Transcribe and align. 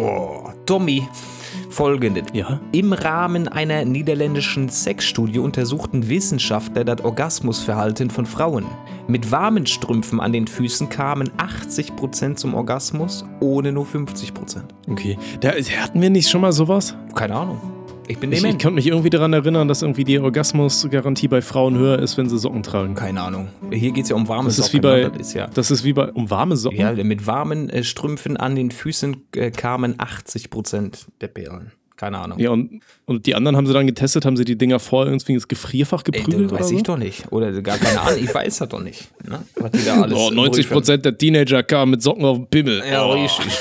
Oh, 0.00 0.50
Tommy. 0.64 1.06
Folgendes. 1.68 2.24
Ja? 2.32 2.58
Im 2.72 2.92
Rahmen 2.92 3.48
einer 3.48 3.84
niederländischen 3.84 4.70
Sexstudie 4.70 5.38
untersuchten 5.38 6.08
Wissenschaftler 6.08 6.84
das 6.84 7.04
Orgasmusverhalten 7.04 8.08
von 8.08 8.24
Frauen. 8.24 8.64
Mit 9.08 9.30
warmen 9.30 9.66
Strümpfen 9.66 10.20
an 10.20 10.32
den 10.32 10.46
Füßen 10.46 10.88
kamen 10.88 11.30
80% 11.36 12.36
zum 12.36 12.54
Orgasmus, 12.54 13.26
ohne 13.40 13.72
nur 13.72 13.84
50%. 13.84 14.62
Okay. 14.88 15.18
Da, 15.40 15.50
hatten 15.50 16.00
wir 16.00 16.10
nicht 16.10 16.30
schon 16.30 16.40
mal 16.40 16.52
sowas? 16.52 16.96
Keine 17.14 17.34
Ahnung. 17.34 17.60
Ich 18.10 18.18
bin 18.18 18.32
Ich, 18.32 18.42
ich 18.42 18.58
kann 18.58 18.74
mich 18.74 18.88
irgendwie 18.88 19.10
daran 19.10 19.32
erinnern, 19.32 19.68
dass 19.68 19.82
irgendwie 19.82 20.02
die 20.02 20.18
Orgasmusgarantie 20.18 21.28
bei 21.28 21.42
Frauen 21.42 21.78
höher 21.78 22.00
ist, 22.00 22.16
wenn 22.18 22.28
sie 22.28 22.38
Socken 22.38 22.64
tragen. 22.64 22.96
Keine 22.96 23.20
Ahnung. 23.22 23.48
Hier 23.70 23.92
geht 23.92 24.02
es 24.04 24.10
ja 24.10 24.16
um 24.16 24.26
warme 24.26 24.48
Das 24.48 24.58
ist 24.58 24.66
Socken. 24.66 24.78
wie 24.78 24.82
bei, 24.82 25.00
ne? 25.02 25.10
Das 25.10 25.28
ist 25.28 25.34
ja, 25.34 25.46
das 25.46 25.70
ist 25.70 25.84
wie 25.84 25.92
bei 25.92 26.10
um 26.10 26.28
warme 26.28 26.56
Socken. 26.56 26.78
ja, 26.78 26.92
mit 26.92 27.28
warmen 27.28 27.70
äh, 27.70 27.84
Strümpfen 27.84 28.36
an 28.36 28.56
den 28.56 28.72
Füßen 28.72 29.16
äh, 29.36 29.52
kamen 29.52 29.94
80% 29.96 31.06
der 31.20 31.28
Perlen. 31.28 31.70
Keine 32.00 32.16
Ahnung. 32.16 32.38
Ja, 32.38 32.48
und, 32.48 32.80
und 33.04 33.26
die 33.26 33.34
anderen 33.34 33.58
haben 33.58 33.66
sie 33.66 33.74
dann 33.74 33.86
getestet, 33.86 34.24
haben 34.24 34.38
sie 34.38 34.46
die 34.46 34.56
Dinger 34.56 34.78
vor 34.78 35.04
irgendwie 35.04 35.34
ins 35.34 35.46
Gefrierfach 35.46 36.02
Ey, 36.06 36.12
geprügelt 36.12 36.50
das 36.50 36.52
weiß 36.52 36.60
oder 36.60 36.68
so? 36.68 36.76
ich 36.76 36.82
doch 36.82 36.96
nicht. 36.96 37.30
Oder 37.30 37.60
gar 37.60 37.76
keine 37.76 38.00
Ahnung. 38.00 38.24
Ich 38.24 38.34
weiß 38.34 38.56
das 38.56 38.68
doch 38.70 38.82
nicht. 38.82 39.10
Ne? 39.28 39.44
Was 39.56 39.70
die 39.72 39.84
da 39.84 40.00
alles 40.00 40.16
Oh, 40.16 40.30
90 40.30 40.70
Prozent 40.70 41.04
der 41.04 41.18
Teenager 41.18 41.62
kamen 41.62 41.90
mit 41.90 42.02
Socken 42.02 42.24
auf 42.24 42.38
den 42.38 42.46
Pimmel. 42.46 42.82
Ja, 42.90 43.04
oh. 43.04 43.12
richtig. 43.12 43.52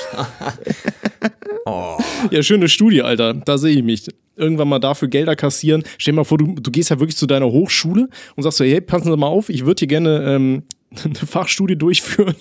Ja, 2.32 2.42
schöne 2.42 2.70
Studie, 2.70 3.02
Alter. 3.02 3.34
Da 3.34 3.58
sehe 3.58 3.76
ich 3.76 3.84
mich. 3.84 4.08
Irgendwann 4.36 4.70
mal 4.70 4.80
dafür 4.80 5.08
Gelder 5.08 5.36
kassieren. 5.36 5.84
Stell 5.98 6.14
dir 6.14 6.18
mal 6.18 6.24
vor, 6.24 6.38
du, 6.38 6.56
du 6.56 6.72
gehst 6.72 6.90
ja 6.90 7.00
wirklich 7.00 7.18
zu 7.18 7.28
deiner 7.28 7.48
Hochschule 7.48 8.10
und 8.36 8.44
sagst 8.44 8.58
so, 8.58 8.64
hey, 8.64 8.82
passen 8.82 9.12
Sie 9.12 9.18
mal 9.18 9.28
auf, 9.28 9.50
ich 9.50 9.66
würde 9.66 9.80
hier 9.80 9.88
gerne 9.88 10.24
ähm, 10.26 10.64
eine 11.04 11.16
Fachstudie 11.16 11.76
durchführen. 11.76 12.36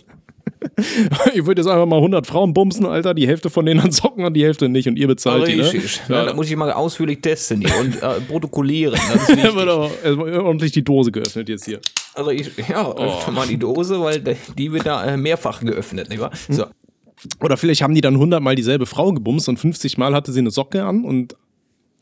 ich 1.35 1.47
würde 1.47 1.61
jetzt 1.63 1.69
einfach 1.71 1.87
mal 1.87 1.97
100 1.97 2.27
Frauen 2.27 2.55
bumsen, 2.55 2.87
Alter. 2.87 3.15
Die 3.15 3.27
Hälfte 3.27 3.51
von 3.51 3.67
denen 3.67 3.81
an 3.81 3.91
Socken 3.91 4.25
und 4.25 4.35
die 4.35 4.45
Hälfte 4.45 4.69
nicht. 4.69 4.89
Und 4.89 4.97
ihr 4.99 5.07
bezahlt 5.07 5.47
die, 5.49 5.57
ne? 5.57 5.63
Richtig. 5.63 6.01
Ja, 6.09 6.17
Ja. 6.17 6.25
da 6.27 6.35
muss 6.35 6.49
ich 6.51 6.57
mal 6.57 6.73
ausführlich 6.73 7.21
testen 7.21 7.61
hier 7.61 7.77
und 7.81 8.03
äh, 8.03 8.21
protokollieren. 8.29 8.95
Das 9.13 9.29
ist 9.29 9.37
erstmal 9.45 9.69
ordentlich 9.69 10.73
die 10.73 10.83
Dose 10.85 11.13
geöffnet 11.13 11.49
jetzt 11.49 11.65
hier. 11.65 11.81
Also 12.15 12.31
ich, 12.31 12.51
ja, 12.69 12.91
öffne 12.93 13.33
mal 13.33 13.47
die 13.47 13.59
Dose, 13.59 14.01
weil 14.01 14.23
die 14.57 14.73
wird 14.73 14.87
da 14.87 15.05
äh, 15.05 15.17
mehrfach 15.17 15.61
geöffnet, 15.61 16.09
nicht 16.09 16.21
wahr? 16.21 16.31
So. 16.49 16.67
Oder 17.41 17.57
vielleicht 17.57 17.83
haben 17.83 17.95
die 17.95 18.01
dann 18.01 18.15
100 18.15 18.41
Mal 18.41 18.55
dieselbe 18.55 18.87
Frau 18.87 19.13
gebumst 19.13 19.49
und 19.49 19.59
50 19.59 19.99
Mal 19.99 20.15
hatte 20.15 20.33
sie 20.33 20.39
eine 20.41 20.51
Socke 20.51 20.85
an 20.85 21.05
und 21.05 21.35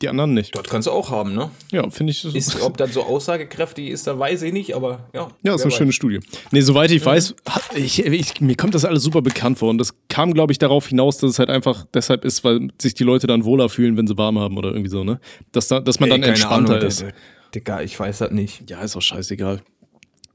die 0.01 0.09
anderen 0.09 0.33
nicht. 0.33 0.55
Das 0.55 0.63
kannst 0.63 0.87
du 0.87 0.91
auch 0.91 1.09
haben, 1.09 1.33
ne? 1.33 1.49
Ja, 1.71 1.89
finde 1.89 2.11
ich. 2.11 2.23
Ist, 2.23 2.61
ob 2.61 2.77
das 2.77 2.93
so 2.93 3.03
aussagekräftig 3.03 3.89
ist, 3.89 4.05
da 4.05 4.17
weiß 4.17 4.43
ich 4.43 4.53
nicht, 4.53 4.75
aber 4.75 5.07
ja. 5.13 5.27
Ja, 5.43 5.55
ist 5.55 5.63
eine 5.63 5.71
schöne 5.71 5.89
weiß. 5.89 5.95
Studie. 5.95 6.19
Nee, 6.51 6.61
soweit 6.61 6.91
ich 6.91 7.03
weiß, 7.03 7.35
hat- 7.47 7.75
ich, 7.75 8.05
ich, 8.05 8.39
mir 8.39 8.55
kommt 8.55 8.75
das 8.75 8.85
alles 8.85 9.03
super 9.03 9.21
bekannt 9.21 9.57
vor. 9.57 9.69
Und 9.69 9.79
das 9.79 9.93
kam, 10.07 10.33
glaube 10.33 10.51
ich, 10.51 10.59
darauf 10.59 10.87
hinaus, 10.87 11.17
dass 11.17 11.31
es 11.31 11.39
halt 11.39 11.49
einfach 11.49 11.85
deshalb 11.93 12.25
ist, 12.25 12.43
weil 12.43 12.69
sich 12.79 12.93
die 12.93 13.03
Leute 13.03 13.27
dann 13.27 13.43
wohler 13.43 13.69
fühlen, 13.69 13.97
wenn 13.97 14.07
sie 14.07 14.17
warm 14.17 14.37
haben 14.37 14.57
oder 14.57 14.69
irgendwie 14.69 14.89
so, 14.89 15.03
ne? 15.03 15.19
Dass, 15.51 15.67
da, 15.67 15.79
dass 15.79 15.99
man 15.99 16.09
dann 16.09 16.19
Ey, 16.19 16.29
keine 16.29 16.33
entspannter 16.35 16.75
Ahnung, 16.75 16.87
ist. 16.87 17.05
Digga, 17.55 17.81
ich 17.81 17.99
weiß 17.99 18.19
das 18.19 18.31
nicht. 18.31 18.69
Ja, 18.69 18.81
ist 18.81 18.95
auch 18.95 19.01
scheißegal. 19.01 19.61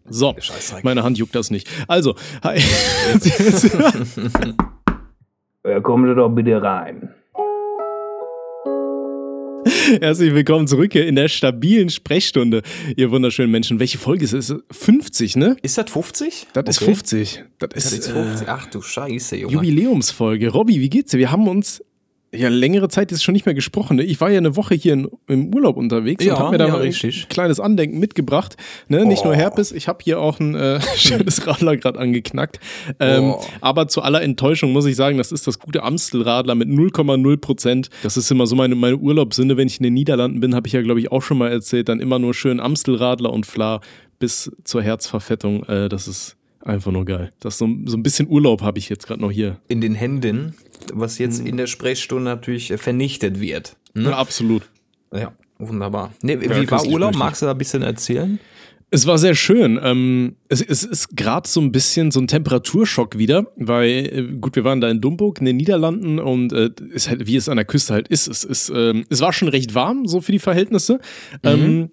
So, 0.08 0.34
meine 0.82 1.04
Hand 1.04 1.18
juckt 1.18 1.36
das 1.36 1.52
nicht. 1.52 1.68
Also, 1.86 2.16
hi. 2.42 2.58
Ja, 5.64 5.76
Sie 5.76 6.14
doch 6.16 6.28
bitte 6.30 6.60
rein. 6.60 7.14
Herzlich 10.00 10.32
willkommen 10.32 10.68
zurück 10.68 10.92
hier 10.92 11.06
in 11.08 11.16
der 11.16 11.28
stabilen 11.28 11.90
Sprechstunde, 11.90 12.62
ihr 12.96 13.10
wunderschönen 13.10 13.50
Menschen. 13.50 13.80
Welche 13.80 13.98
Folge 13.98 14.24
ist 14.24 14.32
es? 14.32 14.54
50, 14.70 15.34
ne? 15.36 15.56
Ist 15.62 15.76
das 15.76 15.90
50? 15.90 16.46
Das 16.52 16.64
ist 16.68 16.76
Okay. 16.82 16.84
50. 16.94 17.44
Das 17.58 17.70
ist, 17.74 17.86
Das 17.86 17.92
ist 17.92 18.08
50. 18.10 18.48
Ach 18.48 18.66
du 18.66 18.80
Scheiße, 18.80 19.36
äh, 19.36 19.40
Junge. 19.40 19.54
Jubiläumsfolge. 19.54 20.50
Robby, 20.50 20.78
wie 20.80 20.88
geht's 20.88 21.10
dir? 21.10 21.18
Wir 21.18 21.32
haben 21.32 21.48
uns 21.48 21.82
ja 22.34 22.48
längere 22.48 22.88
Zeit 22.88 23.10
jetzt 23.10 23.22
schon 23.22 23.34
nicht 23.34 23.44
mehr 23.46 23.54
gesprochen. 23.54 23.96
Ne? 23.96 24.04
Ich 24.04 24.20
war 24.20 24.30
ja 24.30 24.38
eine 24.38 24.56
Woche 24.56 24.74
hier 24.74 24.94
in, 24.94 25.08
im 25.26 25.54
Urlaub 25.54 25.76
unterwegs 25.76 26.24
Ja, 26.24 26.34
und 26.34 26.40
habe 26.40 26.50
mir 26.52 26.58
da 26.58 26.66
ja, 26.66 26.72
mal 26.72 26.82
ein 26.82 26.92
kleines 27.28 27.60
Andenken 27.60 27.98
mitgebracht. 27.98 28.56
Ne? 28.88 29.04
Nicht 29.04 29.24
nur. 29.24 29.34
Herpes, 29.34 29.72
ich 29.72 29.88
habe 29.88 29.98
hier 30.02 30.20
auch 30.20 30.40
ein 30.40 30.54
äh, 30.54 30.80
schönes 30.96 31.46
Radler 31.46 31.76
gerade 31.76 31.98
angeknackt. 31.98 32.60
Ähm, 32.98 33.22
Oh. 33.22 33.40
Aber 33.60 33.88
zu 33.88 34.02
aller 34.02 34.22
Enttäuschung 34.22 34.72
muss 34.72 34.84
ich 34.86 34.96
sagen, 34.96 35.16
das 35.16 35.32
ist 35.32 35.46
das 35.46 35.58
gute 35.58 35.82
Amstelradler 35.82 36.54
mit 36.54 36.68
0,0 36.68 37.36
Prozent. 37.36 37.88
Das 38.02 38.16
ist 38.16 38.30
immer 38.30 38.46
so 38.46 38.56
meine, 38.56 38.74
meine 38.74 38.96
Urlaubssinne. 38.96 39.56
Wenn 39.56 39.68
ich 39.68 39.78
in 39.78 39.84
den 39.84 39.94
Niederlanden 39.94 40.40
bin, 40.40 40.54
habe 40.54 40.66
ich 40.66 40.72
ja, 40.72 40.82
glaube 40.82 41.00
ich, 41.00 41.12
auch 41.12 41.22
schon 41.22 41.38
mal 41.38 41.50
erzählt, 41.50 41.88
dann 41.88 42.00
immer 42.00 42.18
nur 42.18 42.34
schön 42.34 42.58
Amstelradler 42.60 43.32
und 43.32 43.46
Fla 43.46 43.80
bis 44.18 44.50
zur 44.64 44.82
Herzverfettung. 44.82 45.64
Äh, 45.64 45.88
das 45.88 46.08
ist 46.08 46.36
einfach 46.64 46.92
nur 46.92 47.04
geil. 47.04 47.32
Das 47.40 47.58
so, 47.58 47.68
so 47.86 47.96
ein 47.96 48.02
bisschen 48.02 48.28
Urlaub 48.28 48.62
habe 48.62 48.78
ich 48.78 48.88
jetzt 48.88 49.06
gerade 49.06 49.20
noch 49.20 49.30
hier. 49.30 49.58
In 49.68 49.80
den 49.80 49.94
Händen, 49.94 50.54
was 50.92 51.18
Mhm. 51.18 51.24
jetzt 51.24 51.40
in 51.46 51.56
der 51.56 51.66
Sprechstunde 51.66 52.24
natürlich 52.24 52.70
äh, 52.70 52.78
vernichtet 52.78 53.40
wird. 53.40 53.76
Ne? 53.94 54.10
Ja, 54.10 54.16
absolut. 54.18 54.62
Ja, 55.12 55.32
wunderbar. 55.58 56.12
Nee, 56.22 56.40
wie 56.40 56.46
Ja, 56.46 56.70
war 56.70 56.86
Urlaub? 56.86 57.14
Magst 57.14 57.42
du 57.42 57.46
da 57.46 57.52
ein 57.52 57.58
bisschen 57.58 57.82
erzählen? 57.82 58.38
Es 58.94 59.06
war 59.06 59.16
sehr 59.16 59.34
schön. 59.34 59.80
Ähm, 59.82 60.36
es, 60.50 60.60
es 60.60 60.84
ist 60.84 61.16
gerade 61.16 61.48
so 61.48 61.62
ein 61.62 61.72
bisschen 61.72 62.10
so 62.10 62.20
ein 62.20 62.26
Temperaturschock 62.26 63.16
wieder, 63.16 63.46
weil, 63.56 63.88
äh, 63.88 64.22
gut, 64.38 64.54
wir 64.54 64.64
waren 64.64 64.82
da 64.82 64.90
in 64.90 65.00
Dumburg 65.00 65.38
in 65.38 65.46
den 65.46 65.56
Niederlanden 65.56 66.18
und 66.18 66.52
äh, 66.52 66.68
ist 66.90 67.08
halt, 67.08 67.26
wie 67.26 67.36
es 67.36 67.48
an 67.48 67.56
der 67.56 67.64
Küste 67.64 67.94
halt 67.94 68.08
ist. 68.08 68.26
Es, 68.28 68.44
ist, 68.44 68.70
ähm, 68.74 69.06
es 69.08 69.22
war 69.22 69.32
schon 69.32 69.48
recht 69.48 69.74
warm, 69.74 70.06
so 70.06 70.20
für 70.20 70.32
die 70.32 70.38
Verhältnisse. 70.38 71.00
Ähm, 71.42 71.90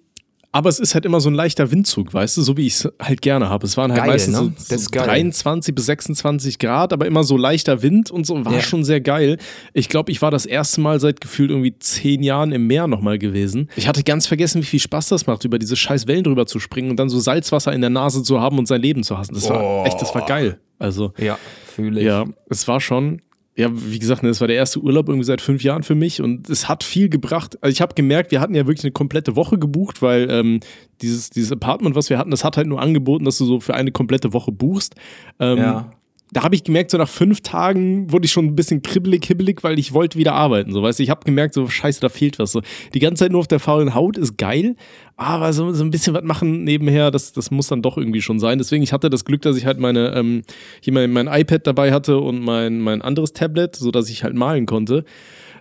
aber 0.52 0.68
es 0.68 0.80
ist 0.80 0.94
halt 0.94 1.04
immer 1.04 1.20
so 1.20 1.30
ein 1.30 1.34
leichter 1.34 1.70
Windzug, 1.70 2.12
weißt 2.12 2.36
du, 2.36 2.42
so 2.42 2.56
wie 2.56 2.66
ich 2.66 2.74
es 2.74 2.88
halt 3.00 3.22
gerne 3.22 3.48
habe. 3.48 3.66
Es 3.66 3.76
waren 3.76 3.92
halt 3.92 4.00
Geil, 4.02 4.10
meistens 4.10 4.34
ne? 4.40 4.52
so, 4.56 4.64
so 4.64 4.74
ist 4.74 4.90
geil. 4.90 5.04
23 5.06 5.74
bis 5.74 5.86
26 5.86 6.58
Grad, 6.58 6.92
aber 6.92 7.06
immer 7.06 7.22
so 7.22 7.36
leichter 7.36 7.82
Wind 7.82 8.10
und 8.10 8.26
so, 8.26 8.44
war 8.44 8.52
Ja. 8.54 8.60
schon 8.60 8.82
sehr 8.84 9.00
geil. 9.00 9.36
Ich 9.74 9.88
glaube, 9.88 10.10
ich 10.10 10.20
war 10.22 10.30
das 10.30 10.46
erste 10.46 10.80
Mal 10.80 10.98
seit 10.98 11.20
gefühlt 11.20 11.50
irgendwie 11.50 11.78
zehn 11.78 12.22
Jahren 12.22 12.50
im 12.52 12.66
Meer 12.66 12.86
nochmal 12.88 13.18
gewesen. 13.18 13.68
Ich 13.76 13.86
hatte 13.86 14.02
ganz 14.02 14.26
vergessen, 14.26 14.60
wie 14.62 14.66
viel 14.66 14.80
Spaß 14.80 15.08
das 15.08 15.26
macht, 15.26 15.44
über 15.44 15.58
diese 15.58 15.76
scheiß 15.76 16.06
Wellen 16.08 16.24
drüber 16.24 16.46
zu 16.46 16.58
springen 16.58 16.90
und 16.90 16.96
dann 16.96 17.08
so 17.08 17.20
Salzwasser 17.20 17.72
in 17.72 17.80
der 17.80 17.90
Nase 17.90 18.22
zu 18.22 18.40
haben 18.40 18.58
und 18.58 18.66
sein 18.66 18.80
Leben 18.82 19.02
zu 19.04 19.16
hassen. 19.16 19.34
Das 19.34 19.48
war 19.48 19.62
Oh. 19.62 19.84
echt, 19.86 20.00
das 20.02 20.14
war 20.14 20.26
geil. 20.26 20.58
Also, 20.78 21.12
Ja, 21.18 21.38
fühle 21.66 22.00
ich. 22.00 22.06
ja, 22.06 22.24
es 22.48 22.66
war 22.66 22.80
schon. 22.80 23.22
Ja, 23.60 23.68
wie 23.72 23.98
gesagt, 23.98 24.22
ne, 24.22 24.30
es 24.30 24.40
war 24.40 24.48
der 24.48 24.56
erste 24.56 24.80
Urlaub 24.80 25.08
irgendwie 25.08 25.26
seit 25.26 25.40
fünf 25.40 25.62
Jahren 25.62 25.82
für 25.82 25.94
mich 25.94 26.22
und 26.22 26.48
es 26.48 26.68
hat 26.68 26.82
viel 26.82 27.08
gebracht. 27.08 27.58
Also 27.62 27.72
ich 27.72 27.80
habe 27.80 27.94
gemerkt, 27.94 28.30
wir 28.30 28.40
hatten 28.40 28.54
ja 28.54 28.66
wirklich 28.66 28.84
eine 28.84 28.92
komplette 28.92 29.36
Woche 29.36 29.58
gebucht, 29.58 30.00
weil 30.00 30.30
ähm, 30.30 30.60
dieses, 31.02 31.30
dieses 31.30 31.52
Apartment, 31.52 31.94
was 31.94 32.08
wir 32.08 32.18
hatten, 32.18 32.30
das 32.30 32.42
hat 32.42 32.56
halt 32.56 32.66
nur 32.66 32.80
angeboten, 32.80 33.24
dass 33.24 33.36
du 33.38 33.44
so 33.44 33.60
für 33.60 33.74
eine 33.74 33.92
komplette 33.92 34.32
Woche 34.32 34.50
buchst. 34.50 34.94
Ähm, 35.38 35.58
Ja. 35.58 35.92
Da 36.32 36.44
habe 36.44 36.54
ich 36.54 36.62
gemerkt, 36.62 36.92
so 36.92 36.98
nach 36.98 37.08
fünf 37.08 37.40
Tagen 37.40 38.12
wurde 38.12 38.26
ich 38.26 38.32
schon 38.32 38.46
ein 38.46 38.54
bisschen 38.54 38.82
kribbelig, 38.82 39.24
hibbelig, 39.24 39.64
weil 39.64 39.78
ich 39.78 39.92
wollte 39.92 40.16
wieder 40.16 40.34
arbeiten. 40.34 40.72
So, 40.72 40.82
weißt 40.82 41.00
du, 41.00 41.02
ich 41.02 41.10
habe 41.10 41.24
gemerkt, 41.24 41.54
so 41.54 41.66
scheiße, 41.66 42.00
da 42.00 42.08
fehlt 42.08 42.38
was. 42.38 42.52
So, 42.52 42.62
die 42.94 43.00
ganze 43.00 43.24
Zeit 43.24 43.32
nur 43.32 43.40
auf 43.40 43.48
der 43.48 43.58
faulen 43.58 43.94
Haut 43.94 44.16
ist 44.16 44.38
geil, 44.38 44.76
aber 45.16 45.52
so, 45.52 45.72
so 45.72 45.82
ein 45.82 45.90
bisschen 45.90 46.14
was 46.14 46.22
machen 46.22 46.62
nebenher, 46.62 47.10
das, 47.10 47.32
das 47.32 47.50
muss 47.50 47.66
dann 47.66 47.82
doch 47.82 47.98
irgendwie 47.98 48.22
schon 48.22 48.38
sein. 48.38 48.58
Deswegen, 48.58 48.82
ich 48.82 48.92
hatte 48.92 49.10
das 49.10 49.24
Glück, 49.24 49.42
dass 49.42 49.56
ich 49.56 49.66
halt 49.66 49.80
meine, 49.80 50.14
ähm, 50.14 50.42
hier 50.80 50.92
mein, 50.92 51.10
mein 51.12 51.26
iPad 51.26 51.66
dabei 51.66 51.92
hatte 51.92 52.18
und 52.18 52.40
mein, 52.40 52.80
mein 52.80 53.02
anderes 53.02 53.32
Tablet, 53.32 53.74
sodass 53.74 54.08
ich 54.08 54.22
halt 54.22 54.34
malen 54.34 54.66
konnte. 54.66 55.04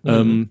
Ähm, 0.06 0.50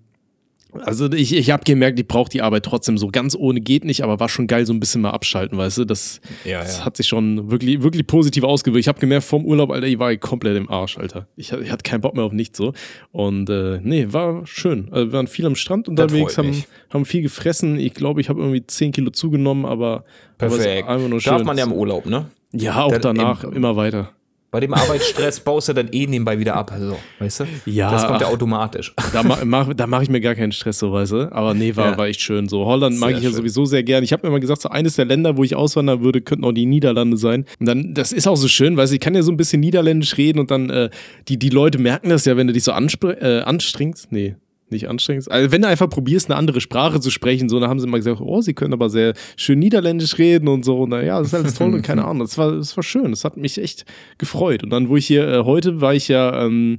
also 0.73 1.11
ich, 1.13 1.35
ich 1.35 1.51
habe 1.51 1.65
gemerkt, 1.65 1.99
ich 1.99 2.07
brauche 2.07 2.29
die 2.31 2.43
Arbeit 2.43 2.65
trotzdem 2.65 2.99
so 2.99 3.09
ganz 3.09 3.35
ohne 3.35 3.61
geht 3.61 3.85
nicht, 3.85 4.03
aber 4.03 4.21
war 4.21 4.29
schon 4.29 4.47
geil, 4.47 4.67
so 4.67 4.73
ein 4.73 4.81
bisschen 4.81 5.01
mal 5.01 5.11
abschalten, 5.11 5.57
weißt 5.59 5.79
du? 5.79 5.85
Das, 5.85 6.21
Ja, 6.45 6.61
das 6.61 6.79
ja. 6.79 6.85
hat 6.85 6.97
sich 6.97 7.07
schon 7.09 7.51
wirklich, 7.51 7.83
wirklich 7.83 8.07
positiv 8.07 8.45
ausgewirkt. 8.45 8.81
Ich 8.81 8.89
habe 8.89 9.01
gemerkt, 9.01 9.25
vom 9.25 9.45
Urlaub, 9.45 9.71
Alter, 9.71 9.87
ich 9.87 9.99
war 9.99 10.15
komplett 10.17 10.57
im 10.57 10.69
Arsch, 10.69 10.99
Alter. 10.99 11.27
Ich, 11.37 11.53
ich 11.53 11.71
hatte 11.71 11.83
keinen 11.83 12.01
Bock 12.03 12.15
mehr 12.15 12.25
auf 12.25 12.33
nichts 12.33 12.59
so. 12.59 12.73
Und 13.13 13.49
äh, 13.51 13.81
nee, 13.83 14.07
war 14.11 14.47
schön. 14.47 14.89
Also, 14.91 15.07
wir 15.09 15.13
waren 15.15 15.27
viel 15.27 15.47
am 15.47 15.55
Strand 15.57 15.89
unterwegs, 15.89 16.37
haben, 16.39 16.65
haben 16.93 17.05
viel 17.05 17.23
gefressen. 17.23 17.79
Ich 17.79 17.95
glaube, 17.95 18.21
ich 18.21 18.29
habe 18.29 18.41
irgendwie 18.41 18.67
10 18.67 18.93
Kilo 18.93 19.11
zugenommen, 19.11 19.65
aber, 19.65 20.05
aber 20.39 20.47
es 20.49 20.57
Perfekt. 20.59 20.87
war 20.87 20.95
einfach 20.97 21.09
nur 21.09 21.21
schön. 21.21 21.33
Darf 21.33 21.45
man 21.45 21.57
ja 21.59 21.65
im 21.65 21.73
Urlaub, 21.73 22.07
ne? 22.07 22.27
ja, 22.53 22.83
auch 22.83 22.91
Dann 22.93 23.03
danach 23.17 23.45
im- 23.45 23.53
immer 23.55 23.77
weiter. 23.77 24.11
Bei 24.51 24.61
dem 24.61 24.73
Arbeitsstress 24.73 25.41
baust 25.45 25.69
du 25.69 25.75
dann 25.75 25.89
eh 25.93 26.07
nebenbei 26.07 26.39
wieder 26.39 26.57
ab. 26.57 26.73
So, 26.79 26.97
weißt 27.19 27.41
du? 27.41 27.45
Ja, 27.67 27.91
Das 27.91 28.07
kommt 28.07 28.23
ja 28.23 28.29
automatisch. 28.29 28.95
Da, 29.13 29.23
ma, 29.23 29.39
mach, 29.45 29.75
da 29.75 29.87
mache 29.87 30.05
ich 30.05 30.09
mir 30.09 30.21
gar 30.23 30.35
keinen 30.35 30.53
Stress, 30.53 30.79
so 30.79 30.91
weißt 30.91 31.13
du. 31.13 31.33
Aber 31.33 31.53
nee, 31.53 31.77
war, 31.77 31.91
Ja. 31.93 31.99
war 31.99 32.07
echt 32.07 32.21
schön. 32.23 32.49
So, 32.49 32.65
Holland 32.65 32.99
mag 32.99 33.11
Sehr 33.11 33.19
ich 33.19 33.25
ja 33.25 33.31
schön. 33.31 33.37
sowieso 33.37 33.67
sehr 33.67 33.83
gern. 33.83 34.03
Ich 34.05 34.13
habe 34.13 34.23
mir 34.27 34.29
immer 34.31 34.41
gesagt, 34.41 34.63
so 34.63 34.71
eines 34.71 34.97
der 34.97 35.05
Länder, 35.05 35.37
wo 35.37 35.45
ich 35.45 35.55
auswandern 35.55 36.03
würde, 36.03 36.23
könnten 36.23 36.45
auch 36.45 36.53
die 36.53 36.65
Niederlande 36.65 37.19
sein. 37.19 37.45
Und 37.61 37.67
dann, 37.67 37.93
das 37.93 38.13
ist 38.13 38.27
auch 38.27 38.37
so 38.37 38.49
schön, 38.49 38.77
weil 38.79 38.91
ich 38.91 39.01
kann 39.01 39.15
ja 39.15 39.23
so 39.23 39.31
ein 39.31 39.37
bisschen 39.37 39.61
Niederländisch 39.61 40.17
reden 40.17 40.39
und 40.39 40.51
dann, 40.51 40.71
äh, 40.71 40.89
die, 41.29 41.39
die 41.39 41.51
Leute 41.51 41.79
merken 41.79 42.09
das 42.09 42.25
ja, 42.25 42.37
wenn 42.39 42.47
du 42.47 42.53
dich 42.55 42.65
so 42.65 42.73
äh, 42.73 43.41
anstrengst. 43.43 44.11
Nee. 44.13 44.37
Nicht 44.71 44.89
anstrengend. 44.89 45.31
Also 45.31 45.51
wenn 45.51 45.63
du 45.63 45.69
einfach 45.69 45.89
probierst, 45.89 46.29
eine 46.31 46.37
andere 46.37 46.61
Sprache 46.61 47.01
zu 47.01 47.11
sprechen, 47.11 47.49
so, 47.49 47.59
dann 47.59 47.71
haben 47.71 47.81
sie 47.81 47.87
immer 47.87 47.97
gesagt, 47.97 48.21
oh, 48.21 48.41
sie 48.43 48.53
können 48.55 48.75
aber 48.75 48.91
sehr 48.91 49.15
schön 49.37 49.59
Niederländisch 49.61 50.19
reden 50.19 50.47
und 50.49 50.65
so. 50.65 50.83
Und 50.83 50.93
ja, 50.93 51.19
das 51.19 51.29
ist 51.29 51.35
alles 51.35 51.55
toll 51.55 51.73
und 51.75 51.83
keine 51.83 52.05
Ahnung. 52.07 52.21
Das 52.21 52.37
war, 52.37 52.53
das 52.53 52.77
war 52.77 52.85
schön. 52.85 53.11
Das 53.11 53.25
hat 53.25 53.37
mich 53.39 53.57
echt 53.57 53.87
gefreut. 54.19 54.63
Und 54.63 54.71
dann, 54.71 54.89
wo 54.91 54.97
ich 54.97 55.07
hier, 55.07 55.27
äh, 55.27 55.45
heute 55.45 55.81
war 55.81 55.95
ich 55.95 56.09
ja, 56.09 56.45
ähm, 56.45 56.79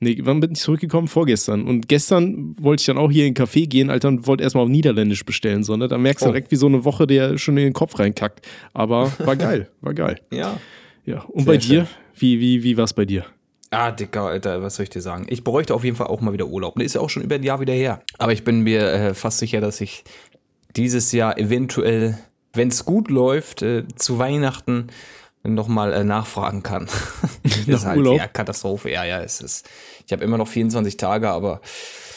Nee, 0.00 0.18
wann 0.24 0.40
bin 0.40 0.52
ich 0.52 0.58
zurückgekommen? 0.58 1.08
Vorgestern. 1.08 1.62
Und 1.66 1.88
gestern 1.88 2.54
wollte 2.60 2.82
ich 2.82 2.86
dann 2.86 2.98
auch 2.98 3.10
hier 3.10 3.24
in 3.24 3.28
einen 3.34 3.36
Café 3.48 3.66
gehen, 3.66 3.88
Alter, 3.88 4.08
und 4.08 4.26
wollte 4.26 4.42
erstmal 4.42 4.64
auf 4.64 4.68
Niederländisch 4.68 5.24
bestellen. 5.24 5.62
So, 5.62 5.76
ne? 5.76 5.88
Da 5.88 5.96
merkst 5.96 6.22
du 6.24 6.28
Oh. 6.28 6.32
direkt, 6.32 6.50
wie 6.50 6.56
so 6.56 6.66
eine 6.66 6.84
Woche 6.84 7.06
der 7.06 7.38
schon 7.38 7.56
in 7.56 7.64
den 7.64 7.72
Kopf 7.72 7.98
reinkackt. 7.98 8.44
Aber 8.74 9.10
war 9.18 9.36
geil, 9.36 9.68
war 9.80 9.94
geil. 9.94 10.20
Ja. 10.30 10.58
Ja. 11.06 11.20
Und 11.28 11.44
Sehr 11.44 11.52
bei 11.54 11.56
dir? 11.56 11.86
Wie, 12.18 12.38
wie, 12.38 12.62
wie 12.64 12.76
war 12.76 12.84
es 12.84 12.92
bei 12.92 13.06
dir? 13.06 13.24
Ah, 13.74 13.90
Dicker, 13.90 14.22
Alter, 14.22 14.62
was 14.62 14.76
soll 14.76 14.84
ich 14.84 14.90
dir 14.90 15.02
sagen? 15.02 15.26
Ich 15.28 15.44
bräuchte 15.44 15.74
auf 15.74 15.84
jeden 15.84 15.96
Fall 15.96 16.06
auch 16.06 16.20
mal 16.20 16.32
wieder 16.32 16.46
Urlaub. 16.46 16.78
Ist 16.80 16.94
ja 16.94 17.00
auch 17.00 17.10
schon 17.10 17.22
über 17.22 17.34
ein 17.34 17.42
Jahr 17.42 17.60
wieder 17.60 17.72
her. 17.72 18.00
Aber 18.18 18.32
ich 18.32 18.44
bin 18.44 18.60
mir 18.60 18.82
äh, 18.92 19.14
fast 19.14 19.38
sicher, 19.38 19.60
dass 19.60 19.80
ich 19.80 20.04
dieses 20.76 21.12
Jahr 21.12 21.38
eventuell, 21.38 22.18
wenn 22.52 22.68
es 22.68 22.84
gut 22.84 23.10
läuft, 23.10 23.62
äh, 23.62 23.84
zu 23.96 24.18
Weihnachten 24.18 24.88
nochmal 25.42 25.92
äh, 25.92 26.04
nachfragen 26.04 26.62
kann. 26.62 26.86
das 27.42 27.68
ist 27.68 27.84
halt 27.86 27.98
Urlaub? 27.98 28.16
ja 28.18 28.26
Katastrophe. 28.26 28.90
Ja, 28.90 29.04
ja, 29.04 29.20
es 29.20 29.40
ist. 29.40 29.68
Ich 30.06 30.12
habe 30.12 30.24
immer 30.24 30.38
noch 30.38 30.48
24 30.48 30.96
Tage, 30.96 31.28
aber 31.30 31.60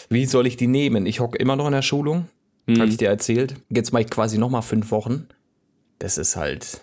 wie 0.09 0.25
soll 0.25 0.47
ich 0.47 0.55
die 0.57 0.67
nehmen? 0.67 1.05
Ich 1.05 1.19
hocke 1.19 1.37
immer 1.37 1.55
noch 1.55 1.65
in 1.67 1.73
der 1.73 1.81
Schulung, 1.81 2.27
Mhm. 2.69 2.81
hatte 2.81 2.91
ich 2.91 2.97
dir 2.97 3.07
erzählt. 3.09 3.55
Jetzt 3.69 3.93
mache 3.93 4.03
ich 4.03 4.09
quasi 4.09 4.37
nochmal 4.37 4.61
fünf 4.61 4.91
Wochen. 4.91 5.27
Das 5.99 6.17
ist 6.17 6.35
halt. 6.35 6.81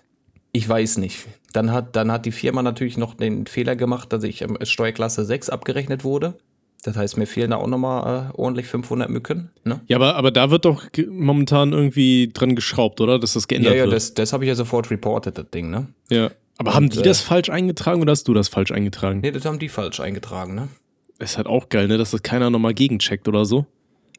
Ich 0.52 0.66
weiß 0.68 0.96
nicht. 0.96 1.26
Dann 1.54 1.72
hat, 1.72 1.94
dann 1.96 2.10
hat 2.12 2.26
die 2.26 2.32
Firma 2.32 2.62
natürlich 2.62 2.98
noch 2.98 3.14
den 3.14 3.46
Fehler 3.46 3.76
gemacht, 3.76 4.12
dass 4.12 4.24
ich 4.24 4.42
ähm, 4.42 4.58
Steuerklasse 4.62 5.24
6 5.24 5.48
abgerechnet 5.50 6.02
wurde. 6.04 6.34
Das 6.82 6.96
heißt, 6.96 7.16
mir 7.16 7.26
fehlen 7.26 7.52
da 7.52 7.56
auch 7.56 7.68
nochmal 7.68 8.30
äh, 8.30 8.36
ordentlich 8.36 8.66
500 8.66 9.08
Mücken. 9.08 9.50
Ne? 9.62 9.80
Ja, 9.86 9.96
aber, 9.96 10.16
aber 10.16 10.30
da 10.32 10.50
wird 10.50 10.64
doch 10.66 10.84
momentan 11.08 11.72
irgendwie 11.72 12.28
dran 12.34 12.56
geschraubt, 12.56 13.00
oder? 13.00 13.18
Dass 13.18 13.34
das 13.34 13.48
geändert 13.48 13.72
Ja, 13.72 13.78
ja, 13.78 13.84
wird. 13.84 13.94
das, 13.94 14.12
das 14.14 14.32
habe 14.34 14.44
ich 14.44 14.48
ja 14.48 14.54
sofort 14.54 14.90
reported, 14.90 15.38
das 15.38 15.48
Ding, 15.50 15.70
ne? 15.70 15.86
ja. 16.10 16.30
Aber 16.56 16.74
haben 16.74 16.88
die 16.88 16.98
äh, 17.00 17.02
das 17.02 17.20
falsch 17.20 17.50
eingetragen 17.50 18.00
oder 18.00 18.12
hast 18.12 18.28
du 18.28 18.34
das 18.34 18.48
falsch 18.48 18.70
eingetragen? 18.70 19.20
Nee, 19.20 19.32
das 19.32 19.44
haben 19.44 19.58
die 19.58 19.68
falsch 19.68 19.98
eingetragen, 19.98 20.54
ne? 20.54 20.68
Ist 21.18 21.36
halt 21.36 21.48
auch 21.48 21.68
geil, 21.68 21.88
ne? 21.88 21.98
Dass 21.98 22.12
das 22.12 22.22
keiner 22.22 22.48
nochmal 22.50 22.74
gegencheckt 22.74 23.26
oder 23.26 23.44
so. 23.44 23.66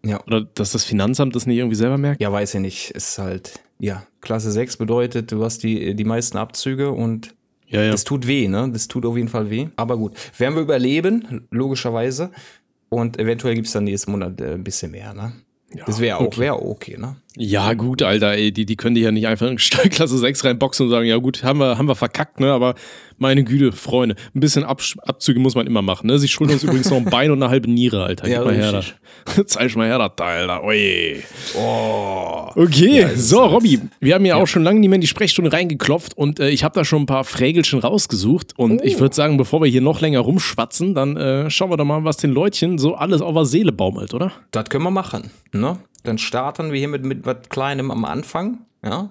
Ja. 0.04 0.22
Oder 0.26 0.42
dass 0.42 0.72
das 0.74 0.84
Finanzamt 0.84 1.34
das 1.36 1.46
nicht 1.46 1.58
irgendwie 1.58 1.78
selber 1.78 1.98
merkt. 1.98 2.22
Ja, 2.22 2.32
weiß 2.32 2.56
ich 2.56 2.60
nicht. 2.60 2.92
Ist 2.92 3.18
halt, 3.20 3.62
ja, 3.80 4.06
Klasse 4.22 4.52
6 4.52 4.78
bedeutet, 4.78 5.32
du 5.32 5.44
hast 5.44 5.64
die, 5.64 5.96
die 5.96 6.04
meisten 6.06 6.38
Abzüge 6.38 6.92
und 6.92 7.36
Ja, 7.68 7.82
ja. 7.82 7.92
das 7.92 8.04
tut 8.04 8.28
weh, 8.28 8.48
ne? 8.48 8.70
Das 8.72 8.88
tut 8.88 9.06
auf 9.06 9.18
jeden 9.18 9.30
Fall 9.30 9.50
weh. 9.50 9.68
Aber 9.76 9.98
gut, 9.98 10.14
werden 10.40 10.56
wir 10.56 10.62
überleben, 10.62 11.48
logischerweise. 11.52 12.32
Und 12.90 13.20
eventuell 13.20 13.56
gibt 13.56 13.68
es 13.68 13.74
dann 13.74 13.84
nächsten 13.84 14.12
Monat 14.12 14.40
äh, 14.40 14.54
ein 14.54 14.64
bisschen 14.64 14.92
mehr, 14.92 15.14
ne? 15.14 15.34
das 15.86 16.00
wäre 16.00 16.18
auch, 16.18 16.28
okay. 16.28 16.40
wär 16.40 16.62
okay, 16.62 16.98
ne? 16.98 17.18
Ja, 17.38 17.74
gut, 17.74 18.02
Alter, 18.02 18.32
ey, 18.34 18.52
die, 18.52 18.66
die 18.66 18.76
können 18.78 18.96
dich 18.96 19.04
ja 19.04 19.12
nicht 19.12 19.28
einfach 19.28 19.48
in 19.48 19.58
Steuerklasse 19.60 20.18
6 20.18 20.46
reinboxen 20.46 20.86
und 20.86 20.90
sagen, 20.92 21.06
ja 21.06 21.18
gut, 21.18 21.44
haben 21.44 21.60
wir, 21.60 21.78
haben 21.78 21.88
wir 21.88 21.96
verkackt, 21.96 22.40
ne? 22.40 22.52
Aber 22.52 22.76
meine 23.18 23.44
Güte, 23.44 23.72
Freunde, 23.72 24.16
ein 24.34 24.40
bisschen 24.40 24.64
Absch 24.64 24.96
Abzüge 25.02 25.40
muss 25.40 25.56
man 25.56 25.68
immer 25.68 25.82
machen, 25.82 26.08
ne? 26.08 26.18
Sie 26.20 26.28
schulden 26.28 26.54
uns 26.54 26.64
übrigens 26.66 26.90
noch 26.90 26.98
ein 26.98 27.06
Bein 27.06 27.32
und 27.32 27.42
eine 27.44 27.50
halbe 27.52 27.70
Niere, 27.70 28.04
Alter. 28.04 28.28
Ja, 28.28 28.38
Gib 28.38 28.48
mal 28.48 28.56
her 28.56 28.72
da. 28.72 29.44
Zeig 29.46 29.76
mal 29.76 29.88
her, 29.88 30.10
da. 30.16 30.62
Ui. 30.64 31.24
Oh. 31.58 32.50
Okay, 32.56 33.02
Ja, 33.02 33.16
so, 33.16 33.44
Robby, 33.44 33.82
wir 34.00 34.16
haben 34.16 34.26
ja, 34.26 34.36
auch 34.36 34.48
schon 34.48 34.64
lange 34.64 34.80
nicht 34.80 34.90
mehr 34.90 34.96
in 34.96 35.02
die 35.02 35.08
Sprechstunde 35.08 35.52
reingeklopft 35.52 36.18
und 36.18 36.40
äh, 36.40 36.50
ich 36.50 36.64
habe 36.64 36.74
da 36.76 36.86
schon 36.86 37.04
ein 37.04 37.06
paar 37.06 37.24
Frägelchen 37.26 37.80
rausgesucht 37.80 38.54
und 38.58 38.82
Oh. 38.82 38.84
ich 38.84 39.00
würde 39.00 39.16
sagen, 39.16 39.38
bevor 39.38 39.62
wir 39.62 39.68
hier 39.70 39.82
noch 39.82 40.02
länger 40.02 40.20
rumschwatzen, 40.20 40.96
dann 40.96 41.18
äh, 41.18 41.50
schauen 41.50 41.70
wir 41.70 41.78
doch 41.78 41.86
mal, 41.86 42.04
was 42.04 42.18
den 42.18 42.32
Leutchen 42.32 42.78
so 42.78 42.96
alles 42.96 43.22
auf 43.22 43.34
der 43.34 43.46
Seele 43.46 43.72
baumelt, 43.72 44.14
oder? 44.14 44.32
Das 44.52 44.70
können 44.70 44.84
wir 44.84 44.92
machen, 44.92 45.32
ne? 45.52 45.78
Dann 46.06 46.20
starten 46.20 46.72
wir 46.72 46.78
hier 46.78 46.88
mit, 46.88 47.04
mit 47.04 47.26
was 47.26 47.50
Kleinem 47.50 47.90
am 47.90 48.06
Anfang, 48.06 48.60
ja? 48.84 49.10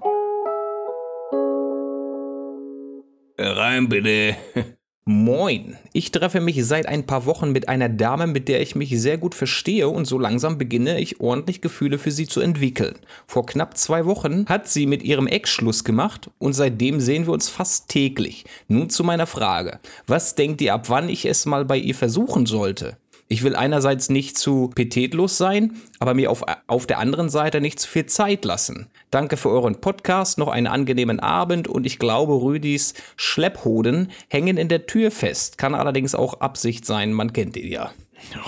Rein 3.37 3.89
bitte. 3.89 4.37
Moin. 5.05 5.77
Ich 5.93 6.13
treffe 6.13 6.41
mich 6.41 6.65
seit 6.65 6.87
ein 6.87 7.05
paar 7.05 7.27
Wochen 7.27 7.51
mit 7.51 7.69
einer 7.69 7.89
Dame, 7.89 8.27
mit 8.29 8.49
der 8.49 8.63
ich 8.63 8.75
mich 8.77 8.99
sehr 8.99 9.19
gut 9.19 9.35
verstehe 9.35 9.89
und 9.89 10.07
so 10.07 10.19
langsam 10.19 10.57
beginne 10.57 10.99
ich 11.01 11.21
ordentlich 11.21 11.61
Gefühle 11.61 11.99
für 11.99 12.13
sie 12.13 12.27
zu 12.27 12.41
entwickeln. 12.41 12.95
Vor 13.27 13.45
knapp 13.45 13.77
zwei 13.77 14.07
Wochen 14.07 14.47
hat 14.47 14.69
sie 14.69 14.87
mit 14.87 15.03
ihrem 15.03 15.27
Ex 15.27 15.51
Schluss 15.51 15.83
gemacht 15.83 16.31
und 16.39 16.55
seitdem 16.55 17.01
sehen 17.01 17.27
wir 17.27 17.35
uns 17.35 17.49
fast 17.49 17.89
täglich. 17.89 18.45
Nun 18.69 18.89
zu 18.89 19.03
meiner 19.03 19.27
Frage. 19.27 19.81
Was 20.07 20.37
denkt 20.37 20.63
ihr, 20.63 20.73
ab 20.73 20.89
wann 20.89 21.09
ich 21.09 21.27
es 21.27 21.45
mal 21.45 21.65
bei 21.65 21.77
ihr 21.77 21.95
versuchen 21.95 22.47
sollte? 22.47 22.97
Ich 23.29 23.43
will 23.43 23.57
einerseits 23.57 24.11
nicht 24.11 24.37
zu 24.37 24.71
petetlos 24.75 25.39
sein, 25.39 25.73
aber 25.99 26.13
mir 26.13 26.31
auf, 26.31 26.45
auf 26.67 26.87
der 26.87 26.99
anderen 26.99 27.31
Seite 27.31 27.61
nicht 27.61 27.81
zu 27.81 27.89
viel 27.89 28.07
Zeit 28.07 28.45
lassen. 28.45 28.89
Danke 29.11 29.37
für 29.37 29.49
euren 29.49 29.81
Podcast, 29.81 30.37
noch 30.37 30.49
einen 30.49 30.67
angenehmen 30.67 31.21
Abend 31.21 31.67
und 31.67 31.87
ich 31.87 31.99
glaube, 31.99 32.35
Rüdis 32.35 32.95
Schlepphoden 33.17 34.11
hängen 34.29 34.59
in 34.59 34.69
der 34.69 34.87
Tür 34.87 35.11
fest. 35.11 35.57
Kann 35.57 35.75
allerdings 35.75 36.15
auch 36.15 36.41
Absicht 36.41 36.85
sein, 36.85 37.13
man 37.13 37.33
kennt 37.33 37.57
ihn 37.57 37.73
ja. 37.73 37.93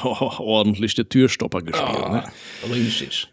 Oh, 0.05 0.09
ordentlich 0.39 0.95
der 0.95 1.09
Türstopper 1.09 1.63
gespielt, 1.63 2.11
ne? 2.11 2.25
Richtig. 2.71 3.29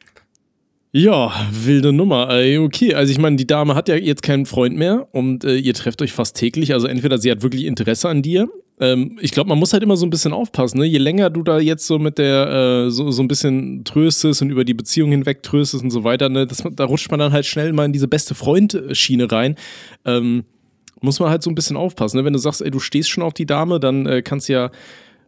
Ja, 0.95 1.33
wilde 1.51 1.91
Nummer. 1.91 2.29
Ey, 2.29 2.59
okay, 2.59 2.93
also 2.93 3.11
ich 3.11 3.17
meine, 3.17 3.35
die 3.35 3.47
Dame 3.47 3.73
hat 3.73 3.89
ja 3.89 3.95
jetzt 3.95 4.21
keinen 4.21 4.45
Freund 4.45 4.77
mehr 4.77 5.07
und 5.11 5.43
äh, 5.43 5.55
ihr 5.55 5.73
trefft 5.73 6.03
euch 6.03 6.13
fast 6.13 6.37
täglich. 6.37 6.71
Also 6.71 6.85
entweder 6.85 7.17
sie 7.17 7.31
hat 7.31 7.41
wirklich 7.41 7.65
Interesse 7.65 8.09
an 8.09 8.21
dir. 8.21 8.47
Ähm, 8.79 9.17
ich 9.21 9.31
glaube, 9.31 9.49
man 9.49 9.59
muss 9.59 9.73
halt 9.73 9.83
immer 9.83 9.97
so 9.97 10.05
ein 10.05 10.09
bisschen 10.09 10.33
aufpassen. 10.33 10.79
Ne? 10.79 10.85
Je 10.85 10.97
länger 10.97 11.29
du 11.29 11.43
da 11.43 11.59
jetzt 11.59 11.85
so 11.85 11.99
mit 11.99 12.17
der 12.17 12.85
äh, 12.87 12.89
so, 12.91 13.11
so 13.11 13.21
ein 13.21 13.27
bisschen 13.27 13.83
tröstest 13.83 14.41
und 14.41 14.49
über 14.49 14.65
die 14.65 14.73
Beziehung 14.73 15.11
hinweg 15.11 15.43
tröstest 15.43 15.83
und 15.83 15.91
so 15.91 16.03
weiter, 16.03 16.29
ne, 16.29 16.47
das, 16.47 16.63
da 16.71 16.85
rutscht 16.85 17.11
man 17.11 17.19
dann 17.19 17.31
halt 17.31 17.45
schnell 17.45 17.71
mal 17.73 17.85
in 17.85 17.93
diese 17.93 18.07
beste 18.07 18.35
Freund-Schiene 18.35 19.31
rein. 19.31 19.55
Ähm, 20.05 20.43
muss 21.01 21.19
man 21.19 21.29
halt 21.29 21.43
so 21.43 21.51
ein 21.51 21.55
bisschen 21.55 21.77
aufpassen. 21.77 22.17
Ne? 22.17 22.25
Wenn 22.25 22.33
du 22.33 22.39
sagst, 22.39 22.61
ey, 22.61 22.71
du 22.71 22.79
stehst 22.79 23.09
schon 23.09 23.23
auf 23.23 23.33
die 23.33 23.45
Dame, 23.45 23.79
dann 23.79 24.05
äh, 24.05 24.21
kannst 24.21 24.49
du 24.49 24.53
ja, 24.53 24.71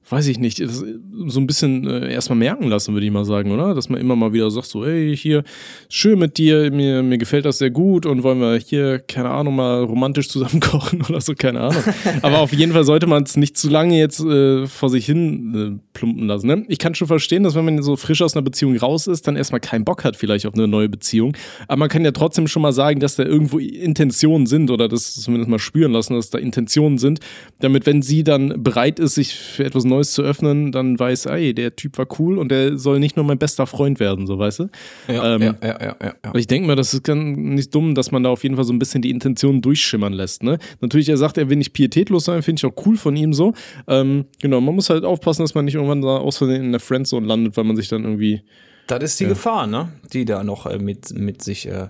weiß 0.08 0.28
ich 0.28 0.38
nicht, 0.38 0.62
so 0.68 1.40
ein 1.40 1.48
bisschen 1.48 1.88
äh, 1.88 2.14
erstmal 2.14 2.38
merken 2.38 2.68
lassen, 2.68 2.94
würde 2.94 3.06
ich 3.06 3.12
mal 3.12 3.26
sagen, 3.26 3.52
oder? 3.52 3.74
Dass 3.74 3.90
man 3.90 4.00
immer 4.00 4.16
mal 4.16 4.34
wieder 4.34 4.52
sagt, 4.52 4.68
so, 4.68 4.86
hey, 4.86 5.16
hier, 5.18 5.44
schön 5.90 6.20
mit 6.20 6.38
dir, 6.38 6.72
mir, 6.72 7.02
mir 7.02 7.18
gefällt 7.18 7.46
das 7.46 7.58
sehr 7.58 7.72
gut 7.72 8.06
und 8.06 8.22
wollen 8.22 8.40
wir 8.40 8.58
hier, 8.58 9.00
keine 9.00 9.32
Ahnung, 9.32 9.56
mal 9.56 9.84
romantisch 9.84 10.30
zusammen 10.30 10.60
kochen 10.62 11.02
oder 11.10 11.22
so, 11.22 11.34
keine 11.34 11.62
Ahnung. 11.62 11.84
Aber 12.22 12.40
auf 12.40 12.54
jeden 12.54 12.74
Fall 12.74 12.84
sollte 12.84 13.08
man 13.08 13.24
es 13.24 13.36
nicht 13.36 13.58
zu 13.58 13.70
lange 13.70 13.98
jetzt 13.98 14.20
äh, 14.20 14.68
vor 14.68 14.90
sich 14.90 15.08
hin 15.08 15.80
äh, 15.80 15.98
plumpen 15.98 16.28
lassen. 16.28 16.48
Ne? 16.48 16.66
Ich 16.68 16.78
kann 16.78 16.94
schon 16.94 17.08
verstehen, 17.08 17.44
dass 17.44 17.56
wenn 17.56 17.66
man 17.66 17.82
so 17.82 17.96
frisch 17.96 18.22
aus 18.22 18.36
einer 18.36 18.44
Beziehung 18.44 18.78
raus 18.78 19.08
ist, 19.08 19.28
dann 19.28 19.36
erstmal 19.36 19.62
keinen 19.62 19.86
Bock 19.86 20.04
hat 20.04 20.16
vielleicht 20.16 20.46
auf 20.46 20.54
eine 20.54 20.68
neue 20.68 20.90
Beziehung. 20.90 21.36
Aber 21.68 21.80
man 21.80 21.90
kann 21.90 22.06
ja 22.06 22.12
trotzdem 22.12 22.48
schon 22.48 22.62
mal 22.62 22.74
sagen, 22.74 23.00
dass 23.00 23.16
da 23.16 23.24
irgendwo 23.24 23.58
Intentionen 23.58 24.46
sind 24.46 24.70
oder 24.70 24.88
das 24.88 25.16
zumindest 25.16 25.50
mal 25.50 25.60
spüren 25.60 25.94
lassen, 25.94 26.14
dass 26.14 26.30
da 26.30 26.38
Intentionen 26.38 27.00
sind, 27.00 27.22
damit, 27.60 27.88
wenn 27.88 28.04
sie 28.04 28.24
dann 28.24 28.62
bereit 28.62 29.00
ist, 29.00 29.16
sich 29.16 29.34
für 29.34 29.64
etwas 29.64 29.84
Neues 29.84 29.95
zu 30.04 30.22
öffnen, 30.22 30.72
dann 30.72 30.98
weiß, 31.00 31.26
ey, 31.28 31.54
der 31.54 31.76
Typ 31.76 31.98
war 31.98 32.08
cool 32.20 32.38
und 32.38 32.50
der 32.50 32.78
soll 32.78 33.00
nicht 33.00 33.16
nur 33.16 33.26
mein 33.26 33.38
bester 33.38 33.68
Freund 33.68 34.00
werden, 34.00 34.28
so 34.28 34.38
weißt 34.38 34.60
du? 34.60 34.70
Ja, 35.08 35.36
Ähm, 35.36 35.42
ja, 35.42 35.56
ja, 35.62 35.78
ja, 35.82 35.96
ja, 36.02 36.14
ja. 36.24 36.36
Ich 36.36 36.48
denke 36.48 36.68
mir, 36.68 36.76
das 36.76 36.94
ist 36.94 37.04
ganz 37.04 37.38
nicht 37.38 37.74
dumm, 37.74 37.96
dass 37.96 38.12
man 38.12 38.24
da 38.24 38.30
auf 38.30 38.44
jeden 38.44 38.56
Fall 38.56 38.66
so 38.66 38.74
ein 38.74 38.80
bisschen 38.80 39.02
die 39.02 39.10
Intentionen 39.10 39.62
durchschimmern 39.62 40.14
lässt. 40.14 40.44
Ne? 40.44 40.60
Natürlich, 40.82 41.10
er 41.10 41.18
sagt, 41.18 41.38
er 41.38 41.50
will 41.50 41.58
nicht 41.58 41.74
pietätlos 41.74 42.26
sein, 42.26 42.42
finde 42.42 42.60
ich 42.60 42.66
auch 42.66 42.86
cool 42.86 42.98
von 42.98 43.16
ihm 43.16 43.34
so. 43.34 43.54
Ähm, 43.88 44.26
genau, 44.42 44.62
man 44.62 44.76
muss 44.76 44.90
halt 44.90 45.04
aufpassen, 45.04 45.44
dass 45.44 45.56
man 45.56 45.66
nicht 45.66 45.76
irgendwann 45.76 46.02
da 46.02 46.18
aus 46.18 46.38
Versehen 46.38 46.64
in 46.64 46.72
der 46.72 46.82
Friendzone 46.82 47.26
landet, 47.26 47.58
weil 47.58 47.64
man 47.64 47.76
sich 47.76 47.88
dann 47.88 48.04
irgendwie. 48.04 48.42
Das 48.88 49.04
ist 49.04 49.20
die 49.20 49.26
Gefahr, 49.26 49.66
ne? 49.68 49.90
Die 50.14 50.26
da 50.26 50.44
noch 50.44 50.66
äh, 50.66 50.78
mit, 50.78 51.18
mit 51.18 51.42
sich 51.44 51.68
äh, 51.68 51.88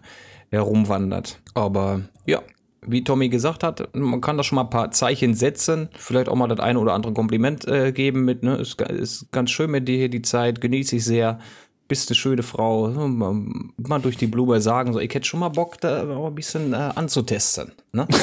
herumwandert. 0.49 1.39
Aber 1.53 2.01
ja, 2.25 2.41
wie 2.87 3.03
Tommy 3.03 3.29
gesagt 3.29 3.63
hat, 3.63 3.95
man 3.95 4.21
kann 4.21 4.37
da 4.37 4.43
schon 4.43 4.57
mal 4.57 4.63
ein 4.63 4.69
paar 4.69 4.91
Zeichen 4.91 5.33
setzen. 5.33 5.89
Vielleicht 5.97 6.29
auch 6.29 6.35
mal 6.35 6.47
das 6.47 6.59
eine 6.59 6.79
oder 6.79 6.93
andere 6.93 7.13
Kompliment 7.13 7.67
äh, 7.67 7.91
geben 7.91 8.25
mit, 8.25 8.43
ne? 8.43 8.55
Ist, 8.55 8.81
ist 8.81 9.31
ganz 9.31 9.51
schön 9.51 9.71
mit 9.71 9.87
dir 9.87 9.97
hier 9.97 10.09
die 10.09 10.21
Zeit, 10.21 10.61
genieße 10.61 10.97
ich 10.97 11.05
sehr. 11.05 11.39
Bist 11.87 12.09
eine 12.09 12.15
schöne 12.15 12.41
Frau. 12.41 12.87
Mal, 12.89 14.01
durch 14.01 14.17
die 14.17 14.25
Blume 14.25 14.59
sagen, 14.59 14.91
so, 14.93 14.99
ich 14.99 15.13
hätte 15.13 15.27
schon 15.27 15.39
mal 15.39 15.49
Bock, 15.49 15.79
da 15.81 16.09
auch 16.15 16.27
ein 16.27 16.35
bisschen 16.35 16.73
äh, 16.73 16.77
anzutesten. 16.77 17.73
Ne? 17.91 18.07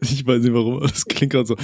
ich 0.00 0.26
weiß 0.26 0.42
nicht 0.42 0.52
warum, 0.52 0.76
aber 0.76 0.88
das 0.88 1.06
klingt 1.06 1.32
gerade 1.32 1.46
so. 1.46 1.56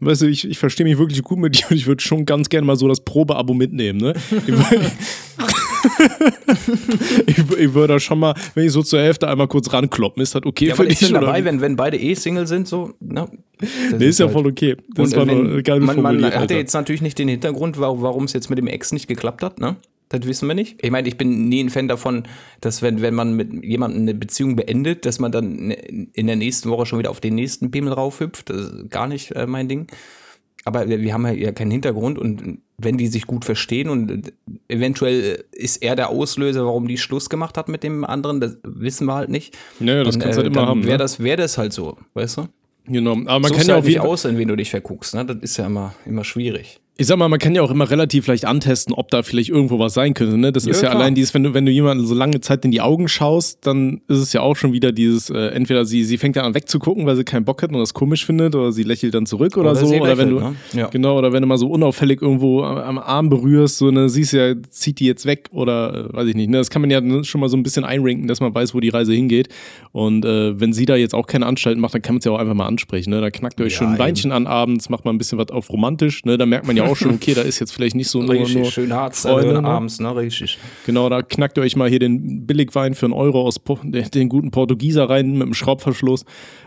Weißt 0.00 0.22
du, 0.22 0.26
ich, 0.26 0.48
ich 0.48 0.58
verstehe 0.58 0.84
mich 0.84 0.98
wirklich 0.98 1.22
gut 1.22 1.38
mit 1.38 1.56
dir 1.56 1.66
und 1.70 1.76
ich 1.76 1.86
würde 1.86 2.02
schon 2.02 2.26
ganz 2.26 2.48
gerne 2.48 2.66
mal 2.66 2.76
so 2.76 2.88
das 2.88 3.04
Probeabo 3.04 3.54
mitnehmen, 3.54 4.00
ne? 4.00 4.14
Ich, 7.26 7.38
ich, 7.38 7.44
wür- 7.44 7.58
ich 7.58 7.74
würde 7.74 7.94
da 7.94 8.00
schon 8.00 8.18
mal, 8.18 8.34
wenn 8.54 8.66
ich 8.66 8.72
so 8.72 8.82
zur 8.82 9.00
Hälfte 9.00 9.28
einmal 9.28 9.48
kurz 9.48 9.72
rankloppen, 9.72 10.22
ist 10.22 10.34
das 10.34 10.44
okay 10.44 10.66
Ja, 10.68 10.74
für 10.74 10.82
aber 10.82 10.88
dich? 10.88 10.98
denn 11.00 11.10
oder 11.10 11.20
dabei, 11.26 11.44
wenn, 11.44 11.60
wenn 11.60 11.76
beide 11.76 11.98
eh 11.98 12.14
Single 12.14 12.46
sind, 12.46 12.68
so, 12.68 12.92
ne? 13.00 13.26
Das 13.58 13.98
Nee, 13.98 14.06
ist 14.06 14.18
ja 14.18 14.26
halt- 14.26 14.32
voll 14.32 14.46
okay. 14.46 14.76
Das 14.94 15.12
Und 15.12 15.16
war 15.16 15.28
äh, 15.28 15.34
nur 15.34 15.54
wenn, 15.56 15.62
geil 15.62 15.80
man, 15.80 16.00
man 16.02 16.24
hat 16.24 16.50
ja 16.50 16.56
jetzt 16.56 16.74
natürlich 16.74 17.02
nicht 17.02 17.18
den 17.18 17.28
Hintergrund, 17.28 17.78
warum 17.78 18.02
warum 18.02 18.24
es 18.24 18.32
jetzt 18.32 18.50
mit 18.50 18.58
dem 18.58 18.66
Ex 18.66 18.92
nicht 18.92 19.06
geklappt 19.08 19.42
hat, 19.42 19.60
ne? 19.60 19.76
Das 20.10 20.26
wissen 20.26 20.46
wir 20.46 20.54
nicht. 20.54 20.76
Ich 20.84 20.90
meine, 20.90 21.08
ich 21.08 21.16
bin 21.16 21.48
nie 21.48 21.62
ein 21.64 21.70
Fan 21.70 21.88
davon, 21.88 22.24
dass 22.60 22.82
wenn, 22.82 23.00
wenn 23.00 23.14
man 23.14 23.34
mit 23.34 23.64
jemandem 23.64 24.02
eine 24.02 24.14
Beziehung 24.14 24.54
beendet, 24.54 25.06
dass 25.06 25.18
man 25.18 25.32
dann 25.32 25.70
in 25.70 26.26
der 26.26 26.36
nächsten 26.36 26.68
Woche 26.70 26.84
schon 26.86 26.98
wieder 26.98 27.10
auf 27.10 27.20
den 27.20 27.34
nächsten 27.34 27.70
Pimmel 27.70 27.92
raufhüpft. 27.94 28.50
Das 28.50 28.56
ist 28.58 28.90
gar 28.90 29.06
nicht 29.08 29.32
äh, 29.32 29.46
mein 29.46 29.66
Ding. 29.66 29.86
Aber 30.64 30.88
wir 30.88 31.00
wir 31.00 31.12
haben 31.12 31.26
ja 31.26 31.52
keinen 31.52 31.70
Hintergrund 31.70 32.18
und 32.18 32.58
wenn 32.78 32.96
die 32.96 33.06
sich 33.06 33.26
gut 33.26 33.44
verstehen 33.44 33.88
und 33.88 34.32
eventuell 34.68 35.44
ist 35.52 35.82
er 35.82 35.94
der 35.94 36.08
Auslöser, 36.10 36.64
warum 36.64 36.88
die 36.88 36.98
Schluss 36.98 37.28
gemacht 37.30 37.56
hat 37.58 37.68
mit 37.68 37.82
dem 37.82 38.04
anderen, 38.04 38.40
das 38.40 38.56
wissen 38.64 39.06
wir 39.06 39.14
halt 39.14 39.28
nicht. 39.30 39.56
Naja, 39.78 40.04
das 40.04 40.14
Dann, 40.14 40.22
kannst 40.22 40.38
du 40.38 40.42
halt 40.42 40.46
immer 40.52 40.62
dann 40.62 40.68
haben. 40.70 40.82
Wäre 40.84 40.92
Ne? 40.92 40.98
das, 40.98 41.20
wär 41.20 41.36
das 41.36 41.58
halt 41.58 41.72
so, 41.72 41.96
weißt 42.14 42.38
du? 42.38 42.48
Genau. 42.86 43.12
Aber 43.12 43.24
man 43.24 43.42
Man 43.42 43.52
kann 43.52 43.60
ja 43.66 43.74
halt 43.74 43.78
auf 43.78 43.84
nicht 43.84 43.92
jeden 43.92 44.02
Fall. 44.02 44.10
aus, 44.10 44.24
in 44.24 44.38
wen 44.38 44.48
du 44.48 44.56
dich 44.56 44.70
verguckst. 44.70 45.14
Ne? 45.14 45.24
Das 45.24 45.36
ist 45.40 45.56
ja 45.56 45.66
immer, 45.66 45.94
immer 46.06 46.24
schwierig. 46.24 46.80
Ich 46.96 47.08
sag 47.08 47.16
mal, 47.18 47.28
man 47.28 47.40
kann 47.40 47.56
ja 47.56 47.62
auch 47.62 47.72
immer 47.72 47.90
relativ 47.90 48.28
leicht 48.28 48.44
antesten, 48.44 48.92
ob 48.94 49.10
da 49.10 49.24
vielleicht 49.24 49.48
irgendwo 49.50 49.80
was 49.80 49.94
sein 49.94 50.14
könnte. 50.14 50.38
Ne? 50.38 50.52
Das 50.52 50.64
Ja, 50.64 50.70
ist 50.70 50.80
ja 50.80 50.90
klar. 50.90 51.00
allein 51.00 51.16
dieses, 51.16 51.34
wenn 51.34 51.42
du, 51.42 51.52
wenn 51.52 51.66
du 51.66 51.72
jemanden 51.72 52.06
so 52.06 52.14
lange 52.14 52.40
Zeit 52.40 52.64
in 52.64 52.70
die 52.70 52.80
Augen 52.80 53.08
schaust, 53.08 53.66
dann 53.66 54.00
ist 54.06 54.18
es 54.18 54.32
ja 54.32 54.42
auch 54.42 54.54
schon 54.54 54.72
wieder 54.72 54.92
dieses, 54.92 55.28
äh, 55.28 55.48
entweder 55.48 55.86
sie, 55.86 56.04
sie 56.04 56.18
fängt 56.18 56.36
dann 56.36 56.44
an 56.44 56.54
wegzugucken, 56.54 57.04
weil 57.04 57.16
sie 57.16 57.24
keinen 57.24 57.44
Bock 57.44 57.64
hat 57.64 57.72
und 57.72 57.80
das 57.80 57.94
komisch 57.94 58.24
findet, 58.24 58.54
oder 58.54 58.70
sie 58.70 58.84
lächelt 58.84 59.12
dann 59.14 59.26
zurück 59.26 59.56
oder, 59.56 59.72
Oder 59.72 59.80
so. 59.80 59.86
sie 59.86 60.00
Oder 60.00 60.16
wenn 60.18 60.30
du, 60.30 60.36
lächelt, 60.38 60.54
ne? 60.74 60.80
Ja. 60.80 60.86
genau, 60.86 61.18
oder 61.18 61.32
wenn 61.32 61.42
du 61.42 61.48
mal 61.48 61.58
so 61.58 61.68
unauffällig 61.68 62.22
irgendwo 62.22 62.62
am, 62.62 62.78
am 62.78 62.98
Arm 62.98 63.28
berührst, 63.28 63.78
so, 63.78 63.90
ne, 63.90 64.08
siehst 64.08 64.32
ja, 64.32 64.54
zieht 64.70 65.00
die 65.00 65.06
jetzt 65.06 65.26
weg 65.26 65.48
oder 65.50 66.10
äh, 66.10 66.14
weiß 66.16 66.28
ich 66.28 66.36
nicht. 66.36 66.48
Ne? 66.48 66.58
Das 66.58 66.70
kann 66.70 66.80
man 66.80 66.92
ja 66.92 67.00
schon 67.24 67.40
mal 67.40 67.48
so 67.48 67.56
ein 67.56 67.64
bisschen 67.64 67.84
einranken, 67.84 68.28
dass 68.28 68.38
man 68.38 68.54
weiß, 68.54 68.72
wo 68.72 68.78
die 68.78 68.90
Reise 68.90 69.12
hingeht. 69.14 69.48
Und 69.90 70.24
äh, 70.24 70.60
wenn 70.60 70.72
sie 70.72 70.86
da 70.86 70.94
jetzt 70.94 71.12
auch 71.16 71.26
keine 71.26 71.46
Anstalten 71.46 71.80
macht, 71.80 71.94
dann 71.94 72.02
kann 72.02 72.14
man 72.14 72.18
es 72.20 72.24
ja 72.24 72.30
auch 72.30 72.38
einfach 72.38 72.54
mal 72.54 72.66
ansprechen. 72.66 73.10
Ne? 73.10 73.20
Da 73.20 73.30
knackt 73.32 73.58
ihr 73.58 73.66
euch 73.66 73.72
Ja, 73.72 73.78
schon 73.78 73.86
ein 73.88 73.94
eben. 73.94 73.98
Weinchen 74.04 74.30
an 74.30 74.46
abends, 74.46 74.90
macht 74.90 75.04
mal 75.04 75.10
ein 75.12 75.18
bisschen 75.18 75.38
was 75.38 75.48
auf 75.50 75.70
romantisch. 75.70 76.24
Ne? 76.24 76.38
Da 76.38 76.46
merkt 76.46 76.68
man 76.68 76.76
ja 76.76 76.83
auch 76.90 76.96
schon, 76.96 77.14
okay, 77.14 77.34
da 77.34 77.42
ist 77.42 77.58
jetzt 77.58 77.72
vielleicht 77.72 77.94
nicht 77.94 78.08
so 78.08 78.20
nur, 78.22 78.34
Richtig, 78.34 78.56
nur 78.56 78.64
schön 78.70 78.92
hart 78.92 79.16
Freunde, 79.16 79.60
ne? 79.62 79.68
abends, 79.68 80.00
ne? 80.00 80.14
Richtig. 80.16 80.58
Genau, 80.86 81.08
da 81.08 81.22
knackt 81.22 81.56
ihr 81.58 81.62
euch 81.62 81.76
mal 81.76 81.88
hier 81.88 81.98
den 81.98 82.46
Billigwein 82.46 82.94
für 82.94 83.06
einen 83.06 83.12
Euro 83.12 83.42
aus 83.42 83.58
Po- 83.58 83.78
den, 83.82 84.10
den 84.10 84.28
guten 84.28 84.50
Portugieser 84.50 85.08
rein 85.08 85.32
mit 85.32 85.42
dem 85.46 85.54
Schraubverschluss. 85.54 86.24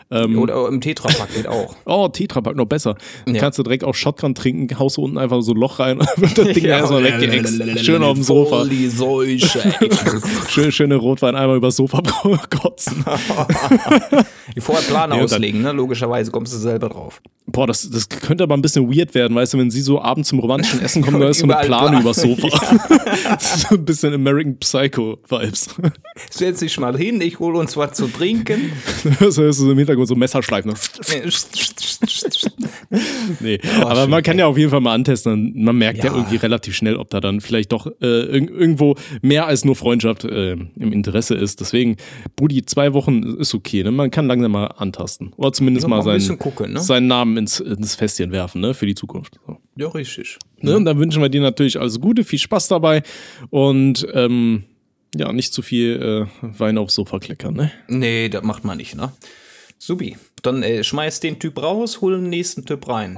Ähm, 0.10 0.40
Oder 0.40 0.68
im 0.70 0.80
Tetrapack 0.80 1.34
geht 1.36 1.48
auch. 1.48 1.76
Oh, 1.86 2.08
Tetrapack, 2.08 2.56
noch 2.56 2.66
besser. 2.66 2.96
Dann 3.26 3.36
Ja. 3.36 3.42
kannst 3.42 3.60
du 3.60 3.64
direkt 3.64 3.84
auch 3.84 3.94
Shotgun 3.96 4.36
trinken, 4.36 4.80
haust 4.80 4.98
du 4.98 5.02
unten 5.04 5.18
einfach 5.18 5.42
so 5.42 5.52
ein 5.54 5.58
Loch 5.58 5.80
rein 5.80 6.00
und 6.00 6.08
wird 6.18 6.38
das 6.38 6.48
Ding 6.54 6.66
erstmal 6.66 7.04
weggeext. 7.04 7.86
Schön 7.86 8.04
auf 8.04 8.14
dem 8.14 8.24
Sofa. 8.24 8.66
Die 8.66 8.88
Seuche. 8.88 9.74
Schön, 10.50 10.72
schöne 10.72 10.96
Rotwein 10.96 11.36
einmal 11.36 11.58
übers 11.58 11.76
Sofa 11.76 12.02
kotzen. 12.50 13.04
Die 14.56 14.62
vorher 14.62 14.84
Plan 14.88 15.12
Ja, 15.12 15.18
auslegen, 15.24 15.62
ne? 15.62 15.72
Logischerweise 15.72 16.32
kommst 16.32 16.54
du 16.54 16.58
selber 16.58 16.90
drauf. 16.90 17.22
Boah, 17.50 17.66
das, 17.66 17.90
das 17.90 18.10
könnte 18.10 18.44
aber 18.44 18.56
ein 18.58 18.62
bisschen 18.62 18.94
weird 18.94 19.16
werden, 19.16 19.34
weißt 19.36 19.54
du, 19.54 19.58
wenn 19.58 19.72
sie 19.72 19.80
so 19.82 20.02
abends 20.02 20.28
zum 20.30 20.40
romantischen 20.40 20.82
Essen 20.82 21.02
kommen, 21.02 21.22
da 21.22 21.30
ist 21.30 21.40
so 21.40 21.46
eine 21.46 21.56
Plane 21.66 21.90
Plan. 21.92 22.02
übers 22.02 22.18
Sofa. 22.18 22.50
Das 23.30 23.56
ist 23.56 23.68
so 23.70 23.76
ein 23.76 23.86
bisschen 23.86 24.14
American 24.14 24.58
Psycho-Vibes. 24.58 25.70
Setz 26.30 26.60
dich 26.60 26.78
mal 26.78 26.98
hin, 26.98 27.22
ich 27.22 27.40
hole 27.40 27.58
uns 27.58 27.78
was 27.78 27.94
zu 27.94 28.08
trinken. 28.08 28.74
Das 29.20 29.38
hörst 29.38 29.38
du 29.38 29.52
so 29.66 29.72
im 29.72 29.78
Hintergrund 29.78 29.97
so 30.06 30.16
Messerschleifen. 30.16 30.74
Nee, 33.40 33.60
aber 33.82 34.02
schön, 34.02 34.10
man 34.10 34.24
kann 34.24 34.40
ja 34.40 34.48
auf 34.48 34.58
jeden 34.58 34.70
Fall 34.70 34.80
mal 34.80 34.94
antesten. 34.94 35.54
Man 35.62 35.78
merkt 35.78 36.00
ja. 36.00 36.06
Ja. 36.06 36.16
irgendwie 36.16 36.38
relativ 36.38 36.76
schnell, 36.76 36.96
ob 36.96 37.10
da 37.10 37.20
dann 37.20 37.42
vielleicht 37.42 37.72
doch 37.72 37.88
äh, 38.02 38.06
irg 38.06 38.50
irgendwo 38.50 38.96
mehr 39.22 39.46
als 39.48 39.66
nur 39.66 39.76
Freundschaft 39.76 40.24
äh, 40.24 40.54
im 40.54 40.94
Interesse 40.94 41.36
ist. 41.36 41.60
Deswegen, 41.60 41.98
Brudi, 42.36 42.66
zwei 42.66 42.94
Wochen 42.94 43.24
ist 43.24 43.54
okay. 43.54 43.84
Ne? 43.84 43.92
Man 43.92 44.10
kann 44.12 44.28
langsam 44.28 44.52
mal 44.54 44.68
antasten. 44.68 45.34
Oder 45.36 45.52
zumindest 45.54 45.84
Ja, 45.84 45.90
mal 45.90 46.04
mal 46.04 46.14
ein 46.16 46.20
seinen, 46.22 46.40
gucken, 46.40 46.74
ne? 46.74 46.80
seinen 46.80 47.08
Namen 47.08 47.38
ins, 47.38 47.60
ins 47.60 47.96
Festchen 47.96 48.32
werfen, 48.32 48.62
ne? 48.62 48.74
Für 48.74 48.86
die 48.86 48.96
Zukunft. 48.96 49.40
So. 49.46 49.58
Ja, 49.76 49.90
richtig. 49.90 50.38
Ne? 50.60 50.76
Und 50.76 50.86
dann 50.86 50.98
wünschen 50.98 51.22
wir 51.22 51.30
dir 51.30 51.42
natürlich 51.42 51.80
alles 51.80 52.00
Gute, 52.00 52.24
viel 52.24 52.40
Spaß 52.40 52.68
dabei 52.70 53.04
und 53.50 54.08
ähm, 54.14 54.64
ja, 55.16 55.32
nicht 55.34 55.54
zu 55.54 55.62
viel 55.62 56.28
äh, 56.42 56.60
Wein 56.60 56.78
aufs 56.78 56.96
Sofa 56.96 57.20
kleckern, 57.20 57.54
ne? 57.54 57.72
Nee, 57.88 58.30
das 58.30 58.44
macht 58.44 58.64
man 58.64 58.78
nicht, 58.78 58.96
ne? 58.96 59.12
Subi. 59.80 60.18
Dann 60.42 60.64
äh, 60.64 60.84
schmeiß 60.84 61.20
den 61.20 61.40
Typ 61.40 61.62
raus, 61.62 62.02
hol 62.02 62.16
den 62.16 62.30
nächsten 62.30 62.66
Typ 62.66 62.88
rein. 62.88 63.18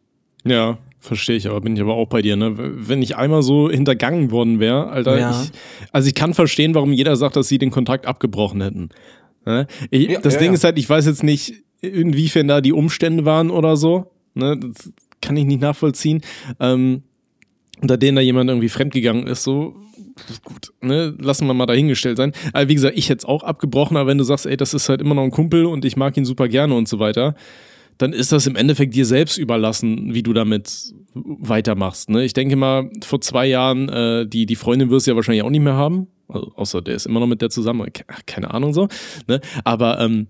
Ja, 0.45 0.77
verstehe 0.99 1.35
ich, 1.35 1.47
aber 1.47 1.61
bin 1.61 1.75
ich 1.75 1.81
aber 1.81 1.93
auch 1.95 2.07
bei 2.07 2.21
dir, 2.21 2.35
ne? 2.35 2.53
Wenn 2.57 3.01
ich 3.01 3.15
einmal 3.17 3.43
so 3.43 3.69
hintergangen 3.69 4.31
worden 4.31 4.59
wäre, 4.59 4.87
Alter, 4.87 5.17
Ja. 5.19 5.41
ich, 5.43 5.51
also 5.91 6.07
ich 6.07 6.15
kann 6.15 6.33
verstehen, 6.33 6.75
warum 6.75 6.93
jeder 6.93 7.15
sagt, 7.15 7.35
dass 7.35 7.47
sie 7.47 7.57
den 7.57 7.71
Kontakt 7.71 8.05
abgebrochen 8.05 8.61
hätten. 8.61 8.89
Ne? 9.45 9.67
Ich, 9.89 10.09
Ja, 10.09 10.19
das 10.21 10.33
ja, 10.35 10.39
Ding 10.39 10.53
ist 10.53 10.63
halt, 10.63 10.77
ich 10.77 10.89
weiß 10.89 11.05
jetzt 11.05 11.23
nicht, 11.23 11.53
inwiefern 11.81 12.47
da 12.47 12.61
die 12.61 12.73
Umstände 12.73 13.25
waren 13.25 13.49
oder 13.49 13.75
so. 13.77 14.11
Ne? 14.33 14.57
Das 14.57 14.91
kann 15.21 15.35
ich 15.37 15.45
nicht 15.45 15.61
nachvollziehen. 15.61 16.21
Ähm, 16.59 17.03
unter 17.81 17.97
denen 17.97 18.15
da 18.15 18.21
jemand 18.21 18.49
irgendwie 18.49 18.69
fremdgegangen 18.69 19.27
ist, 19.27 19.43
so 19.43 19.75
gut, 20.43 20.71
ne, 20.81 21.13
lassen 21.19 21.47
wir 21.47 21.53
mal 21.53 21.65
dahingestellt 21.65 22.17
sein. 22.17 22.31
Aber 22.53 22.69
wie 22.69 22.75
gesagt, 22.75 22.97
ich 22.97 23.09
hätte 23.09 23.19
es 23.19 23.25
auch 23.25 23.43
abgebrochen, 23.43 23.97
aber 23.97 24.07
wenn 24.07 24.17
du 24.17 24.23
sagst, 24.23 24.45
ey, 24.45 24.55
das 24.55 24.73
ist 24.73 24.87
halt 24.87 25.01
immer 25.01 25.15
noch 25.15 25.23
ein 25.23 25.31
Kumpel 25.31 25.65
und 25.65 25.83
ich 25.83 25.97
mag 25.97 26.15
ihn 26.15 26.23
super 26.23 26.47
gerne 26.47 26.75
und 26.75 26.87
so 26.87 26.99
weiter, 26.99 27.35
dann 27.97 28.13
ist 28.13 28.31
das 28.31 28.47
im 28.47 28.55
Endeffekt 28.55 28.95
dir 28.95 29.05
selbst 29.05 29.37
überlassen, 29.37 30.13
wie 30.13 30.23
du 30.23 30.33
damit 30.33 30.93
weitermachst. 31.13 32.09
Ne? 32.09 32.23
Ich 32.23 32.33
denke 32.33 32.55
mal, 32.55 32.89
vor 33.03 33.21
zwei 33.21 33.45
Jahren, 33.45 33.89
äh, 33.89 34.27
die, 34.27 34.45
die 34.45 34.55
Freundin 34.55 34.89
wirst 34.89 35.07
du 35.07 35.11
ja 35.11 35.15
wahrscheinlich 35.15 35.43
auch 35.43 35.49
nicht 35.49 35.61
mehr 35.61 35.75
haben. 35.75 36.07
Also, 36.27 36.51
außer 36.55 36.81
der 36.81 36.95
ist 36.95 37.05
immer 37.05 37.19
noch 37.19 37.27
mit 37.27 37.41
der 37.41 37.49
zusammen. 37.49 37.91
Ke- 37.93 38.05
Keine 38.25 38.51
Ahnung 38.53 38.73
so. 38.73 38.87
Ne? 39.27 39.39
Aber 39.63 39.99
ähm, 39.99 40.27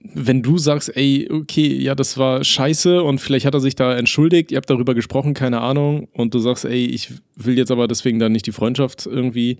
wenn 0.00 0.42
du 0.42 0.58
sagst, 0.58 0.96
ey, 0.96 1.28
okay, 1.30 1.66
ja, 1.74 1.94
das 1.94 2.16
war 2.16 2.44
scheiße 2.44 3.02
und 3.02 3.18
vielleicht 3.20 3.44
hat 3.44 3.54
er 3.54 3.60
sich 3.60 3.74
da 3.74 3.96
entschuldigt, 3.96 4.52
ihr 4.52 4.56
habt 4.56 4.70
darüber 4.70 4.94
gesprochen, 4.94 5.34
keine 5.34 5.60
Ahnung, 5.60 6.08
und 6.12 6.34
du 6.34 6.38
sagst, 6.38 6.64
ey, 6.64 6.86
ich 6.86 7.12
will 7.34 7.58
jetzt 7.58 7.72
aber 7.72 7.88
deswegen 7.88 8.18
dann 8.20 8.32
nicht 8.32 8.46
die 8.46 8.52
Freundschaft 8.52 9.06
irgendwie 9.06 9.58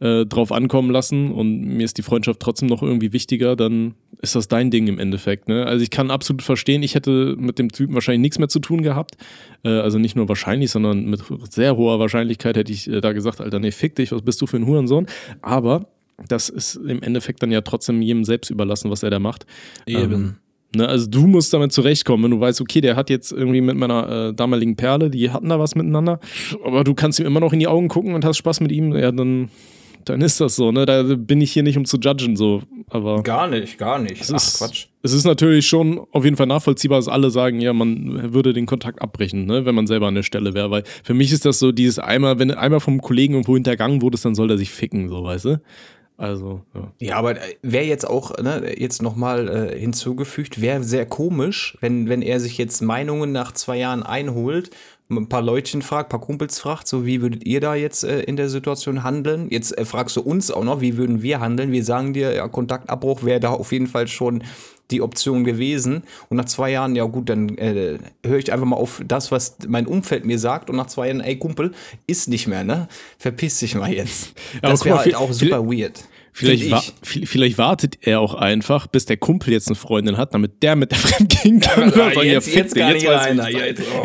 äh, 0.00 0.26
drauf 0.26 0.52
ankommen 0.52 0.90
lassen 0.90 1.32
und 1.32 1.62
mir 1.62 1.84
ist 1.84 1.98
die 1.98 2.02
Freundschaft 2.02 2.40
trotzdem 2.40 2.68
noch 2.68 2.82
irgendwie 2.82 3.12
wichtiger, 3.12 3.56
dann 3.56 3.94
ist 4.20 4.34
das 4.34 4.48
dein 4.48 4.70
Ding 4.70 4.86
im 4.86 4.98
Endeffekt. 4.98 5.48
Ne? 5.48 5.66
Also 5.66 5.82
ich 5.82 5.90
kann 5.90 6.10
absolut 6.10 6.42
verstehen, 6.42 6.82
ich 6.82 6.94
hätte 6.94 7.36
mit 7.38 7.58
dem 7.58 7.70
Typen 7.70 7.94
wahrscheinlich 7.94 8.22
nichts 8.22 8.38
mehr 8.38 8.48
zu 8.48 8.60
tun 8.60 8.82
gehabt. 8.82 9.16
Äh, 9.64 9.70
also 9.70 9.98
nicht 9.98 10.16
nur 10.16 10.28
wahrscheinlich, 10.28 10.70
sondern 10.70 11.06
mit 11.06 11.22
sehr 11.50 11.76
hoher 11.76 11.98
Wahrscheinlichkeit 11.98 12.56
hätte 12.56 12.72
ich 12.72 12.88
äh, 12.88 13.00
da 13.00 13.12
gesagt, 13.12 13.40
Alter, 13.40 13.58
nee, 13.58 13.70
fick 13.70 13.96
dich, 13.96 14.12
was 14.12 14.22
bist 14.22 14.40
du 14.40 14.46
für 14.46 14.56
ein 14.56 14.66
Hurensohn? 14.66 15.06
Aber 15.42 15.88
das 16.26 16.48
ist 16.48 16.76
im 16.76 17.02
Endeffekt 17.02 17.42
dann 17.42 17.50
ja 17.50 17.60
trotzdem 17.60 18.02
jedem 18.02 18.24
selbst 18.24 18.50
überlassen, 18.50 18.90
was 18.90 19.02
er 19.02 19.10
da 19.10 19.18
macht. 19.18 19.46
Ähm, 19.86 20.34
ne, 20.74 20.88
also 20.88 21.06
du 21.06 21.26
musst 21.26 21.52
damit 21.52 21.72
zurechtkommen, 21.72 22.24
wenn 22.24 22.30
du 22.32 22.40
weißt, 22.40 22.60
okay, 22.60 22.80
der 22.80 22.96
hat 22.96 23.10
jetzt 23.10 23.32
irgendwie 23.32 23.60
mit 23.60 23.76
meiner 23.76 24.28
äh, 24.28 24.34
damaligen 24.34 24.76
Perle, 24.76 25.10
die 25.10 25.30
hatten 25.30 25.48
da 25.48 25.60
was 25.60 25.74
miteinander, 25.74 26.18
aber 26.64 26.82
du 26.82 26.94
kannst 26.94 27.20
ihm 27.20 27.26
immer 27.26 27.40
noch 27.40 27.52
in 27.52 27.60
die 27.60 27.68
Augen 27.68 27.88
gucken 27.88 28.14
und 28.14 28.24
hast 28.24 28.38
Spaß 28.38 28.60
mit 28.60 28.72
ihm, 28.72 28.94
ja, 28.96 29.12
dann, 29.12 29.50
dann 30.08 30.20
ist 30.20 30.40
das 30.40 30.56
so, 30.56 30.72
ne? 30.72 30.86
Da 30.86 31.02
bin 31.02 31.40
ich 31.40 31.52
hier 31.52 31.62
nicht, 31.62 31.76
um 31.76 31.84
zu 31.84 31.98
judgen, 31.98 32.36
so. 32.36 32.62
Aber 32.90 33.22
Gar 33.22 33.48
nicht, 33.48 33.78
gar 33.78 33.98
nicht. 33.98 34.22
es 34.22 34.30
ist, 34.30 34.88
es 35.02 35.12
ist 35.12 35.24
natürlich 35.24 35.66
schon 35.66 36.00
auf 36.12 36.24
jeden 36.24 36.36
Fall 36.36 36.46
nachvollziehbar, 36.46 36.98
dass 36.98 37.08
alle 37.08 37.30
sagen, 37.30 37.60
ja, 37.60 37.72
man 37.72 38.32
würde 38.32 38.52
den 38.52 38.66
Kontakt 38.66 39.02
abbrechen, 39.02 39.44
ne, 39.46 39.64
wenn 39.66 39.74
man 39.74 39.86
selber 39.86 40.06
an 40.06 40.14
der 40.14 40.22
Stelle 40.22 40.54
wäre. 40.54 40.70
Weil 40.70 40.84
für 41.04 41.14
mich 41.14 41.32
ist 41.32 41.44
das 41.44 41.58
so 41.58 41.72
dieses 41.72 41.98
einmal, 41.98 42.38
wenn 42.38 42.48
du 42.48 42.58
einmal 42.58 42.80
vom 42.80 43.00
Kollegen 43.00 43.34
irgendwo 43.34 43.54
hintergangen 43.54 44.00
wurdest, 44.02 44.24
dann 44.24 44.34
soll 44.34 44.50
er 44.50 44.58
sich 44.58 44.70
ficken, 44.70 45.08
so, 45.08 45.22
weißt 45.24 45.44
du? 45.44 45.60
Also, 46.16 46.62
ja. 46.74 46.92
Ja, 46.98 47.16
aber 47.16 47.36
wäre 47.62 47.84
jetzt 47.84 48.08
auch, 48.08 48.36
ne, 48.38 48.74
jetzt 48.76 49.02
nochmal 49.02 49.48
äh, 49.72 49.78
hinzugefügt, 49.78 50.60
wäre 50.60 50.82
sehr 50.82 51.06
komisch, 51.06 51.78
wenn, 51.80 52.08
wenn 52.08 52.22
er 52.22 52.40
sich 52.40 52.58
jetzt 52.58 52.80
Meinungen 52.80 53.30
nach 53.30 53.52
zwei 53.52 53.76
Jahren 53.78 54.02
einholt, 54.02 54.70
ein 55.10 55.28
paar 55.28 55.42
Leutchen 55.42 55.80
fragt, 55.80 56.08
ein 56.08 56.10
paar 56.10 56.20
Kumpels 56.20 56.58
fragt, 56.58 56.86
so 56.86 57.06
wie 57.06 57.22
würdet 57.22 57.46
ihr 57.46 57.60
da 57.60 57.74
jetzt 57.74 58.04
äh, 58.04 58.20
in 58.20 58.36
der 58.36 58.50
Situation 58.50 59.04
handeln? 59.04 59.48
Jetzt 59.50 59.76
äh, 59.76 59.84
fragst 59.84 60.16
du 60.16 60.20
uns 60.20 60.50
auch 60.50 60.64
noch, 60.64 60.80
wie 60.80 60.96
würden 60.96 61.22
wir 61.22 61.40
handeln? 61.40 61.72
Wir 61.72 61.84
sagen 61.84 62.12
dir, 62.12 62.34
ja, 62.34 62.46
Kontaktabbruch 62.48 63.22
wäre 63.22 63.40
da 63.40 63.50
auf 63.50 63.72
jeden 63.72 63.86
Fall 63.86 64.06
schon 64.06 64.42
die 64.90 65.02
Option 65.02 65.44
gewesen. 65.44 66.02
Und 66.28 66.36
nach 66.36 66.44
zwei 66.44 66.70
Jahren, 66.70 66.94
ja 66.94 67.04
gut, 67.04 67.28
dann 67.28 67.56
äh, 67.56 67.98
höre 68.24 68.38
ich 68.38 68.52
einfach 68.52 68.66
mal 68.66 68.76
auf 68.76 69.02
das, 69.06 69.32
was 69.32 69.56
mein 69.66 69.86
Umfeld 69.86 70.24
mir 70.24 70.38
sagt. 70.38 70.70
Und 70.70 70.76
nach 70.76 70.86
zwei 70.86 71.08
Jahren, 71.08 71.20
ey 71.20 71.38
Kumpel, 71.38 71.72
ist 72.06 72.28
nicht 72.28 72.46
mehr, 72.46 72.64
ne? 72.64 72.88
Verpiss 73.18 73.58
dich 73.60 73.74
mal 73.74 73.92
jetzt. 73.92 74.34
Das 74.62 74.84
wäre 74.84 74.98
halt 74.98 75.14
auch 75.14 75.32
super 75.32 75.64
weird. 75.66 76.04
Vielleicht, 76.38 76.70
wa 76.70 76.78
ich. 76.78 76.94
vi- 77.08 77.26
vielleicht 77.26 77.58
wartet 77.58 77.98
er 78.02 78.20
auch 78.20 78.34
einfach, 78.34 78.86
bis 78.86 79.06
der 79.06 79.16
Kumpel 79.16 79.52
jetzt 79.52 79.68
eine 79.68 79.74
Freundin 79.76 80.16
hat, 80.16 80.34
damit 80.34 80.62
der 80.62 80.76
mit 80.76 80.90
der 80.92 80.98
Fremd 80.98 81.28
gehen 81.42 81.60
kann. 81.60 81.84
und 81.84 81.96
dann 81.96 82.14
sagen, 82.14 82.28
jetzt, 82.28 82.44
fick 82.48 82.54
jetzt 82.56 82.74
gar 82.74 82.92
nicht. 82.92 83.04
Jetzt, 83.08 83.82
oh. 84.02 84.04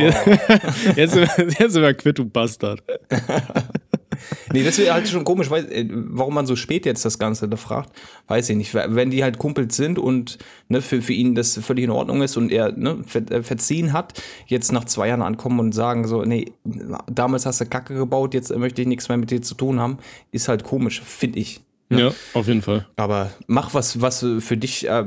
Jetzt, 0.96 1.13
sind 1.13 1.38
wir- 1.38 1.48
jetzt 1.60 1.74
sind 1.74 1.82
wir 1.82 1.94
quitt, 1.94 2.18
du 2.18 2.25
Bastard. 2.25 2.82
nee, 4.54 4.63
das 4.63 4.78
wäre 4.78 4.94
halt 4.94 5.08
schon 5.08 5.24
komisch, 5.24 5.50
weil, 5.50 5.66
äh, 5.72 5.86
warum 5.90 6.34
man 6.34 6.46
so 6.46 6.56
spät 6.56 6.86
jetzt 6.86 7.04
das 7.06 7.20
Ganze 7.20 7.48
da 7.50 7.58
fragt, 7.58 7.92
weiß 8.28 8.50
ich 8.50 8.56
nicht. 8.58 8.74
Wenn 8.74 9.10
die 9.10 9.24
halt 9.24 9.38
Kumpels 9.38 9.75
sind 9.75 10.00
und 10.00 10.38
ne, 10.70 10.82
für, 10.82 11.02
für 11.02 11.13
ihn 11.13 11.36
das 11.36 11.58
völlig 11.60 11.84
in 11.86 11.90
Ordnung 11.92 12.22
ist 12.22 12.38
und 12.38 12.52
er 12.52 12.72
ne, 12.72 13.00
ver, 13.06 13.30
äh, 13.32 13.44
verziehen 13.44 13.94
hat, 13.94 14.22
jetzt 14.48 14.72
nach 14.72 14.86
zwei 14.86 15.08
Jahren 15.10 15.22
ankommen 15.22 15.60
und 15.60 15.74
sagen 15.74 16.08
so, 16.08 16.24
nee, 16.24 16.46
damals 17.12 17.46
hast 17.46 17.62
du 17.62 17.66
Kacke 17.66 17.96
gebaut, 17.96 18.34
jetzt 18.34 18.56
möchte 18.56 18.82
ich 18.82 18.88
nichts 18.88 19.10
mehr 19.10 19.18
mit 19.18 19.32
dir 19.32 19.42
zu 19.42 19.56
tun 19.56 19.80
haben, 19.80 19.98
ist 20.32 20.48
halt 20.48 20.63
komisch, 20.63 21.02
finde 21.06 21.40
ich. 21.40 21.62
Ne? 21.94 22.02
Ja, 22.02 22.12
auf 22.34 22.48
jeden 22.48 22.62
Fall. 22.62 22.86
Aber 22.96 23.32
mach 23.48 23.74
was, 23.74 24.02
was 24.02 24.26
für 24.40 24.58
dich 24.58 24.88
äh, 24.88 25.04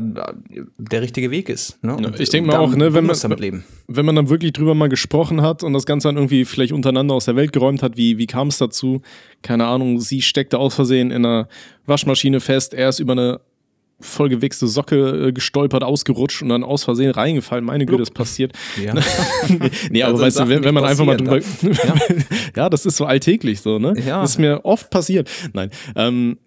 der 0.78 1.02
richtige 1.02 1.30
Weg 1.30 1.48
ist. 1.48 1.82
Ne? 1.82 1.96
Ja, 2.00 2.10
ich 2.18 2.30
denke 2.30 2.50
mal 2.50 2.58
auch, 2.58 2.74
ne, 2.74 2.94
wenn, 2.94 3.06
man, 3.06 3.18
damit 3.20 3.40
leben. 3.40 3.64
wenn 3.86 4.06
man 4.06 4.16
dann 4.16 4.28
wirklich 4.28 4.52
drüber 4.52 4.74
mal 4.74 4.88
gesprochen 4.88 5.42
hat 5.42 5.62
und 5.62 5.72
das 5.72 5.86
Ganze 5.86 6.08
dann 6.08 6.16
irgendwie 6.16 6.44
vielleicht 6.44 6.72
untereinander 6.72 7.14
aus 7.14 7.24
der 7.26 7.36
Welt 7.36 7.52
geräumt 7.52 7.82
hat, 7.82 7.96
wie, 7.96 8.18
wie 8.18 8.26
kam 8.26 8.48
es 8.48 8.58
dazu? 8.58 9.02
Keine 9.42 9.66
Ahnung, 9.66 10.00
sie 10.00 10.22
steckte 10.22 10.58
aus 10.58 10.74
Versehen 10.74 11.10
in 11.10 11.24
einer 11.24 11.48
Waschmaschine 11.86 12.40
fest, 12.40 12.74
er 12.74 12.88
ist 12.88 12.98
über 12.98 13.12
eine 13.12 13.40
vollgewichste 14.00 14.66
Socke 14.66 15.28
äh, 15.28 15.32
gestolpert, 15.32 15.82
ausgerutscht 15.82 16.42
und 16.42 16.50
dann 16.50 16.64
aus 16.64 16.84
Versehen 16.84 17.10
reingefallen. 17.10 17.64
Meine 17.64 17.86
Güte, 17.86 18.00
das 18.00 18.10
passiert. 18.10 18.52
Ja. 18.82 18.94
nee, 19.90 20.02
aber 20.02 20.20
weißt 20.20 20.40
du, 20.40 20.48
wenn, 20.48 20.64
wenn 20.64 20.74
man 20.74 20.84
einfach 20.84 21.04
mal 21.04 21.16
drüber. 21.16 21.38
ja. 21.38 21.94
ja. 22.56 22.68
das 22.68 22.84
ist 22.84 22.96
so 22.96 23.06
alltäglich 23.06 23.60
so, 23.60 23.78
ne? 23.78 23.94
Ja. 24.06 24.20
Das 24.20 24.32
ist 24.32 24.38
mir 24.38 24.64
oft 24.64 24.90
passiert. 24.90 25.30
Nein. 25.54 25.70
Ähm, 25.94 26.38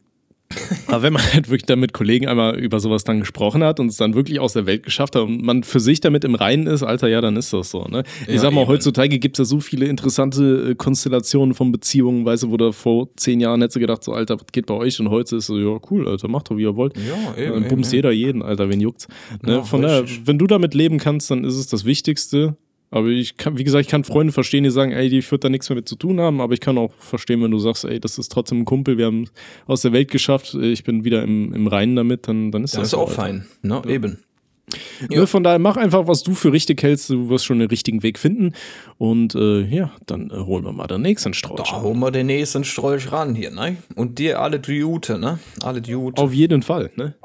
aber 0.88 1.04
wenn 1.04 1.14
man 1.14 1.22
halt 1.34 1.50
wirklich 1.50 1.66
dann 1.66 1.80
mit 1.80 1.94
Kollegen 1.94 2.28
einmal 2.28 2.58
über 2.58 2.80
sowas 2.80 3.04
dann 3.04 3.20
gesprochen 3.20 3.64
hat 3.64 3.80
und 3.80 3.88
es 3.88 3.98
dann 3.98 4.16
wirklich 4.16 4.40
aus 4.40 4.54
der 4.54 4.66
Welt 4.66 4.84
geschafft 4.84 5.16
hat 5.16 5.24
und 5.24 5.44
man 5.44 5.64
für 5.64 5.80
sich 5.80 6.02
damit 6.02 6.24
im 6.24 6.36
Reinen 6.36 6.68
ist, 6.68 6.84
Alter, 6.84 7.08
ja, 7.08 7.22
dann 7.22 7.36
ist 7.38 7.54
das 7.54 7.70
so. 7.70 7.84
Ne? 7.86 8.04
Ich 8.22 8.36
ja, 8.36 8.40
sag 8.40 8.54
mal, 8.54 8.62
eben. 8.62 8.70
heutzutage 8.70 9.20
gibt 9.20 9.38
es 9.38 9.40
ja 9.40 9.46
so 9.46 9.60
viele 9.60 9.86
interessante 9.86 10.72
äh, 10.72 10.76
Konstellationen 10.76 11.54
von 11.54 11.72
Beziehungen, 11.72 12.26
weißt 12.26 12.44
du, 12.44 12.52
wo 12.52 12.58
du 12.58 12.72
vor 12.72 13.10
zehn 13.16 13.40
Jahren 13.40 13.62
hättest 13.62 13.76
du 13.76 13.80
gedacht, 13.80 14.04
so, 14.04 14.14
Alter, 14.14 14.40
was 14.40 14.48
geht 14.52 14.66
bei 14.66 14.74
euch? 14.74 15.00
Und 15.00 15.10
heute 15.10 15.38
ist 15.38 15.48
so, 15.48 15.58
ja, 15.58 15.80
cool, 15.92 16.08
Alter, 16.08 16.28
macht 16.28 16.50
doch, 16.50 16.58
wie 16.58 16.64
ihr 16.64 16.76
wollt. 16.76 16.94
Ja, 16.98 17.42
eben. 17.42 17.54
Dann 17.54 17.68
bumst 17.68 17.94
jeder 17.94 18.12
jeden, 18.12 18.42
Alter, 18.42 18.70
wen 18.70 18.82
juckt's. 18.82 19.08
Ne? 19.44 19.54
Ja, 19.54 19.64
Von 19.64 19.84
daher, 19.84 20.06
wenn 20.26 20.40
du 20.40 20.48
damit 20.48 20.74
leben 20.74 20.98
kannst, 20.98 21.30
dann 21.30 21.44
ist 21.44 21.56
es 21.56 21.68
das 21.68 21.86
Wichtigste. 21.86 22.56
Aber 22.92 23.08
ich 23.08 23.38
kann, 23.38 23.58
wie 23.58 23.64
gesagt, 23.64 23.86
ich 23.86 23.92
kann 23.92 24.04
Freunde 24.04 24.34
verstehen, 24.34 24.64
die 24.64 24.72
sagen, 24.72 24.92
ey, 24.92 25.08
ich 25.08 25.30
würde 25.32 25.42
da 25.42 25.50
nichts 25.50 25.70
mehr 25.70 25.76
mit 25.76 25.88
zu 25.88 25.96
tun 25.96 26.20
haben, 26.20 26.42
aber 26.42 26.54
ich 26.54 26.60
kann 26.60 26.78
auch 26.78 26.92
verstehen, 26.94 27.42
wenn 27.44 27.52
du 27.52 27.60
sagst, 27.60 27.86
ey, 27.86 28.00
das 28.00 28.18
ist 28.18 28.32
trotzdem 28.32 28.62
ein 28.62 28.66
Kumpel, 28.66 28.98
wir 28.98 29.06
haben 29.06 29.28
aus 29.68 29.82
der 29.82 29.94
Welt 29.94 30.10
geschafft, 30.10 30.56
ich 30.56 30.84
bin 30.84 31.04
wieder 31.04 31.24
im, 31.24 31.54
im 31.54 31.68
Reinen 31.68 31.96
damit, 31.96 32.28
dann, 32.28 32.52
dann 32.52 32.64
ist 32.64 32.74
das. 32.74 32.82
Das 32.82 32.88
ist 32.90 32.94
auch 32.96 33.12
fein, 33.12 33.46
ne? 33.62 33.82
Ja. 33.86 33.92
Eben. 33.92 34.20
Ja. 35.10 35.22
Ne, 35.22 35.28
von 35.28 35.44
daher 35.44 35.60
mach 35.60 35.78
einfach, 35.78 36.08
was 36.08 36.24
du 36.24 36.36
für 36.36 36.52
richtig 36.52 36.84
hältst, 36.84 37.10
du 37.10 37.30
wirst 37.30 37.46
schon 37.46 37.60
den 37.60 37.70
richtigen 37.70 38.04
Weg 38.04 38.20
finden. 38.20 38.54
Und 38.98 39.36
äh, 39.36 39.62
ja, 39.62 39.92
dann 40.06 40.30
äh, 40.30 40.36
holen 40.36 40.64
wir 40.64 40.72
mal 40.72 40.88
den 40.88 41.02
nächsten 41.02 41.34
Strolch. 41.34 41.70
Da 41.70 41.82
holen 41.82 42.00
wir 42.00 42.12
den 42.12 42.28
nächsten 42.28 42.64
Strolch 42.64 43.12
ran 43.12 43.36
hier, 43.36 43.52
ne? 43.52 43.78
Und 43.96 44.20
dir 44.20 44.40
alle 44.40 44.62
Jute, 44.64 45.18
ne? 45.18 45.40
Alle 45.64 45.80
Jute. 45.80 46.22
Auf 46.22 46.34
jeden 46.34 46.62
Fall, 46.62 46.92
ne? 46.96 47.16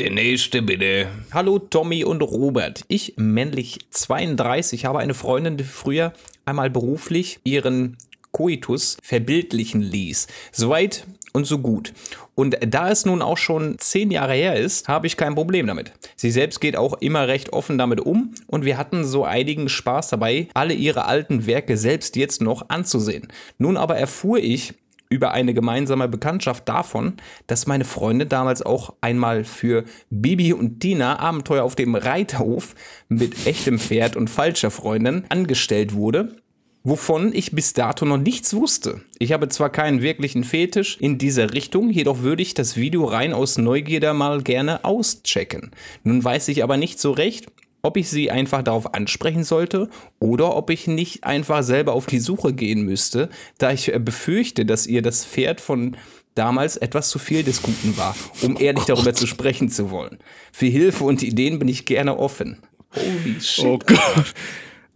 Der 0.00 0.10
nächste 0.10 0.62
bitte. 0.62 1.08
Hallo 1.30 1.58
Tommy 1.58 2.04
und 2.04 2.22
Robert. 2.22 2.86
Ich, 2.88 3.12
männlich 3.18 3.80
32, 3.90 4.86
habe 4.86 5.00
eine 5.00 5.12
Freundin, 5.12 5.58
die 5.58 5.64
früher 5.64 6.14
einmal 6.46 6.70
beruflich 6.70 7.38
ihren 7.44 7.98
Koitus 8.32 8.96
verbildlichen 9.02 9.82
ließ. 9.82 10.26
Soweit 10.52 11.04
und 11.34 11.46
so 11.46 11.58
gut. 11.58 11.92
Und 12.34 12.56
da 12.66 12.90
es 12.90 13.04
nun 13.04 13.20
auch 13.20 13.36
schon 13.36 13.76
zehn 13.78 14.10
Jahre 14.10 14.32
her 14.32 14.56
ist, 14.56 14.88
habe 14.88 15.06
ich 15.06 15.18
kein 15.18 15.34
Problem 15.34 15.66
damit. 15.66 15.92
Sie 16.16 16.30
selbst 16.30 16.60
geht 16.60 16.76
auch 16.76 16.94
immer 17.02 17.28
recht 17.28 17.52
offen 17.52 17.76
damit 17.76 18.00
um 18.00 18.34
und 18.46 18.64
wir 18.64 18.78
hatten 18.78 19.04
so 19.04 19.24
einigen 19.24 19.68
Spaß 19.68 20.08
dabei, 20.08 20.48
alle 20.54 20.72
ihre 20.72 21.04
alten 21.04 21.44
Werke 21.44 21.76
selbst 21.76 22.16
jetzt 22.16 22.40
noch 22.40 22.70
anzusehen. 22.70 23.28
Nun 23.58 23.76
aber 23.76 23.96
erfuhr 23.96 24.38
ich, 24.38 24.72
über 25.10 25.32
eine 25.32 25.52
gemeinsame 25.52 26.08
Bekanntschaft 26.08 26.68
davon, 26.68 27.14
dass 27.46 27.66
meine 27.66 27.84
Freundin 27.84 28.28
damals 28.28 28.62
auch 28.62 28.94
einmal 29.00 29.44
für 29.44 29.84
Bibi 30.08 30.52
und 30.52 30.80
Tina 30.80 31.18
Abenteuer 31.18 31.64
auf 31.64 31.74
dem 31.74 31.96
Reiterhof 31.96 32.74
mit 33.08 33.46
echtem 33.46 33.78
Pferd 33.78 34.16
und 34.16 34.30
falscher 34.30 34.70
Freundin 34.70 35.24
angestellt 35.28 35.94
wurde 35.94 36.36
wovon 36.82 37.34
ich 37.34 37.52
bis 37.52 37.72
dato 37.72 38.04
noch 38.04 38.16
nichts 38.16 38.54
wusste. 38.54 39.02
Ich 39.18 39.32
habe 39.32 39.48
zwar 39.48 39.70
keinen 39.70 40.02
wirklichen 40.02 40.44
Fetisch 40.44 40.96
in 40.98 41.18
dieser 41.18 41.52
Richtung, 41.52 41.90
jedoch 41.90 42.20
würde 42.20 42.42
ich 42.42 42.54
das 42.54 42.76
Video 42.76 43.04
rein 43.04 43.32
aus 43.32 43.58
Neugierde 43.58 44.14
mal 44.14 44.42
gerne 44.42 44.84
auschecken. 44.84 45.72
Nun 46.04 46.22
weiß 46.24 46.48
ich 46.48 46.64
aber 46.64 46.76
nicht 46.76 46.98
so 46.98 47.12
recht, 47.12 47.48
ob 47.82 47.96
ich 47.96 48.08
sie 48.08 48.30
einfach 48.30 48.62
darauf 48.62 48.94
ansprechen 48.94 49.44
sollte 49.44 49.88
oder 50.18 50.56
ob 50.56 50.70
ich 50.70 50.86
nicht 50.86 51.24
einfach 51.24 51.62
selber 51.62 51.92
auf 51.92 52.06
die 52.06 52.18
Suche 52.18 52.52
gehen 52.52 52.82
müsste, 52.82 53.28
da 53.58 53.72
ich 53.72 53.92
äh, 53.92 53.98
befürchte, 53.98 54.64
dass 54.64 54.86
ihr 54.86 55.02
das 55.02 55.24
Pferd 55.24 55.60
von 55.60 55.96
damals 56.34 56.76
etwas 56.76 57.10
zu 57.10 57.18
viel 57.18 57.42
des 57.42 57.62
Guten 57.62 57.96
war, 57.96 58.14
um 58.42 58.56
oh 58.56 58.60
ehrlich 58.60 58.86
Gott. 58.86 58.98
darüber 58.98 59.14
zu 59.14 59.26
sprechen 59.26 59.68
zu 59.68 59.90
wollen. 59.90 60.18
Für 60.52 60.66
Hilfe 60.66 61.04
und 61.04 61.22
Ideen 61.22 61.58
bin 61.58 61.68
ich 61.68 61.86
gerne 61.86 62.18
offen. 62.18 62.58
Holy 62.94 63.40
shit. 63.40 63.64
Oh 63.64 63.78
Gott. 63.78 64.34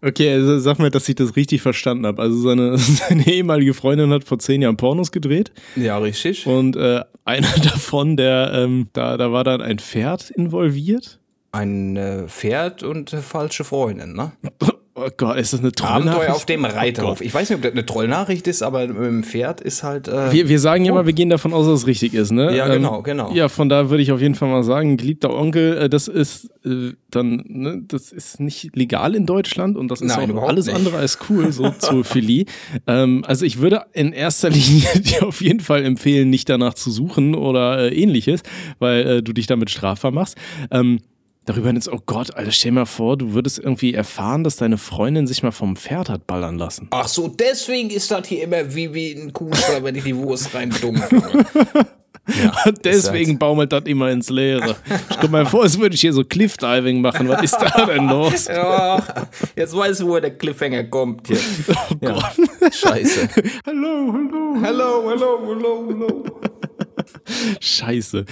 Okay, 0.04 0.34
also 0.34 0.58
sag 0.58 0.78
mal, 0.78 0.90
dass 0.90 1.08
ich 1.08 1.14
das 1.14 1.34
richtig 1.34 1.62
verstanden 1.62 2.04
habe. 2.04 2.20
Also 2.20 2.36
seine, 2.36 2.76
seine 2.78 3.26
ehemalige 3.26 3.72
Freundin 3.72 4.10
hat 4.10 4.24
vor 4.24 4.38
zehn 4.38 4.60
Jahren 4.60 4.76
Pornos 4.76 5.12
gedreht. 5.12 5.50
Ja, 5.76 5.96
richtig. 5.96 6.46
Und 6.46 6.76
äh, 6.76 7.00
einer 7.24 7.48
davon, 7.62 8.16
der, 8.16 8.52
ähm, 8.54 8.88
da, 8.92 9.16
da 9.16 9.32
war 9.32 9.44
dann 9.44 9.62
ein 9.62 9.78
Pferd 9.78 10.30
involviert. 10.30 11.20
Ein 11.54 11.96
äh, 11.96 12.26
Pferd 12.26 12.82
und 12.82 13.12
äh, 13.12 13.18
falsche 13.18 13.62
Freundin, 13.62 14.14
ne? 14.14 14.32
Oh 14.96 15.08
Gott, 15.16 15.36
ist 15.38 15.52
das 15.52 15.60
eine 15.60 15.70
Trollnachricht? 15.70 16.08
Abenteuer 16.08 16.34
auf 16.34 16.46
dem 16.46 16.64
Reiterhof. 16.64 17.20
Oh 17.20 17.24
ich 17.24 17.32
weiß 17.32 17.48
nicht, 17.48 17.56
ob 17.56 17.62
das 17.62 17.72
eine 17.72 17.86
Trollnachricht 17.86 18.48
ist, 18.48 18.62
aber 18.64 18.88
mit 18.88 18.96
dem 18.96 19.22
Pferd 19.22 19.60
ist 19.60 19.84
halt. 19.84 20.08
Äh 20.08 20.32
wir, 20.32 20.48
wir 20.48 20.58
sagen 20.58 20.84
ja 20.84 20.90
oh. 20.90 20.96
mal, 20.96 21.06
wir 21.06 21.12
gehen 21.12 21.30
davon 21.30 21.52
aus, 21.52 21.66
dass 21.66 21.82
es 21.82 21.86
richtig 21.86 22.12
ist, 22.14 22.32
ne? 22.32 22.56
Ja, 22.56 22.66
genau, 22.66 22.98
ähm, 22.98 23.02
genau. 23.04 23.32
Ja, 23.32 23.48
von 23.48 23.68
da 23.68 23.88
würde 23.88 24.02
ich 24.02 24.10
auf 24.10 24.20
jeden 24.20 24.34
Fall 24.34 24.48
mal 24.48 24.64
sagen, 24.64 24.96
geliebter 24.96 25.32
Onkel, 25.32 25.76
äh, 25.78 25.88
das 25.88 26.08
ist 26.08 26.50
äh, 26.64 26.92
dann, 27.08 27.44
ne, 27.46 27.82
das 27.86 28.10
ist 28.10 28.40
nicht 28.40 28.74
legal 28.74 29.14
in 29.14 29.24
Deutschland 29.24 29.76
und 29.76 29.92
das 29.92 30.00
ist 30.00 30.16
Nein, 30.16 30.36
auch 30.36 30.48
alles 30.48 30.66
nicht. 30.66 30.74
andere 30.74 30.96
als 30.96 31.18
cool, 31.28 31.52
so 31.52 31.70
zur 31.78 32.04
Philie. 32.04 32.46
Ähm, 32.88 33.24
also 33.28 33.44
ich 33.44 33.58
würde 33.58 33.82
in 33.92 34.12
erster 34.12 34.50
Linie 34.50 34.88
dir 34.98 35.24
auf 35.24 35.40
jeden 35.40 35.60
Fall 35.60 35.84
empfehlen, 35.84 36.30
nicht 36.30 36.48
danach 36.48 36.74
zu 36.74 36.90
suchen 36.90 37.36
oder 37.36 37.78
äh, 37.78 37.94
ähnliches, 37.94 38.42
weil 38.80 39.22
du 39.22 39.32
dich 39.32 39.46
damit 39.46 39.70
strafbar 39.70 40.10
machst. 40.10 40.36
Ähm, 40.72 40.98
Darüber 41.46 41.70
jetzt, 41.72 41.92
oh 41.92 42.00
Gott, 42.06 42.34
Alter, 42.36 42.50
stell 42.52 42.70
dir 42.70 42.76
mal 42.76 42.86
vor, 42.86 43.18
du 43.18 43.34
würdest 43.34 43.58
irgendwie 43.58 43.92
erfahren, 43.92 44.44
dass 44.44 44.56
deine 44.56 44.78
Freundin 44.78 45.26
sich 45.26 45.42
mal 45.42 45.50
vom 45.50 45.76
Pferd 45.76 46.08
hat 46.08 46.26
ballern 46.26 46.56
lassen. 46.56 46.88
Ach 46.90 47.06
so, 47.06 47.28
deswegen 47.28 47.90
ist 47.90 48.10
das 48.10 48.26
hier 48.26 48.44
immer 48.44 48.74
wie, 48.74 48.94
wie 48.94 49.12
ein 49.12 49.32
Kuhstall, 49.32 49.84
wenn 49.84 49.94
ich 49.94 50.04
die 50.04 50.16
Wurst 50.16 50.54
rein 50.54 50.74
dumme. 50.80 51.06
Ja, 52.26 52.72
deswegen 52.84 53.38
baumelt 53.38 53.72
das 53.72 53.84
immer 53.84 54.10
ins 54.10 54.30
Leere. 54.30 54.76
Ich 55.10 55.18
komme 55.18 55.40
mir 55.40 55.46
vor, 55.46 55.62
als 55.62 55.78
würde 55.78 55.94
ich 55.94 56.00
hier 56.00 56.12
so 56.12 56.24
Cliffdiving 56.24 57.00
machen. 57.00 57.28
Was 57.28 57.42
ist 57.42 57.58
da 57.58 57.86
denn 57.86 58.08
los? 58.08 58.48
Ja, 58.54 59.02
jetzt 59.56 59.76
weißt 59.76 60.00
du, 60.00 60.08
wo 60.08 60.18
der 60.18 60.36
Cliffhanger 60.36 60.84
kommt 60.84 61.26
hier. 61.26 61.38
Oh 61.68 61.94
ja. 62.00 62.12
Gott. 62.12 62.74
Scheiße. 62.74 63.28
Hallo, 63.66 64.12
hallo. 64.12 64.56
Hallo, 64.62 65.10
hallo, 65.10 65.38
hallo, 65.48 65.86
hallo. 65.88 66.24
Scheiße. 67.60 68.24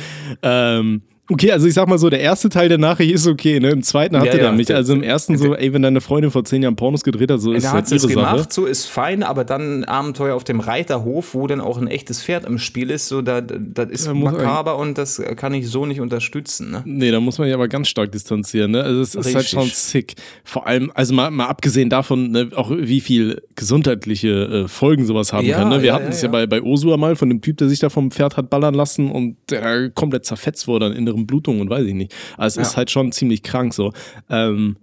Ähm, 0.42 1.02
Okay, 1.32 1.50
also 1.50 1.66
ich 1.66 1.72
sag 1.72 1.88
mal 1.88 1.96
so, 1.96 2.10
der 2.10 2.20
erste 2.20 2.50
Teil 2.50 2.68
der 2.68 2.76
Nachricht 2.76 3.10
ist 3.10 3.26
okay, 3.26 3.58
ne? 3.58 3.70
Im 3.70 3.82
zweiten 3.82 4.16
hatte 4.16 4.26
ja, 4.26 4.34
er 4.34 4.44
ja, 4.44 4.52
mich. 4.52 4.72
Also 4.74 4.92
im 4.92 5.02
ersten 5.02 5.38
so, 5.38 5.54
ey, 5.54 5.72
wenn 5.72 5.80
deine 5.80 6.02
Freundin 6.02 6.30
vor 6.30 6.44
zehn 6.44 6.62
Jahren 6.62 6.76
Pornos 6.76 7.02
gedreht 7.02 7.30
hat, 7.30 7.40
so 7.40 7.52
ist 7.52 7.72
halt 7.72 7.90
ihre 7.90 8.06
gemacht, 8.06 8.38
Sache. 8.38 8.48
so 8.50 8.66
ist 8.66 8.84
fein, 8.84 9.22
aber 9.22 9.44
dann 9.44 9.80
ein 9.80 9.84
Abenteuer 9.84 10.34
auf 10.34 10.44
dem 10.44 10.60
Reiterhof, 10.60 11.32
wo 11.32 11.46
dann 11.46 11.62
auch 11.62 11.78
ein 11.78 11.86
echtes 11.86 12.22
Pferd 12.22 12.44
im 12.44 12.58
Spiel 12.58 12.90
ist, 12.90 13.08
so 13.08 13.22
da, 13.22 13.40
das 13.40 13.88
ist 13.88 14.06
ja, 14.06 14.14
makaber 14.14 14.76
und 14.76 14.98
das 14.98 15.22
kann 15.36 15.54
ich 15.54 15.68
so 15.68 15.86
nicht 15.86 16.00
unterstützen, 16.00 16.70
ne? 16.70 16.82
Nee, 16.84 17.10
da 17.10 17.18
muss 17.18 17.38
man 17.38 17.48
ja 17.48 17.54
aber 17.54 17.68
ganz 17.68 17.88
stark 17.88 18.12
distanzieren, 18.12 18.72
ne? 18.72 18.82
Also 18.82 19.00
es 19.00 19.14
ist 19.14 19.34
halt 19.34 19.48
schon 19.48 19.68
sick. 19.68 20.14
Vor 20.44 20.66
allem, 20.66 20.92
also 20.94 21.14
mal, 21.14 21.30
mal 21.30 21.46
abgesehen 21.46 21.88
davon, 21.88 22.30
ne, 22.30 22.50
auch 22.54 22.70
wie 22.70 23.00
viel 23.00 23.40
gesundheitliche 23.56 24.64
äh, 24.64 24.68
Folgen 24.68 25.06
sowas 25.06 25.32
haben 25.32 25.46
ja, 25.46 25.56
kann, 25.56 25.70
ne? 25.70 25.82
Wir 25.82 25.94
hatten 25.94 26.08
es 26.08 26.20
ja, 26.20 26.28
bei, 26.28 26.46
bei 26.46 26.62
Osua 26.62 26.98
mal 26.98 27.16
von 27.16 27.30
dem 27.30 27.40
Typ, 27.40 27.56
der 27.56 27.70
sich 27.70 27.78
da 27.78 27.88
vom 27.88 28.10
Pferd 28.10 28.36
hat 28.36 28.50
ballern 28.50 28.74
lassen 28.74 29.10
und 29.10 29.36
der 29.48 29.88
komplett 29.90 30.26
zerfetzt 30.26 30.68
wurde 30.68 30.86
an 30.86 30.92
inneren 30.92 31.21
Blutung 31.26 31.60
und 31.60 31.70
weiß 31.70 31.86
ich 31.86 31.94
nicht. 31.94 32.14
Also 32.36 32.60
es 32.60 32.66
ja. 32.66 32.70
ist 32.70 32.76
halt 32.76 32.90
schon 32.90 33.12
ziemlich 33.12 33.42
krank 33.42 33.74
so. 33.74 33.92
Ähm, 34.28 34.76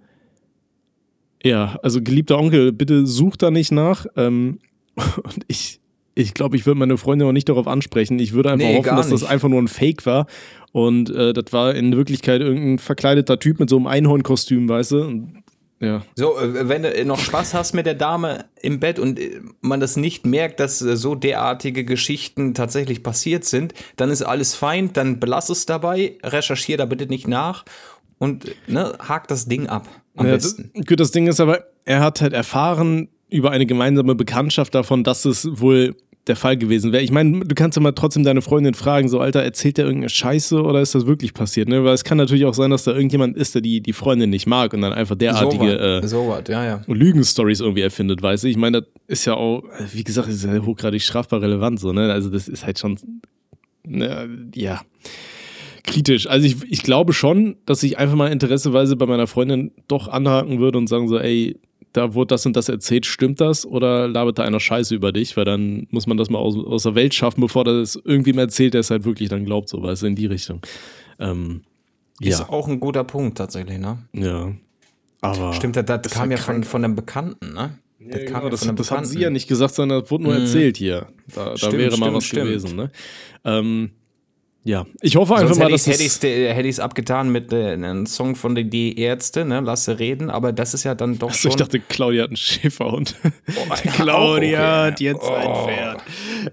ja, 1.43 1.79
also 1.83 2.01
geliebter 2.01 2.37
Onkel, 2.37 2.71
bitte 2.71 3.05
such 3.07 3.37
da 3.37 3.51
nicht 3.51 3.71
nach. 3.71 4.05
Ähm, 4.15 4.59
und 4.95 5.45
ich, 5.47 5.79
ich 6.15 6.33
glaube, 6.33 6.57
ich 6.57 6.65
würde 6.65 6.79
meine 6.79 6.97
Freundin 6.97 7.27
auch 7.27 7.33
nicht 7.33 7.49
darauf 7.49 7.67
ansprechen. 7.67 8.19
Ich 8.19 8.33
würde 8.33 8.51
einfach 8.51 8.67
nee, 8.67 8.77
hoffen, 8.77 8.95
dass 8.95 9.09
das 9.09 9.23
einfach 9.23 9.49
nur 9.49 9.61
ein 9.61 9.67
Fake 9.67 10.05
war. 10.05 10.27
Und 10.71 11.09
äh, 11.09 11.33
das 11.33 11.51
war 11.51 11.73
in 11.73 11.95
Wirklichkeit 11.95 12.41
irgendein 12.41 12.77
verkleideter 12.77 13.39
Typ 13.39 13.59
mit 13.59 13.69
so 13.69 13.77
einem 13.77 13.87
Einhornkostüm, 13.87 14.69
weißt 14.69 14.91
du? 14.91 15.01
Und 15.01 15.43
ja. 15.79 16.03
So, 16.15 16.37
äh, 16.37 16.67
wenn 16.67 16.83
du 16.83 17.05
noch 17.05 17.19
Spaß 17.19 17.53
hast 17.53 17.73
mit 17.73 17.85
der 17.85 17.95
Dame 17.95 18.45
im 18.61 18.79
Bett 18.79 18.99
und 18.99 19.19
äh, 19.19 19.39
man 19.61 19.79
das 19.79 19.95
nicht 19.95 20.25
merkt, 20.25 20.59
dass 20.59 20.81
äh, 20.81 20.97
so 20.97 21.15
derartige 21.15 21.85
Geschichten 21.85 22.53
tatsächlich 22.53 23.01
passiert 23.01 23.45
sind, 23.45 23.73
dann 23.95 24.09
ist 24.09 24.21
alles 24.21 24.55
fein, 24.55 24.91
dann 24.93 25.19
belass 25.19 25.49
es 25.49 25.65
dabei, 25.65 26.17
recherchier 26.23 26.77
da 26.77 26.85
bitte 26.85 27.07
nicht 27.07 27.27
nach 27.27 27.63
und 28.17 28.53
ne, 28.67 28.93
hak 28.99 29.27
das 29.29 29.47
Ding 29.47 29.67
ab. 29.67 29.87
Am 30.17 30.25
ja, 30.25 30.33
besten. 30.33 30.71
Das, 30.75 30.85
gut, 30.85 30.99
das 30.99 31.11
Ding 31.11 31.27
ist 31.27 31.39
aber, 31.39 31.65
er 31.85 32.01
hat 32.01 32.19
halt 32.21 32.33
erfahren, 32.33 33.07
über 33.29 33.51
eine 33.51 33.65
gemeinsame 33.65 34.15
Bekanntschaft 34.15 34.75
davon, 34.75 35.03
dass 35.03 35.23
es 35.25 35.47
wohl 35.61 35.95
der 36.29 36.35
Fall 36.35 36.55
gewesen 36.57 36.91
wäre. 36.91 37.03
Ich 37.03 37.11
meine, 37.11 37.41
du 37.41 37.55
kannst 37.55 37.75
ja 37.75 37.81
mal 37.81 37.91
trotzdem 37.91 38.23
deine 38.23 38.41
Freundin 38.41 38.73
fragen, 38.73 39.09
so 39.09 39.19
Alter, 39.19 39.43
erzählt 39.43 39.77
der 39.77 39.85
irgendeine 39.85 40.09
Scheiße 40.09 40.61
oder 40.61 40.81
ist 40.81 40.95
das 40.95 41.05
wirklich 41.05 41.33
passiert? 41.33 41.67
Ne? 41.67 41.83
Weil 41.83 41.93
es 41.93 42.03
kann 42.03 42.17
natürlich 42.17 42.45
auch 42.45 42.53
sein, 42.53 42.69
dass 42.69 42.83
da 42.83 42.91
irgendjemand 42.91 43.35
ist, 43.35 43.55
der 43.55 43.61
die, 43.61 43.81
die 43.81 43.93
Freundin 43.93 44.29
nicht 44.29 44.47
mag 44.47 44.73
und 44.73 44.81
dann 44.81 44.93
einfach 44.93 45.15
derartige 45.15 45.99
so 46.01 46.05
äh, 46.05 46.07
so 46.07 46.27
what, 46.27 46.47
ja, 46.47 46.63
ja. 46.63 46.81
Lügenstories 46.87 47.59
irgendwie 47.59 47.81
erfindet, 47.81 48.21
weißt 48.21 48.45
du? 48.45 48.47
Ich 48.47 48.57
meine, 48.57 48.81
das 48.81 48.89
ist 49.07 49.25
ja 49.25 49.33
auch, 49.33 49.63
wie 49.91 50.03
gesagt, 50.03 50.29
ist 50.29 50.45
ja 50.45 50.57
hochgradig 50.63 51.01
strafbar 51.01 51.41
relevant, 51.41 51.79
so, 51.79 51.91
ne? 51.91 52.11
Also 52.13 52.29
das 52.29 52.47
ist 52.47 52.65
halt 52.65 52.79
schon, 52.79 52.97
ne, 53.83 54.29
ja 54.55 54.81
kritisch. 55.83 56.27
Also 56.27 56.45
ich, 56.45 56.57
ich 56.69 56.83
glaube 56.83 57.13
schon, 57.13 57.55
dass 57.65 57.81
ich 57.83 57.97
einfach 57.97 58.15
mal 58.15 58.31
interesseweise 58.31 58.95
bei 58.95 59.05
meiner 59.05 59.27
Freundin 59.27 59.71
doch 59.87 60.07
anhaken 60.07 60.59
würde 60.59 60.77
und 60.77 60.87
sagen 60.87 61.07
so, 61.07 61.17
ey, 61.17 61.57
da 61.93 62.13
wurde 62.13 62.27
das 62.27 62.45
und 62.45 62.55
das 62.55 62.69
erzählt, 62.69 63.05
stimmt 63.05 63.41
das 63.41 63.65
oder 63.65 64.07
labert 64.07 64.39
da 64.39 64.43
einer 64.43 64.59
Scheiße 64.59 64.93
über 64.93 65.11
dich? 65.11 65.35
Weil 65.37 65.45
dann 65.45 65.87
muss 65.89 66.07
man 66.07 66.17
das 66.17 66.29
mal 66.29 66.39
aus, 66.39 66.55
aus 66.55 66.83
der 66.83 66.95
Welt 66.95 67.13
schaffen, 67.13 67.41
bevor 67.41 67.63
das 67.63 67.95
irgendwem 67.95 68.37
erzählt, 68.37 68.73
der 68.73 68.81
es 68.81 68.91
halt 68.91 69.05
wirklich 69.05 69.29
dann 69.29 69.45
glaubt, 69.45 69.69
so 69.69 69.81
weißt 69.81 70.03
du, 70.03 70.07
in 70.07 70.15
die 70.15 70.27
Richtung. 70.27 70.61
Ähm, 71.19 71.61
ist 72.19 72.39
ja. 72.39 72.49
auch 72.49 72.67
ein 72.67 72.79
guter 72.79 73.03
Punkt 73.03 73.37
tatsächlich, 73.37 73.79
ne? 73.79 73.97
Ja. 74.13 74.51
Aber 75.21 75.53
Stimmt, 75.53 75.75
das, 75.75 75.85
das 75.85 76.11
kam 76.11 76.31
ja 76.31 76.37
von, 76.37 76.63
von 76.63 76.83
einem 76.83 76.95
Bekannten, 76.95 77.53
ne? 77.53 77.77
Das, 77.99 78.21
ja, 78.21 78.27
genau, 78.27 78.49
das, 78.49 78.61
das 78.61 78.91
hat 78.91 79.07
sie 79.07 79.19
ja 79.19 79.29
nicht 79.29 79.49
gesagt, 79.49 79.75
sondern 79.75 80.01
das 80.01 80.11
wurde 80.11 80.23
nur 80.23 80.33
mhm. 80.33 80.41
erzählt 80.41 80.77
hier. 80.77 81.07
Da, 81.35 81.53
da 81.55 81.71
wäre 81.73 81.97
mal 81.97 82.13
was 82.13 82.23
stimmt. 82.23 82.45
gewesen, 82.45 82.75
ne? 82.75 82.91
Ähm, 83.43 83.91
ja, 84.63 84.85
ich 85.01 85.15
hoffe 85.15 85.35
einfach 85.35 85.47
Sonst 85.49 85.59
mal, 85.59 85.71
dass 85.71 85.87
hätte 85.87 86.03
ich 86.03 86.09
es 86.09 86.21
hätte 86.21 86.67
ich's 86.67 86.79
abgetan 86.79 87.31
mit 87.31 87.53
äh, 87.53 87.71
einem 87.73 88.05
Song 88.05 88.35
von 88.35 88.55
den 88.55 88.69
Die 88.69 88.99
Ärzte, 88.99 89.45
ne, 89.45 89.61
Lasse 89.61 89.99
reden, 89.99 90.29
aber 90.29 90.51
das 90.51 90.73
ist 90.73 90.83
ja 90.83 90.95
dann 90.95 91.17
doch 91.17 91.29
Achso, 91.29 91.43
schon... 91.43 91.51
ich 91.51 91.55
dachte, 91.55 91.79
Claudia 91.79 92.23
hat 92.23 92.29
einen 92.29 92.37
Schäferhund. 92.37 93.15
Oh, 93.23 93.73
Claudia 93.95 94.81
okay. 94.81 94.91
hat 94.91 94.99
jetzt 94.99 95.23
oh. 95.23 95.33
ein 95.33 95.65
Pferd. 95.65 96.03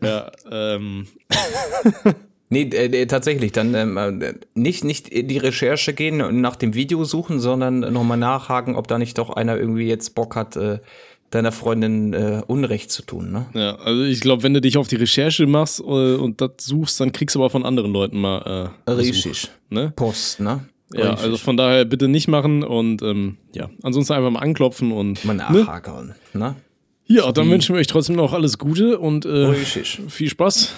Ja, 0.02 0.32
ähm. 0.50 1.06
Nee, 2.48 2.62
äh, 2.62 3.06
tatsächlich, 3.06 3.50
dann 3.50 3.74
ähm, 3.74 4.22
äh, 4.22 4.34
nicht, 4.54 4.84
nicht 4.84 5.08
in 5.08 5.26
die 5.26 5.38
Recherche 5.38 5.92
gehen 5.92 6.22
und 6.22 6.40
nach 6.40 6.54
dem 6.54 6.74
Video 6.74 7.02
suchen, 7.02 7.40
sondern 7.40 7.80
nochmal 7.80 8.18
nachhaken, 8.18 8.76
ob 8.76 8.86
da 8.86 8.98
nicht 8.98 9.18
doch 9.18 9.30
einer 9.30 9.56
irgendwie 9.56 9.88
jetzt 9.88 10.14
Bock 10.14 10.36
hat, 10.36 10.54
äh, 10.54 10.78
deiner 11.30 11.52
Freundin 11.52 12.12
äh, 12.12 12.42
Unrecht 12.46 12.90
zu 12.90 13.02
tun, 13.02 13.32
ne? 13.32 13.46
Ja, 13.54 13.76
also 13.76 14.04
ich 14.04 14.20
glaube, 14.20 14.42
wenn 14.42 14.54
du 14.54 14.60
dich 14.60 14.78
auf 14.78 14.88
die 14.88 14.96
Recherche 14.96 15.46
machst 15.46 15.80
äh, 15.80 15.82
und 15.82 16.40
das 16.40 16.50
suchst, 16.60 17.00
dann 17.00 17.12
kriegst 17.12 17.34
du 17.34 17.40
aber 17.40 17.50
von 17.50 17.64
anderen 17.64 17.92
Leuten 17.92 18.20
mal 18.20 18.72
äh, 18.86 18.90
Richtig. 18.90 19.50
ne? 19.70 19.92
Post, 19.96 20.40
ne? 20.40 20.66
Ja, 20.92 21.10
Richtig. 21.10 21.24
also 21.24 21.36
von 21.36 21.56
daher 21.56 21.84
bitte 21.84 22.06
nicht 22.06 22.28
machen 22.28 22.62
und 22.62 23.02
ähm, 23.02 23.38
ja, 23.52 23.68
ansonsten 23.82 24.12
einfach 24.12 24.30
mal 24.30 24.40
anklopfen 24.40 24.92
und 24.92 25.24
mal 25.24 25.34
nachhakeln, 25.34 26.14
ne? 26.32 26.38
ne? 26.38 26.56
Ja, 27.08 27.30
dann 27.30 27.48
wünschen 27.48 27.74
wir 27.74 27.80
euch 27.80 27.86
trotzdem 27.86 28.16
noch 28.16 28.32
alles 28.32 28.58
Gute 28.58 28.98
und 28.98 29.24
äh, 29.26 29.54
viel 29.54 30.28
Spaß. 30.28 30.72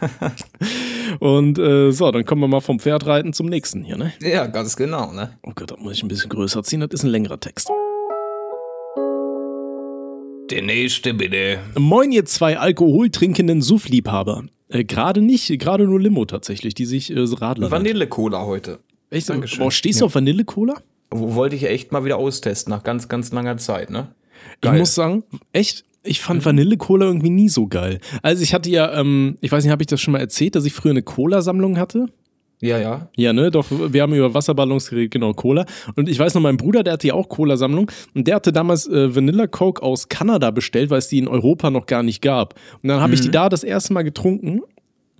und 1.20 1.56
äh, 1.56 1.92
so, 1.92 2.10
dann 2.10 2.24
kommen 2.24 2.40
wir 2.40 2.48
mal 2.48 2.60
vom 2.60 2.80
Pferdreiten 2.80 3.32
zum 3.32 3.46
nächsten 3.46 3.84
hier, 3.84 3.96
ne? 3.96 4.12
Ja, 4.20 4.48
ganz 4.48 4.74
genau, 4.74 5.12
ne? 5.12 5.30
Oh 5.44 5.52
Gott, 5.54 5.70
da 5.70 5.76
muss 5.76 5.92
ich 5.92 6.02
ein 6.02 6.08
bisschen 6.08 6.30
größer 6.30 6.64
ziehen, 6.64 6.80
das 6.80 6.90
ist 6.90 7.04
ein 7.04 7.10
längerer 7.10 7.38
Text. 7.38 7.70
Der 10.50 10.60
nächste 10.60 11.14
bitte. 11.14 11.58
Moin, 11.78 12.12
ihr 12.12 12.26
zwei 12.26 12.58
alkoholtrinkenden 12.58 13.62
Suffliebhaber. 13.62 14.44
Äh, 14.68 14.84
gerade 14.84 15.22
nicht, 15.22 15.48
gerade 15.58 15.84
nur 15.84 15.98
Limo 15.98 16.26
tatsächlich, 16.26 16.74
die 16.74 16.84
sich 16.84 17.10
äh, 17.10 17.18
Radler. 17.18 17.70
Vanille-Cola 17.70 18.44
heute. 18.44 18.80
Echt? 19.08 19.30
Dankeschön. 19.30 19.60
Boah, 19.60 19.70
stehst 19.70 20.00
du 20.00 20.04
ja. 20.04 20.06
auf 20.06 20.14
Vanille-Cola? 20.14 20.74
Wollte 21.10 21.56
ich 21.56 21.64
echt 21.64 21.92
mal 21.92 22.04
wieder 22.04 22.18
austesten, 22.18 22.70
nach 22.70 22.82
ganz, 22.82 23.08
ganz 23.08 23.32
langer 23.32 23.56
Zeit, 23.56 23.88
ne? 23.88 24.14
Geil. 24.60 24.74
Ich 24.74 24.80
muss 24.80 24.94
sagen, 24.94 25.24
echt, 25.52 25.84
ich 26.02 26.20
fand 26.20 26.40
mhm. 26.40 26.44
Vanille-Cola 26.44 27.06
irgendwie 27.06 27.30
nie 27.30 27.48
so 27.48 27.66
geil. 27.66 28.00
Also 28.20 28.42
ich 28.42 28.52
hatte 28.52 28.68
ja, 28.68 28.92
ähm, 29.00 29.38
ich 29.40 29.50
weiß 29.50 29.64
nicht, 29.64 29.72
habe 29.72 29.82
ich 29.82 29.86
das 29.86 30.02
schon 30.02 30.12
mal 30.12 30.20
erzählt, 30.20 30.56
dass 30.56 30.66
ich 30.66 30.74
früher 30.74 30.90
eine 30.90 31.02
Cola-Sammlung 31.02 31.78
hatte? 31.78 32.08
Ja, 32.64 32.78
ja. 32.78 33.08
Ja, 33.16 33.32
ne, 33.32 33.50
doch, 33.50 33.66
wir 33.70 34.02
haben 34.02 34.14
über 34.14 34.32
Wasserballons 34.32 34.88
geredet, 34.88 35.10
genau, 35.10 35.34
Cola. 35.34 35.66
Und 35.96 36.08
ich 36.08 36.18
weiß 36.18 36.34
noch, 36.34 36.40
mein 36.40 36.56
Bruder, 36.56 36.82
der 36.82 36.94
hatte 36.94 37.08
ja 37.08 37.14
auch 37.14 37.28
Cola-Sammlung 37.28 37.90
und 38.14 38.26
der 38.26 38.36
hatte 38.36 38.52
damals 38.52 38.88
äh, 38.88 39.14
Vanilla 39.14 39.46
Coke 39.46 39.82
aus 39.82 40.08
Kanada 40.08 40.50
bestellt, 40.50 40.88
weil 40.90 40.98
es 40.98 41.08
die 41.08 41.18
in 41.18 41.28
Europa 41.28 41.70
noch 41.70 41.86
gar 41.86 42.02
nicht 42.02 42.22
gab. 42.22 42.54
Und 42.82 42.88
dann 42.88 43.00
habe 43.00 43.08
mhm. 43.08 43.14
ich 43.14 43.20
die 43.20 43.28
mhm. 43.28 43.32
da 43.32 43.48
das 43.50 43.64
erste 43.64 43.92
Mal 43.92 44.02
getrunken 44.02 44.62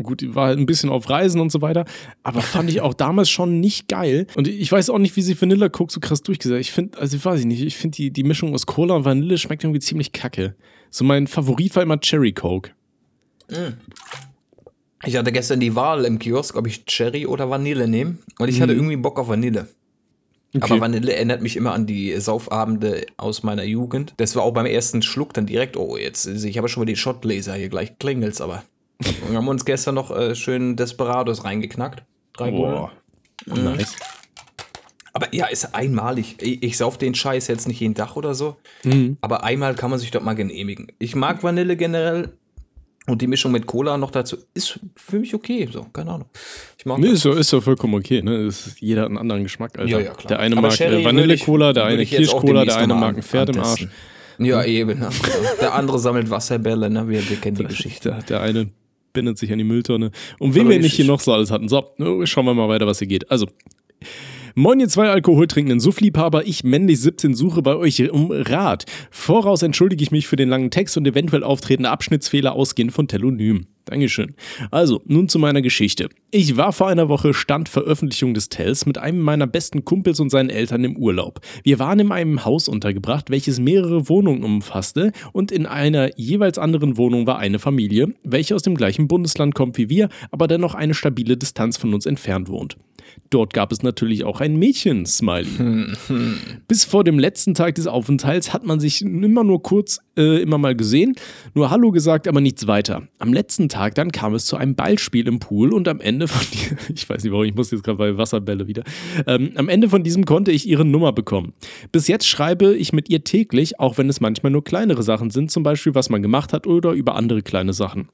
Gut, 0.03 0.23
die 0.23 0.35
war 0.35 0.49
halt 0.49 0.59
ein 0.59 0.67
bisschen 0.67 0.91
auf 0.91 1.09
Reisen 1.09 1.41
und 1.41 1.53
so 1.53 1.63
weiter, 1.63 1.85
aber 2.25 2.41
fand 2.41 2.69
ich 2.69 2.81
auch 2.81 2.95
damals 2.95 3.31
schon 3.31 3.61
nicht 3.61 3.87
geil. 3.87 4.27
Und 4.35 4.49
ich 4.49 4.73
weiß 4.73 4.91
auch 4.91 4.99
nicht, 4.99 5.15
wie 5.15 5.23
sie 5.23 5.41
Vanilla 5.41 5.69
Coke 5.69 5.93
so 5.93 6.01
krass 6.01 6.21
durchgesetzt. 6.21 6.61
Ich 6.61 6.73
finde, 6.73 6.99
also 6.99 7.17
ich 7.17 7.25
weiß 7.25 7.39
ich 7.39 7.47
nicht, 7.47 7.63
ich 7.63 7.77
finde 7.77 7.95
die, 7.97 8.11
die 8.11 8.25
Mischung 8.25 8.55
aus 8.55 8.67
Cola 8.67 8.97
und 8.97 9.05
Vanille 9.05 9.39
schmeckt 9.39 9.63
irgendwie 9.63 9.79
ziemlich 9.79 10.11
kacke. 10.11 10.57
So 10.91 11.05
mein 11.05 11.29
Favorit 11.29 11.77
war 11.77 11.85
immer 11.85 12.01
Cherry 12.01 12.33
Coke. 12.33 12.73
Mhm. 13.49 13.75
Ich 15.07 15.17
hatte 15.17 15.33
gestern 15.33 15.61
die 15.61 15.75
Wahl 15.75 16.05
im 16.05 16.19
Kiosk, 16.19 16.57
ob 16.57 16.67
ich 16.67 16.85
Cherry 16.87 17.27
oder 17.27 17.51
Vanille 17.51 17.89
nehme. 17.89 18.19
Und 18.39 18.49
ich 18.49 18.61
hatte 18.61 18.73
mhm. 18.73 18.81
irgendwie 18.81 18.97
Bock 18.97 19.19
auf 19.19 19.29
Vanille. 19.29 19.69
Okay. 20.57 20.73
Aber 20.73 20.83
Vanille 20.83 21.13
erinnert 21.13 21.43
mich 21.43 21.57
immer 21.57 21.73
an 21.73 21.87
die 21.87 22.19
Saufabende 22.21 23.07
aus 23.17 23.43
meiner 23.43 23.65
Jugend. 23.65 24.15
Das 24.19 24.37
war 24.37 24.45
auch 24.45 24.53
beim 24.53 24.67
ersten 24.67 25.03
Schluck 25.03 25.35
dann 25.35 25.47
direkt, 25.47 25.77
oh, 25.77 25.97
jetzt, 25.97 26.27
ich 26.27 26.59
habe 26.59 26.69
schon 26.69 26.83
mal 26.83 26.87
die 26.87 26.97
Shotgläser 26.97 27.55
hier 27.55 27.69
gleich 27.69 27.99
klingelt's, 27.99 28.41
aber. 28.41 28.63
wir 29.29 29.37
haben 29.37 29.49
uns 29.49 29.65
gestern 29.65 29.97
noch 29.97 30.17
äh, 30.17 30.37
schön 30.37 30.77
Desperados 30.77 31.45
reingeknackt. 31.45 32.05
Drei 32.35 32.53
Boah. 32.53 32.93
Mhm. 33.47 33.65
Nice. 33.65 33.97
Aber 35.13 35.33
ja, 35.33 35.47
ist 35.47 35.75
einmalig. 35.75 36.37
Ich, 36.41 36.63
ich 36.63 36.77
sauf 36.77 36.99
den 36.99 37.15
Scheiß 37.15 37.47
jetzt 37.49 37.69
nicht 37.69 37.81
jeden 37.81 37.95
Tag 37.95 38.17
oder 38.17 38.35
so. 38.35 38.57
Mhm. 38.85 39.17
Aber 39.21 39.45
einmal 39.45 39.75
kann 39.75 39.91
man 39.91 39.99
sich 39.99 40.11
doch 40.11 40.23
mal 40.23 40.35
genehmigen. 40.35 40.89
Ich 40.99 41.15
mag 41.15 41.43
Vanille 41.43 41.77
generell, 41.77 42.37
und 43.07 43.21
die 43.21 43.27
Mischung 43.27 43.53
mit 43.53 43.67
Cola 43.67 43.99
noch 43.99 44.11
dazu 44.11 44.39
ist 44.55 44.81
für 44.97 45.19
mich 45.19 45.35
okay. 45.35 45.69
So, 45.71 45.85
keine 45.93 46.13
Ahnung. 46.13 46.29
Ich 46.79 46.87
mag 46.87 46.99
nee, 46.99 47.09
ist 47.09 47.25
ja, 47.25 47.35
ist 47.35 47.51
vollkommen 47.51 47.95
okay. 47.95 48.23
Ne? 48.23 48.47
Ist, 48.47 48.81
jeder 48.81 49.03
hat 49.03 49.09
einen 49.09 49.19
anderen 49.19 49.43
Geschmack. 49.43 49.79
Alter. 49.79 49.91
Ja, 49.91 49.99
ja, 49.99 50.13
klar. 50.13 50.29
Der 50.29 50.39
eine 50.39 50.57
mag 50.57 50.81
äh, 50.81 51.05
Vanille-Cola, 51.05 51.75
der 51.75 51.85
eine 51.85 52.07
Kirsch-Cola, 52.07 52.65
der 52.65 52.79
eine 52.79 52.95
mag 52.95 53.17
ein 53.17 53.23
Pferd 53.23 53.55
im 53.55 53.61
Arsch. 53.61 53.87
Ja, 54.39 54.65
eben. 54.65 55.05
Der 55.61 55.75
andere 55.75 55.99
sammelt 55.99 56.31
Wasserbälle. 56.31 56.89
Ne? 56.89 57.09
Wir, 57.09 57.29
wir 57.29 57.37
kennen 57.37 57.57
die 57.57 57.65
Geschichte. 57.69 58.11
Der, 58.11 58.23
der 58.23 58.41
eine 58.41 58.71
bindet 59.13 59.39
sich 59.39 59.53
an 59.53 59.59
die 59.59 59.65
Mülltonne. 59.65 60.11
Und 60.39 60.55
wen 60.55 60.69
wir 60.69 60.79
nicht 60.79 60.95
hier 60.95 61.05
noch 61.05 61.21
so 61.21 61.33
alles 61.33 61.51
hatten. 61.51 61.69
So, 61.69 61.93
schauen 62.25 62.47
wir 62.47 62.55
mal 62.55 62.69
weiter, 62.69 62.87
was 62.87 62.99
hier 62.99 63.09
geht. 63.09 63.31
Also, 63.31 63.47
Moin, 64.57 64.79
ihr 64.79 64.89
zwei 64.89 65.09
alkoholtrinkenden 65.09 65.81
Suffliebhaber, 65.81 66.47
ich 66.47 66.63
männlich 66.63 67.01
17 67.01 67.35
suche 67.35 67.61
bei 67.61 67.75
euch 67.75 68.09
um 68.13 68.31
Rat. 68.31 68.85
Voraus 69.11 69.63
entschuldige 69.63 70.05
ich 70.05 70.13
mich 70.13 70.29
für 70.29 70.37
den 70.37 70.49
langen 70.49 70.71
Text 70.71 70.97
und 70.97 71.05
eventuell 71.09 71.43
auftretende 71.43 71.91
Abschnittsfehler 71.91 72.53
ausgehend 72.53 72.93
von 72.93 73.09
Telonym. 73.09 73.67
Dankeschön. 73.85 74.37
Also, 74.71 75.03
nun 75.07 75.29
zu 75.29 75.41
meiner 75.41 75.61
Geschichte. 75.61 76.09
Ich 76.31 76.57
war 76.57 76.73
vor 76.73 76.87
einer 76.87 77.09
Woche 77.09 77.35
Stand 77.35 77.69
Veröffentlichung 77.69 78.33
des 78.33 78.49
Tells 78.49 78.87
mit 78.87 78.97
einem 78.97 79.19
meiner 79.19 79.49
besten 79.49 79.85
Kumpels 79.85 80.21
und 80.21 80.31
seinen 80.31 80.51
Eltern 80.51 80.85
im 80.85 80.97
Urlaub. 80.97 81.41
Wir 81.65 81.81
waren 81.81 81.99
in 81.99 82.13
einem 82.13 82.45
Haus 82.45 82.69
untergebracht, 82.69 83.31
welches 83.31 83.59
mehrere 83.59 84.09
Wohnungen 84.09 84.45
umfasste 84.45 85.11
und 85.33 85.51
in 85.51 85.67
einer 85.67 86.17
jeweils 86.17 86.59
anderen 86.59 86.97
Wohnung 86.97 87.27
war 87.27 87.41
eine 87.41 87.59
Familie, 87.59 88.15
welche 88.23 88.55
aus 88.55 88.63
dem 88.63 88.77
gleichen 88.77 89.09
Bundesland 89.09 89.57
kommt 89.57 89.79
wie 89.79 89.91
wir, 89.91 90.09
aber 90.31 90.47
dennoch 90.47 90.77
eine 90.77 90.95
stabile 90.95 91.37
Distanz 91.37 91.77
von 91.77 91.93
uns 91.93 92.07
entfernt 92.07 92.49
wohnt. 92.49 92.77
Dort 93.31 93.53
gab 93.53 93.73
es 93.73 93.83
natürlich 93.83 94.25
auch 94.25 94.41
ein 94.41 94.57
Mädchen, 94.57 95.07
Smiley. 95.07 95.93
Bis 96.69 96.85
vor 96.85 97.05
dem 97.05 97.19
letzten 97.19 97.55
Tag 97.55 97.75
des 97.75 97.87
Aufenthalts 97.87 98.53
hat 98.53 98.65
man 98.65 98.81
sich 98.81 99.03
immer 99.03 99.45
nur 99.45 99.63
kurz 99.63 100.01
äh, 100.17 100.41
immer 100.41 100.59
mal 100.59 100.77
gesehen, 100.77 101.15
nur 101.55 101.71
Hallo 101.71 101.91
gesagt, 101.91 102.29
aber 102.29 102.41
nichts 102.41 102.67
weiter. 102.67 103.09
Am 103.19 103.33
letzten 103.33 103.69
Tag 103.69 103.95
dann 103.97 104.13
kam 104.13 104.35
es 104.35 104.47
zu 104.47 104.57
einem 104.57 104.75
Ballspiel 104.75 105.27
im 105.27 105.41
Pool 105.41 105.73
und 105.73 105.89
am 105.89 106.01
Ende 106.01 106.29
von, 106.29 106.47
ich 106.95 107.09
weiß 107.09 107.25
nicht 107.25 107.33
warum, 107.33 107.45
ich 107.45 107.55
muss 107.55 107.71
jetzt 107.71 107.83
gerade 107.83 107.99
bei 107.99 108.17
Wasserbälle 108.17 108.69
wieder, 108.69 108.85
ähm, 109.27 109.53
am 109.57 109.69
Ende 109.69 109.89
von 109.89 110.05
diesem 110.05 110.25
konnte 110.25 110.53
ich 110.53 110.69
ihre 110.69 110.85
Nummer 110.85 111.13
bekommen. 111.13 111.55
Bis 111.91 112.09
jetzt 112.09 112.27
schreibe 112.27 112.75
ich 112.75 112.93
mit 112.93 113.09
ihr 113.11 113.25
täglich, 113.25 113.81
auch 113.81 113.99
wenn 113.99 114.09
es 114.09 114.21
manchmal 114.21 114.53
nur 114.53 114.65
kleinere 114.65 115.03
Sachen 115.03 115.31
sind, 115.31 115.51
zum 115.51 115.63
Beispiel 115.63 115.95
was 115.95 116.11
man 116.11 116.23
gemacht 116.23 116.53
hat 116.53 116.67
oder 116.67 116.93
über 116.93 117.17
andere 117.17 117.43
kleine 117.43 117.73
Sachen. 117.73 118.09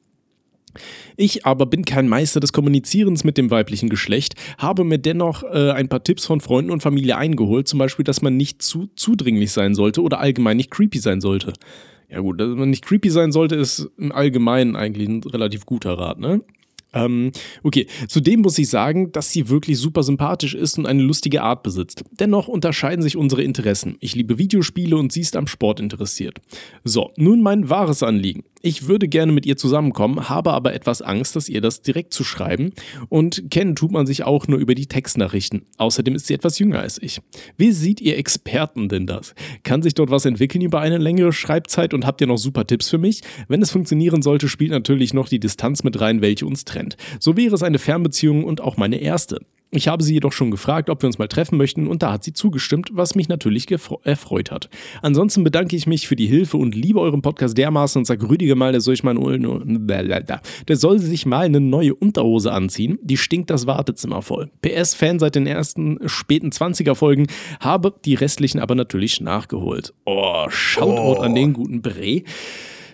Ich 1.17 1.47
aber 1.47 1.67
bin 1.67 1.85
kein 1.85 2.09
Meister 2.09 2.41
des 2.41 2.53
Kommunizierens 2.53 3.25
mit 3.25 3.39
dem 3.39 3.51
weiblichen 3.51 3.89
Geschlecht, 3.89 4.35
habe 4.59 4.85
mir 4.85 4.99
dennoch 4.99 5.43
äh, 5.43 5.73
ein 5.73 5.89
paar 5.89 6.05
Tipps 6.05 6.27
von 6.27 6.41
Freunden 6.41 6.71
und 6.71 6.83
Familie 6.83 7.17
eingeholt, 7.17 7.69
zum 7.69 7.79
Beispiel, 7.79 8.05
dass 8.05 8.23
man 8.23 8.37
nicht 8.37 8.63
zu 8.63 8.89
zudringlich 8.97 9.53
sein 9.53 9.75
sollte 9.75 10.03
oder 10.03 10.21
allgemein 10.21 10.57
nicht 10.57 10.71
creepy 10.71 10.99
sein 10.99 11.21
sollte. 11.21 11.53
Ja 12.09 12.21
gut, 12.21 12.41
dass 12.41 12.49
man 12.49 12.71
nicht 12.71 12.85
creepy 12.85 13.11
sein 13.11 13.31
sollte, 13.31 13.55
ist 13.55 13.89
im 13.97 14.11
Allgemeinen 14.13 14.75
eigentlich 14.75 15.09
ein 15.09 15.23
relativ 15.23 15.65
guter 15.65 15.93
Rat, 15.99 16.19
ne? 16.19 16.41
Ähm, 16.93 17.31
okay, 17.63 17.87
zudem 18.09 18.41
muss 18.41 18.59
ich 18.59 18.69
sagen, 18.69 19.13
dass 19.13 19.31
sie 19.31 19.49
wirklich 19.49 19.79
super 19.79 20.03
sympathisch 20.03 20.55
ist 20.55 20.79
und 20.79 20.87
eine 20.87 21.03
lustige 21.03 21.43
Art 21.43 21.63
besitzt. 21.63 22.03
Dennoch 22.11 22.49
unterscheiden 22.49 23.03
sich 23.03 23.17
unsere 23.17 23.43
Interessen. 23.43 23.97
Ich 24.01 24.15
liebe 24.15 24.39
Videospiele 24.39 24.97
und 24.97 25.13
sie 25.13 25.21
ist 25.21 25.37
am 25.37 25.47
Sport 25.47 25.81
interessiert. 25.81 26.39
So, 26.85 27.13
nun 27.17 27.43
mein 27.43 27.71
wahres 27.71 28.03
Anliegen. 28.03 28.45
Ich 28.63 28.89
würde 28.89 29.09
gerne 29.09 29.33
mit 29.33 29.47
ihr 29.47 29.57
zusammenkommen, 29.57 30.29
habe 30.29 30.53
aber 30.53 30.75
etwas 30.75 31.01
Angst, 31.01 31.35
dass 31.35 31.49
ihr 31.49 31.63
das 31.63 31.81
direkt 31.81 32.13
zu 32.13 32.25
schreiben. 32.25 32.73
Und 33.09 33.51
kennen 33.51 33.75
tut 33.75 33.91
man 33.91 34.07
sich 34.07 34.25
auch 34.25 34.49
nur 34.49 34.59
über 34.59 34.75
die 34.75 34.87
Textnachrichten. 34.87 35.63
Außerdem 35.79 36.15
ist 36.15 36.27
sie 36.27 36.35
etwas 36.35 36.59
jünger 36.59 36.81
als 36.81 37.01
ich. 37.01 37.23
Wie 37.57 37.73
sieht 37.73 38.03
ihr 38.03 38.19
Experten 38.19 38.91
denn 38.91 39.07
das? 39.07 39.35
Kann 39.63 39.81
sich 39.81 39.95
dort 39.95 40.11
was 40.11 40.27
entwickeln 40.27 40.61
über 40.61 40.81
eine 40.81 40.99
längere 40.99 41.33
Schreibzeit 41.33 41.95
und 41.95 42.05
habt 42.05 42.21
ihr 42.21 42.27
noch 42.27 42.37
super 42.37 42.67
Tipps 42.67 42.91
für 42.91 42.99
mich? 42.99 43.23
Wenn 43.49 43.63
es 43.63 43.71
funktionieren 43.71 44.21
sollte, 44.21 44.47
spielt 44.47 44.73
natürlich 44.73 45.15
noch 45.15 45.31
die 45.31 45.41
Distanz 45.41 45.83
mit 45.83 45.99
rein, 45.99 46.21
welche 46.21 46.45
uns 46.45 46.67
trennt. 46.67 46.99
So 47.19 47.39
wäre 47.39 47.55
es 47.55 47.63
eine 47.63 47.79
Fernbeziehung 47.79 48.45
und 48.45 48.61
auch 48.61 48.77
meine 48.77 48.97
erste. 48.97 49.41
Ich 49.73 49.87
habe 49.87 50.03
sie 50.03 50.15
jedoch 50.15 50.33
schon 50.33 50.51
gefragt, 50.51 50.91
ob 50.91 51.03
wir 51.03 51.07
uns 51.07 51.19
mal 51.19 51.29
treffen 51.29 51.57
möchten 51.57 51.87
und 51.87 52.03
da 52.03 52.13
hat 52.13 52.25
sie 52.25 52.33
zugestimmt, 52.33 52.91
was 52.93 53.15
mich 53.15 53.29
natürlich 53.29 53.69
erfreut 54.03 54.51
hat. 54.51 54.69
Ansonsten 55.01 55.45
bedanke 55.45 55.77
ich 55.77 55.87
mich 55.87 56.09
für 56.09 56.17
die 56.17 56.27
Hilfe 56.27 56.57
und 56.57 56.75
liebe 56.75 57.01
euren 57.01 57.23
Podcast 57.23 57.57
dermaßen 57.57 58.01
und 58.01 58.05
sage 58.05 58.29
Rüdiger 58.29 58.57
mal, 58.57 58.73
der 58.73 58.81
soll, 58.81 58.95
ich 58.95 59.05
mal 59.05 59.15
der 59.15 60.77
soll 60.77 60.99
sich 60.99 61.25
mal 61.25 61.45
eine 61.47 61.61
neue 61.61 61.95
Unterhose 61.95 62.53
anziehen. 62.53 62.99
Die 63.03 63.17
stinkt 63.17 63.51
das 63.51 63.69
Wartezimmer 63.69 64.23
voll. 64.23 64.51
PS-Fan 64.63 65.21
seit 65.21 65.37
den 65.37 65.47
ersten 65.47 65.99
späten 66.07 66.51
20er 66.51 66.97
Folgen, 66.97 67.29
habe 67.61 67.95
die 68.05 68.15
restlichen 68.15 68.59
aber 68.59 68.75
natürlich 68.75 69.21
nachgeholt. 69.21 69.95
Oh, 70.05 70.47
Shoutout 70.49 71.21
oh. 71.21 71.23
an 71.23 71.37
den 71.37 71.53
guten 71.53 71.81
Bre. 71.81 72.23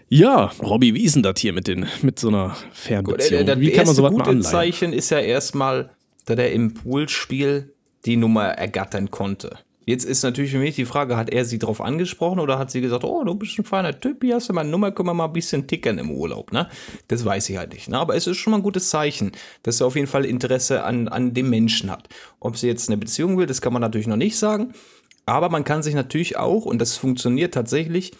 Ja, 0.09 0.53
Robby, 0.62 0.95
wie 0.95 1.05
ist 1.05 1.17
denn 1.17 1.23
das 1.23 1.41
hier 1.41 1.55
mit, 1.55 1.69
den, 1.69 1.87
mit 2.03 2.19
so 2.19 2.29
einer 2.29 2.55
Fernbeziehung? 2.73 3.47
Gut, 3.47 3.61
wie 3.61 3.73
kann 3.73 3.87
man 3.87 3.95
sowas 3.95 4.12
mal 4.12 4.21
anleihen? 4.21 4.43
Zeichen 4.43 4.93
ist 4.93 5.11
ja 5.11 5.19
erstmal 5.19 5.91
da 6.27 6.35
der 6.35 6.53
im 6.53 6.75
Poolspiel 6.75 7.73
die 8.05 8.17
Nummer 8.17 8.45
ergattern 8.45 9.11
konnte. 9.11 9.59
Jetzt 9.89 10.05
ist 10.05 10.25
natürlich 10.25 10.51
für 10.51 10.59
mich 10.59 10.75
die 10.75 10.85
Frage, 10.85 11.17
hat 11.17 11.31
er 11.31 11.45
sie 11.45 11.61
darauf 11.61 11.81
angesprochen 11.81 12.41
oder 12.41 12.59
hat 12.59 12.73
sie 12.73 12.81
gesagt, 12.81 13.05
oh, 13.05 13.23
du 13.23 13.37
bist 13.37 13.57
ein 13.57 13.65
feiner 13.65 13.99
Typ, 13.99 14.21
hier 14.21 14.35
hast 14.35 14.49
du 14.49 14.53
meine 14.53 14.69
Nummer, 14.69 14.91
können 14.91 15.09
wir 15.09 15.15
mal 15.15 15.27
ein 15.27 15.33
bisschen 15.33 15.69
tickern 15.69 15.99
im 15.99 16.11
Urlaub, 16.11 16.53
ne? 16.53 16.69
Das 17.07 17.25
weiß 17.25 17.49
ich 17.51 17.57
halt 17.57 17.73
nicht, 17.73 17.89
ne? 17.89 17.97
Aber 17.97 18.17
es 18.17 18.27
ist 18.27 18.37
schon 18.37 18.51
mal 18.51 18.57
ein 18.57 18.65
gutes 18.65 18.91
Zeichen, 18.91 19.31
dass 19.62 19.81
er 19.81 19.87
auf 19.87 19.95
jeden 19.95 20.09
Fall 20.09 20.25
Interesse 20.25 20.83
an, 20.83 21.07
an 21.07 21.35
dem 21.35 21.51
Menschen 21.51 21.89
hat. 21.89 22.09
Ob 22.41 22.57
sie 22.57 22.67
jetzt 22.67 22.89
eine 22.89 22.97
Beziehung 22.97 23.39
will, 23.39 23.47
das 23.47 23.61
kann 23.61 23.73
man 23.73 23.81
natürlich 23.81 24.09
noch 24.09 24.17
nicht 24.17 24.37
sagen. 24.37 24.75
Aber 25.25 25.51
man 25.51 25.62
kann 25.62 25.85
sich 25.85 25.95
natürlich 25.95 26.37
auch, 26.37 26.65
und 26.65 26.81
das 26.81 26.97
funktioniert 26.97 27.55
tatsächlich, 27.55 28.12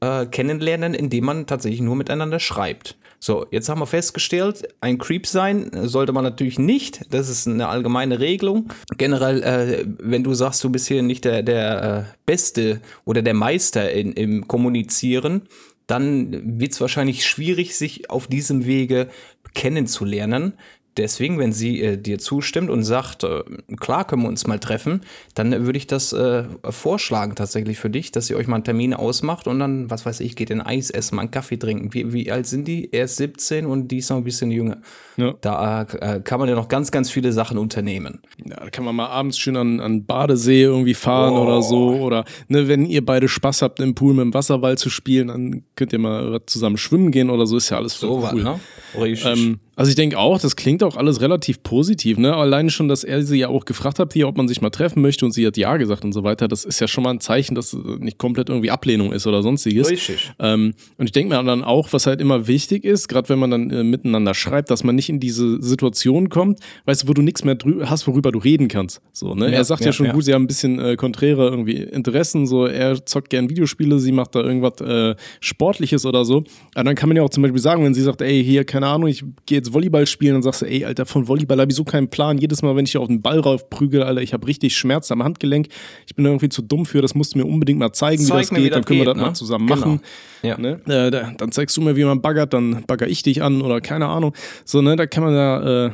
äh, 0.00 0.26
kennenlernen, 0.26 0.94
indem 0.94 1.26
man 1.26 1.46
tatsächlich 1.46 1.80
nur 1.80 1.94
miteinander 1.94 2.40
schreibt. 2.40 2.96
So, 3.24 3.46
jetzt 3.50 3.70
haben 3.70 3.80
wir 3.80 3.86
festgestellt, 3.86 4.68
ein 4.82 4.98
Creep 4.98 5.26
sein 5.26 5.70
sollte 5.72 6.12
man 6.12 6.24
natürlich 6.24 6.58
nicht. 6.58 7.06
Das 7.08 7.30
ist 7.30 7.48
eine 7.48 7.68
allgemeine 7.68 8.20
Regelung. 8.20 8.70
Generell, 8.98 9.42
äh, 9.42 9.86
wenn 9.98 10.22
du 10.22 10.34
sagst, 10.34 10.62
du 10.62 10.68
bist 10.68 10.88
hier 10.88 11.02
nicht 11.02 11.24
der, 11.24 11.42
der 11.42 11.82
äh, 11.82 12.16
Beste 12.26 12.82
oder 13.06 13.22
der 13.22 13.32
Meister 13.32 13.90
in, 13.90 14.12
im 14.12 14.46
Kommunizieren, 14.46 15.48
dann 15.86 16.60
wird 16.60 16.72
es 16.72 16.82
wahrscheinlich 16.82 17.24
schwierig, 17.24 17.78
sich 17.78 18.10
auf 18.10 18.26
diesem 18.26 18.66
Wege 18.66 19.08
kennenzulernen. 19.54 20.58
Deswegen, 20.96 21.38
wenn 21.38 21.52
sie 21.52 21.82
äh, 21.82 21.96
dir 21.96 22.18
zustimmt 22.18 22.70
und 22.70 22.84
sagt, 22.84 23.24
äh, 23.24 23.42
klar 23.80 24.06
können 24.06 24.22
wir 24.22 24.28
uns 24.28 24.46
mal 24.46 24.60
treffen, 24.60 25.00
dann 25.34 25.66
würde 25.66 25.76
ich 25.76 25.86
das 25.86 26.12
äh, 26.12 26.44
vorschlagen 26.70 27.34
tatsächlich 27.34 27.78
für 27.78 27.90
dich, 27.90 28.12
dass 28.12 28.30
ihr 28.30 28.36
euch 28.36 28.46
mal 28.46 28.56
einen 28.56 28.64
Termin 28.64 28.94
ausmacht 28.94 29.48
und 29.48 29.58
dann, 29.58 29.90
was 29.90 30.06
weiß 30.06 30.20
ich, 30.20 30.36
geht 30.36 30.50
in 30.50 30.60
Eis 30.60 30.90
essen, 30.90 31.16
mal 31.16 31.22
einen 31.22 31.30
Kaffee 31.32 31.56
trinken. 31.56 31.92
Wie, 31.94 32.12
wie 32.12 32.30
alt 32.30 32.46
sind 32.46 32.68
die? 32.68 32.92
Er 32.92 33.06
ist 33.06 33.16
17 33.16 33.66
und 33.66 33.88
die 33.88 33.98
ist 33.98 34.10
noch 34.10 34.18
ein 34.18 34.24
bisschen 34.24 34.50
jünger. 34.52 34.78
Ja. 35.16 35.34
Da 35.40 35.82
äh, 35.82 36.20
kann 36.20 36.38
man 36.38 36.48
ja 36.48 36.54
noch 36.54 36.68
ganz, 36.68 36.90
ganz 36.90 37.10
viele 37.10 37.32
Sachen 37.32 37.58
unternehmen. 37.58 38.20
Ja, 38.44 38.56
da 38.56 38.70
kann 38.70 38.84
man 38.84 38.94
mal 38.94 39.06
abends 39.06 39.38
schön 39.38 39.56
an, 39.56 39.80
an 39.80 40.04
Badesee 40.04 40.62
irgendwie 40.62 40.94
fahren 40.94 41.34
oh. 41.34 41.42
oder 41.42 41.62
so. 41.62 41.90
Oder 41.96 42.24
ne, 42.48 42.68
wenn 42.68 42.86
ihr 42.86 43.04
beide 43.04 43.28
Spaß 43.28 43.62
habt, 43.62 43.80
im 43.80 43.94
Pool 43.94 44.14
mit 44.14 44.24
dem 44.24 44.34
Wasserball 44.34 44.78
zu 44.78 44.90
spielen, 44.90 45.28
dann 45.28 45.64
könnt 45.76 45.92
ihr 45.92 45.98
mal 45.98 46.40
zusammen 46.46 46.76
schwimmen 46.76 47.10
gehen 47.10 47.30
oder 47.30 47.46
so, 47.46 47.56
ist 47.56 47.70
ja 47.70 47.78
alles 47.78 47.98
so 47.98 48.16
cool. 48.16 48.22
Was, 48.22 48.32
ne? 48.34 48.60
Richtig. 49.00 49.26
Ähm, 49.26 49.60
also 49.76 49.88
ich 49.88 49.94
denke 49.96 50.18
auch, 50.18 50.40
das 50.40 50.56
klingt 50.56 50.82
auch 50.82 50.96
alles 50.96 51.20
relativ 51.20 51.62
positiv, 51.62 52.18
ne? 52.18 52.34
Alleine 52.34 52.70
schon, 52.70 52.88
dass 52.88 53.04
er 53.04 53.22
sie 53.22 53.38
ja 53.38 53.48
auch 53.48 53.64
gefragt 53.64 53.98
hat, 53.98 54.12
hier, 54.12 54.28
ob 54.28 54.36
man 54.36 54.48
sich 54.48 54.60
mal 54.60 54.70
treffen 54.70 55.02
möchte 55.02 55.24
und 55.24 55.32
sie 55.32 55.46
hat 55.46 55.56
ja 55.56 55.76
gesagt 55.76 56.04
und 56.04 56.12
so 56.12 56.22
weiter, 56.22 56.48
das 56.48 56.64
ist 56.64 56.80
ja 56.80 56.88
schon 56.88 57.04
mal 57.04 57.10
ein 57.10 57.20
Zeichen, 57.20 57.54
dass 57.54 57.76
nicht 57.98 58.18
komplett 58.18 58.48
irgendwie 58.48 58.70
Ablehnung 58.70 59.12
ist 59.12 59.26
oder 59.26 59.42
sonstiges. 59.42 59.90
Richtig. 59.90 60.32
Ähm, 60.38 60.74
und 60.98 61.06
ich 61.06 61.12
denke 61.12 61.34
mir 61.34 61.42
dann 61.42 61.64
auch, 61.64 61.92
was 61.92 62.06
halt 62.06 62.20
immer 62.20 62.46
wichtig 62.46 62.84
ist, 62.84 63.08
gerade 63.08 63.28
wenn 63.28 63.38
man 63.38 63.50
dann 63.50 63.70
äh, 63.70 63.82
miteinander 63.82 64.34
schreibt, 64.34 64.70
dass 64.70 64.84
man 64.84 64.94
nicht 64.94 65.08
in 65.08 65.18
diese 65.18 65.60
Situation 65.62 66.28
kommt, 66.28 66.60
weißt 66.84 67.04
du, 67.04 67.08
wo 67.08 67.12
du 67.12 67.22
nichts 67.22 67.44
mehr 67.44 67.56
hast, 67.84 68.06
worüber 68.06 68.30
du 68.30 68.38
reden 68.38 68.68
kannst. 68.68 69.00
So, 69.12 69.34
ne? 69.34 69.46
Ja, 69.46 69.58
er 69.58 69.64
sagt 69.64 69.80
ja, 69.80 69.86
ja 69.86 69.92
schon 69.92 70.06
ja. 70.06 70.12
gut, 70.12 70.24
sie 70.24 70.34
haben 70.34 70.44
ein 70.44 70.48
bisschen 70.48 70.78
äh, 70.78 70.96
konträre 70.96 71.48
irgendwie 71.48 71.76
Interessen, 71.82 72.46
so 72.46 72.66
er 72.66 73.04
zockt 73.04 73.30
gern 73.30 73.48
Videospiele, 73.48 73.98
sie 73.98 74.12
macht 74.12 74.34
da 74.34 74.40
irgendwas 74.40 74.80
äh, 74.80 75.16
Sportliches 75.40 76.06
oder 76.06 76.24
so. 76.24 76.44
Aber 76.74 76.84
dann 76.84 76.94
kann 76.94 77.08
man 77.08 77.16
ja 77.16 77.22
auch 77.22 77.30
zum 77.30 77.42
Beispiel 77.42 77.60
sagen, 77.60 77.84
wenn 77.84 77.94
sie 77.94 78.02
sagt, 78.02 78.22
ey, 78.22 78.44
hier, 78.44 78.64
keine 78.64 78.86
Ahnung, 78.86 79.08
ich 79.08 79.24
gehe 79.46 79.63
jetzt 79.64 79.74
Volleyball 79.74 80.06
spielen, 80.06 80.34
dann 80.34 80.42
sagst 80.42 80.62
du, 80.62 80.66
ey, 80.66 80.84
Alter, 80.84 81.06
von 81.06 81.28
Volleyball 81.28 81.60
habe 81.60 81.70
ich 81.70 81.76
so 81.76 81.84
keinen 81.84 82.08
Plan. 82.08 82.38
Jedes 82.38 82.62
Mal, 82.62 82.76
wenn 82.76 82.84
ich 82.84 82.96
auf 82.96 83.08
den 83.08 83.22
Ball 83.22 83.40
rauf 83.40 83.70
prügel, 83.70 84.02
Alter, 84.02 84.22
ich 84.22 84.32
habe 84.32 84.46
richtig 84.46 84.76
Schmerz 84.76 85.10
am 85.10 85.22
Handgelenk. 85.22 85.68
Ich 86.06 86.14
bin 86.14 86.24
irgendwie 86.24 86.48
zu 86.48 86.62
dumm 86.62 86.86
für, 86.86 87.02
das 87.02 87.14
musst 87.14 87.34
du 87.34 87.38
mir 87.38 87.46
unbedingt 87.46 87.78
mal 87.78 87.92
zeigen, 87.92 88.22
Zeig 88.22 88.36
wie 88.36 88.40
das 88.40 88.50
mir, 88.52 88.58
geht. 88.58 88.66
Wie 88.66 88.70
dann 88.70 88.84
können 88.84 88.98
geht, 89.00 89.06
wir 89.06 89.14
das 89.14 89.20
ne? 89.20 89.26
mal 89.28 89.34
zusammen 89.34 89.66
genau. 89.66 89.80
machen. 89.80 90.00
Ja. 90.42 90.58
Ne? 90.58 90.80
Äh, 90.86 91.10
dann 91.10 91.52
zeigst 91.52 91.76
du 91.76 91.80
mir, 91.80 91.96
wie 91.96 92.04
man 92.04 92.20
baggert, 92.20 92.52
dann 92.52 92.84
bagger 92.86 93.08
ich 93.08 93.22
dich 93.22 93.42
an 93.42 93.62
oder 93.62 93.80
keine 93.80 94.06
Ahnung. 94.06 94.34
So, 94.64 94.82
ne, 94.82 94.96
da 94.96 95.06
kann 95.06 95.24
man 95.24 95.34
da 95.34 95.86
äh, 95.86 95.90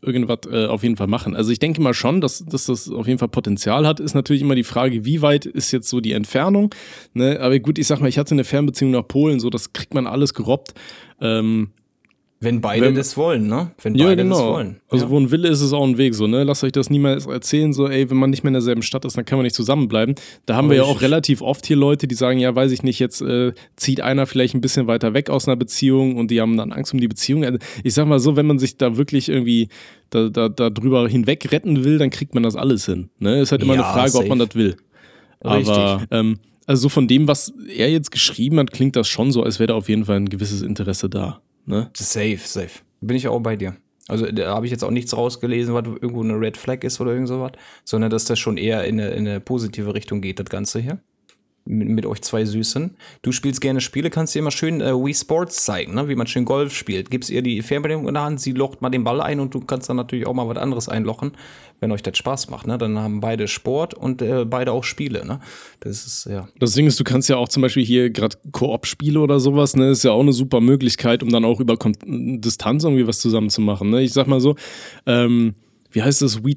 irgendwas 0.00 0.40
äh, 0.50 0.66
auf 0.66 0.82
jeden 0.82 0.96
Fall 0.96 1.08
machen. 1.08 1.34
Also 1.34 1.50
ich 1.50 1.58
denke 1.58 1.80
mal 1.80 1.94
schon, 1.94 2.20
dass, 2.20 2.44
dass 2.44 2.66
das 2.66 2.88
auf 2.88 3.06
jeden 3.06 3.18
Fall 3.18 3.28
Potenzial 3.28 3.86
hat. 3.86 4.00
Ist 4.00 4.14
natürlich 4.14 4.42
immer 4.42 4.54
die 4.54 4.64
Frage, 4.64 5.04
wie 5.04 5.22
weit 5.22 5.46
ist 5.46 5.72
jetzt 5.72 5.88
so 5.88 6.00
die 6.00 6.12
Entfernung. 6.12 6.74
Ne? 7.14 7.40
Aber 7.40 7.58
gut, 7.58 7.78
ich 7.78 7.86
sag 7.86 8.00
mal, 8.00 8.08
ich 8.08 8.18
hatte 8.18 8.34
eine 8.34 8.44
Fernbeziehung 8.44 8.92
nach 8.92 9.06
Polen, 9.06 9.40
so 9.40 9.50
das 9.50 9.72
kriegt 9.72 9.94
man 9.94 10.06
alles 10.06 10.34
gerobbt. 10.34 10.74
Ähm, 11.20 11.70
wenn 12.40 12.60
beide 12.60 12.86
Wenn, 12.86 12.94
das 12.94 13.16
wollen, 13.16 13.48
ne? 13.48 13.72
Wenn 13.82 13.96
ja, 13.96 14.06
beide 14.06 14.22
genau. 14.22 14.36
das 14.36 14.44
wollen. 14.44 14.80
Also 14.88 15.06
ja. 15.06 15.10
wo 15.10 15.18
ein 15.18 15.32
Wille 15.32 15.48
ist, 15.48 15.60
ist 15.60 15.72
auch 15.72 15.84
ein 15.84 15.98
Weg 15.98 16.14
so, 16.14 16.28
ne? 16.28 16.44
Lasst 16.44 16.62
euch 16.62 16.70
das 16.70 16.88
niemals 16.88 17.26
erzählen, 17.26 17.72
so, 17.72 17.88
ey, 17.88 18.08
wenn 18.10 18.16
man 18.16 18.30
nicht 18.30 18.44
mehr 18.44 18.50
in 18.50 18.54
derselben 18.54 18.82
Stadt 18.82 19.04
ist, 19.04 19.16
dann 19.16 19.24
kann 19.24 19.38
man 19.38 19.44
nicht 19.44 19.56
zusammenbleiben. 19.56 20.14
Da 20.46 20.54
haben 20.54 20.66
Aber 20.66 20.74
wir 20.74 20.76
ja 20.78 20.82
auch 20.84 21.00
relativ 21.00 21.42
oft 21.42 21.66
hier 21.66 21.76
Leute, 21.76 22.06
die 22.06 22.14
sagen, 22.14 22.38
ja, 22.38 22.54
weiß 22.54 22.70
ich 22.70 22.84
nicht, 22.84 23.00
jetzt 23.00 23.22
äh, 23.22 23.52
zieht 23.74 24.00
einer 24.02 24.26
vielleicht 24.26 24.54
ein 24.54 24.60
bisschen 24.60 24.86
weiter 24.86 25.14
weg 25.14 25.30
aus 25.30 25.48
einer 25.48 25.56
Beziehung 25.56 26.16
und 26.16 26.30
die 26.30 26.40
haben 26.40 26.56
dann 26.56 26.70
Angst 26.70 26.94
um 26.94 27.00
die 27.00 27.08
Beziehung. 27.08 27.44
Also 27.44 27.58
ich 27.82 27.94
sag 27.94 28.06
mal 28.06 28.20
so, 28.20 28.36
wenn 28.36 28.46
man 28.46 28.60
sich 28.60 28.76
da 28.76 28.96
wirklich 28.96 29.28
irgendwie 29.28 29.68
da, 30.10 30.28
da, 30.28 30.48
da 30.48 30.70
drüber 30.70 31.08
hinweg 31.08 31.50
retten 31.50 31.82
will, 31.82 31.98
dann 31.98 32.10
kriegt 32.10 32.34
man 32.34 32.44
das 32.44 32.54
alles 32.54 32.86
hin. 32.86 33.10
Ne? 33.18 33.40
Ist 33.40 33.50
halt 33.50 33.62
immer 33.62 33.74
ja, 33.74 33.82
eine 33.82 33.92
Frage, 33.92 34.10
safe. 34.10 34.24
ob 34.24 34.28
man 34.28 34.38
das 34.38 34.54
will. 34.54 34.76
Richtig. 35.44 35.74
Aber 35.74 36.02
ähm, 36.12 36.38
also 36.66 36.82
so 36.82 36.88
von 36.88 37.08
dem, 37.08 37.26
was 37.26 37.52
er 37.74 37.90
jetzt 37.90 38.12
geschrieben 38.12 38.58
hat, 38.60 38.70
klingt 38.70 38.94
das 38.94 39.08
schon 39.08 39.32
so, 39.32 39.42
als 39.42 39.58
wäre 39.58 39.68
da 39.68 39.74
auf 39.74 39.88
jeden 39.88 40.04
Fall 40.04 40.16
ein 40.16 40.28
gewisses 40.28 40.62
Interesse 40.62 41.08
da. 41.08 41.40
Ne? 41.68 41.90
Safe, 41.94 42.38
safe. 42.38 42.80
Bin 43.00 43.16
ich 43.16 43.28
auch 43.28 43.40
bei 43.40 43.54
dir. 43.54 43.76
Also 44.08 44.24
da 44.32 44.54
habe 44.54 44.64
ich 44.64 44.72
jetzt 44.72 44.82
auch 44.82 44.90
nichts 44.90 45.14
rausgelesen, 45.14 45.74
was 45.74 45.84
irgendwo 45.84 46.22
eine 46.22 46.40
Red 46.40 46.56
Flag 46.56 46.82
ist 46.82 46.98
oder 46.98 47.12
irgend 47.12 47.28
sowas, 47.28 47.52
sondern 47.84 48.10
dass 48.10 48.24
das 48.24 48.38
schon 48.38 48.56
eher 48.56 48.84
in 48.84 48.98
eine, 48.98 49.10
in 49.10 49.28
eine 49.28 49.40
positive 49.40 49.94
Richtung 49.94 50.22
geht, 50.22 50.40
das 50.40 50.46
Ganze 50.46 50.80
hier 50.80 50.98
mit, 51.68 51.88
mit, 51.88 52.06
euch 52.06 52.22
zwei 52.22 52.44
Süßen. 52.44 52.96
Du 53.22 53.32
spielst 53.32 53.60
gerne 53.60 53.80
Spiele, 53.80 54.10
kannst 54.10 54.34
dir 54.34 54.40
immer 54.40 54.50
schön 54.50 54.80
äh, 54.80 54.92
Wii 54.92 55.14
Sports 55.14 55.64
zeigen, 55.64 55.94
ne? 55.94 56.08
wie 56.08 56.14
man 56.14 56.26
schön 56.26 56.44
Golf 56.44 56.74
spielt. 56.74 57.10
Gibst 57.10 57.30
ihr 57.30 57.42
die 57.42 57.62
Fernbedienung 57.62 58.08
in 58.08 58.14
der 58.14 58.24
Hand, 58.24 58.40
sie 58.40 58.52
locht 58.52 58.80
mal 58.82 58.90
den 58.90 59.04
Ball 59.04 59.20
ein 59.20 59.38
und 59.40 59.54
du 59.54 59.60
kannst 59.60 59.88
dann 59.88 59.96
natürlich 59.96 60.26
auch 60.26 60.34
mal 60.34 60.48
was 60.48 60.56
anderes 60.56 60.88
einlochen, 60.88 61.32
wenn 61.80 61.92
euch 61.92 62.02
das 62.02 62.16
Spaß 62.16 62.48
macht. 62.48 62.66
Ne? 62.66 62.78
Dann 62.78 62.98
haben 62.98 63.20
beide 63.20 63.48
Sport 63.48 63.94
und 63.94 64.22
äh, 64.22 64.44
beide 64.44 64.72
auch 64.72 64.84
Spiele. 64.84 65.26
Ne? 65.26 65.40
Das 65.80 66.06
ist, 66.06 66.26
ja. 66.26 66.48
Das 66.58 66.72
Ding 66.72 66.86
ist, 66.86 66.98
du 66.98 67.04
kannst 67.04 67.28
ja 67.28 67.36
auch 67.36 67.48
zum 67.48 67.62
Beispiel 67.62 67.84
hier 67.84 68.10
gerade 68.10 68.36
Koop-Spiele 68.52 69.20
oder 69.20 69.38
sowas, 69.38 69.76
ne? 69.76 69.90
ist 69.90 70.04
ja 70.04 70.12
auch 70.12 70.20
eine 70.20 70.32
super 70.32 70.60
Möglichkeit, 70.60 71.22
um 71.22 71.30
dann 71.30 71.44
auch 71.44 71.60
über 71.60 71.76
Kon 71.76 71.94
Distanz 72.40 72.84
irgendwie 72.84 73.06
was 73.06 73.20
zusammen 73.20 73.50
zu 73.50 73.60
machen. 73.60 73.90
Ne? 73.90 74.02
Ich 74.02 74.12
sag 74.12 74.26
mal 74.26 74.40
so, 74.40 74.56
ähm, 75.06 75.54
wie 75.90 76.02
heißt 76.02 76.22
das? 76.22 76.44
We 76.44 76.54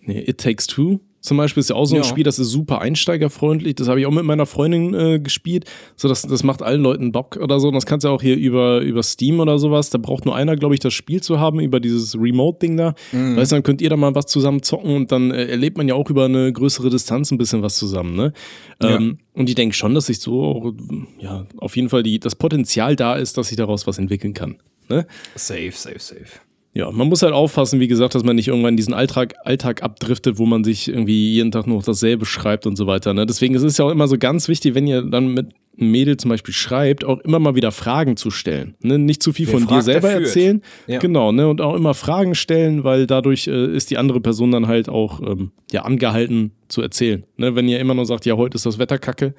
nee, 0.00 0.24
It 0.26 0.38
Takes 0.38 0.66
Two 0.66 1.00
zum 1.20 1.36
Beispiel 1.36 1.60
ist 1.60 1.70
ja 1.70 1.76
auch 1.76 1.84
so 1.84 1.96
ein 1.96 2.02
ja. 2.02 2.08
Spiel, 2.08 2.22
das 2.22 2.38
ist 2.38 2.50
super 2.50 2.80
einsteigerfreundlich. 2.80 3.74
Das 3.74 3.88
habe 3.88 4.00
ich 4.00 4.06
auch 4.06 4.12
mit 4.12 4.24
meiner 4.24 4.46
Freundin 4.46 4.94
äh, 4.94 5.18
gespielt. 5.18 5.64
So, 5.96 6.08
das, 6.08 6.22
das 6.22 6.44
macht 6.44 6.62
allen 6.62 6.80
Leuten 6.80 7.10
Bock 7.10 7.36
oder 7.36 7.58
so. 7.58 7.68
Und 7.68 7.74
das 7.74 7.86
kannst 7.86 8.04
du 8.04 8.08
auch 8.08 8.22
hier 8.22 8.36
über, 8.36 8.80
über 8.80 9.02
Steam 9.02 9.40
oder 9.40 9.58
sowas. 9.58 9.90
Da 9.90 9.98
braucht 9.98 10.26
nur 10.26 10.36
einer, 10.36 10.54
glaube 10.54 10.74
ich, 10.74 10.80
das 10.80 10.94
Spiel 10.94 11.20
zu 11.20 11.40
haben, 11.40 11.58
über 11.60 11.80
dieses 11.80 12.16
Remote-Ding 12.18 12.76
da. 12.76 12.94
Mhm. 13.12 13.36
Weißt 13.36 13.50
du, 13.50 13.56
dann 13.56 13.62
könnt 13.64 13.82
ihr 13.82 13.90
da 13.90 13.96
mal 13.96 14.14
was 14.14 14.26
zusammen 14.26 14.62
zocken 14.62 14.94
und 14.94 15.10
dann 15.10 15.32
äh, 15.32 15.46
erlebt 15.46 15.76
man 15.76 15.88
ja 15.88 15.94
auch 15.94 16.08
über 16.08 16.26
eine 16.26 16.52
größere 16.52 16.88
Distanz 16.88 17.32
ein 17.32 17.38
bisschen 17.38 17.62
was 17.62 17.76
zusammen. 17.76 18.14
Ne? 18.14 18.32
Ja. 18.80 18.96
Ähm, 18.96 19.18
und 19.34 19.48
ich 19.48 19.56
denke 19.56 19.74
schon, 19.74 19.94
dass 19.94 20.06
sich 20.06 20.20
so, 20.20 20.74
ja, 21.18 21.46
auf 21.56 21.76
jeden 21.76 21.88
Fall 21.88 22.04
die, 22.04 22.20
das 22.20 22.36
Potenzial 22.36 22.94
da 22.94 23.16
ist, 23.16 23.36
dass 23.36 23.48
sich 23.48 23.56
daraus 23.56 23.86
was 23.86 23.98
entwickeln 23.98 24.34
kann. 24.34 24.58
Ne? 24.88 25.06
Safe, 25.34 25.72
safe, 25.72 25.98
safe. 25.98 26.47
Ja, 26.78 26.92
man 26.92 27.08
muss 27.08 27.22
halt 27.22 27.32
aufpassen, 27.32 27.80
wie 27.80 27.88
gesagt, 27.88 28.14
dass 28.14 28.22
man 28.22 28.36
nicht 28.36 28.46
irgendwann 28.46 28.74
in 28.74 28.76
diesen 28.76 28.94
Alltag, 28.94 29.34
Alltag 29.42 29.82
abdriftet, 29.82 30.38
wo 30.38 30.46
man 30.46 30.62
sich 30.62 30.86
irgendwie 30.86 31.32
jeden 31.32 31.50
Tag 31.50 31.66
nur 31.66 31.82
dasselbe 31.82 32.24
schreibt 32.24 32.68
und 32.68 32.76
so 32.76 32.86
weiter. 32.86 33.12
Ne? 33.14 33.26
Deswegen 33.26 33.56
ist 33.56 33.64
es 33.64 33.78
ja 33.78 33.84
auch 33.84 33.90
immer 33.90 34.06
so 34.06 34.16
ganz 34.16 34.46
wichtig, 34.46 34.76
wenn 34.76 34.86
ihr 34.86 35.02
dann 35.02 35.34
mit 35.34 35.48
einem 35.76 35.90
Mädel 35.90 36.18
zum 36.18 36.28
Beispiel 36.28 36.54
schreibt, 36.54 37.04
auch 37.04 37.18
immer 37.18 37.40
mal 37.40 37.56
wieder 37.56 37.72
Fragen 37.72 38.16
zu 38.16 38.30
stellen. 38.30 38.76
Ne? 38.80 38.96
Nicht 38.96 39.24
zu 39.24 39.32
viel 39.32 39.48
Wer 39.48 39.58
von 39.58 39.66
dir 39.66 39.82
selber 39.82 40.10
erzählen. 40.10 40.62
Ja. 40.86 41.00
Genau, 41.00 41.32
ne? 41.32 41.48
Und 41.48 41.60
auch 41.60 41.74
immer 41.74 41.94
Fragen 41.94 42.36
stellen, 42.36 42.84
weil 42.84 43.08
dadurch 43.08 43.48
äh, 43.48 43.74
ist 43.74 43.90
die 43.90 43.98
andere 43.98 44.20
Person 44.20 44.52
dann 44.52 44.68
halt 44.68 44.88
auch 44.88 45.20
ähm, 45.20 45.50
ja, 45.72 45.82
angehalten 45.82 46.52
zu 46.68 46.80
erzählen. 46.80 47.24
Ne? 47.36 47.56
Wenn 47.56 47.66
ihr 47.66 47.80
immer 47.80 47.94
nur 47.94 48.06
sagt, 48.06 48.24
ja, 48.24 48.36
heute 48.36 48.54
ist 48.54 48.66
das 48.66 48.78
Wetter 48.78 48.98
kacke, 48.98 49.34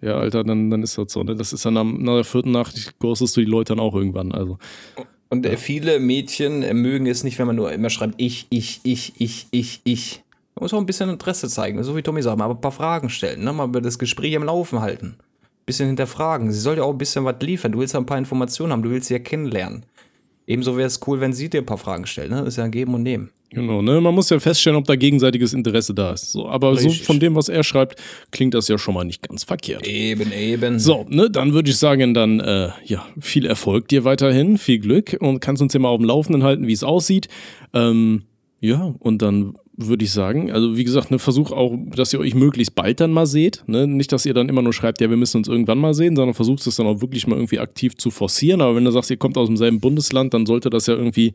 Ja, 0.00 0.14
Alter, 0.14 0.42
dann, 0.42 0.70
dann 0.70 0.82
ist 0.82 0.96
das 0.96 1.12
so. 1.12 1.22
Ne? 1.22 1.34
Das 1.34 1.52
ist 1.52 1.66
dann 1.66 1.76
am, 1.76 2.02
nach 2.02 2.14
der 2.14 2.24
vierten 2.24 2.52
Nacht, 2.52 2.98
ghostest 2.98 3.36
du 3.36 3.42
die 3.42 3.46
Leute 3.46 3.74
dann 3.74 3.80
auch 3.80 3.94
irgendwann. 3.94 4.32
Also. 4.32 4.56
Und 5.30 5.44
äh, 5.44 5.56
viele 5.56 5.98
Mädchen 6.00 6.62
äh, 6.62 6.74
mögen 6.74 7.06
es 7.06 7.24
nicht, 7.24 7.38
wenn 7.38 7.46
man 7.46 7.56
nur 7.56 7.72
immer 7.72 7.90
schreibt, 7.90 8.14
ich, 8.16 8.46
ich, 8.50 8.80
ich, 8.82 9.12
ich, 9.18 9.46
ich, 9.50 9.80
ich. 9.84 10.22
Man 10.54 10.64
muss 10.64 10.74
auch 10.74 10.78
ein 10.78 10.86
bisschen 10.86 11.10
Interesse 11.10 11.48
zeigen, 11.48 11.82
so 11.84 11.96
wie 11.96 12.02
Tommy 12.02 12.22
sagt, 12.22 12.38
mal 12.38 12.50
ein 12.50 12.60
paar 12.60 12.72
Fragen 12.72 13.10
stellen, 13.10 13.44
ne? 13.44 13.52
mal 13.52 13.68
das 13.68 13.98
Gespräch 13.98 14.34
am 14.36 14.44
Laufen 14.44 14.80
halten. 14.80 15.16
Ein 15.18 15.66
bisschen 15.66 15.86
hinterfragen. 15.86 16.50
Sie 16.50 16.58
soll 16.58 16.78
ja 16.78 16.82
auch 16.82 16.92
ein 16.92 16.98
bisschen 16.98 17.24
was 17.24 17.36
liefern. 17.40 17.72
Du 17.72 17.78
willst 17.78 17.94
ja 17.94 18.00
ein 18.00 18.06
paar 18.06 18.18
Informationen 18.18 18.72
haben, 18.72 18.82
du 18.82 18.90
willst 18.90 19.08
sie 19.08 19.14
ja 19.14 19.20
kennenlernen. 19.20 19.84
Ebenso 20.48 20.78
wäre 20.78 20.86
es 20.86 20.98
cool, 21.06 21.20
wenn 21.20 21.34
sie 21.34 21.50
dir 21.50 21.60
ein 21.60 21.66
paar 21.66 21.76
Fragen 21.76 22.06
stellt. 22.06 22.30
Ne? 22.30 22.38
Das 22.38 22.48
ist 22.48 22.56
ja 22.56 22.64
ein 22.64 22.70
Geben 22.70 22.94
und 22.94 23.02
Nehmen. 23.02 23.30
Genau, 23.50 23.82
ne? 23.82 24.00
Man 24.00 24.14
muss 24.14 24.30
ja 24.30 24.40
feststellen, 24.40 24.78
ob 24.78 24.86
da 24.86 24.96
gegenseitiges 24.96 25.52
Interesse 25.52 25.92
da 25.92 26.12
ist. 26.12 26.32
So, 26.32 26.48
aber 26.48 26.72
Richtig. 26.72 26.98
so 26.98 27.04
von 27.04 27.20
dem, 27.20 27.34
was 27.34 27.50
er 27.50 27.62
schreibt, 27.62 28.00
klingt 28.30 28.54
das 28.54 28.66
ja 28.68 28.78
schon 28.78 28.94
mal 28.94 29.04
nicht 29.04 29.26
ganz 29.28 29.44
verkehrt. 29.44 29.86
Eben, 29.86 30.32
eben. 30.32 30.78
So, 30.78 31.04
ne, 31.08 31.30
dann 31.30 31.52
würde 31.52 31.70
ich 31.70 31.76
sagen, 31.76 32.14
dann 32.14 32.40
äh, 32.40 32.70
ja, 32.84 33.06
viel 33.20 33.44
Erfolg 33.44 33.88
dir 33.88 34.04
weiterhin, 34.04 34.56
viel 34.56 34.78
Glück 34.78 35.16
und 35.20 35.40
kannst 35.40 35.60
uns 35.60 35.74
ja 35.74 35.80
mal 35.80 35.88
auf 35.88 35.98
dem 35.98 36.06
Laufenden 36.06 36.42
halten, 36.42 36.66
wie 36.66 36.72
es 36.72 36.82
aussieht. 36.82 37.28
Ähm, 37.74 38.22
ja, 38.60 38.94
und 38.98 39.22
dann 39.22 39.54
würde 39.76 40.04
ich 40.04 40.10
sagen. 40.10 40.50
Also 40.50 40.76
wie 40.76 40.82
gesagt, 40.82 41.10
ne, 41.10 41.18
versuch 41.18 41.52
auch, 41.52 41.72
dass 41.94 42.12
ihr 42.12 42.18
euch 42.18 42.34
möglichst 42.34 42.74
bald 42.74 43.00
dann 43.00 43.12
mal 43.12 43.26
seht. 43.26 43.62
Ne? 43.68 43.86
Nicht, 43.86 44.10
dass 44.10 44.26
ihr 44.26 44.34
dann 44.34 44.48
immer 44.48 44.60
nur 44.60 44.72
schreibt, 44.72 45.00
ja, 45.00 45.08
wir 45.08 45.16
müssen 45.16 45.38
uns 45.38 45.48
irgendwann 45.48 45.78
mal 45.78 45.94
sehen, 45.94 46.16
sondern 46.16 46.34
versucht 46.34 46.66
es 46.66 46.76
dann 46.76 46.86
auch 46.86 47.00
wirklich 47.00 47.28
mal 47.28 47.36
irgendwie 47.36 47.60
aktiv 47.60 47.96
zu 47.96 48.10
forcieren. 48.10 48.60
Aber 48.60 48.74
wenn 48.74 48.84
du 48.84 48.90
sagst, 48.90 49.10
ihr 49.10 49.16
kommt 49.16 49.38
aus 49.38 49.46
demselben 49.46 49.78
Bundesland, 49.78 50.34
dann 50.34 50.46
sollte 50.46 50.68
das 50.68 50.88
ja 50.88 50.94
irgendwie, 50.94 51.32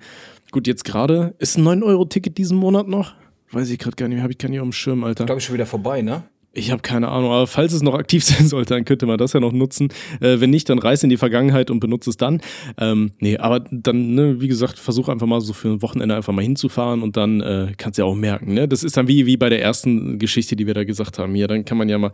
gut, 0.51 0.67
jetzt 0.67 0.83
gerade, 0.83 1.33
ist 1.39 1.57
ein 1.57 1.65
9-Euro-Ticket 1.65 2.37
diesen 2.37 2.57
Monat 2.57 2.89
noch? 2.89 3.13
Weiß 3.51 3.69
ich 3.69 3.79
gerade 3.79 3.95
gar 3.95 4.09
nicht, 4.09 4.21
habe 4.21 4.33
ich 4.33 4.37
gar 4.37 4.49
nicht 4.49 4.59
auf 4.59 4.67
dem 4.67 4.73
Schirm, 4.73 5.05
Alter. 5.05 5.23
Ich 5.23 5.27
glaube, 5.27 5.39
ich 5.39 5.45
schon 5.45 5.53
wieder 5.53 5.65
vorbei, 5.65 6.01
ne? 6.01 6.23
Ich 6.55 6.69
habe 6.69 6.83
keine 6.83 7.09
Ahnung, 7.09 7.31
aber 7.31 7.47
falls 7.47 7.73
es 7.73 7.81
noch 7.81 7.95
aktiv 7.95 8.23
sein 8.23 8.47
sollte, 8.47 8.75
dann 8.75 8.85
könnte 8.85 9.07
man 9.07 9.17
das 9.17 9.33
ja 9.33 9.39
noch 9.39 9.51
nutzen. 9.51 9.89
Äh, 10.21 10.39
wenn 10.39 10.51
nicht, 10.51 10.69
dann 10.69 10.77
reiß 10.77 11.03
in 11.03 11.09
die 11.09 11.17
Vergangenheit 11.17 11.71
und 11.71 11.79
benutze 11.79 12.11
es 12.11 12.17
dann. 12.17 12.41
Ähm, 12.77 13.11
nee, 13.19 13.37
aber 13.37 13.61
dann, 13.71 14.13
ne, 14.13 14.39
wie 14.39 14.47
gesagt, 14.47 14.77
versuch 14.77 15.09
einfach 15.09 15.25
mal 15.25 15.41
so 15.41 15.53
für 15.53 15.69
ein 15.69 15.81
Wochenende 15.81 16.15
einfach 16.15 16.31
mal 16.31 16.43
hinzufahren 16.43 17.01
und 17.01 17.17
dann 17.17 17.41
äh, 17.41 17.73
kannst 17.77 17.97
du 17.97 18.03
ja 18.03 18.05
auch 18.05 18.15
merken, 18.15 18.53
ne? 18.53 18.67
Das 18.67 18.83
ist 18.83 18.95
dann 18.95 19.07
wie, 19.07 19.25
wie 19.25 19.35
bei 19.35 19.49
der 19.49 19.61
ersten 19.61 20.19
Geschichte, 20.19 20.55
die 20.55 20.67
wir 20.67 20.75
da 20.75 20.83
gesagt 20.83 21.17
haben. 21.17 21.33
Hier, 21.33 21.47
dann 21.47 21.65
kann 21.65 21.77
man 21.77 21.89
ja 21.89 21.97
mal 21.97 22.11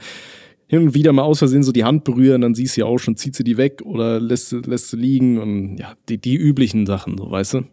hin 0.67 0.83
und 0.83 0.93
wieder 0.93 1.11
mal 1.11 1.23
aus 1.23 1.39
Versehen 1.39 1.63
so 1.63 1.71
die 1.71 1.83
Hand 1.83 2.05
berühren, 2.05 2.41
dann 2.41 2.55
siehst 2.55 2.77
du 2.77 2.81
ja 2.81 2.87
auch 2.87 2.99
schon, 2.99 3.17
zieht 3.17 3.35
sie 3.35 3.43
die 3.43 3.57
weg 3.57 3.81
oder 3.83 4.19
lässt, 4.19 4.51
lässt 4.51 4.89
sie 4.89 4.97
liegen 4.97 5.39
und 5.39 5.77
ja, 5.77 5.95
die, 6.07 6.19
die 6.19 6.35
üblichen 6.35 6.85
Sachen, 6.85 7.17
so 7.17 7.29
weißt 7.29 7.55
du 7.55 7.63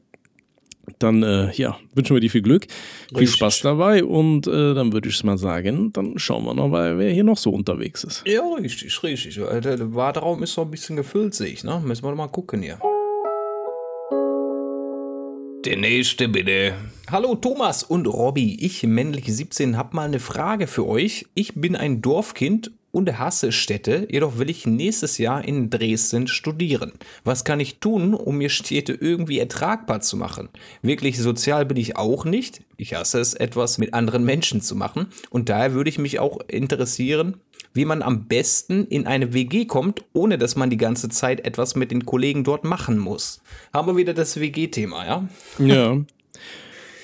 dann 0.98 1.22
äh, 1.22 1.52
ja, 1.52 1.78
wünschen 1.94 2.14
wir 2.14 2.20
dir 2.20 2.30
viel 2.30 2.42
Glück, 2.42 2.62
richtig. 2.62 3.18
viel 3.18 3.28
Spaß 3.28 3.60
dabei 3.62 4.04
und 4.04 4.46
äh, 4.46 4.74
dann 4.74 4.92
würde 4.92 5.08
ich 5.08 5.24
mal 5.24 5.38
sagen, 5.38 5.92
dann 5.92 6.18
schauen 6.18 6.44
wir 6.44 6.54
noch 6.54 6.68
mal, 6.68 6.98
wer 6.98 7.10
hier 7.10 7.24
noch 7.24 7.36
so 7.36 7.50
unterwegs 7.50 8.04
ist. 8.04 8.22
Ja, 8.26 8.42
richtig, 8.54 9.02
richtig. 9.02 9.34
Der 9.36 9.94
Warteraum 9.94 10.42
ist 10.42 10.54
so 10.54 10.62
ein 10.62 10.70
bisschen 10.70 10.96
gefüllt, 10.96 11.34
sehe 11.34 11.48
ich, 11.48 11.64
ne? 11.64 11.82
Müssen 11.84 12.04
wir 12.04 12.14
mal 12.14 12.28
gucken 12.28 12.62
hier. 12.62 12.78
Der 15.66 15.76
nächste 15.76 16.28
bitte. 16.28 16.74
Hallo 17.10 17.34
Thomas 17.34 17.82
und 17.82 18.06
Robby, 18.06 18.56
ich 18.60 18.84
männlich 18.84 19.24
17 19.26 19.76
hab 19.76 19.94
mal 19.94 20.04
eine 20.04 20.20
Frage 20.20 20.68
für 20.68 20.86
euch. 20.86 21.26
Ich 21.34 21.54
bin 21.54 21.74
ein 21.74 22.02
Dorfkind 22.02 22.70
und 22.96 23.18
hasse 23.18 23.52
Städte, 23.52 24.08
jedoch 24.10 24.38
will 24.38 24.48
ich 24.48 24.66
nächstes 24.66 25.18
Jahr 25.18 25.44
in 25.44 25.68
Dresden 25.68 26.28
studieren. 26.28 26.92
Was 27.24 27.44
kann 27.44 27.60
ich 27.60 27.78
tun, 27.78 28.14
um 28.14 28.38
mir 28.38 28.48
Städte 28.48 28.94
irgendwie 28.94 29.38
ertragbar 29.38 30.00
zu 30.00 30.16
machen? 30.16 30.48
Wirklich 30.80 31.18
sozial 31.18 31.66
bin 31.66 31.76
ich 31.76 31.98
auch 31.98 32.24
nicht. 32.24 32.62
Ich 32.78 32.94
hasse 32.94 33.20
es, 33.20 33.34
etwas 33.34 33.76
mit 33.76 33.92
anderen 33.92 34.24
Menschen 34.24 34.62
zu 34.62 34.74
machen. 34.76 35.08
Und 35.28 35.50
daher 35.50 35.74
würde 35.74 35.90
ich 35.90 35.98
mich 35.98 36.20
auch 36.20 36.40
interessieren, 36.48 37.36
wie 37.74 37.84
man 37.84 38.00
am 38.00 38.28
besten 38.28 38.86
in 38.86 39.06
eine 39.06 39.34
WG 39.34 39.66
kommt, 39.66 40.02
ohne 40.14 40.38
dass 40.38 40.56
man 40.56 40.70
die 40.70 40.78
ganze 40.78 41.10
Zeit 41.10 41.44
etwas 41.44 41.76
mit 41.76 41.90
den 41.90 42.06
Kollegen 42.06 42.44
dort 42.44 42.64
machen 42.64 42.98
muss. 42.98 43.42
Haben 43.74 43.88
wir 43.88 43.96
wieder 43.98 44.14
das 44.14 44.40
WG-Thema, 44.40 45.04
ja? 45.04 45.28
Ja. 45.58 45.98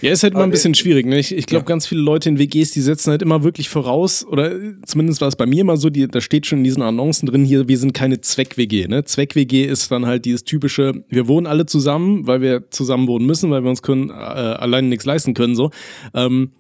Ja, 0.03 0.11
ist 0.11 0.25
halt 0.25 0.35
immer 0.35 0.43
ein 0.43 0.51
bisschen 0.51 0.75
schwierig. 0.75 1.07
Ne? 1.07 1.19
Ich, 1.19 1.35
ich 1.35 1.47
glaube, 1.47 1.63
ja. 1.63 1.69
ganz 1.69 1.87
viele 1.87 2.01
Leute 2.01 2.29
in 2.29 2.39
WGs, 2.39 2.73
die 2.73 2.81
setzen 2.81 3.11
halt 3.11 3.23
immer 3.23 3.45
wirklich 3.45 3.69
voraus, 3.69 4.27
oder 4.27 4.53
zumindest 4.85 5.21
war 5.21 5.29
es 5.29 5.37
bei 5.37 5.47
mir 5.47 5.61
immer 5.61 5.77
so, 5.77 5.91
die, 5.91 6.09
da 6.09 6.21
steht 6.21 6.47
schon 6.47 6.59
in 6.59 6.65
diesen 6.65 6.83
Annoncen 6.83 7.27
drin, 7.27 7.45
hier, 7.45 7.69
wir 7.69 7.79
sind 7.79 7.95
keine 7.95 8.21
Zweck-WG. 8.21 8.89
Ne? 8.89 9.05
Zweck-WG 9.05 9.65
ist 9.65 9.91
dann 9.91 10.07
halt 10.07 10.25
dieses 10.25 10.45
typische, 10.45 11.05
wir 11.09 11.29
wohnen 11.29 11.47
alle 11.47 11.67
zusammen, 11.67 12.27
weil 12.27 12.41
wir 12.41 12.71
zusammen 12.71 13.07
wohnen 13.07 13.27
müssen, 13.27 13.51
weil 13.51 13.63
wir 13.63 13.71
uns 13.71 13.83
können, 13.83 14.11
äh, 14.11 14.13
alleine 14.13 14.89
nichts 14.89 15.05
leisten 15.05 15.35
können. 15.35 15.55
so. 15.55 15.71
Ähm, 16.15 16.51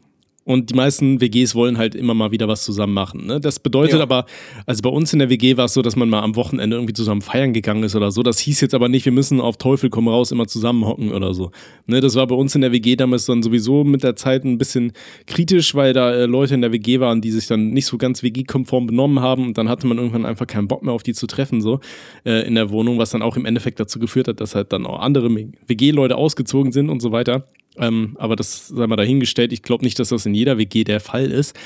und 0.44 0.70
die 0.70 0.74
meisten 0.74 1.20
WGs 1.20 1.54
wollen 1.54 1.78
halt 1.78 1.94
immer 1.94 2.14
mal 2.14 2.32
wieder 2.32 2.48
was 2.48 2.64
zusammen 2.64 2.94
machen. 2.94 3.26
Ne? 3.26 3.40
Das 3.40 3.60
bedeutet 3.60 3.96
ja. 3.96 4.02
aber, 4.02 4.26
also 4.66 4.82
bei 4.82 4.90
uns 4.90 5.12
in 5.12 5.20
der 5.20 5.30
WG 5.30 5.56
war 5.56 5.66
es 5.66 5.74
so, 5.74 5.82
dass 5.82 5.94
man 5.94 6.08
mal 6.08 6.20
am 6.20 6.34
Wochenende 6.34 6.76
irgendwie 6.76 6.94
zusammen 6.94 7.22
feiern 7.22 7.52
gegangen 7.52 7.84
ist 7.84 7.94
oder 7.94 8.10
so. 8.10 8.22
Das 8.22 8.40
hieß 8.40 8.60
jetzt 8.60 8.74
aber 8.74 8.88
nicht, 8.88 9.04
wir 9.04 9.12
müssen 9.12 9.40
auf 9.40 9.56
Teufel 9.56 9.88
komm 9.88 10.08
raus 10.08 10.32
immer 10.32 10.48
zusammenhocken 10.48 11.12
oder 11.12 11.32
so. 11.32 11.52
Ne? 11.86 12.00
Das 12.00 12.16
war 12.16 12.26
bei 12.26 12.34
uns 12.34 12.54
in 12.56 12.60
der 12.60 12.72
WG 12.72 12.96
damals 12.96 13.26
dann 13.26 13.42
sowieso 13.42 13.84
mit 13.84 14.02
der 14.02 14.16
Zeit 14.16 14.44
ein 14.44 14.58
bisschen 14.58 14.92
kritisch, 15.26 15.76
weil 15.76 15.92
da 15.92 16.12
äh, 16.12 16.26
Leute 16.26 16.54
in 16.54 16.60
der 16.60 16.72
WG 16.72 16.98
waren, 16.98 17.20
die 17.20 17.30
sich 17.30 17.46
dann 17.46 17.70
nicht 17.70 17.86
so 17.86 17.96
ganz 17.96 18.22
WG-konform 18.24 18.86
benommen 18.86 19.20
haben 19.20 19.46
und 19.46 19.58
dann 19.58 19.68
hatte 19.68 19.86
man 19.86 19.98
irgendwann 19.98 20.26
einfach 20.26 20.48
keinen 20.48 20.66
Bock 20.66 20.82
mehr 20.82 20.92
auf 20.92 21.04
die 21.04 21.14
zu 21.14 21.28
treffen, 21.28 21.60
so 21.60 21.78
äh, 22.24 22.46
in 22.46 22.56
der 22.56 22.70
Wohnung, 22.70 22.98
was 22.98 23.10
dann 23.10 23.22
auch 23.22 23.36
im 23.36 23.46
Endeffekt 23.46 23.78
dazu 23.78 24.00
geführt 24.00 24.26
hat, 24.26 24.40
dass 24.40 24.56
halt 24.56 24.72
dann 24.72 24.86
auch 24.86 24.98
andere 24.98 25.32
WG-Leute 25.66 26.16
ausgezogen 26.16 26.72
sind 26.72 26.90
und 26.90 27.00
so 27.00 27.12
weiter. 27.12 27.46
Ähm, 27.78 28.16
aber 28.18 28.36
das 28.36 28.68
sei 28.68 28.86
mal 28.86 28.96
dahingestellt. 28.96 29.52
Ich 29.52 29.62
glaube 29.62 29.84
nicht, 29.84 29.98
dass 29.98 30.10
das 30.10 30.26
in 30.26 30.34
jeder 30.34 30.58
WG 30.58 30.84
der 30.84 31.00
Fall 31.00 31.30
ist. 31.30 31.56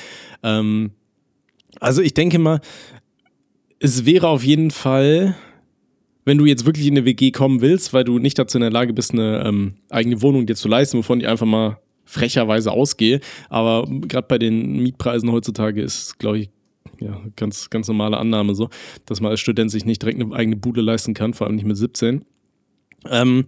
Ähm, 0.42 0.92
also 1.80 2.02
ich 2.02 2.14
denke 2.14 2.38
mal, 2.38 2.60
es 3.78 4.06
wäre 4.06 4.28
auf 4.28 4.44
jeden 4.44 4.70
Fall, 4.70 5.36
wenn 6.24 6.38
du 6.38 6.46
jetzt 6.46 6.64
wirklich 6.64 6.86
in 6.86 6.94
eine 6.94 7.04
WG 7.04 7.30
kommen 7.30 7.60
willst, 7.60 7.92
weil 7.92 8.04
du 8.04 8.18
nicht 8.18 8.38
dazu 8.38 8.58
in 8.58 8.62
der 8.62 8.70
Lage 8.70 8.92
bist, 8.92 9.12
eine 9.12 9.44
ähm, 9.44 9.74
eigene 9.90 10.22
Wohnung 10.22 10.46
dir 10.46 10.56
zu 10.56 10.68
leisten, 10.68 10.98
wovon 10.98 11.20
ich 11.20 11.28
einfach 11.28 11.46
mal 11.46 11.78
frecherweise 12.04 12.70
ausgehe. 12.72 13.20
Aber 13.48 13.86
gerade 13.86 14.28
bei 14.28 14.38
den 14.38 14.82
Mietpreisen 14.82 15.30
heutzutage 15.32 15.82
ist, 15.82 16.18
glaube 16.18 16.38
ich, 16.38 16.50
ja, 17.00 17.20
ganz, 17.36 17.68
ganz 17.68 17.88
normale 17.88 18.16
Annahme 18.16 18.54
so, 18.54 18.70
dass 19.04 19.20
man 19.20 19.30
als 19.30 19.40
Student 19.40 19.70
sich 19.70 19.84
nicht 19.84 20.00
direkt 20.00 20.20
eine 20.20 20.34
eigene 20.34 20.56
Bude 20.56 20.80
leisten 20.80 21.12
kann, 21.12 21.34
vor 21.34 21.46
allem 21.46 21.56
nicht 21.56 21.66
mit 21.66 21.76
17. 21.76 22.24
Ähm, 23.10 23.44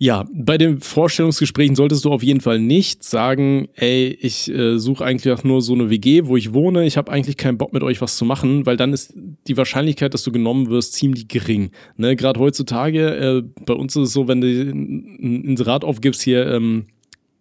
ja, 0.00 0.26
bei 0.32 0.58
den 0.58 0.80
Vorstellungsgesprächen 0.80 1.74
solltest 1.74 2.04
du 2.04 2.12
auf 2.12 2.22
jeden 2.22 2.40
Fall 2.40 2.60
nicht 2.60 3.02
sagen, 3.02 3.68
ey, 3.74 4.16
ich 4.20 4.48
äh, 4.48 4.78
suche 4.78 5.04
eigentlich 5.04 5.32
auch 5.34 5.42
nur 5.42 5.60
so 5.60 5.74
eine 5.74 5.90
WG, 5.90 6.26
wo 6.26 6.36
ich 6.36 6.52
wohne, 6.52 6.86
ich 6.86 6.96
habe 6.96 7.10
eigentlich 7.10 7.36
keinen 7.36 7.58
Bock 7.58 7.72
mit 7.72 7.82
euch 7.82 8.00
was 8.00 8.16
zu 8.16 8.24
machen, 8.24 8.64
weil 8.64 8.76
dann 8.76 8.92
ist 8.92 9.12
die 9.48 9.56
Wahrscheinlichkeit, 9.56 10.14
dass 10.14 10.22
du 10.22 10.30
genommen 10.30 10.70
wirst, 10.70 10.92
ziemlich 10.92 11.26
gering. 11.26 11.72
Ne? 11.96 12.14
Gerade 12.14 12.38
heutzutage, 12.38 13.16
äh, 13.16 13.42
bei 13.66 13.74
uns 13.74 13.96
ist 13.96 14.02
es 14.02 14.12
so, 14.12 14.28
wenn 14.28 14.40
du 14.40 14.46
ein 14.46 15.42
Inserat 15.44 15.82
aufgibst 15.82 16.22
hier, 16.22 16.46
ähm, 16.46 16.86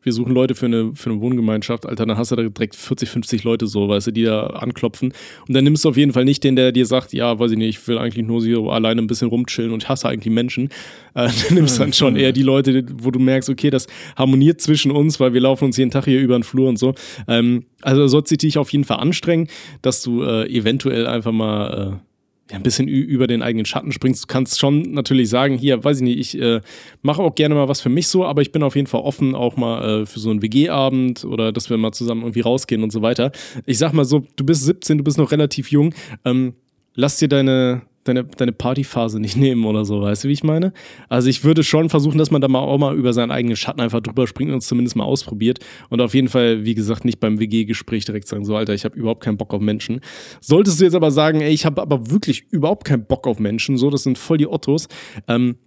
wir 0.07 0.13
suchen 0.13 0.33
Leute 0.33 0.55
für 0.55 0.67
eine, 0.67 0.95
für 0.95 1.09
eine 1.09 1.19
Wohngemeinschaft, 1.19 1.85
Alter, 1.85 2.05
dann 2.05 2.17
hast 2.17 2.31
du 2.31 2.37
da 2.37 2.43
direkt 2.43 2.77
40, 2.77 3.09
50 3.09 3.43
Leute 3.43 3.67
so, 3.67 3.89
weißt 3.89 4.07
du, 4.07 4.11
die 4.11 4.23
da 4.23 4.47
anklopfen. 4.47 5.11
Und 5.47 5.53
dann 5.53 5.65
nimmst 5.65 5.83
du 5.83 5.89
auf 5.89 5.97
jeden 5.97 6.13
Fall 6.13 6.23
nicht 6.23 6.45
den, 6.45 6.55
der 6.55 6.71
dir 6.71 6.85
sagt, 6.85 7.11
ja, 7.11 7.37
weiß 7.37 7.51
ich 7.51 7.57
nicht, 7.57 7.77
ich 7.77 7.87
will 7.89 7.97
eigentlich 7.97 8.25
nur 8.25 8.39
so 8.39 8.71
alleine 8.71 9.01
ein 9.01 9.07
bisschen 9.07 9.27
rumchillen 9.27 9.73
und 9.73 9.83
ich 9.83 9.89
hasse 9.89 10.07
eigentlich 10.07 10.33
Menschen. 10.33 10.69
Äh, 11.13 11.27
dann 11.47 11.55
nimmst 11.55 11.77
du 11.77 11.83
dann 11.83 11.91
schon 11.91 12.15
eher 12.15 12.31
die 12.31 12.41
Leute, 12.41 12.85
wo 12.99 13.11
du 13.11 13.19
merkst, 13.19 13.49
okay, 13.49 13.69
das 13.69 13.87
harmoniert 14.15 14.61
zwischen 14.61 14.91
uns, 14.91 15.19
weil 15.19 15.33
wir 15.33 15.41
laufen 15.41 15.65
uns 15.65 15.75
jeden 15.75 15.91
Tag 15.91 16.05
hier 16.05 16.21
über 16.21 16.39
den 16.39 16.43
Flur 16.43 16.69
und 16.69 16.79
so. 16.79 16.95
Ähm, 17.27 17.65
also 17.81 18.07
sollst 18.07 18.31
du 18.31 18.37
dich 18.37 18.57
auf 18.57 18.71
jeden 18.71 18.85
Fall 18.85 18.99
anstrengen, 18.99 19.49
dass 19.81 20.01
du 20.01 20.23
äh, 20.23 20.47
eventuell 20.47 21.05
einfach 21.05 21.33
mal 21.33 21.99
äh, 22.01 22.06
ja, 22.49 22.57
ein 22.57 22.63
bisschen 22.63 22.87
über 22.87 23.27
den 23.27 23.41
eigenen 23.41 23.65
Schatten 23.65 23.91
springst. 23.91 24.23
Du 24.23 24.27
kannst 24.27 24.59
schon 24.59 24.93
natürlich 24.93 25.29
sagen, 25.29 25.57
hier, 25.57 25.83
weiß 25.83 25.97
ich 25.97 26.03
nicht, 26.03 26.19
ich 26.19 26.41
äh, 26.41 26.61
mache 27.01 27.21
auch 27.21 27.35
gerne 27.35 27.55
mal 27.55 27.67
was 27.67 27.81
für 27.81 27.89
mich 27.89 28.07
so, 28.07 28.25
aber 28.25 28.41
ich 28.41 28.51
bin 28.51 28.63
auf 28.63 28.75
jeden 28.75 28.87
Fall 28.87 29.01
offen 29.01 29.35
auch 29.35 29.57
mal 29.57 30.03
äh, 30.03 30.05
für 30.05 30.19
so 30.19 30.29
einen 30.29 30.41
WG-Abend 30.41 31.25
oder 31.25 31.51
dass 31.51 31.69
wir 31.69 31.77
mal 31.77 31.91
zusammen 31.91 32.21
irgendwie 32.21 32.41
rausgehen 32.41 32.83
und 32.83 32.91
so 32.91 33.01
weiter. 33.01 33.31
Ich 33.65 33.77
sag 33.77 33.93
mal 33.93 34.05
so, 34.05 34.25
du 34.35 34.45
bist 34.45 34.63
17, 34.63 34.97
du 34.97 35.03
bist 35.03 35.17
noch 35.17 35.31
relativ 35.31 35.71
jung, 35.71 35.93
ähm, 36.23 36.53
lass 36.95 37.17
dir 37.17 37.27
deine, 37.27 37.81
deine, 38.07 38.23
deine 38.23 38.51
Partyphase 38.51 39.19
nicht 39.19 39.37
nehmen 39.37 39.65
oder 39.65 39.85
so, 39.85 40.01
weißt 40.01 40.23
du, 40.23 40.27
wie 40.27 40.33
ich 40.33 40.43
meine? 40.43 40.73
Also 41.09 41.29
ich 41.29 41.43
würde 41.43 41.63
schon 41.63 41.89
versuchen, 41.89 42.17
dass 42.17 42.31
man 42.31 42.41
da 42.41 42.47
mal 42.47 42.59
auch 42.59 42.77
mal 42.77 42.95
über 42.95 43.13
seinen 43.13 43.31
eigenen 43.31 43.55
Schatten 43.55 43.81
einfach 43.81 44.01
drüber 44.01 44.27
springt 44.27 44.51
und 44.51 44.59
es 44.59 44.67
zumindest 44.67 44.95
mal 44.95 45.03
ausprobiert. 45.03 45.59
Und 45.89 46.01
auf 46.01 46.13
jeden 46.13 46.29
Fall, 46.29 46.65
wie 46.65 46.75
gesagt, 46.75 47.05
nicht 47.05 47.19
beim 47.19 47.39
WG-Gespräch 47.39 48.05
direkt 48.05 48.27
sagen, 48.27 48.45
so 48.45 48.55
Alter, 48.55 48.73
ich 48.73 48.85
habe 48.85 48.97
überhaupt 48.97 49.23
keinen 49.23 49.37
Bock 49.37 49.53
auf 49.53 49.61
Menschen. 49.61 50.01
Solltest 50.41 50.79
du 50.79 50.85
jetzt 50.85 50.95
aber 50.95 51.11
sagen, 51.11 51.41
ey, 51.41 51.53
ich 51.53 51.65
habe 51.65 51.81
aber 51.81 52.09
wirklich 52.09 52.45
überhaupt 52.51 52.85
keinen 52.85 53.05
Bock 53.05 53.27
auf 53.27 53.39
Menschen, 53.39 53.77
so, 53.77 53.89
das 53.89 54.03
sind 54.03 54.17
voll 54.17 54.37
die 54.37 54.47
Ottos, 54.47 54.87
ähm, 55.27 55.57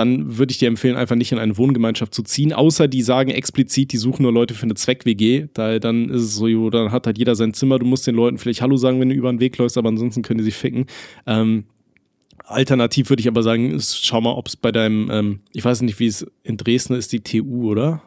dann 0.00 0.38
würde 0.38 0.50
ich 0.50 0.58
dir 0.58 0.68
empfehlen, 0.68 0.96
einfach 0.96 1.14
nicht 1.14 1.30
in 1.30 1.38
eine 1.38 1.58
Wohngemeinschaft 1.58 2.14
zu 2.14 2.22
ziehen, 2.22 2.54
außer 2.54 2.88
die 2.88 3.02
sagen 3.02 3.30
explizit, 3.30 3.92
die 3.92 3.98
suchen 3.98 4.22
nur 4.22 4.32
Leute 4.32 4.54
für 4.54 4.62
eine 4.62 4.74
Zweck-WG. 4.74 5.48
Da, 5.52 5.78
dann 5.78 6.08
ist 6.08 6.22
es 6.22 6.34
so, 6.36 6.70
dann 6.70 6.90
hat 6.90 7.06
halt 7.06 7.18
jeder 7.18 7.34
sein 7.34 7.52
Zimmer, 7.52 7.78
du 7.78 7.84
musst 7.84 8.06
den 8.06 8.14
Leuten 8.14 8.38
vielleicht 8.38 8.62
Hallo 8.62 8.76
sagen, 8.76 8.98
wenn 8.98 9.10
du 9.10 9.14
über 9.14 9.30
den 9.30 9.40
Weg 9.40 9.58
läufst, 9.58 9.76
aber 9.76 9.90
ansonsten 9.90 10.22
können 10.22 10.38
die 10.38 10.44
sich 10.44 10.54
ficken. 10.54 10.86
Ähm, 11.26 11.64
alternativ 12.44 13.10
würde 13.10 13.20
ich 13.20 13.28
aber 13.28 13.42
sagen, 13.42 13.78
schau 13.78 14.22
mal, 14.22 14.32
ob 14.32 14.48
es 14.48 14.56
bei 14.56 14.72
deinem, 14.72 15.10
ähm, 15.10 15.40
ich 15.52 15.64
weiß 15.64 15.82
nicht, 15.82 16.00
wie 16.00 16.06
es 16.06 16.26
in 16.42 16.56
Dresden 16.56 16.94
ist, 16.94 17.12
die 17.12 17.20
TU, 17.20 17.70
oder? 17.70 18.02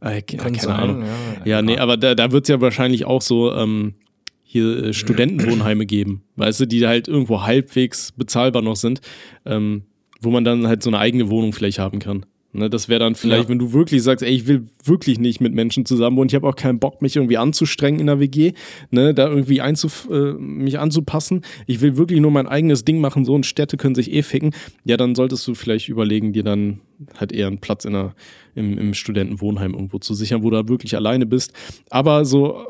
Äh, 0.00 0.22
keine 0.22 0.58
sein, 0.58 0.74
Ahnung. 0.74 1.02
Ja, 1.02 1.56
ja 1.56 1.62
nee, 1.62 1.76
aber 1.76 1.98
da, 1.98 2.14
da 2.14 2.32
wird 2.32 2.44
es 2.44 2.48
ja 2.48 2.60
wahrscheinlich 2.62 3.04
auch 3.04 3.20
so, 3.20 3.52
ähm, 3.52 3.94
hier 4.42 4.84
äh, 4.84 4.92
Studentenwohnheime 4.94 5.84
geben, 5.84 6.22
weißt 6.36 6.60
du, 6.60 6.66
die 6.66 6.86
halt 6.86 7.08
irgendwo 7.08 7.42
halbwegs 7.42 8.12
bezahlbar 8.12 8.62
noch 8.62 8.76
sind, 8.76 9.02
ähm, 9.44 9.82
wo 10.20 10.30
man 10.30 10.44
dann 10.44 10.66
halt 10.66 10.82
so 10.82 10.90
eine 10.90 10.98
eigene 10.98 11.30
Wohnung 11.30 11.52
vielleicht 11.52 11.78
haben 11.78 11.98
kann. 11.98 12.26
Ne, 12.56 12.70
das 12.70 12.88
wäre 12.88 13.00
dann 13.00 13.14
vielleicht, 13.14 13.44
ja. 13.44 13.48
wenn 13.50 13.58
du 13.58 13.74
wirklich 13.74 14.02
sagst, 14.02 14.24
ey, 14.24 14.32
ich 14.32 14.46
will 14.46 14.66
wirklich 14.82 15.18
nicht 15.18 15.42
mit 15.42 15.52
Menschen 15.52 15.84
zusammen 15.84 16.16
wohnen, 16.16 16.30
ich 16.30 16.34
habe 16.34 16.48
auch 16.48 16.56
keinen 16.56 16.78
Bock, 16.78 17.02
mich 17.02 17.16
irgendwie 17.16 17.36
anzustrengen 17.36 18.00
in 18.00 18.06
der 18.06 18.18
WG, 18.18 18.52
ne, 18.90 19.12
da 19.12 19.28
irgendwie 19.28 19.60
einzuf 19.60 20.08
äh, 20.10 20.32
mich 20.32 20.78
anzupassen. 20.78 21.42
Ich 21.66 21.82
will 21.82 21.98
wirklich 21.98 22.18
nur 22.18 22.30
mein 22.30 22.46
eigenes 22.46 22.86
Ding 22.86 22.98
machen, 22.98 23.26
so 23.26 23.34
und 23.34 23.44
Städte 23.44 23.76
können 23.76 23.94
sich 23.94 24.10
eh 24.10 24.22
ficken. 24.22 24.54
Ja, 24.84 24.96
dann 24.96 25.14
solltest 25.14 25.46
du 25.46 25.54
vielleicht 25.54 25.90
überlegen, 25.90 26.32
dir 26.32 26.44
dann 26.44 26.80
halt 27.18 27.30
eher 27.30 27.48
einen 27.48 27.58
Platz 27.58 27.84
in 27.84 27.92
der, 27.92 28.14
im, 28.54 28.78
im 28.78 28.94
Studentenwohnheim 28.94 29.74
irgendwo 29.74 29.98
zu 29.98 30.14
sichern, 30.14 30.42
wo 30.42 30.48
du 30.48 30.56
da 30.56 30.66
wirklich 30.66 30.96
alleine 30.96 31.26
bist. 31.26 31.52
Aber 31.90 32.24
so 32.24 32.64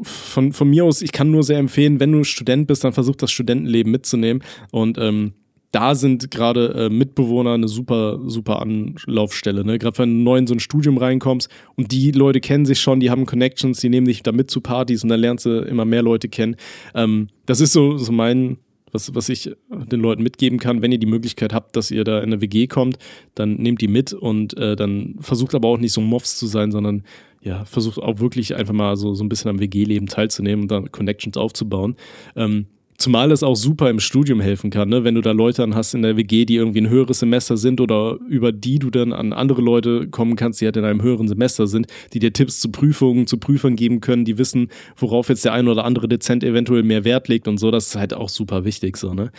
von, 0.00 0.54
von 0.54 0.70
mir 0.70 0.86
aus, 0.86 1.02
ich 1.02 1.12
kann 1.12 1.30
nur 1.30 1.42
sehr 1.42 1.58
empfehlen, 1.58 2.00
wenn 2.00 2.12
du 2.12 2.24
Student 2.24 2.68
bist, 2.68 2.84
dann 2.84 2.94
versuch 2.94 3.16
das 3.16 3.32
Studentenleben 3.32 3.92
mitzunehmen 3.92 4.42
und 4.70 4.96
ähm, 4.96 5.34
da 5.76 5.94
sind 5.94 6.30
gerade 6.30 6.86
äh, 6.86 6.88
Mitbewohner 6.88 7.52
eine 7.52 7.68
super, 7.68 8.18
super 8.24 8.62
Anlaufstelle. 8.62 9.62
Ne? 9.62 9.78
Gerade 9.78 9.98
wenn 9.98 10.16
du 10.16 10.24
neu 10.24 10.38
in 10.38 10.46
so 10.46 10.54
ein 10.54 10.58
Studium 10.58 10.96
reinkommst 10.96 11.50
und 11.76 11.92
die 11.92 12.12
Leute 12.12 12.40
kennen 12.40 12.64
sich 12.64 12.80
schon, 12.80 12.98
die 12.98 13.10
haben 13.10 13.26
Connections, 13.26 13.78
die 13.80 13.90
nehmen 13.90 14.06
dich 14.06 14.22
da 14.22 14.32
mit 14.32 14.50
zu 14.50 14.62
Partys 14.62 15.02
und 15.02 15.10
dann 15.10 15.20
lernst 15.20 15.44
du 15.44 15.58
immer 15.60 15.84
mehr 15.84 16.00
Leute 16.00 16.30
kennen. 16.30 16.56
Ähm, 16.94 17.28
das 17.44 17.60
ist 17.60 17.74
so, 17.74 17.98
so 17.98 18.10
mein, 18.10 18.56
was, 18.90 19.14
was 19.14 19.28
ich 19.28 19.50
den 19.68 20.00
Leuten 20.00 20.22
mitgeben 20.22 20.58
kann, 20.58 20.80
wenn 20.80 20.92
ihr 20.92 20.98
die 20.98 21.04
Möglichkeit 21.04 21.52
habt, 21.52 21.76
dass 21.76 21.90
ihr 21.90 22.04
da 22.04 22.20
in 22.20 22.32
eine 22.32 22.40
WG 22.40 22.68
kommt, 22.68 22.96
dann 23.34 23.56
nehmt 23.56 23.82
die 23.82 23.88
mit 23.88 24.14
und 24.14 24.56
äh, 24.56 24.76
dann 24.76 25.16
versucht 25.20 25.54
aber 25.54 25.68
auch 25.68 25.78
nicht 25.78 25.92
so 25.92 26.00
Moffs 26.00 26.38
zu 26.38 26.46
sein, 26.46 26.72
sondern 26.72 27.02
ja, 27.42 27.66
versucht 27.66 27.98
auch 27.98 28.18
wirklich 28.18 28.56
einfach 28.56 28.72
mal 28.72 28.96
so, 28.96 29.12
so 29.12 29.22
ein 29.22 29.28
bisschen 29.28 29.50
am 29.50 29.60
WG-Leben 29.60 30.06
teilzunehmen 30.06 30.62
und 30.62 30.70
dann 30.70 30.90
Connections 30.90 31.36
aufzubauen. 31.36 31.96
Ähm, 32.34 32.64
Zumal 32.98 33.30
es 33.30 33.42
auch 33.42 33.56
super 33.56 33.90
im 33.90 34.00
Studium 34.00 34.40
helfen 34.40 34.70
kann, 34.70 34.88
ne? 34.88 35.04
wenn 35.04 35.14
du 35.14 35.20
da 35.20 35.32
Leute 35.32 35.62
dann 35.62 35.74
hast 35.74 35.94
in 35.94 36.02
der 36.02 36.16
WG, 36.16 36.44
die 36.44 36.56
irgendwie 36.56 36.80
ein 36.80 36.88
höheres 36.88 37.18
Semester 37.18 37.56
sind 37.56 37.80
oder 37.80 38.18
über 38.28 38.52
die 38.52 38.78
du 38.78 38.90
dann 38.90 39.12
an 39.12 39.32
andere 39.32 39.60
Leute 39.60 40.08
kommen 40.08 40.36
kannst, 40.36 40.60
die 40.60 40.64
halt 40.64 40.76
in 40.76 40.84
einem 40.84 41.02
höheren 41.02 41.28
Semester 41.28 41.66
sind, 41.66 41.86
die 42.12 42.18
dir 42.18 42.32
Tipps 42.32 42.60
zu 42.60 42.70
Prüfungen, 42.70 43.26
zu 43.26 43.38
Prüfern 43.38 43.76
geben 43.76 44.00
können, 44.00 44.24
die 44.24 44.38
wissen, 44.38 44.68
worauf 44.96 45.28
jetzt 45.28 45.44
der 45.44 45.52
ein 45.52 45.68
oder 45.68 45.84
andere 45.84 46.08
Dezent 46.08 46.44
eventuell 46.44 46.82
mehr 46.82 47.04
Wert 47.04 47.28
legt 47.28 47.48
und 47.48 47.58
so. 47.58 47.70
Das 47.70 47.88
ist 47.88 47.96
halt 47.96 48.14
auch 48.14 48.28
super 48.28 48.64
wichtig, 48.64 48.96
so, 48.96 49.14
ne? 49.14 49.30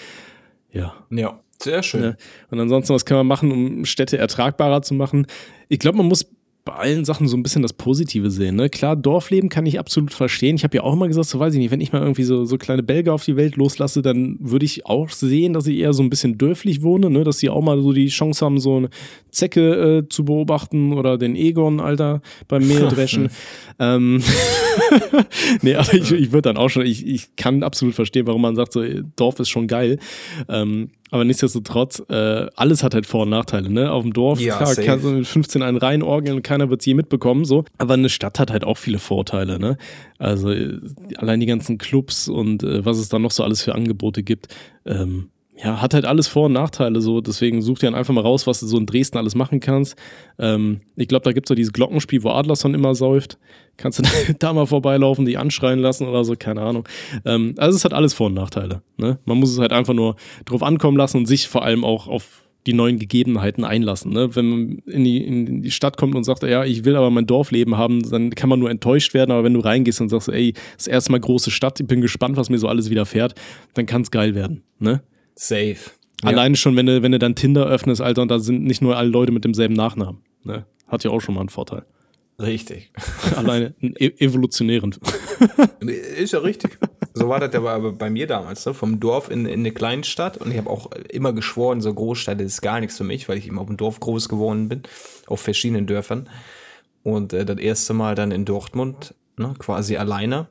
Ja. 0.71 0.93
Ja. 1.09 1.39
Sehr 1.59 1.81
schön. 1.81 2.03
Ja. 2.03 2.15
Und 2.51 2.59
ansonsten, 2.59 2.93
was 2.93 3.05
kann 3.05 3.17
man 3.17 3.27
machen, 3.27 3.51
um 3.51 3.85
Städte 3.85 4.17
ertragbarer 4.17 4.83
zu 4.83 4.93
machen? 4.93 5.25
Ich 5.69 5.79
glaube, 5.79 5.97
man 5.97 6.05
muss 6.05 6.29
bei 6.67 6.73
allen 6.73 7.05
Sachen 7.05 7.29
so 7.29 7.37
ein 7.37 7.43
bisschen 7.43 7.61
das 7.61 7.71
Positive 7.71 8.29
sehen. 8.29 8.57
Ne? 8.57 8.69
Klar, 8.69 8.97
Dorfleben 8.97 9.49
kann 9.49 9.65
ich 9.65 9.79
absolut 9.79 10.13
verstehen. 10.13 10.57
Ich 10.57 10.65
habe 10.65 10.75
ja 10.75 10.83
auch 10.83 10.91
immer 10.91 11.07
gesagt, 11.07 11.29
so 11.29 11.39
weiß 11.39 11.53
ich 11.53 11.59
nicht, 11.59 11.71
wenn 11.71 11.79
ich 11.79 11.93
mal 11.93 12.01
irgendwie 12.01 12.23
so, 12.23 12.43
so 12.43 12.57
kleine 12.57 12.83
Belger 12.83 13.13
auf 13.13 13.23
die 13.23 13.37
Welt 13.37 13.55
loslasse, 13.55 14.01
dann 14.01 14.37
würde 14.41 14.65
ich 14.65 14.85
auch 14.85 15.09
sehen, 15.09 15.53
dass 15.53 15.65
ich 15.65 15.77
eher 15.77 15.93
so 15.93 16.03
ein 16.03 16.09
bisschen 16.09 16.37
dörflich 16.37 16.83
wohne, 16.83 17.09
ne? 17.09 17.23
dass 17.23 17.39
sie 17.39 17.49
auch 17.49 17.61
mal 17.61 17.81
so 17.81 17.93
die 17.93 18.07
Chance 18.07 18.43
haben, 18.43 18.59
so 18.59 18.75
eine 18.75 18.89
Zecke 19.31 19.99
äh, 19.99 20.09
zu 20.09 20.25
beobachten 20.25 20.91
oder 20.91 21.17
den 21.17 21.37
Egon, 21.37 21.79
Alter, 21.79 22.21
beim 22.49 22.67
Mehldreschen. 22.67 23.29
ähm, 23.79 24.21
nee, 25.61 25.75
aber 25.75 25.93
ich, 25.93 26.11
ich 26.11 26.31
würde 26.33 26.49
dann 26.49 26.57
auch 26.57 26.69
schon, 26.69 26.85
ich, 26.85 27.07
ich 27.07 27.35
kann 27.37 27.63
absolut 27.63 27.95
verstehen, 27.95 28.27
warum 28.27 28.41
man 28.41 28.57
sagt, 28.57 28.73
so 28.73 28.83
Dorf 29.15 29.39
ist 29.39 29.49
schon 29.49 29.67
geil. 29.67 29.99
Ähm, 30.49 30.89
aber 31.11 31.23
nichtsdestotrotz, 31.23 32.03
äh, 32.09 32.47
alles 32.55 32.83
hat 32.83 32.93
halt 32.93 33.05
Vor- 33.05 33.23
und 33.23 33.29
Nachteile, 33.29 33.69
ne? 33.69 33.91
Auf 33.91 34.03
dem 34.03 34.13
Dorf, 34.13 34.39
ja, 34.39 34.57
klar, 34.57 34.75
kannst 34.75 35.05
du 35.05 35.09
mit 35.09 35.27
15 35.27 35.61
einen 35.61 35.77
reinorgeln 35.77 36.37
und 36.37 36.43
keiner 36.43 36.69
wird 36.69 36.81
es 36.81 36.85
je 36.85 36.93
mitbekommen, 36.93 37.45
so. 37.45 37.65
Aber 37.77 37.93
eine 37.93 38.09
Stadt 38.09 38.39
hat 38.39 38.51
halt 38.51 38.63
auch 38.63 38.77
viele 38.77 38.99
Vorteile, 38.99 39.59
ne? 39.59 39.77
Also 40.17 40.51
äh, 40.51 40.79
allein 41.17 41.39
die 41.39 41.45
ganzen 41.45 41.77
Clubs 41.77 42.27
und 42.27 42.63
äh, 42.63 42.85
was 42.85 42.97
es 42.97 43.09
da 43.09 43.19
noch 43.19 43.31
so 43.31 43.43
alles 43.43 43.61
für 43.61 43.75
Angebote 43.75 44.23
gibt. 44.23 44.47
Ähm, 44.85 45.29
ja, 45.61 45.81
hat 45.81 45.93
halt 45.93 46.05
alles 46.05 46.27
Vor- 46.27 46.45
und 46.45 46.53
Nachteile 46.53 47.01
so. 47.01 47.19
Deswegen 47.19 47.61
such 47.61 47.79
dir 47.79 47.87
dann 47.87 47.95
einfach 47.95 48.13
mal 48.13 48.21
raus, 48.21 48.45
was 48.45 48.59
du 48.59 48.67
so 48.67 48.77
in 48.77 48.85
Dresden 48.85 49.17
alles 49.17 49.33
machen 49.33 49.59
kannst. 49.59 49.95
Ähm, 50.37 50.81
ich 50.95 51.07
glaube, 51.07 51.23
da 51.23 51.31
gibt 51.31 51.47
es 51.47 51.49
so 51.49 51.55
dieses 51.55 51.73
Glockenspiel, 51.73 52.23
wo 52.23 52.29
Adlerson 52.29 52.75
immer 52.75 52.93
säuft. 52.93 53.39
Kannst 53.75 53.99
du 53.99 54.03
da 54.39 54.53
mal 54.53 54.67
vorbeilaufen, 54.67 55.25
die 55.25 55.37
anschreien 55.37 55.79
lassen 55.79 56.07
oder 56.07 56.23
so, 56.23 56.35
keine 56.37 56.61
Ahnung. 56.61 56.87
Ähm, 57.25 57.55
also 57.57 57.75
es 57.75 57.85
hat 57.85 57.93
alles 57.93 58.13
Vor- 58.13 58.27
und 58.27 58.35
Nachteile. 58.35 58.81
Ne? 58.97 59.17
Man 59.25 59.37
muss 59.39 59.51
es 59.51 59.57
halt 59.57 59.73
einfach 59.73 59.95
nur 59.95 60.15
drauf 60.45 60.61
ankommen 60.61 60.97
lassen 60.97 61.17
und 61.17 61.25
sich 61.25 61.47
vor 61.47 61.63
allem 61.63 61.83
auch 61.83 62.07
auf 62.07 62.43
die 62.67 62.73
neuen 62.73 62.99
Gegebenheiten 62.99 63.63
einlassen. 63.63 64.11
Ne? 64.11 64.35
Wenn 64.35 64.49
man 64.49 64.77
in 64.85 65.03
die, 65.05 65.25
in 65.25 65.61
die 65.63 65.71
Stadt 65.71 65.97
kommt 65.97 66.13
und 66.15 66.23
sagt, 66.23 66.43
ja, 66.43 66.65
ich 66.65 66.85
will 66.85 66.95
aber 66.95 67.09
mein 67.09 67.25
Dorfleben 67.25 67.77
haben, 67.77 68.07
dann 68.07 68.29
kann 68.31 68.49
man 68.49 68.59
nur 68.59 68.69
enttäuscht 68.69 69.13
werden. 69.15 69.31
Aber 69.31 69.43
wenn 69.43 69.53
du 69.53 69.61
reingehst 69.61 70.01
und 70.01 70.09
sagst, 70.09 70.27
ey, 70.27 70.53
das 70.75 70.85
erste 70.85 71.11
Mal 71.13 71.19
große 71.19 71.49
Stadt, 71.49 71.79
ich 71.79 71.87
bin 71.87 72.01
gespannt, 72.01 72.37
was 72.37 72.49
mir 72.49 72.59
so 72.59 72.67
alles 72.67 72.89
widerfährt, 72.89 73.33
dann 73.73 73.85
kann 73.85 74.01
es 74.01 74.11
geil 74.11 74.35
werden. 74.35 74.63
Ne? 74.79 75.01
Safe. 75.37 75.77
Alleine 76.23 76.53
ja. 76.53 76.57
schon, 76.57 76.75
wenn 76.75 76.87
du, 76.87 77.03
wenn 77.03 77.11
du 77.11 77.19
dann 77.19 77.35
Tinder 77.35 77.67
öffnest, 77.67 78.01
Alter, 78.01 78.23
und 78.23 78.29
da 78.29 78.39
sind 78.39 78.63
nicht 78.63 78.81
nur 78.81 78.97
alle 78.97 79.09
Leute 79.09 79.31
mit 79.31 79.43
demselben 79.43 79.75
Nachnamen. 79.75 80.23
Ne? 80.43 80.65
Hat 80.87 81.03
ja 81.03 81.11
auch 81.11 81.21
schon 81.21 81.35
mal 81.35 81.41
einen 81.41 81.49
Vorteil. 81.49 81.85
Richtig. 82.39 82.91
Alleine 83.35 83.73
e 83.81 84.11
evolutionären. 84.19 84.95
Ist 86.17 86.33
ja 86.33 86.39
richtig. 86.39 86.77
So 87.13 87.29
war 87.29 87.39
das 87.39 87.53
aber 87.55 87.91
bei 87.93 88.09
mir 88.11 88.27
damals, 88.27 88.65
ne? 88.65 88.73
vom 88.73 88.99
Dorf 88.99 89.31
in, 89.31 89.45
in 89.45 89.61
eine 89.61 89.71
Kleinstadt. 89.71 90.37
Und 90.37 90.51
ich 90.51 90.57
habe 90.57 90.69
auch 90.69 90.91
immer 91.09 91.33
geschworen, 91.33 91.81
so 91.81 91.93
Großstadt 91.93 92.39
ist 92.41 92.61
gar 92.61 92.79
nichts 92.79 92.97
für 92.97 93.03
mich, 93.03 93.27
weil 93.27 93.37
ich 93.37 93.47
immer 93.47 93.61
auf 93.61 93.67
dem 93.67 93.77
Dorf 93.77 93.99
groß 93.99 94.29
geworden 94.29 94.69
bin, 94.69 94.83
auf 95.25 95.41
verschiedenen 95.41 95.87
Dörfern. 95.87 96.29
Und 97.01 97.33
äh, 97.33 97.45
das 97.45 97.57
erste 97.57 97.93
Mal 97.93 98.13
dann 98.13 98.31
in 98.31 98.45
Dortmund, 98.45 99.15
ne? 99.37 99.53
quasi 99.57 99.97
alleine. 99.97 100.47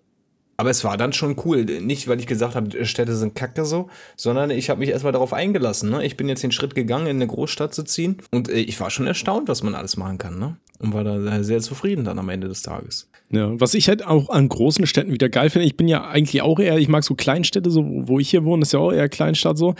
Aber 0.56 0.70
es 0.70 0.84
war 0.84 0.96
dann 0.96 1.12
schon 1.12 1.36
cool. 1.44 1.64
Nicht, 1.64 2.08
weil 2.08 2.18
ich 2.18 2.26
gesagt 2.26 2.54
habe, 2.54 2.84
Städte 2.86 3.14
sind 3.14 3.34
kacke 3.34 3.64
so, 3.64 3.88
sondern 4.16 4.50
ich 4.50 4.70
habe 4.70 4.80
mich 4.80 4.88
erstmal 4.88 5.12
darauf 5.12 5.32
eingelassen. 5.32 5.90
Ne? 5.90 6.04
Ich 6.04 6.16
bin 6.16 6.28
jetzt 6.28 6.42
den 6.42 6.52
Schritt 6.52 6.74
gegangen, 6.74 7.06
in 7.06 7.16
eine 7.16 7.26
Großstadt 7.26 7.74
zu 7.74 7.82
ziehen. 7.84 8.18
Und 8.30 8.48
äh, 8.48 8.54
ich 8.54 8.80
war 8.80 8.90
schon 8.90 9.06
erstaunt, 9.06 9.48
was 9.48 9.62
man 9.62 9.74
alles 9.74 9.96
machen 9.96 10.18
kann. 10.18 10.38
Ne? 10.38 10.56
Und 10.78 10.94
war 10.94 11.04
da 11.04 11.42
sehr 11.42 11.60
zufrieden 11.60 12.04
dann 12.04 12.18
am 12.18 12.28
Ende 12.28 12.48
des 12.48 12.62
Tages. 12.62 13.08
Ja, 13.30 13.58
was 13.60 13.74
ich 13.74 13.88
halt 13.88 14.06
auch 14.06 14.30
an 14.30 14.48
großen 14.48 14.86
Städten 14.86 15.12
wieder 15.12 15.28
geil 15.28 15.50
finde, 15.50 15.66
ich 15.66 15.76
bin 15.76 15.88
ja 15.88 16.06
eigentlich 16.06 16.42
auch 16.42 16.60
eher, 16.60 16.78
ich 16.78 16.88
mag 16.88 17.02
so 17.02 17.14
Kleinstädte, 17.14 17.70
so 17.70 17.84
wo 17.84 18.20
ich 18.20 18.30
hier 18.30 18.44
wohne, 18.44 18.62
ist 18.62 18.72
ja 18.72 18.78
auch 18.78 18.92
eher 18.92 19.08
Kleinstadt 19.08 19.58
so. 19.58 19.74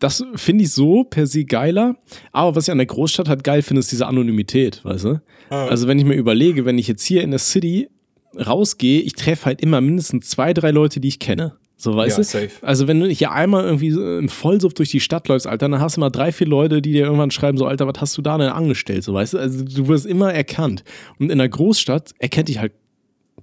Das 0.00 0.24
finde 0.34 0.64
ich 0.64 0.72
so 0.72 1.04
per 1.04 1.26
se 1.26 1.44
geiler. 1.44 1.96
Aber 2.32 2.56
was 2.56 2.68
ich 2.68 2.72
an 2.72 2.78
der 2.78 2.86
Großstadt 2.86 3.28
halt 3.28 3.44
geil 3.44 3.62
finde, 3.62 3.80
ist 3.80 3.90
diese 3.90 4.06
Anonymität, 4.06 4.84
weißt 4.84 5.04
du? 5.04 5.20
Ah. 5.50 5.66
Also 5.66 5.88
wenn 5.88 5.98
ich 5.98 6.04
mir 6.04 6.14
überlege, 6.14 6.64
wenn 6.64 6.78
ich 6.78 6.88
jetzt 6.88 7.04
hier 7.04 7.22
in 7.22 7.30
der 7.30 7.40
City 7.40 7.88
rausgehe, 8.38 9.00
ich 9.00 9.14
treffe 9.14 9.46
halt 9.46 9.60
immer 9.60 9.80
mindestens 9.80 10.28
zwei, 10.28 10.54
drei 10.54 10.70
Leute, 10.70 11.00
die 11.00 11.08
ich 11.08 11.18
kenne. 11.18 11.56
So, 11.80 11.94
weißt 11.94 12.18
ja, 12.18 12.22
du? 12.22 12.24
Safe. 12.24 12.66
Also, 12.66 12.88
wenn 12.88 12.98
du 12.98 13.06
hier 13.06 13.30
einmal 13.30 13.64
irgendwie 13.64 13.88
im 13.90 14.28
Vollsuff 14.28 14.74
durch 14.74 14.90
die 14.90 14.98
Stadt 14.98 15.28
läufst, 15.28 15.46
Alter, 15.46 15.68
dann 15.68 15.80
hast 15.80 15.96
du 15.96 16.00
mal 16.00 16.10
drei, 16.10 16.32
vier 16.32 16.48
Leute, 16.48 16.82
die 16.82 16.90
dir 16.90 17.04
irgendwann 17.04 17.30
schreiben, 17.30 17.56
so, 17.56 17.66
Alter, 17.66 17.86
was 17.86 18.00
hast 18.00 18.18
du 18.18 18.22
da 18.22 18.36
denn 18.36 18.48
angestellt? 18.48 19.04
So, 19.04 19.14
weißt 19.14 19.34
du? 19.34 19.38
Also, 19.38 19.64
du 19.64 19.86
wirst 19.86 20.04
immer 20.04 20.34
erkannt. 20.34 20.82
Und 21.20 21.26
in 21.26 21.40
einer 21.40 21.48
Großstadt 21.48 22.14
erkennt 22.18 22.48
dich 22.48 22.58
halt 22.58 22.72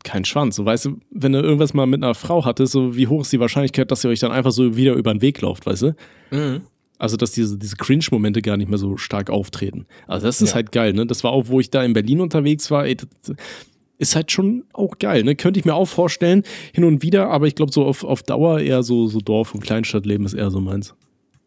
kein 0.03 0.25
Schwanz. 0.25 0.57
So, 0.57 0.65
weißt 0.65 0.85
du, 0.85 0.97
wenn 1.11 1.31
du 1.31 1.39
irgendwas 1.39 1.73
mal 1.73 1.85
mit 1.85 2.03
einer 2.03 2.13
Frau 2.13 2.43
hattest, 2.43 2.73
so, 2.73 2.97
wie 2.97 3.07
hoch 3.07 3.21
ist 3.21 3.31
die 3.31 3.39
Wahrscheinlichkeit, 3.39 3.89
dass 3.89 4.03
ihr 4.03 4.09
euch 4.09 4.19
dann 4.19 4.33
einfach 4.33 4.51
so 4.51 4.75
wieder 4.75 4.93
über 4.95 5.13
den 5.13 5.21
Weg 5.21 5.39
lauft, 5.39 5.65
weißt 5.65 5.81
du? 5.83 5.95
Mhm. 6.31 6.61
Also, 6.97 7.15
dass 7.15 7.31
diese, 7.31 7.57
diese 7.57 7.77
Cringe-Momente 7.77 8.41
gar 8.41 8.57
nicht 8.57 8.69
mehr 8.69 8.77
so 8.77 8.97
stark 8.97 9.29
auftreten. 9.29 9.85
Also, 10.07 10.27
das 10.27 10.41
ist 10.41 10.49
ja. 10.49 10.55
halt 10.55 10.73
geil, 10.73 10.91
ne? 10.91 11.05
Das 11.05 11.23
war 11.23 11.31
auch, 11.31 11.47
wo 11.47 11.61
ich 11.61 11.69
da 11.69 11.83
in 11.85 11.93
Berlin 11.93 12.19
unterwegs 12.19 12.69
war, 12.69 12.85
ey, 12.85 12.95
das, 12.95 13.07
ist 13.97 14.15
halt 14.15 14.31
schon 14.31 14.65
auch 14.73 14.97
geil. 14.99 15.23
Ne? 15.23 15.35
Könnte 15.35 15.59
ich 15.59 15.65
mir 15.65 15.73
auch 15.73 15.87
vorstellen, 15.87 16.43
hin 16.73 16.83
und 16.83 17.01
wieder, 17.01 17.29
aber 17.29 17.47
ich 17.47 17.55
glaube, 17.55 17.71
so 17.71 17.85
auf, 17.85 18.03
auf 18.03 18.23
Dauer 18.23 18.59
eher 18.59 18.83
so, 18.83 19.07
so 19.07 19.19
Dorf- 19.19 19.53
und 19.53 19.61
Kleinstadtleben 19.61 20.25
ist 20.25 20.33
eher 20.33 20.51
so 20.51 20.59
meins. 20.59 20.95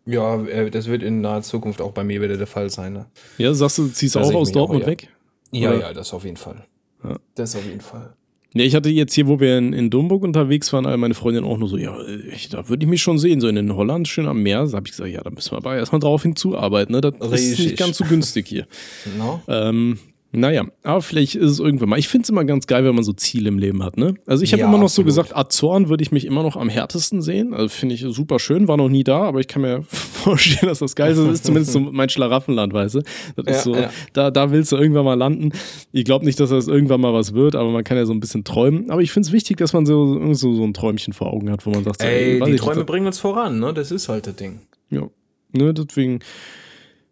Ja, 0.06 0.42
äh, 0.46 0.70
das 0.70 0.86
wird 0.86 1.02
in 1.02 1.20
naher 1.20 1.42
Zukunft 1.42 1.82
auch 1.82 1.92
bei 1.92 2.04
mir 2.04 2.22
wieder 2.22 2.38
der 2.38 2.46
Fall 2.46 2.70
sein. 2.70 2.94
Ne? 2.94 3.06
Ja, 3.36 3.52
sagst 3.52 3.78
du, 3.78 3.88
ziehst 3.88 4.14
du 4.14 4.20
auch 4.20 4.34
aus 4.34 4.52
Dortmund 4.52 4.82
auch, 4.82 4.86
ja. 4.86 4.92
weg? 4.92 5.08
Ja, 5.50 5.70
Oder? 5.70 5.80
ja, 5.80 5.92
das 5.92 6.14
auf 6.14 6.24
jeden 6.24 6.36
Fall. 6.36 6.64
Ja. 7.04 7.16
Das 7.34 7.54
auf 7.54 7.64
jeden 7.66 7.80
Fall. 7.80 8.14
Ja, 8.54 8.64
ich 8.64 8.74
hatte 8.74 8.88
jetzt 8.88 9.12
hier, 9.12 9.28
wo 9.28 9.38
wir 9.40 9.58
in, 9.58 9.74
in 9.74 9.90
Domburg 9.90 10.22
unterwegs 10.22 10.72
waren, 10.72 10.86
alle 10.86 10.96
meine 10.96 11.12
Freundinnen 11.12 11.46
auch 11.46 11.58
nur 11.58 11.68
so, 11.68 11.76
ja, 11.76 11.94
ich, 12.32 12.48
da 12.48 12.68
würde 12.70 12.84
ich 12.84 12.88
mich 12.88 13.02
schon 13.02 13.18
sehen, 13.18 13.40
so 13.40 13.48
in 13.48 13.76
Holland, 13.76 14.08
schön 14.08 14.26
am 14.26 14.42
Meer. 14.42 14.64
Da 14.64 14.76
habe 14.76 14.86
ich 14.86 14.92
gesagt, 14.92 15.10
ja, 15.10 15.20
da 15.22 15.30
müssen 15.30 15.52
wir 15.52 15.58
aber 15.58 15.76
erstmal 15.76 16.00
drauf 16.00 16.22
hinzuarbeiten. 16.22 16.94
Ne? 16.94 17.02
Das 17.02 17.14
Richtig. 17.20 17.52
ist 17.52 17.58
nicht 17.58 17.76
ganz 17.76 17.98
so 17.98 18.04
günstig 18.04 18.48
hier. 18.48 18.66
No. 19.18 19.42
Ähm, 19.48 19.98
naja, 20.30 20.66
aber 20.82 21.00
vielleicht 21.00 21.36
ist 21.36 21.50
es 21.50 21.58
irgendwann 21.58 21.88
mal. 21.88 21.98
Ich 21.98 22.08
finde 22.08 22.24
es 22.24 22.28
immer 22.28 22.44
ganz 22.44 22.66
geil, 22.66 22.84
wenn 22.84 22.94
man 22.94 23.02
so 23.02 23.14
Ziele 23.14 23.48
im 23.48 23.58
Leben 23.58 23.82
hat, 23.82 23.96
ne? 23.96 24.14
Also 24.26 24.44
ich 24.44 24.52
habe 24.52 24.60
ja, 24.60 24.68
immer 24.68 24.76
noch 24.76 24.84
absolut. 24.84 25.10
so 25.10 25.22
gesagt, 25.22 25.34
Azoren 25.34 25.88
würde 25.88 26.02
ich 26.02 26.12
mich 26.12 26.26
immer 26.26 26.42
noch 26.42 26.56
am 26.56 26.68
härtesten 26.68 27.22
sehen. 27.22 27.54
Also 27.54 27.70
finde 27.70 27.94
ich 27.94 28.04
super 28.08 28.38
schön, 28.38 28.68
war 28.68 28.76
noch 28.76 28.90
nie 28.90 29.04
da, 29.04 29.22
aber 29.22 29.40
ich 29.40 29.48
kann 29.48 29.62
mir 29.62 29.82
vorstellen, 29.88 30.68
dass 30.68 30.80
das 30.80 30.94
geil 30.94 31.12
ist. 31.12 31.18
Das 31.18 31.28
ist 31.28 31.46
zumindest 31.46 31.72
so 31.72 31.80
mein 31.80 32.10
Schlaraffenland, 32.10 32.74
weißt 32.74 32.96
du? 32.96 33.02
Das 33.36 33.46
ja, 33.46 33.52
ist 33.52 33.62
so, 33.62 33.74
ja. 33.74 33.90
da, 34.12 34.30
da 34.30 34.50
willst 34.50 34.70
du 34.70 34.76
irgendwann 34.76 35.06
mal 35.06 35.14
landen. 35.14 35.52
Ich 35.92 36.04
glaube 36.04 36.26
nicht, 36.26 36.38
dass 36.40 36.50
das 36.50 36.68
irgendwann 36.68 37.00
mal 37.00 37.14
was 37.14 37.32
wird, 37.32 37.56
aber 37.56 37.70
man 37.70 37.82
kann 37.82 37.96
ja 37.96 38.04
so 38.04 38.12
ein 38.12 38.20
bisschen 38.20 38.44
träumen. 38.44 38.90
Aber 38.90 39.00
ich 39.00 39.10
finde 39.10 39.28
es 39.28 39.32
wichtig, 39.32 39.56
dass 39.56 39.72
man 39.72 39.86
so, 39.86 40.34
so, 40.34 40.54
so 40.54 40.62
ein 40.62 40.74
Träumchen 40.74 41.14
vor 41.14 41.32
Augen 41.32 41.50
hat, 41.50 41.64
wo 41.64 41.70
man 41.70 41.84
sagt, 41.84 42.02
ey, 42.02 42.38
die 42.38 42.56
Träume 42.56 42.84
bringen 42.84 43.06
uns 43.06 43.18
voran, 43.18 43.60
ne? 43.60 43.72
Das 43.72 43.90
ist 43.90 44.10
halt 44.10 44.26
das 44.26 44.36
Ding. 44.36 44.60
Ja. 44.90 45.08
Ne, 45.52 45.72
deswegen 45.72 46.20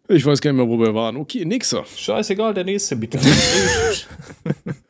ich 0.09 0.25
weiß 0.25 0.41
gar 0.41 0.51
nicht 0.51 0.57
mehr, 0.57 0.67
wo 0.67 0.79
wir 0.79 0.93
waren. 0.93 1.17
Okay, 1.17 1.45
nächster. 1.45 1.85
Scheißegal, 1.85 2.53
der 2.53 2.63
nächste 2.63 2.95
bitte. 2.95 3.19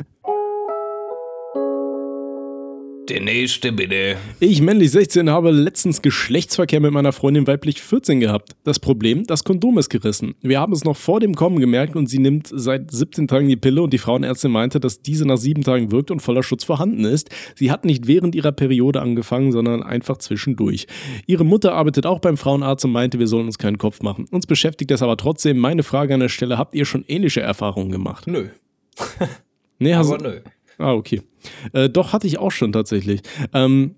Der 3.10 3.22
nächste 3.22 3.72
bitte. 3.72 4.18
Ich, 4.42 4.62
männlich 4.62 4.92
16, 4.92 5.30
habe 5.30 5.52
letztens 5.52 6.02
Geschlechtsverkehr 6.02 6.82
mit 6.82 6.92
meiner 6.92 7.14
Freundin 7.14 7.48
weiblich 7.48 7.82
14 7.82 8.20
gehabt. 8.20 8.58
Das 8.66 8.80
Problem, 8.80 9.26
das 9.26 9.46
Kondom 9.46 9.78
ist 9.78 9.88
gerissen. 9.88 10.36
Wir 10.42 10.60
haben 10.60 10.74
es 10.74 10.84
noch 10.84 10.98
vor 10.98 11.22
dem 11.22 11.34
Kommen 11.34 11.60
gemerkt 11.60 11.96
und 11.96 12.08
sie 12.08 12.20
nimmt 12.20 12.50
seit 12.52 12.92
17 12.92 13.30
Tagen 13.30 13.48
die 13.48 13.56
Pille 13.56 13.82
und 13.82 13.94
die 13.94 13.98
Frauenärztin 13.98 14.52
meinte, 14.52 14.82
dass 14.82 15.02
diese 15.02 15.26
nach 15.26 15.38
sieben 15.38 15.64
Tagen 15.64 15.90
wirkt 15.90 16.12
und 16.12 16.20
voller 16.20 16.44
Schutz 16.44 16.66
vorhanden 16.66 17.06
ist. 17.06 17.30
Sie 17.56 17.72
hat 17.72 17.86
nicht 17.86 18.08
während 18.08 18.36
ihrer 18.36 18.52
Periode 18.52 19.02
angefangen, 19.02 19.54
sondern 19.54 19.84
einfach 19.84 20.18
zwischendurch. 20.18 20.88
Ihre 21.28 21.46
Mutter 21.46 21.76
arbeitet 21.76 22.06
auch 22.06 22.20
beim 22.20 22.36
Frauenarzt 22.36 22.84
und 22.84 22.92
meinte, 22.92 23.20
wir 23.20 23.28
sollen 23.28 23.46
uns 23.46 23.58
keinen 23.58 23.78
Kopf 23.78 24.02
machen. 24.02 24.26
Uns 24.32 24.46
beschäftigt 24.48 24.92
das 24.92 25.02
aber 25.02 25.16
trotzdem. 25.16 25.60
Meine 25.60 25.84
Frage 25.84 26.14
an 26.14 26.20
der 26.20 26.30
Stelle, 26.30 26.58
habt 26.58 26.76
ihr 26.76 26.84
schon 26.84 27.06
ähnliche 27.08 27.40
Erfahrungen 27.40 27.92
gemacht? 27.92 28.28
Nö. 28.28 28.50
Nee, 29.80 29.94
hast 29.96 30.12
Aber 30.12 30.22
nö. 30.22 30.40
Ah, 30.78 30.94
okay. 30.94 31.22
Äh, 31.74 31.90
doch, 31.90 32.14
hatte 32.14 32.28
ich 32.28 32.40
auch 32.40 32.52
schon 32.52 32.72
tatsächlich. 32.72 33.22
Ähm, 33.54 33.96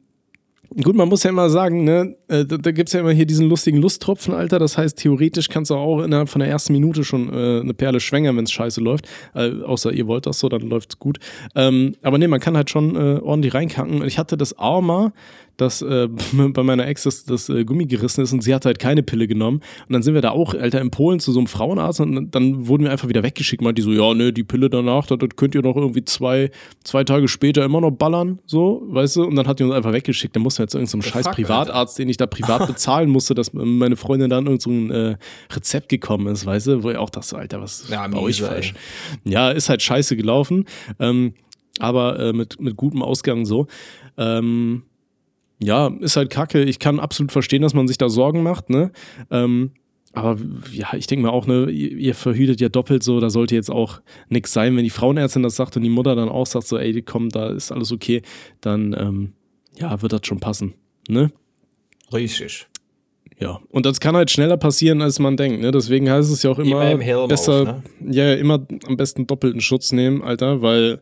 gut, 0.84 0.96
man 0.96 1.10
muss 1.10 1.24
ja 1.24 1.30
immer 1.30 1.50
sagen, 1.50 1.84
ne, 1.84 2.16
äh, 2.28 2.46
da, 2.46 2.58
da 2.58 2.72
gibt 2.72 2.90
es 2.90 2.94
ja 2.94 3.00
immer 3.00 3.12
hier 3.12 3.26
diesen 3.26 3.50
lustigen 3.50 3.78
Lusttropfen, 3.78 4.34
Alter. 4.34 4.60
Das 4.60 4.78
heißt, 4.78 4.98
theoretisch 4.98 5.50
kannst 5.50 5.72
du 5.72 5.76
auch 5.76 6.02
innerhalb 6.04 6.30
von 6.30 6.40
der 6.40 6.50
ersten 6.50 6.74
Minute 6.74 7.04
schon 7.04 7.30
äh, 7.30 7.62
eine 7.62 7.74
Perle 7.74 8.00
schwängern, 8.00 8.38
wenn 8.38 8.46
es 8.46 8.52
scheiße 8.52 8.82
läuft. 8.82 9.08
Äh, 9.34 9.62
außer 9.64 9.92
ihr 9.92 10.08
wollt 10.08 10.26
das 10.26 10.40
so, 10.40 10.50
dann 10.50 10.62
läuft's 10.62 11.00
gut. 11.00 11.20
Ähm, 11.56 11.96
aber 12.02 12.18
nee, 12.18 12.28
man 12.28 12.40
kann 12.40 12.56
halt 12.56 12.70
schon 12.70 12.96
äh, 12.96 13.20
ordentlich 13.20 13.54
reinkacken. 13.54 14.04
Ich 14.06 14.18
hatte 14.18 14.38
das 14.38 14.58
auch 14.58 14.82
mal, 14.82 15.12
dass 15.62 15.82
äh, 15.82 16.08
bei 16.32 16.64
meiner 16.64 16.88
Ex 16.88 17.04
das, 17.04 17.26
das 17.26 17.50
äh, 17.50 17.66
Gummi 17.66 17.86
gerissen 17.86 18.22
ist 18.22 18.34
und 18.34 18.42
sie 18.42 18.54
hat 18.54 18.66
halt 18.66 18.80
keine 18.80 19.04
Pille 19.04 19.28
genommen. 19.28 19.62
Und 19.88 19.94
dann 19.94 20.04
sind 20.04 20.14
wir 20.14 20.22
da 20.22 20.32
auch, 20.32 20.54
Alter, 20.54 20.82
in 20.82 20.92
Polen 20.92 21.20
zu 21.20 21.32
so 21.32 21.40
einem 21.40 21.48
Frauenarzt 21.48 22.00
und 22.00 22.32
dann 22.32 22.68
wurden 22.68 22.84
wir 22.84 22.92
einfach 22.92 23.10
wieder 23.10 23.24
weggeschickt. 23.24 23.62
Meint 23.62 23.78
die 23.78 23.82
so, 23.82 23.92
ja, 23.92 24.14
ne, 24.14 24.34
die 24.34 24.44
Pille 24.44 24.70
danach, 24.70 25.06
das, 25.06 25.18
das 25.18 25.30
könnt 25.36 25.56
ihr 25.56 25.62
noch 25.62 25.76
irgendwie 25.76 26.06
zwei, 26.06 26.52
zwei 26.84 27.04
Tage 27.04 27.28
später 27.28 27.64
immer 27.66 27.82
noch 27.82 27.92
ballern, 27.92 28.40
so, 28.46 28.84
weißt 28.88 29.18
du? 29.18 29.24
Und 29.24 29.36
dann 29.36 29.48
hat 29.48 29.60
die 29.60 29.64
uns 29.64 29.74
einfach 29.74 29.94
weggeschickt. 29.94 30.36
Dann 30.36 30.44
mussten 30.44 30.60
wir 30.60 30.64
jetzt 30.64 30.72
zu 30.72 30.78
irgendeinem 30.78 31.02
The 31.02 31.10
scheiß 31.10 31.26
fuck, 31.26 31.36
Privatarzt, 31.36 32.00
den 32.00 32.10
ich 32.10 32.18
da 32.18 32.28
privat 32.28 32.68
bezahlen 32.68 33.10
musste, 33.10 33.36
dass 33.36 33.54
meine 33.54 33.96
Freundin 33.96 34.30
dann 34.30 34.46
irgend 34.46 34.62
so 34.62 34.70
ein 34.70 34.92
äh, 34.92 35.18
Rezept 35.52 35.90
gekommen 35.90 36.28
ist, 36.28 36.46
weißt 36.46 36.68
du? 36.68 36.84
Wo 36.84 36.90
ich 36.90 36.98
auch 36.98 37.10
dachte, 37.10 37.28
so, 37.28 37.38
Alter, 37.38 37.62
was 37.62 37.82
ist 37.82 37.90
Ja, 37.90 38.08
bei 38.08 38.18
euch 38.18 38.42
falsch? 38.42 38.74
Ja, 39.26 39.52
ist 39.52 39.70
halt 39.70 39.82
scheiße 39.82 40.16
gelaufen. 40.16 40.66
Ähm, 41.00 41.34
aber 41.80 42.20
äh, 42.20 42.34
mit, 42.34 42.60
mit 42.60 42.76
gutem 42.76 43.02
Ausgang 43.02 43.46
so. 43.46 43.68
Ähm, 44.18 44.84
ja, 45.60 45.88
ist 46.00 46.16
halt 46.16 46.30
kacke. 46.30 46.64
Ich 46.64 46.80
kann 46.80 47.00
absolut 47.00 47.32
verstehen, 47.32 47.62
dass 47.62 47.74
man 47.74 47.88
sich 47.88 47.98
da 47.98 48.10
Sorgen 48.10 48.44
macht, 48.44 48.70
ne? 48.70 48.92
Ähm, 49.30 49.72
aber 50.14 50.38
ja, 50.72 50.88
ich 50.96 51.06
denke 51.06 51.24
mal 51.24 51.32
auch, 51.32 51.46
ne, 51.46 51.70
ihr, 51.70 52.16
verhütet 52.16 52.60
ja 52.62 52.70
doppelt 52.70 53.04
so, 53.04 53.20
da 53.20 53.30
sollte 53.30 53.54
jetzt 53.54 53.70
auch 53.70 54.02
nichts 54.28 54.52
sein. 54.54 54.76
Wenn 54.76 54.84
die 54.84 54.90
Frauenärztin 54.90 55.44
das 55.44 55.56
sagt 55.56 55.78
und 55.78 55.84
die 55.84 55.90
Mutter 55.90 56.16
dann 56.16 56.30
auch 56.30 56.48
sagt, 56.48 56.66
so, 56.66 56.78
ey, 56.78 57.00
komm, 57.04 57.30
da 57.30 57.50
ist 57.50 57.72
alles 57.72 57.92
okay, 57.92 58.24
dann 58.62 58.96
ähm, 58.98 59.34
ja, 59.78 60.02
wird 60.02 60.14
das 60.14 60.22
schon 60.24 60.40
passen. 60.40 60.74
Ne? 61.08 61.32
Richtig. 62.12 62.68
Ja. 63.40 63.60
Und 63.70 63.86
das 63.86 64.00
kann 64.00 64.16
halt 64.16 64.32
schneller 64.32 64.58
passieren, 64.58 65.02
als 65.02 65.20
man 65.20 65.38
denkt, 65.38 65.62
ne? 65.62 65.72
Deswegen 65.72 66.10
heißt 66.10 66.32
es 66.32 66.44
ja 66.44 66.50
auch 66.50 66.60
immer, 66.60 66.92
Immer 66.92 67.22
im 67.22 67.28
besser, 67.28 67.62
auf, 67.62 68.00
ne? 68.00 68.14
ja, 68.14 68.34
immer 68.34 68.66
am 68.86 68.98
besten 68.98 69.28
doppelten 69.28 69.62
Schutz 69.62 69.92
nehmen, 69.92 70.22
Alter, 70.22 70.62
weil 70.62 71.02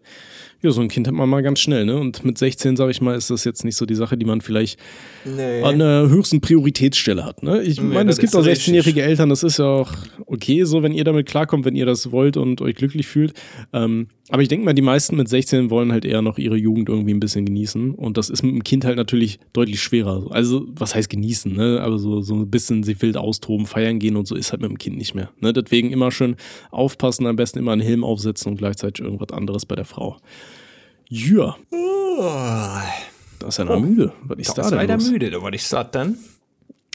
ja, 0.62 0.72
so 0.72 0.82
ein 0.82 0.88
Kind 0.88 1.08
hat 1.08 1.14
man 1.14 1.30
mal 1.30 1.44
ganz 1.44 1.60
schnell, 1.60 1.86
ne? 1.86 1.98
Und 1.98 2.26
mit 2.26 2.38
16, 2.38 2.76
sag 2.78 2.90
ich 2.90 3.02
mal, 3.02 3.16
ist 3.16 3.30
das 3.30 3.44
jetzt 3.44 3.64
nicht 3.64 3.76
so 3.76 3.86
die 3.86 3.96
Sache, 3.96 4.18
die 4.18 4.26
man 4.26 4.42
vielleicht 4.42 4.80
Nee. 5.26 5.62
an 5.62 5.78
der 5.80 6.08
höchsten 6.10 6.42
Prioritätsstelle 6.42 7.24
hat. 7.26 7.44
Ne? 7.44 7.62
Ich 7.64 7.82
Nee, 7.82 7.94
meine, 7.94 8.10
es 8.10 8.18
gibt 8.18 8.36
auch 8.36 8.46
richtig. 8.46 8.68
16-jährige 8.74 9.04
Eltern, 9.04 9.30
das 9.30 9.44
ist 9.44 9.60
ja 9.60 9.66
auch 9.66 9.92
okay, 10.26 10.64
so 10.64 10.82
wenn 10.84 10.94
ihr 10.94 11.04
damit 11.04 11.28
klarkommt, 11.28 11.66
wenn 11.66 11.76
ihr 11.76 11.86
das 11.86 12.12
wollt 12.12 12.38
und 12.38 12.62
euch 12.62 12.76
glücklich 12.76 13.08
fühlt. 13.08 13.34
Ähm, 13.74 14.08
aber 14.30 14.42
ich 14.42 14.48
denke 14.50 14.66
mal, 14.66 14.74
die 14.74 14.82
meisten 14.82 15.16
mit 15.16 15.30
16 15.30 15.70
wollen 15.70 15.92
halt 15.92 16.04
eher 16.04 16.22
noch 16.22 16.38
ihre 16.38 16.58
Jugend 16.58 16.90
irgendwie 16.90 17.14
ein 17.14 17.20
bisschen 17.20 17.46
genießen. 17.46 17.92
Und 17.96 18.18
das 18.18 18.30
ist 18.30 18.44
mit 18.44 18.54
dem 18.54 18.64
Kind 18.64 18.84
halt 18.84 18.98
natürlich 18.98 19.40
deutlich 19.54 19.82
schwerer. 19.82 20.26
Also, 20.32 20.66
was 20.76 20.96
heißt 20.96 21.10
genießen, 21.10 21.54
ne? 21.56 21.80
Aber 21.82 21.98
so, 21.98 22.20
so 22.22 22.36
ein 22.36 22.50
bisschen 22.50 22.84
sich 22.84 23.02
wild 23.02 23.16
austoben, 23.16 23.66
feiern 23.66 24.00
gehen 24.00 24.16
und 24.18 24.28
so 24.28 24.36
ist 24.36 24.52
halt 24.52 24.62
mit 24.62 24.70
dem 24.72 24.78
Kind 24.78 24.98
nicht 24.98 25.14
mehr. 25.16 25.30
Ne? 25.40 25.54
Deswegen 25.54 25.92
immer 25.92 26.12
schön 26.12 26.36
aufpassen, 26.72 27.26
am 27.26 27.36
besten 27.38 27.60
immer 27.60 27.72
einen 27.72 27.82
Helm 27.82 28.04
aufsetzen 28.04 28.52
und 28.52 28.58
gleichzeitig 28.58 29.04
irgendwas 29.06 29.30
anderes 29.38 29.66
bei 29.66 29.76
der 29.76 29.86
Frau. 29.86 30.18
Ja, 31.10 31.56
da 33.40 33.48
ist 33.48 33.58
ja 33.58 33.64
noch 33.64 33.80
müde. 33.80 34.12
Was 34.24 34.40
ist 34.40 34.50
Ich 34.50 34.54
da 34.54 34.62
ist 34.64 34.72
denn 34.72 34.78
leider 34.78 34.96
los? 34.96 35.10
müde, 35.10 35.42
was 35.42 35.54
ich 35.54 35.64
sag 35.64 35.92
dann. 35.94 36.18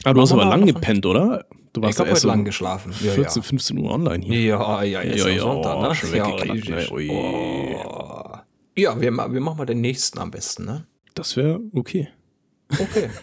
Ah, 0.03 0.13
du 0.13 0.21
hast 0.21 0.31
aber 0.33 0.45
lang 0.45 0.65
gepennt, 0.67 1.05
oder? 1.05 1.45
Du 1.71 1.81
Ich 1.81 1.85
warst 1.87 1.99
habe 1.99 2.09
ja 2.09 2.13
erst 2.13 2.23
heute 2.23 2.27
lang 2.27 2.39
um 2.39 2.45
geschlafen. 2.45 2.93
14, 2.93 3.41
15 3.41 3.77
Uhr 3.79 3.91
online 3.91 4.23
hier. 4.23 4.39
Ja, 4.39 4.83
ja, 4.83 5.01
jetzt 5.01 5.17
Ja, 5.17 5.29
ja, 5.29 5.41
Sonntag, 5.41 5.77
oh, 5.77 5.81
ne? 5.81 5.95
schon 5.95 6.15
ja, 6.15 6.27
ne? 6.27 6.87
Oh. 6.91 8.37
Ja, 8.75 9.01
wir, 9.01 9.11
wir 9.11 9.41
machen 9.41 9.57
mal 9.57 9.65
den 9.65 9.81
nächsten 9.81 10.19
am 10.19 10.29
besten, 10.29 10.65
ne? 10.65 10.85
Das 11.15 11.35
wäre 11.35 11.59
okay. 11.73 12.09
Okay. 12.69 13.09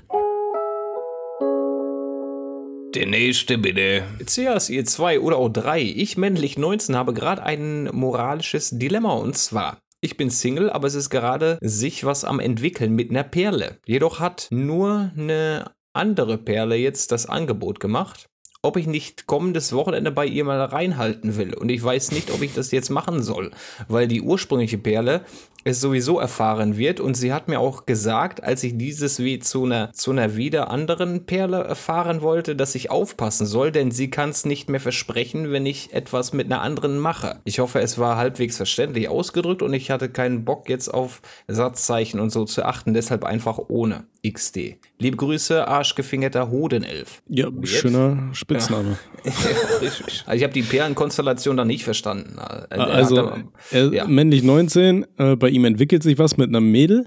Der 2.95 3.07
nächste 3.07 3.57
bitte. 3.59 4.03
Zuerst 4.27 4.69
ihr 4.71 4.85
zwei 4.85 5.21
oder 5.21 5.37
auch 5.37 5.49
drei. 5.49 5.81
Ich, 5.81 6.17
männlich 6.17 6.59
19, 6.59 6.97
habe 6.97 7.13
gerade 7.15 7.41
ein 7.45 7.85
moralisches 7.93 8.71
Dilemma 8.71 9.13
und 9.13 9.37
zwar. 9.37 9.79
Ich 10.03 10.17
bin 10.17 10.31
Single, 10.31 10.71
aber 10.71 10.87
es 10.87 10.95
ist 10.95 11.11
gerade 11.11 11.59
sich 11.61 12.05
was 12.05 12.25
am 12.25 12.41
entwickeln 12.41 12.95
mit 12.95 13.11
einer 13.11 13.23
Perle. 13.23 13.81
Jedoch 13.85 14.19
hat 14.19 14.49
nur 14.51 15.13
eine 15.15 15.73
andere 15.93 16.39
Perle 16.39 16.77
jetzt 16.77 17.13
das 17.13 17.27
Angebot 17.27 17.81
gemacht, 17.81 18.31
ob 18.63 18.79
ich 18.79 18.87
nicht 18.87 19.27
kommendes 19.27 19.75
Wochenende 19.75 20.11
bei 20.11 20.25
ihr 20.25 20.45
mal 20.45 20.63
reinhalten 20.63 21.37
will. 21.37 21.53
Und 21.53 21.69
ich 21.69 21.83
weiß 21.83 22.13
nicht, 22.13 22.31
ob 22.31 22.41
ich 22.41 22.55
das 22.55 22.71
jetzt 22.71 22.89
machen 22.89 23.23
soll, 23.23 23.51
weil 23.89 24.09
die 24.09 24.23
ursprüngliche 24.23 24.79
Perle 24.79 25.23
es 25.65 25.81
sowieso 25.81 26.19
erfahren 26.19 26.77
wird. 26.77 27.01
Und 27.01 27.15
sie 27.15 27.33
hat 27.33 27.49
mir 27.49 27.61
auch 27.61 27.87
gesagt, 27.87 28.43
als 28.43 28.63
ich 28.63 28.77
dieses 28.77 29.19
wie 29.19 29.39
zu 29.39 29.65
einer, 29.65 29.93
zu 29.93 30.11
einer 30.11 30.37
wieder 30.37 30.71
anderen 30.71 31.27
Perle 31.27 31.63
erfahren 31.63 32.23
wollte, 32.23 32.57
dass 32.57 32.75
ich 32.75 32.91
aufpassen 32.91 33.47
soll, 33.47 33.73
denn 33.73 33.91
sie 33.91 34.11
kann 34.11 34.31
es 34.31 34.45
nicht 34.45 34.69
mehr 34.69 34.81
versprechen, 34.81 35.53
wenn 35.53 35.67
ich 35.67 35.93
etwas 35.93 36.33
mit 36.33 36.47
einer 36.47 36.63
anderen 36.63 36.99
mache. 36.99 37.41
Ich 37.45 37.59
hoffe, 37.59 37.81
es 37.81 37.99
war 37.99 38.17
halbwegs 38.17 38.57
verständlich 38.57 39.09
ausgedrückt 39.09 39.63
und 39.63 39.73
ich 39.75 39.91
hatte 39.91 40.09
keinen 40.09 40.45
Bock 40.45 40.69
jetzt 40.69 40.89
auf 40.89 41.23
Satzzeichen 41.49 42.21
und 42.21 42.31
so 42.31 42.45
zu 42.45 42.65
achten, 42.65 42.95
deshalb 42.95 43.25
einfach 43.25 43.59
ohne 43.69 44.05
XD. 44.27 44.77
Liebe 44.99 45.17
Grüße, 45.17 45.67
arschgefingerter 45.67 46.51
Hodenelf. 46.51 47.23
Ja, 47.29 47.49
schöner 47.63 48.31
Spitzname. 48.33 48.99
Ja. 49.23 49.89
Also 50.27 50.37
ich 50.37 50.43
habe 50.45 50.53
die 50.53 50.63
Perlenkonstellation 50.63 51.57
da 51.57 51.65
nicht 51.65 51.85
verstanden. 51.85 52.39
Er 52.39 52.81
Also, 52.81 53.33
er, 53.71 53.93
ja. 53.93 54.07
männlich 54.07 54.43
19, 54.43 55.07
äh, 55.19 55.37
bei 55.37 55.50
ihm 55.51 55.65
entwickelt 55.65 56.03
sich 56.03 56.19
was 56.19 56.37
mit 56.37 56.49
einer 56.49 56.61
Mädel. 56.61 57.07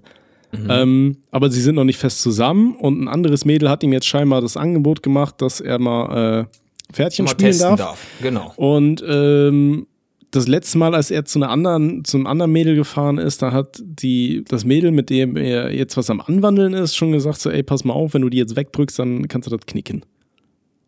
Mhm. 0.51 0.67
Ähm, 0.69 1.17
aber 1.31 1.49
sie 1.49 1.61
sind 1.61 1.75
noch 1.75 1.83
nicht 1.83 1.97
fest 1.97 2.21
zusammen 2.21 2.75
und 2.75 3.01
ein 3.01 3.07
anderes 3.07 3.43
Mädel 3.43 3.69
hat 3.69 3.83
ihm 3.83 3.91
jetzt 3.91 4.05
scheinbar 4.05 4.41
das 4.41 4.55
Angebot 4.55 5.01
gemacht, 5.01 5.41
dass 5.41 5.59
er 5.59 5.79
mal 5.79 6.41
äh, 6.41 6.93
Pferdchen 6.93 7.25
mal 7.25 7.31
spielen 7.31 7.57
darf. 7.57 7.79
darf. 7.79 8.07
Genau. 8.21 8.53
Und 8.55 9.03
ähm, 9.07 9.87
das 10.33 10.47
letzte 10.47 10.77
Mal, 10.77 10.95
als 10.95 11.11
er 11.11 11.25
zu 11.25 11.39
einer 11.39 11.49
anderen, 11.49 12.05
zum 12.05 12.27
anderen 12.27 12.51
Mädel 12.51 12.75
gefahren 12.75 13.17
ist, 13.17 13.41
da 13.41 13.51
hat 13.51 13.81
die, 13.83 14.43
das 14.47 14.65
Mädel, 14.65 14.91
mit 14.91 15.09
dem 15.09 15.37
er 15.37 15.73
jetzt 15.73 15.95
was 15.95 16.09
am 16.09 16.21
Anwandeln 16.21 16.73
ist, 16.73 16.95
schon 16.95 17.11
gesagt: 17.11 17.39
so, 17.39 17.49
ey, 17.49 17.63
pass 17.63 17.83
mal 17.83 17.93
auf, 17.93 18.13
wenn 18.13 18.23
du 18.23 18.29
die 18.29 18.37
jetzt 18.37 18.55
wegdrückst, 18.55 18.99
dann 18.99 19.27
kannst 19.27 19.47
du 19.47 19.55
das 19.55 19.65
knicken. 19.65 20.05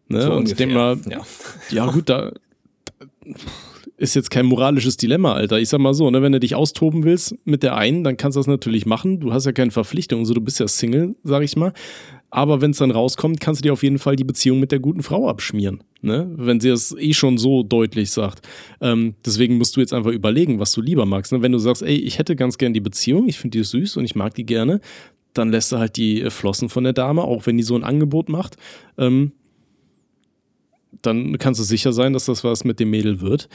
Ne? 0.07 0.21
So 0.21 0.33
und 0.33 0.49
ich 0.49 0.55
denke 0.55 0.75
mal, 0.75 0.97
ja. 1.09 1.21
ja, 1.69 1.91
gut, 1.91 2.09
da 2.09 2.31
da 2.85 3.05
ist 3.97 4.15
jetzt 4.15 4.29
kein 4.29 4.45
moralisches 4.45 4.97
Dilemma, 4.97 5.33
Alter. 5.33 5.59
Ich 5.59 5.69
sag 5.69 5.79
mal 5.79 5.93
so, 5.93 6.09
ne, 6.09 6.21
wenn 6.21 6.33
du 6.33 6.39
dich 6.39 6.55
austoben 6.55 7.03
willst 7.03 7.35
mit 7.45 7.63
der 7.63 7.75
einen, 7.75 8.03
dann 8.03 8.17
kannst 8.17 8.35
du 8.35 8.39
das 8.39 8.47
natürlich 8.47 8.85
machen. 8.85 9.19
Du 9.19 9.31
hast 9.31 9.45
ja 9.45 9.53
keine 9.53 9.71
Verpflichtung, 9.71 10.25
so 10.25 10.33
du 10.33 10.41
bist 10.41 10.59
ja 10.59 10.67
Single, 10.67 11.15
sag 11.23 11.43
ich 11.43 11.55
mal. 11.55 11.71
Aber 12.29 12.59
wenn 12.59 12.71
es 12.71 12.79
dann 12.79 12.91
rauskommt, 12.91 13.39
kannst 13.39 13.61
du 13.61 13.63
dir 13.63 13.71
auf 13.71 13.83
jeden 13.83 13.99
Fall 13.99 14.17
die 14.17 14.25
Beziehung 14.25 14.59
mit 14.59 14.73
der 14.73 14.79
guten 14.79 15.03
Frau 15.03 15.29
abschmieren, 15.29 15.81
ne? 16.01 16.29
Wenn 16.35 16.59
sie 16.59 16.67
es 16.67 16.93
eh 16.97 17.13
schon 17.13 17.37
so 17.37 17.63
deutlich 17.63 18.11
sagt. 18.11 18.45
Ähm, 18.81 19.15
deswegen 19.25 19.57
musst 19.57 19.77
du 19.77 19.79
jetzt 19.79 19.93
einfach 19.93 20.11
überlegen, 20.11 20.59
was 20.59 20.73
du 20.73 20.81
lieber 20.81 21.05
magst. 21.05 21.31
Ne? 21.31 21.41
Wenn 21.41 21.53
du 21.53 21.59
sagst, 21.59 21.81
ey, 21.81 21.95
ich 21.95 22.19
hätte 22.19 22.35
ganz 22.35 22.57
gern 22.57 22.73
die 22.73 22.81
Beziehung, 22.81 23.29
ich 23.29 23.39
finde 23.39 23.59
die 23.59 23.63
süß 23.63 23.95
und 23.95 24.03
ich 24.03 24.15
mag 24.15 24.35
die 24.35 24.45
gerne, 24.45 24.81
dann 25.33 25.51
lässt 25.51 25.71
du 25.71 25.77
halt 25.77 25.95
die 25.95 26.21
äh, 26.21 26.29
Flossen 26.29 26.67
von 26.67 26.83
der 26.83 26.93
Dame, 26.93 27.23
auch 27.23 27.45
wenn 27.45 27.55
die 27.55 27.63
so 27.63 27.75
ein 27.75 27.85
Angebot 27.85 28.27
macht. 28.27 28.57
Ähm, 28.97 29.31
dann 31.01 31.37
kannst 31.37 31.59
du 31.59 31.63
sicher 31.63 31.93
sein, 31.93 32.11
dass 32.11 32.25
das 32.25 32.43
was 32.43 32.65
mit 32.65 32.79
dem 32.79 32.89
Mädel 32.89 33.21
wird. 33.21 33.47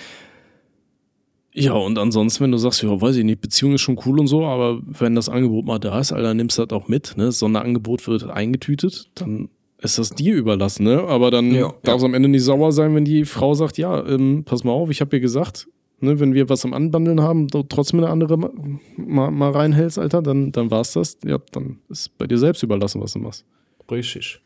Ja, 1.52 1.72
und 1.72 1.98
ansonsten, 1.98 2.44
wenn 2.44 2.52
du 2.52 2.58
sagst, 2.58 2.82
ja, 2.82 3.00
weiß 3.00 3.16
ich 3.16 3.24
nicht, 3.24 3.40
Beziehung 3.40 3.74
ist 3.74 3.80
schon 3.80 3.98
cool 4.06 4.20
und 4.20 4.28
so, 4.28 4.44
aber 4.44 4.80
wenn 4.86 5.14
das 5.16 5.28
Angebot 5.28 5.64
mal 5.66 5.78
da 5.80 5.98
ist, 5.98 6.12
Alter, 6.12 6.32
nimmst 6.34 6.58
du 6.58 6.64
das 6.66 6.76
auch 6.78 6.86
mit, 6.88 7.16
ne? 7.16 7.32
Sonderangebot 7.32 8.06
wird 8.06 8.30
eingetütet, 8.30 9.10
dann 9.16 9.48
ist 9.78 9.98
das 9.98 10.10
dir 10.10 10.34
überlassen, 10.34 10.84
ne? 10.84 11.00
Aber 11.08 11.30
dann 11.32 11.52
Ja, 11.52 11.72
darf 11.82 11.96
es 11.98 12.04
am 12.04 12.14
Ende 12.14 12.28
nicht 12.28 12.44
sauer 12.44 12.70
sein, 12.70 12.94
wenn 12.94 13.04
die 13.04 13.24
Frau 13.24 13.54
sagt, 13.54 13.78
ja, 13.78 14.06
ähm, 14.06 14.44
pass 14.44 14.62
mal 14.62 14.70
auf, 14.72 14.90
ich 14.90 15.00
habe 15.00 15.10
dir 15.10 15.20
gesagt, 15.20 15.66
ne, 15.98 16.20
wenn 16.20 16.34
wir 16.34 16.48
was 16.48 16.64
am 16.64 16.72
Anbandeln 16.72 17.20
haben, 17.20 17.48
du 17.48 17.64
trotzdem 17.64 17.98
eine 18.00 18.10
andere 18.10 18.36
ma- 18.38 18.50
mal, 18.96 19.30
mal 19.32 19.50
reinhältst, 19.50 19.98
Alter, 19.98 20.22
dann, 20.22 20.52
dann 20.52 20.70
war's 20.70 20.92
das. 20.92 21.18
Ja, 21.26 21.38
dann 21.50 21.78
ist 21.88 22.16
bei 22.16 22.26
dir 22.28 22.38
selbst 22.38 22.62
überlassen, 22.62 23.00
was 23.02 23.14
du 23.14 23.18
machst. 23.18 23.44
Richtig. 23.90 24.40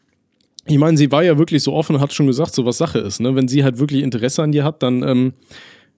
Ich 0.67 0.79
meine, 0.79 0.97
sie 0.97 1.13
war 1.13 1.23
ja 1.23 1.37
wirklich 1.37 1.63
so 1.63 1.75
offen 1.75 1.97
und 1.97 2.01
hat 2.01 2.15
schon 2.15 2.27
gesagt, 2.27 2.55
so 2.55 2.65
was 2.65 2.79
Sache 2.79 2.99
ist. 2.99 3.21
Ne? 3.21 3.35
Wenn 3.37 3.47
sie 3.49 3.63
halt 3.63 3.79
wirklich 3.79 4.03
Interesse 4.03 4.43
an 4.43 4.53
dir 4.53 4.65
hat, 4.65 4.83
dann 4.83 5.03
ähm, 5.07 5.33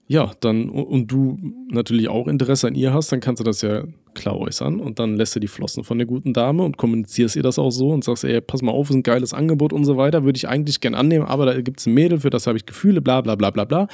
ja, 0.09 0.31
dann, 0.39 0.69
und 0.69 1.11
du 1.11 1.37
natürlich 1.69 2.07
auch 2.07 2.27
Interesse 2.27 2.67
an 2.67 2.75
ihr 2.75 2.93
hast, 2.93 3.11
dann 3.11 3.19
kannst 3.19 3.41
du 3.41 3.43
das 3.43 3.61
ja 3.61 3.83
klar 4.13 4.37
äußern 4.37 4.79
und 4.79 4.99
dann 4.99 5.15
lässt 5.15 5.35
du 5.35 5.41
die 5.41 5.47
Flossen 5.47 5.83
von 5.83 5.97
der 5.97 6.07
guten 6.07 6.33
Dame 6.33 6.63
und 6.63 6.77
kommunizierst 6.77 7.35
ihr 7.35 7.43
das 7.43 7.59
auch 7.59 7.71
so 7.71 7.89
und 7.89 8.05
sagst, 8.05 8.23
ey, 8.23 8.39
pass 8.39 8.61
mal 8.61 8.71
auf, 8.71 8.89
ist 8.89 8.95
ein 8.95 9.03
geiles 9.03 9.33
Angebot 9.33 9.73
und 9.73 9.83
so 9.83 9.97
weiter, 9.97 10.23
würde 10.23 10.37
ich 10.37 10.47
eigentlich 10.47 10.79
gern 10.79 10.95
annehmen, 10.95 11.25
aber 11.25 11.45
da 11.45 11.59
gibt 11.61 11.81
es 11.81 11.87
ein 11.87 11.93
Mädel, 11.93 12.21
für 12.21 12.29
das 12.29 12.47
habe 12.47 12.57
ich 12.57 12.65
Gefühle, 12.65 13.01
bla 13.01 13.19
bla 13.21 13.35
bla 13.35 13.51
bla 13.51 13.65
bla. 13.65 13.87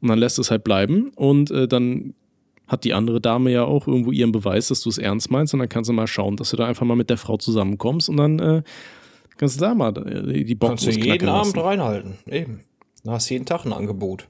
Und 0.00 0.08
dann 0.08 0.18
lässt 0.18 0.38
es 0.38 0.50
halt 0.50 0.64
bleiben 0.64 1.12
und 1.14 1.50
äh, 1.50 1.68
dann 1.68 2.14
hat 2.66 2.84
die 2.84 2.92
andere 2.92 3.20
Dame 3.20 3.50
ja 3.52 3.64
auch 3.64 3.86
irgendwo 3.86 4.10
ihren 4.10 4.32
Beweis, 4.32 4.68
dass 4.68 4.80
du 4.80 4.90
es 4.90 4.98
ernst 4.98 5.30
meinst 5.30 5.54
und 5.54 5.60
dann 5.60 5.68
kannst 5.68 5.88
du 5.88 5.94
mal 5.94 6.06
schauen, 6.06 6.36
dass 6.36 6.50
du 6.50 6.56
da 6.56 6.66
einfach 6.66 6.84
mal 6.84 6.96
mit 6.96 7.10
der 7.10 7.16
Frau 7.16 7.36
zusammenkommst 7.36 8.08
und 8.08 8.16
dann 8.16 8.38
äh, 8.40 8.62
kannst 9.36 9.56
du 9.56 9.60
da 9.60 9.74
mal 9.74 9.96
äh, 9.96 10.44
die 10.44 10.54
Box 10.56 10.84
Kannst 10.84 10.96
du 10.98 11.00
jeden 11.00 11.28
Abend 11.28 11.56
reinhalten, 11.56 12.18
eben. 12.26 12.60
Du 13.04 13.12
hast 13.12 13.28
jeden 13.30 13.46
Tag 13.46 13.64
ein 13.64 13.72
Angebot. 13.72 14.28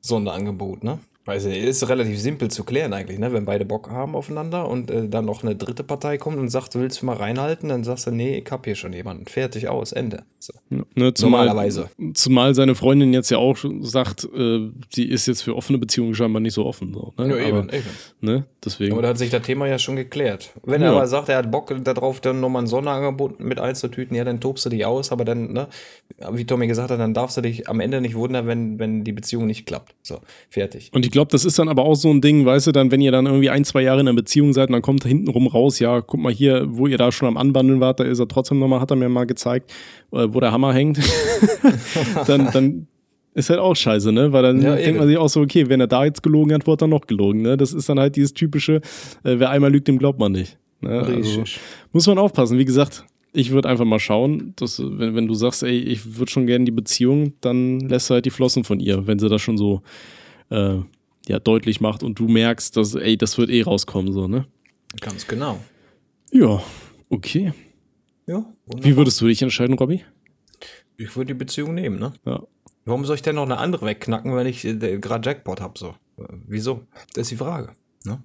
Sonderangebot, 0.00 0.82
ne? 0.82 0.96
Weiß 1.30 1.44
ich, 1.44 1.62
ist 1.62 1.88
relativ 1.88 2.18
simpel 2.18 2.50
zu 2.50 2.64
klären 2.64 2.92
eigentlich, 2.92 3.20
ne? 3.20 3.32
Wenn 3.32 3.44
beide 3.44 3.64
Bock 3.64 3.88
haben 3.88 4.16
aufeinander 4.16 4.68
und 4.68 4.90
äh, 4.90 5.08
dann 5.08 5.26
noch 5.26 5.44
eine 5.44 5.54
dritte 5.54 5.84
Partei 5.84 6.18
kommt 6.18 6.38
und 6.38 6.48
sagt, 6.48 6.74
willst 6.74 7.02
du 7.02 7.06
mal 7.06 7.14
reinhalten, 7.14 7.68
dann 7.68 7.84
sagst 7.84 8.08
du, 8.08 8.10
nee, 8.10 8.42
ich 8.44 8.50
hab 8.50 8.64
hier 8.64 8.74
schon 8.74 8.92
jemanden. 8.92 9.26
Fertig 9.26 9.68
aus, 9.68 9.92
Ende. 9.92 10.24
So. 10.40 10.52
Ne, 10.70 11.14
zumal, 11.14 11.46
Normalerweise. 11.46 11.88
Zumal 12.14 12.56
seine 12.56 12.74
Freundin 12.74 13.12
jetzt 13.12 13.30
ja 13.30 13.38
auch 13.38 13.56
sagt, 13.82 14.24
äh, 14.36 14.70
sie 14.92 15.04
ist 15.04 15.26
jetzt 15.26 15.42
für 15.42 15.54
offene 15.54 15.78
Beziehungen 15.78 16.16
scheinbar 16.16 16.40
nicht 16.40 16.54
so 16.54 16.66
offen. 16.66 16.92
So, 16.92 17.12
ne? 17.16 17.28
Ja, 17.28 17.46
eben, 17.46 17.58
aber, 17.58 17.74
eben. 17.74 17.86
Ne? 18.20 18.46
Deswegen. 18.64 18.94
Aber 18.94 19.02
da 19.02 19.08
hat 19.10 19.18
sich 19.18 19.30
das 19.30 19.42
Thema 19.42 19.68
ja 19.68 19.78
schon 19.78 19.94
geklärt. 19.94 20.50
Wenn 20.64 20.82
ja. 20.82 20.88
er 20.88 20.96
aber 20.96 21.06
sagt, 21.06 21.28
er 21.28 21.36
hat 21.36 21.50
Bock 21.52 21.72
darauf, 21.84 22.20
dann 22.20 22.40
nochmal 22.40 22.64
ein 22.64 22.66
Sonderangebot 22.66 23.38
mit 23.38 23.60
einzutüten, 23.60 24.16
ja, 24.16 24.24
dann 24.24 24.40
tobst 24.40 24.64
du 24.64 24.70
dich 24.70 24.84
aus, 24.84 25.12
aber 25.12 25.24
dann, 25.24 25.52
ne, 25.52 25.68
wie 26.32 26.44
Tommy 26.44 26.66
gesagt 26.66 26.90
hat, 26.90 26.98
dann 26.98 27.14
darfst 27.14 27.36
du 27.36 27.40
dich 27.40 27.68
am 27.68 27.78
Ende 27.78 28.00
nicht 28.00 28.16
wundern, 28.16 28.48
wenn, 28.48 28.80
wenn 28.80 29.04
die 29.04 29.12
Beziehung 29.12 29.46
nicht 29.46 29.66
klappt. 29.66 29.94
So, 30.02 30.18
fertig. 30.48 30.90
Und 30.92 31.04
ich 31.06 31.12
glaube, 31.12 31.19
das 31.28 31.44
ist 31.44 31.58
dann 31.58 31.68
aber 31.68 31.84
auch 31.84 31.94
so 31.94 32.10
ein 32.10 32.20
Ding, 32.20 32.44
weißt 32.44 32.68
du, 32.68 32.72
dann, 32.72 32.90
wenn 32.90 33.00
ihr 33.00 33.12
dann 33.12 33.26
irgendwie 33.26 33.50
ein, 33.50 33.64
zwei 33.64 33.82
Jahre 33.82 34.00
in 34.00 34.08
einer 34.08 34.16
Beziehung 34.16 34.52
seid 34.52 34.68
und 34.68 34.72
dann 34.72 34.82
kommt 34.82 35.04
hintenrum 35.04 35.46
raus, 35.46 35.78
ja, 35.78 36.00
guck 36.00 36.20
mal 36.20 36.32
hier, 36.32 36.66
wo 36.68 36.86
ihr 36.86 36.98
da 36.98 37.12
schon 37.12 37.28
am 37.28 37.36
Anbandeln 37.36 37.80
wart, 37.80 38.00
da 38.00 38.04
ist 38.04 38.18
er 38.18 38.28
trotzdem 38.28 38.58
nochmal, 38.58 38.80
hat 38.80 38.90
er 38.90 38.96
mir 38.96 39.08
mal 39.08 39.26
gezeigt, 39.26 39.70
äh, 40.12 40.26
wo 40.28 40.40
der 40.40 40.52
Hammer 40.52 40.72
hängt. 40.72 40.98
dann, 42.26 42.50
dann 42.52 42.86
ist 43.34 43.50
halt 43.50 43.60
auch 43.60 43.76
scheiße, 43.76 44.12
ne? 44.12 44.32
Weil 44.32 44.42
dann 44.42 44.62
ja, 44.62 44.76
denkt 44.76 44.98
man 44.98 45.08
sich 45.08 45.18
auch 45.18 45.28
so, 45.28 45.40
okay, 45.40 45.68
wenn 45.68 45.80
er 45.80 45.86
da 45.86 46.04
jetzt 46.04 46.22
gelogen 46.22 46.52
hat, 46.52 46.66
wurde 46.66 46.86
er 46.86 46.88
noch 46.88 47.06
gelogen, 47.06 47.42
ne? 47.42 47.56
Das 47.56 47.72
ist 47.72 47.88
dann 47.88 48.00
halt 48.00 48.16
dieses 48.16 48.34
typische, 48.34 48.76
äh, 49.24 49.38
wer 49.38 49.50
einmal 49.50 49.70
lügt, 49.70 49.88
dem 49.88 49.98
glaubt 49.98 50.18
man 50.18 50.32
nicht. 50.32 50.58
Ne? 50.80 51.00
Also, 51.00 51.44
muss 51.92 52.06
man 52.06 52.18
aufpassen. 52.18 52.58
Wie 52.58 52.64
gesagt, 52.64 53.04
ich 53.32 53.50
würde 53.50 53.68
einfach 53.68 53.84
mal 53.84 54.00
schauen, 54.00 54.54
dass, 54.56 54.80
wenn, 54.80 55.14
wenn 55.14 55.26
du 55.26 55.34
sagst, 55.34 55.62
ey, 55.62 55.78
ich 55.78 56.18
würde 56.18 56.30
schon 56.30 56.46
gerne 56.46 56.64
die 56.64 56.72
Beziehung, 56.72 57.34
dann 57.40 57.80
lässt 57.80 58.10
du 58.10 58.14
halt 58.14 58.24
die 58.24 58.30
Flossen 58.30 58.64
von 58.64 58.80
ihr, 58.80 59.06
wenn 59.06 59.18
sie 59.18 59.28
das 59.28 59.40
schon 59.40 59.56
so 59.56 59.82
äh, 60.50 60.78
ja, 61.30 61.38
deutlich 61.38 61.80
macht 61.80 62.02
und 62.02 62.18
du 62.18 62.26
merkst, 62.26 62.76
dass, 62.76 62.96
ey, 62.96 63.16
das 63.16 63.38
wird 63.38 63.50
eh 63.50 63.62
rauskommen, 63.62 64.12
so, 64.12 64.26
ne? 64.26 64.46
Ganz 65.00 65.28
genau. 65.28 65.60
Ja, 66.32 66.60
okay. 67.08 67.52
Ja. 68.26 68.44
Wunderbar. 68.66 68.84
Wie 68.84 68.96
würdest 68.96 69.20
du 69.20 69.28
dich 69.28 69.40
entscheiden, 69.40 69.76
Robby? 69.78 70.04
Ich 70.96 71.14
würde 71.14 71.28
die 71.28 71.38
Beziehung 71.38 71.74
nehmen, 71.74 72.00
ne? 72.00 72.12
Ja. 72.26 72.42
Warum 72.84 73.04
soll 73.04 73.14
ich 73.14 73.22
denn 73.22 73.36
noch 73.36 73.44
eine 73.44 73.58
andere 73.58 73.86
wegknacken, 73.86 74.34
wenn 74.34 74.48
ich 74.48 74.64
äh, 74.64 74.98
gerade 74.98 75.28
Jackpot 75.28 75.60
habe? 75.60 75.78
So? 75.78 75.94
Wieso? 76.48 76.82
Das 77.14 77.22
ist 77.22 77.30
die 77.30 77.36
Frage. 77.36 77.70
Ne? 78.04 78.20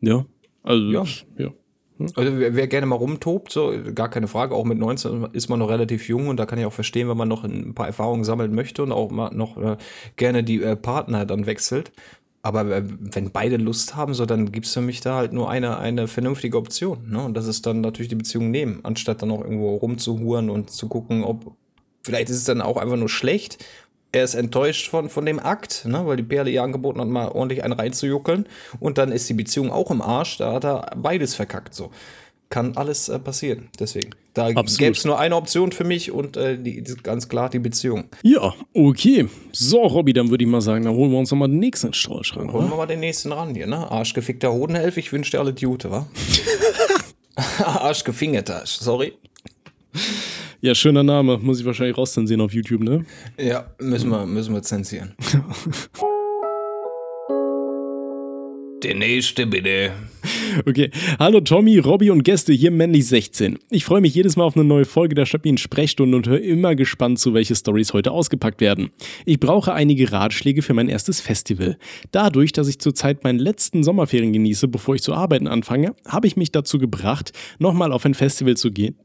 Ja. 0.00 0.24
Also, 0.62 0.84
ja. 0.84 1.04
ja. 1.36 1.50
Hm? 1.98 2.06
Also 2.14 2.38
wer, 2.38 2.54
wer, 2.54 2.68
gerne 2.68 2.86
mal 2.86 2.96
rumtobt, 2.96 3.50
so 3.50 3.72
gar 3.92 4.08
keine 4.08 4.28
Frage, 4.28 4.54
auch 4.54 4.64
mit 4.64 4.78
19 4.78 5.30
ist 5.32 5.48
man 5.48 5.58
noch 5.58 5.68
relativ 5.68 6.08
jung 6.08 6.28
und 6.28 6.36
da 6.36 6.46
kann 6.46 6.58
ich 6.58 6.66
auch 6.66 6.72
verstehen, 6.72 7.08
wenn 7.08 7.16
man 7.16 7.28
noch 7.28 7.42
ein 7.42 7.74
paar 7.74 7.86
Erfahrungen 7.86 8.22
sammeln 8.22 8.54
möchte 8.54 8.84
und 8.84 8.92
auch 8.92 9.10
mal 9.10 9.34
noch 9.34 9.56
äh, 9.56 9.76
gerne 10.16 10.44
die 10.44 10.62
äh, 10.62 10.76
Partner 10.76 11.24
dann 11.26 11.46
wechselt. 11.46 11.90
Aber 12.46 12.64
äh, 12.70 12.84
wenn 12.86 13.32
beide 13.32 13.56
Lust 13.56 13.96
haben, 13.96 14.14
so 14.14 14.24
dann 14.24 14.52
gibt 14.52 14.66
es 14.66 14.72
für 14.72 14.80
mich 14.80 15.00
da 15.00 15.16
halt 15.16 15.32
nur 15.32 15.50
eine, 15.50 15.78
eine 15.78 16.06
vernünftige 16.06 16.56
Option. 16.56 17.10
Ne? 17.10 17.24
Und 17.24 17.34
das 17.34 17.48
ist 17.48 17.66
dann 17.66 17.80
natürlich 17.80 18.08
die 18.08 18.14
Beziehung 18.14 18.52
nehmen, 18.52 18.78
anstatt 18.84 19.20
dann 19.20 19.32
auch 19.32 19.40
irgendwo 19.40 19.74
rumzuhuren 19.74 20.48
und 20.48 20.70
zu 20.70 20.86
gucken, 20.86 21.24
ob 21.24 21.56
vielleicht 22.04 22.30
ist 22.30 22.36
es 22.36 22.44
dann 22.44 22.60
auch 22.60 22.76
einfach 22.76 22.96
nur 22.96 23.08
schlecht. 23.08 23.64
Er 24.12 24.22
ist 24.22 24.34
enttäuscht 24.34 24.88
von, 24.88 25.08
von 25.08 25.26
dem 25.26 25.40
Akt, 25.40 25.86
ne? 25.86 26.06
weil 26.06 26.18
die 26.18 26.22
Perle 26.22 26.48
ihr 26.52 26.62
angeboten 26.62 27.00
hat, 27.00 27.08
mal 27.08 27.26
ordentlich 27.26 27.64
einen 27.64 27.72
reinzujuckeln. 27.72 28.46
Und 28.78 28.96
dann 28.96 29.10
ist 29.10 29.28
die 29.28 29.34
Beziehung 29.34 29.72
auch 29.72 29.90
im 29.90 30.00
Arsch. 30.00 30.38
Da 30.38 30.52
hat 30.52 30.64
er 30.64 30.92
beides 30.96 31.34
verkackt. 31.34 31.74
So 31.74 31.90
kann 32.48 32.76
alles 32.76 33.08
äh, 33.08 33.18
passieren. 33.18 33.68
Deswegen. 33.78 34.10
Da 34.34 34.52
gäbe 34.52 34.92
es 34.92 35.04
nur 35.04 35.18
eine 35.18 35.34
Option 35.34 35.72
für 35.72 35.84
mich 35.84 36.10
und 36.12 36.36
äh, 36.36 36.58
die, 36.58 36.84
ganz 37.02 37.28
klar 37.28 37.48
die 37.48 37.58
Beziehung. 37.58 38.04
Ja, 38.22 38.54
okay. 38.74 39.28
So, 39.52 39.80
Robby, 39.80 40.12
dann 40.12 40.28
würde 40.28 40.44
ich 40.44 40.50
mal 40.50 40.60
sagen, 40.60 40.84
dann 40.84 40.94
holen 40.94 41.10
wir 41.10 41.18
uns 41.18 41.30
nochmal 41.30 41.48
den 41.48 41.58
nächsten 41.58 41.94
Strauß 41.94 42.36
ran. 42.36 42.52
Holen 42.52 42.68
wir 42.68 42.76
mal 42.76 42.86
den 42.86 43.00
nächsten 43.00 43.32
ran 43.32 43.54
hier, 43.54 43.66
ne? 43.66 43.90
Arschgefickter 43.90 44.52
Hodenelf, 44.52 44.98
ich 44.98 45.10
wünsche 45.12 45.32
dir 45.32 45.40
alle 45.40 45.52
Jute, 45.52 45.90
wa? 45.90 46.06
Arschgefingerter, 47.64 48.62
sorry. 48.64 49.14
Ja, 50.60 50.74
schöner 50.74 51.02
Name. 51.02 51.38
Muss 51.38 51.60
ich 51.60 51.66
wahrscheinlich 51.66 51.96
rauszensieren 51.96 52.40
auf 52.42 52.52
YouTube, 52.52 52.82
ne? 52.82 53.06
Ja, 53.38 53.70
müssen 53.78 54.10
wir, 54.10 54.26
müssen 54.26 54.54
wir 54.54 54.62
zensieren. 54.62 55.14
Der 58.82 58.94
nächste 58.94 59.46
bitte. 59.46 59.92
Okay. 60.66 60.90
Hallo 61.18 61.40
Tommy, 61.40 61.78
Robby 61.78 62.10
und 62.10 62.22
Gäste 62.22 62.52
hier 62.52 62.70
männlich 62.70 63.06
16. 63.06 63.58
Ich 63.70 63.84
freue 63.84 64.00
mich 64.00 64.14
jedes 64.14 64.36
Mal 64.36 64.44
auf 64.44 64.56
eine 64.56 64.64
neue 64.64 64.84
Folge 64.84 65.14
der 65.14 65.26
stabilen 65.26 65.58
Sprechstunde 65.58 66.16
und 66.16 66.26
höre 66.26 66.40
immer 66.40 66.74
gespannt 66.74 67.18
zu, 67.18 67.34
welche 67.34 67.54
Stories 67.54 67.92
heute 67.92 68.10
ausgepackt 68.10 68.60
werden. 68.60 68.90
Ich 69.24 69.40
brauche 69.40 69.72
einige 69.74 70.12
Ratschläge 70.12 70.62
für 70.62 70.74
mein 70.74 70.88
erstes 70.88 71.20
Festival. 71.20 71.78
Dadurch, 72.10 72.52
dass 72.52 72.68
ich 72.68 72.78
zurzeit 72.78 73.24
meinen 73.24 73.38
letzten 73.38 73.82
Sommerferien 73.82 74.32
genieße, 74.32 74.68
bevor 74.68 74.94
ich 74.94 75.02
zu 75.02 75.14
arbeiten 75.14 75.46
anfange, 75.46 75.94
habe 76.06 76.26
ich 76.26 76.36
mich 76.36 76.52
dazu 76.52 76.78
gebracht, 76.78 77.32
nochmal 77.58 77.92
auf 77.92 78.04
ein 78.04 78.14
Festival 78.14 78.56
zu 78.56 78.70
gehen, 78.70 78.96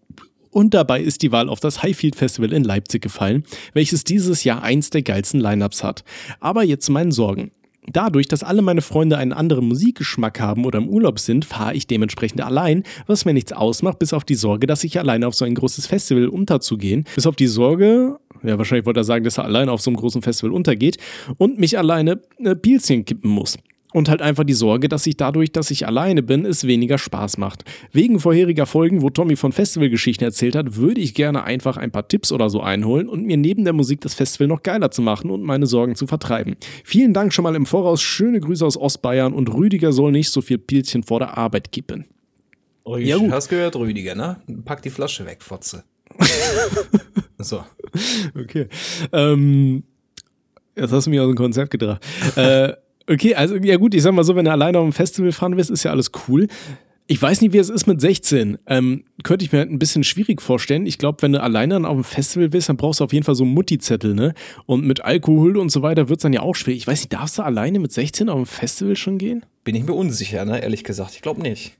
und 0.51 0.73
dabei 0.73 1.01
ist 1.01 1.21
die 1.21 1.31
Wahl 1.31 1.47
auf 1.47 1.61
das 1.61 1.81
Highfield 1.81 2.17
Festival 2.17 2.51
in 2.51 2.65
Leipzig 2.65 3.01
gefallen, 3.01 3.43
welches 3.73 4.03
dieses 4.03 4.43
Jahr 4.43 4.61
eins 4.61 4.89
der 4.89 5.01
geilsten 5.01 5.39
Lineups 5.39 5.81
hat. 5.81 6.03
Aber 6.41 6.63
jetzt 6.63 6.85
zu 6.85 6.91
meinen 6.91 7.13
Sorgen. 7.13 7.51
Dadurch, 7.87 8.27
dass 8.27 8.43
alle 8.43 8.61
meine 8.61 8.81
Freunde 8.81 9.17
einen 9.17 9.33
anderen 9.33 9.67
Musikgeschmack 9.67 10.39
haben 10.39 10.65
oder 10.65 10.77
im 10.77 10.87
Urlaub 10.87 11.19
sind, 11.19 11.45
fahre 11.45 11.73
ich 11.73 11.87
dementsprechend 11.87 12.41
allein, 12.41 12.83
was 13.07 13.25
mir 13.25 13.33
nichts 13.33 13.53
ausmacht, 13.53 13.97
bis 13.97 14.13
auf 14.13 14.23
die 14.23 14.35
Sorge, 14.35 14.67
dass 14.67 14.83
ich 14.83 14.99
alleine 14.99 15.27
auf 15.27 15.33
so 15.33 15.45
ein 15.45 15.55
großes 15.55 15.87
Festival 15.87 16.27
unterzugehen, 16.27 17.05
bis 17.15 17.25
auf 17.25 17.35
die 17.35 17.47
Sorge, 17.47 18.19
ja, 18.43 18.57
wahrscheinlich 18.57 18.85
wollte 18.85 18.99
er 18.99 19.03
sagen, 19.03 19.23
dass 19.23 19.39
er 19.39 19.45
alleine 19.45 19.71
auf 19.71 19.81
so 19.81 19.89
einem 19.89 19.97
großen 19.97 20.21
Festival 20.21 20.51
untergeht 20.51 20.97
und 21.37 21.59
mich 21.59 21.77
alleine 21.77 22.21
äh, 22.37 22.55
Pilzchen 22.55 23.03
kippen 23.03 23.31
muss. 23.31 23.57
Und 23.93 24.09
halt 24.09 24.21
einfach 24.21 24.43
die 24.43 24.53
Sorge, 24.53 24.87
dass 24.87 25.05
ich 25.05 25.17
dadurch, 25.17 25.51
dass 25.51 25.69
ich 25.69 25.85
alleine 25.85 26.23
bin, 26.23 26.45
es 26.45 26.65
weniger 26.65 26.97
Spaß 26.97 27.37
macht. 27.37 27.65
Wegen 27.91 28.19
vorheriger 28.19 28.65
Folgen, 28.65 29.01
wo 29.01 29.09
Tommy 29.09 29.35
von 29.35 29.51
Festivalgeschichten 29.51 30.25
erzählt 30.25 30.55
hat, 30.55 30.77
würde 30.77 31.01
ich 31.01 31.13
gerne 31.13 31.43
einfach 31.43 31.77
ein 31.77 31.91
paar 31.91 32.07
Tipps 32.07 32.31
oder 32.31 32.49
so 32.49 32.61
einholen 32.61 33.09
und 33.09 33.25
mir 33.25 33.37
neben 33.37 33.63
der 33.63 33.73
Musik 33.73 34.01
das 34.01 34.13
Festival 34.13 34.47
noch 34.47 34.63
geiler 34.63 34.91
zu 34.91 35.01
machen 35.01 35.29
und 35.29 35.43
meine 35.43 35.65
Sorgen 35.65 35.95
zu 35.95 36.07
vertreiben. 36.07 36.55
Vielen 36.83 37.13
Dank 37.13 37.33
schon 37.33 37.43
mal 37.43 37.55
im 37.55 37.65
Voraus, 37.65 38.01
schöne 38.01 38.39
Grüße 38.39 38.65
aus 38.65 38.77
Ostbayern 38.77 39.33
und 39.33 39.53
Rüdiger 39.53 39.91
soll 39.91 40.11
nicht 40.11 40.29
so 40.29 40.41
viel 40.41 40.57
Pilzchen 40.57 41.03
vor 41.03 41.19
der 41.19 41.37
Arbeit 41.37 41.71
kippen. 41.71 42.05
Oh, 42.83 42.97
ja, 42.97 43.17
gut. 43.17 43.31
hast 43.31 43.49
gehört, 43.49 43.75
Rüdiger, 43.75 44.15
ne? 44.15 44.37
Pack 44.65 44.81
die 44.81 44.89
Flasche 44.89 45.25
weg, 45.25 45.43
Fotze. 45.43 45.83
so. 47.37 47.63
Okay. 48.35 48.67
Ähm, 49.11 49.83
jetzt 50.75 50.91
hast 50.91 51.05
du 51.05 51.09
mich 51.11 51.19
aus 51.19 51.27
dem 51.27 51.35
Konzept 51.35 51.71
gebracht. 51.71 52.01
äh, 52.35 52.73
Okay, 53.11 53.35
also 53.35 53.57
ja 53.57 53.75
gut, 53.75 53.93
ich 53.93 54.03
sag 54.03 54.13
mal 54.13 54.23
so, 54.23 54.35
wenn 54.35 54.45
du 54.45 54.51
alleine 54.51 54.79
auf 54.79 54.85
dem 54.85 54.93
Festival 54.93 55.33
fahren 55.33 55.57
willst, 55.57 55.69
ist 55.69 55.83
ja 55.83 55.91
alles 55.91 56.11
cool. 56.27 56.47
Ich 57.07 57.21
weiß 57.21 57.41
nicht, 57.41 57.51
wie 57.51 57.57
es 57.57 57.69
ist 57.69 57.87
mit 57.87 57.99
16. 57.99 58.57
Ähm, 58.67 59.03
könnte 59.23 59.43
ich 59.43 59.51
mir 59.51 59.57
halt 59.59 59.69
ein 59.69 59.79
bisschen 59.79 60.05
schwierig 60.05 60.41
vorstellen. 60.41 60.85
Ich 60.85 60.97
glaube, 60.97 61.21
wenn 61.21 61.33
du 61.33 61.41
alleine 61.41 61.73
dann 61.73 61.85
auf 61.85 61.97
dem 61.97 62.05
Festival 62.05 62.47
bist, 62.47 62.69
dann 62.69 62.77
brauchst 62.77 63.01
du 63.01 63.03
auf 63.03 63.11
jeden 63.11 63.25
Fall 63.25 63.35
so 63.35 63.43
einen 63.43 63.53
Mutti-Zettel, 63.53 64.13
ne? 64.13 64.33
Und 64.65 64.85
mit 64.85 65.03
Alkohol 65.03 65.57
und 65.57 65.69
so 65.73 65.81
weiter 65.81 66.07
wird 66.07 66.19
es 66.19 66.23
dann 66.23 66.31
ja 66.31 66.39
auch 66.39 66.55
schwierig. 66.55 66.83
Ich 66.83 66.87
weiß 66.87 67.01
nicht, 67.01 67.11
darfst 67.11 67.37
du 67.37 67.41
alleine 67.41 67.79
mit 67.79 67.91
16 67.91 68.29
auf 68.29 68.37
dem 68.37 68.45
Festival 68.45 68.95
schon 68.95 69.17
gehen? 69.17 69.45
Bin 69.65 69.75
ich 69.75 69.83
mir 69.83 69.93
unsicher, 69.93 70.45
ne? 70.45 70.63
Ehrlich 70.63 70.85
gesagt. 70.85 71.15
Ich 71.15 71.21
glaube 71.21 71.41
nicht. 71.41 71.73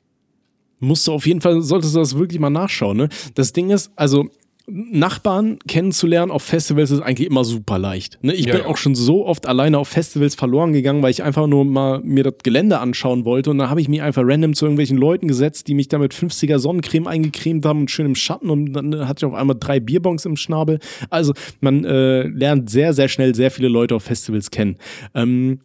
Musst 0.79 1.07
du 1.07 1.13
auf 1.13 1.25
jeden 1.25 1.39
Fall, 1.39 1.61
solltest 1.61 1.95
du 1.95 1.99
das 1.99 2.17
wirklich 2.17 2.41
mal 2.41 2.49
nachschauen, 2.49 2.97
ne? 2.97 3.09
Das 3.35 3.53
Ding 3.53 3.69
ist, 3.69 3.91
also 3.95 4.27
Nachbarn 4.67 5.59
kennenzulernen 5.67 6.31
auf 6.31 6.43
Festivals 6.43 6.91
ist 6.91 7.01
eigentlich 7.01 7.27
immer 7.27 7.43
super 7.43 7.79
leicht. 7.79 8.19
Ne? 8.21 8.33
Ich 8.33 8.45
ja, 8.45 8.53
bin 8.53 8.61
ja. 8.63 8.67
auch 8.67 8.77
schon 8.77 8.95
so 8.95 9.25
oft 9.25 9.47
alleine 9.47 9.77
auf 9.77 9.87
Festivals 9.87 10.35
verloren 10.35 10.73
gegangen, 10.73 11.01
weil 11.01 11.11
ich 11.11 11.23
einfach 11.23 11.47
nur 11.47 11.65
mal 11.65 12.01
mir 12.03 12.23
das 12.23 12.35
Gelände 12.43 12.79
anschauen 12.79 13.25
wollte 13.25 13.49
und 13.49 13.57
dann 13.57 13.69
habe 13.69 13.81
ich 13.81 13.89
mich 13.89 14.01
einfach 14.01 14.23
random 14.25 14.53
zu 14.53 14.65
irgendwelchen 14.65 14.97
Leuten 14.97 15.27
gesetzt, 15.27 15.67
die 15.67 15.73
mich 15.73 15.87
da 15.87 15.97
mit 15.97 16.13
50er 16.13 16.59
Sonnencreme 16.59 17.07
eingecremt 17.07 17.65
haben 17.65 17.81
und 17.81 17.91
schön 17.91 18.05
im 18.05 18.15
Schatten 18.15 18.49
und 18.49 18.73
dann 18.73 19.07
hatte 19.07 19.25
ich 19.25 19.31
auf 19.31 19.37
einmal 19.37 19.57
drei 19.59 19.79
Bierbons 19.79 20.25
im 20.25 20.37
Schnabel. 20.37 20.79
Also 21.09 21.33
man 21.59 21.83
äh, 21.83 22.23
lernt 22.23 22.69
sehr, 22.69 22.93
sehr 22.93 23.07
schnell 23.07 23.35
sehr 23.35 23.51
viele 23.51 23.67
Leute 23.67 23.95
auf 23.95 24.03
Festivals 24.03 24.51
kennen. 24.51 24.77
Ähm, 25.15 25.59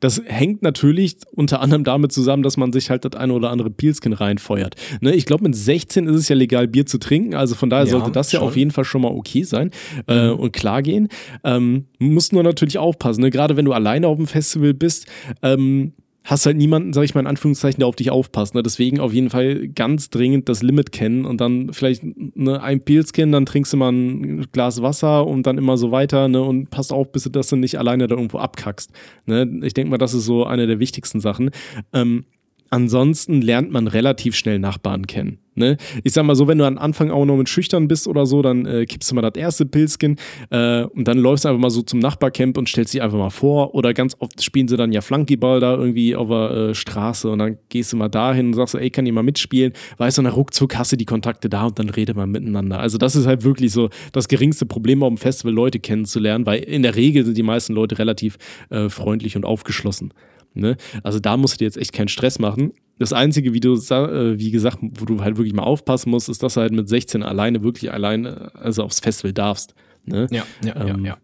das 0.00 0.22
hängt 0.24 0.62
natürlich 0.62 1.16
unter 1.32 1.60
anderem 1.60 1.84
damit 1.84 2.12
zusammen, 2.12 2.42
dass 2.42 2.56
man 2.56 2.72
sich 2.72 2.90
halt 2.90 3.04
das 3.04 3.14
eine 3.14 3.32
oder 3.32 3.50
andere 3.50 3.70
Bielskin 3.70 4.12
reinfeuert. 4.12 4.74
Ne, 5.00 5.14
ich 5.14 5.26
glaube, 5.26 5.44
mit 5.44 5.54
16 5.54 6.06
ist 6.08 6.16
es 6.16 6.28
ja 6.28 6.36
legal, 6.36 6.66
Bier 6.68 6.86
zu 6.86 6.98
trinken. 6.98 7.34
Also 7.34 7.54
von 7.54 7.70
daher 7.70 7.84
ja, 7.84 7.90
sollte 7.90 8.10
das 8.10 8.30
schon. 8.30 8.40
ja 8.40 8.46
auf 8.46 8.56
jeden 8.56 8.70
Fall 8.70 8.84
schon 8.84 9.02
mal 9.02 9.12
okay 9.12 9.42
sein 9.42 9.70
äh, 10.08 10.28
mhm. 10.28 10.38
und 10.38 10.52
klar 10.52 10.82
gehen. 10.82 11.08
Ähm, 11.44 11.86
musst 11.98 12.32
nur 12.32 12.42
natürlich 12.42 12.78
aufpassen. 12.78 13.20
Ne? 13.20 13.30
Gerade 13.30 13.56
wenn 13.56 13.64
du 13.64 13.72
alleine 13.72 14.08
auf 14.08 14.16
dem 14.16 14.26
Festival 14.26 14.74
bist, 14.74 15.06
ähm, 15.42 15.92
hast 16.24 16.46
halt 16.46 16.56
niemanden, 16.56 16.92
sag 16.92 17.02
ich 17.02 17.14
mal 17.14 17.20
in 17.20 17.26
Anführungszeichen, 17.26 17.80
der 17.80 17.88
auf 17.88 17.96
dich 17.96 18.10
aufpasst. 18.10 18.54
Ne? 18.54 18.62
Deswegen 18.62 19.00
auf 19.00 19.12
jeden 19.12 19.30
Fall 19.30 19.68
ganz 19.68 20.10
dringend 20.10 20.48
das 20.48 20.62
Limit 20.62 20.92
kennen 20.92 21.24
und 21.24 21.40
dann 21.40 21.72
vielleicht 21.72 22.02
ne, 22.04 22.62
ein 22.62 22.84
Pilzkin, 22.84 23.32
dann 23.32 23.46
trinkst 23.46 23.72
du 23.72 23.76
mal 23.76 23.90
ein 23.90 24.46
Glas 24.52 24.82
Wasser 24.82 25.26
und 25.26 25.46
dann 25.46 25.58
immer 25.58 25.76
so 25.76 25.90
weiter 25.90 26.28
ne? 26.28 26.42
und 26.42 26.70
passt 26.70 26.92
auf, 26.92 27.10
bis 27.10 27.24
du 27.24 27.30
das 27.30 27.48
dann 27.48 27.60
nicht 27.60 27.78
alleine 27.78 28.06
da 28.06 28.14
irgendwo 28.14 28.38
abkackst. 28.38 28.90
Ne? 29.26 29.60
Ich 29.62 29.74
denke 29.74 29.90
mal, 29.90 29.98
das 29.98 30.14
ist 30.14 30.24
so 30.24 30.44
eine 30.44 30.66
der 30.66 30.78
wichtigsten 30.78 31.20
Sachen. 31.20 31.50
Ähm, 31.92 32.24
ansonsten 32.70 33.42
lernt 33.42 33.70
man 33.70 33.86
relativ 33.86 34.36
schnell 34.36 34.58
Nachbarn 34.58 35.06
kennen. 35.06 35.38
Ne? 35.56 35.76
Ich 36.04 36.12
sag 36.12 36.24
mal 36.24 36.36
so, 36.36 36.46
wenn 36.48 36.58
du 36.58 36.64
am 36.64 36.78
Anfang 36.78 37.10
auch 37.10 37.24
noch 37.24 37.36
mit 37.36 37.48
schüchtern 37.48 37.88
bist 37.88 38.06
oder 38.06 38.24
so, 38.24 38.40
dann 38.40 38.66
äh, 38.66 38.86
kippst 38.86 39.10
du 39.10 39.14
mal 39.14 39.22
das 39.22 39.34
erste 39.34 39.66
Pilzkin 39.66 40.16
äh, 40.50 40.84
und 40.84 41.06
dann 41.06 41.18
läufst 41.18 41.44
du 41.44 41.48
einfach 41.48 41.60
mal 41.60 41.70
so 41.70 41.82
zum 41.82 41.98
Nachbarcamp 41.98 42.56
und 42.56 42.68
stellst 42.68 42.94
dich 42.94 43.02
einfach 43.02 43.18
mal 43.18 43.30
vor. 43.30 43.74
Oder 43.74 43.92
ganz 43.92 44.16
oft 44.20 44.42
spielen 44.42 44.68
sie 44.68 44.76
dann 44.76 44.92
ja 44.92 45.00
Flunkyball 45.00 45.60
da 45.60 45.74
irgendwie 45.74 46.14
auf 46.14 46.28
der 46.28 46.50
äh, 46.50 46.74
Straße 46.74 47.28
und 47.28 47.40
dann 47.40 47.58
gehst 47.68 47.92
du 47.92 47.96
mal 47.96 48.08
dahin 48.08 48.46
und 48.46 48.54
sagst, 48.54 48.74
ey, 48.76 48.90
kann 48.90 49.04
ich 49.06 49.12
mal 49.12 49.22
mitspielen? 49.22 49.72
Weißt 49.98 50.18
du, 50.18 50.22
dann 50.22 50.32
ruckzuck 50.32 50.78
hast 50.78 50.92
du 50.92 50.96
die 50.96 51.04
Kontakte 51.04 51.48
da 51.48 51.66
und 51.66 51.78
dann 51.78 51.90
redet 51.90 52.16
man 52.16 52.30
miteinander. 52.30 52.78
Also 52.78 52.96
das 52.96 53.16
ist 53.16 53.26
halt 53.26 53.44
wirklich 53.44 53.72
so 53.72 53.90
das 54.12 54.28
geringste 54.28 54.66
Problem 54.66 55.02
auf 55.02 55.08
dem 55.08 55.18
Festival, 55.18 55.52
Leute 55.52 55.80
kennenzulernen, 55.80 56.46
weil 56.46 56.62
in 56.62 56.82
der 56.82 56.94
Regel 56.94 57.24
sind 57.24 57.36
die 57.36 57.42
meisten 57.42 57.74
Leute 57.74 57.98
relativ 57.98 58.38
äh, 58.70 58.88
freundlich 58.88 59.36
und 59.36 59.44
aufgeschlossen. 59.44 60.14
Ne? 60.54 60.76
Also 61.02 61.20
da 61.20 61.36
musst 61.36 61.54
du 61.54 61.58
dir 61.58 61.64
jetzt 61.64 61.76
echt 61.76 61.92
keinen 61.92 62.08
Stress 62.08 62.38
machen. 62.38 62.72
Das 62.98 63.12
Einzige, 63.12 63.54
wie 63.54 63.60
du, 63.60 63.74
äh, 63.74 64.38
wie 64.38 64.50
gesagt, 64.50 64.78
wo 64.82 65.04
du 65.06 65.22
halt 65.22 65.36
wirklich 65.38 65.54
mal 65.54 65.62
aufpassen 65.62 66.10
musst, 66.10 66.28
ist, 66.28 66.42
dass 66.42 66.54
du 66.54 66.60
halt 66.60 66.72
mit 66.72 66.88
16 66.88 67.22
alleine, 67.22 67.62
wirklich 67.62 67.92
alleine, 67.92 68.54
also 68.54 68.82
aufs 68.82 69.00
Festival 69.00 69.32
darfst. 69.32 69.74
Ne? 70.04 70.26
Ja, 70.30 70.44
ja, 70.64 70.76
ähm, 70.76 71.04
ja, 71.04 71.12
ja. 71.12 71.18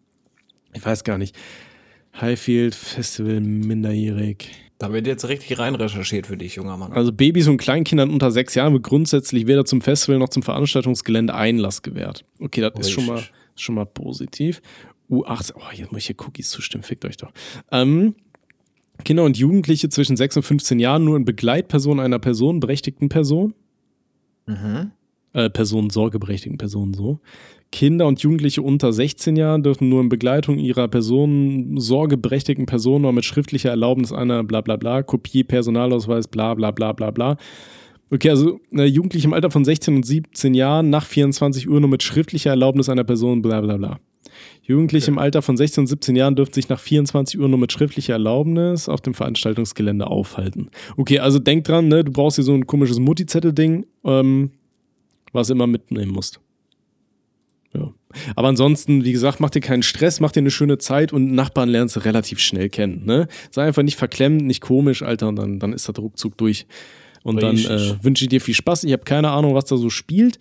Ich 0.72 0.84
weiß 0.84 1.04
gar 1.04 1.18
nicht. 1.18 1.36
Highfield 2.20 2.74
Festival 2.74 3.40
minderjährig. 3.40 4.50
Da 4.78 4.92
wird 4.92 5.06
jetzt 5.06 5.26
richtig 5.28 5.58
rein 5.58 5.74
recherchiert 5.74 6.26
für 6.26 6.36
dich, 6.36 6.56
junger 6.56 6.76
Mann. 6.76 6.92
Also 6.92 7.12
Babys 7.12 7.48
und 7.48 7.56
Kleinkindern 7.56 8.10
unter 8.10 8.30
sechs 8.30 8.54
Jahren 8.54 8.74
wird 8.74 8.82
grundsätzlich 8.82 9.46
weder 9.46 9.64
zum 9.64 9.80
Festival 9.80 10.18
noch 10.18 10.28
zum 10.28 10.42
Veranstaltungsgelände 10.42 11.34
Einlass 11.34 11.82
gewährt. 11.82 12.24
Okay, 12.40 12.60
das 12.60 12.72
ist 12.80 12.90
schon 12.90 13.06
mal, 13.06 13.22
schon 13.54 13.74
mal 13.74 13.86
positiv. 13.86 14.60
U18, 15.10 15.52
oh, 15.54 15.60
jetzt 15.72 15.92
muss 15.92 16.00
ich 16.00 16.06
hier 16.08 16.16
Cookies 16.18 16.50
zustimmen, 16.50 16.82
fickt 16.82 17.04
euch 17.04 17.16
doch. 17.16 17.32
Ähm, 17.70 18.16
Kinder 19.05 19.24
und 19.24 19.36
Jugendliche 19.36 19.88
zwischen 19.88 20.16
6 20.16 20.38
und 20.38 20.42
15 20.42 20.78
Jahren 20.78 21.05
nur 21.05 21.16
in 21.16 21.24
Begleitperson 21.24 22.01
einer 22.01 22.18
personenberechtigten 22.18 23.09
Person. 23.09 23.55
Mhm. 24.47 24.92
Äh, 25.32 25.51
Person, 25.51 25.90
sorgeberechtigten 25.90 26.59
Person, 26.59 26.94
so. 26.94 27.20
Kinder 27.72 28.07
und 28.07 28.20
Jugendliche 28.20 28.62
unter 28.62 28.92
16 28.92 29.36
Jahren 29.36 29.62
dürfen 29.62 29.88
nur 29.88 30.01
in 30.01 30.09
Begleitung 30.09 30.59
ihrer 30.59 30.88
Person, 30.88 31.78
sorgeberechtigten 31.78 32.66
Person 32.66 33.05
oder 33.05 33.12
mit 33.12 33.24
schriftlicher 33.24 33.70
Erlaubnis 33.70 34.12
einer 34.12 34.44
bla 34.44 34.61
bla 34.61 34.76
bla, 34.76 35.03
Kopie, 35.03 35.44
Personalausweis, 35.44 36.28
bla 36.28 36.55
bla 36.55 36.70
bla 36.70 36.92
bla 36.92 37.11
bla. 37.11 37.36
Okay, 38.11 38.30
also 38.30 38.61
äh, 38.72 38.84
Jugendliche 38.84 39.26
im 39.26 39.34
Alter 39.34 39.51
von 39.51 39.64
16 39.64 39.97
und 39.97 40.07
17 40.07 40.55
Jahren 40.55 40.90
nach 40.90 41.05
24 41.05 41.68
Uhr 41.68 41.80
nur 41.80 41.90
mit 41.90 42.03
schriftlicher 42.03 42.51
Erlaubnis 42.51 42.88
einer 42.88 43.05
Person, 43.05 43.42
bla 43.42 43.61
bla 43.61 43.76
bla. 43.76 43.99
Jugendliche 44.62 45.11
im 45.11 45.18
Alter 45.18 45.42
von 45.42 45.57
16 45.57 45.82
und 45.82 45.86
17 45.86 46.16
Jahren 46.16 46.36
dürfen 46.36 46.53
sich 46.53 46.68
nach 46.68 46.80
24 46.80 47.38
Uhr 47.38 47.49
nur 47.49 47.59
mit 47.59 47.72
schriftlicher 47.72 48.14
Erlaubnis 48.14 48.88
auf 48.88 49.01
dem 49.01 49.14
Veranstaltungsgelände 49.14 50.07
aufhalten. 50.07 50.70
Okay, 50.97 51.20
also 51.20 51.38
denk 51.38 51.64
dran, 51.64 51.88
ne, 51.88 52.05
du 52.05 52.12
brauchst 52.12 52.36
hier 52.36 52.44
so 52.44 52.55
ein 52.55 52.66
komisches 52.66 52.99
Multizettel-Ding, 52.99 53.86
ähm, 54.05 54.51
was 55.32 55.49
du 55.49 55.55
immer 55.55 55.66
mitnehmen 55.66 56.12
musst. 56.12 56.40
Ja. 57.74 57.92
Aber 58.34 58.49
ansonsten, 58.49 59.05
wie 59.05 59.12
gesagt, 59.12 59.40
mach 59.40 59.51
dir 59.51 59.61
keinen 59.61 59.82
Stress, 59.82 60.20
mach 60.20 60.32
dir 60.32 60.40
eine 60.40 60.51
schöne 60.51 60.78
Zeit 60.78 61.12
und 61.12 61.32
Nachbarn 61.34 61.68
lernst 61.68 61.97
du 61.97 62.01
relativ 62.01 62.38
schnell 62.40 62.68
kennen. 62.68 63.05
Ne? 63.05 63.28
Sei 63.51 63.64
einfach 63.64 63.82
nicht 63.82 63.97
verklemmt, 63.97 64.42
nicht 64.42 64.61
komisch, 64.61 65.03
Alter, 65.03 65.28
und 65.28 65.36
dann, 65.36 65.59
dann 65.59 65.72
ist 65.72 65.86
der 65.88 65.94
Ruckzuck 65.97 66.36
durch. 66.38 66.66
Und 67.22 67.42
dann 67.42 67.57
äh, 67.57 68.03
wünsche 68.03 68.24
ich 68.24 68.28
dir 68.28 68.40
viel 68.40 68.55
Spaß. 68.55 68.84
Ich 68.84 68.92
habe 68.92 69.03
keine 69.03 69.30
Ahnung, 69.30 69.55
was 69.55 69.64
da 69.64 69.76
so 69.76 69.90
spielt. 69.90 70.38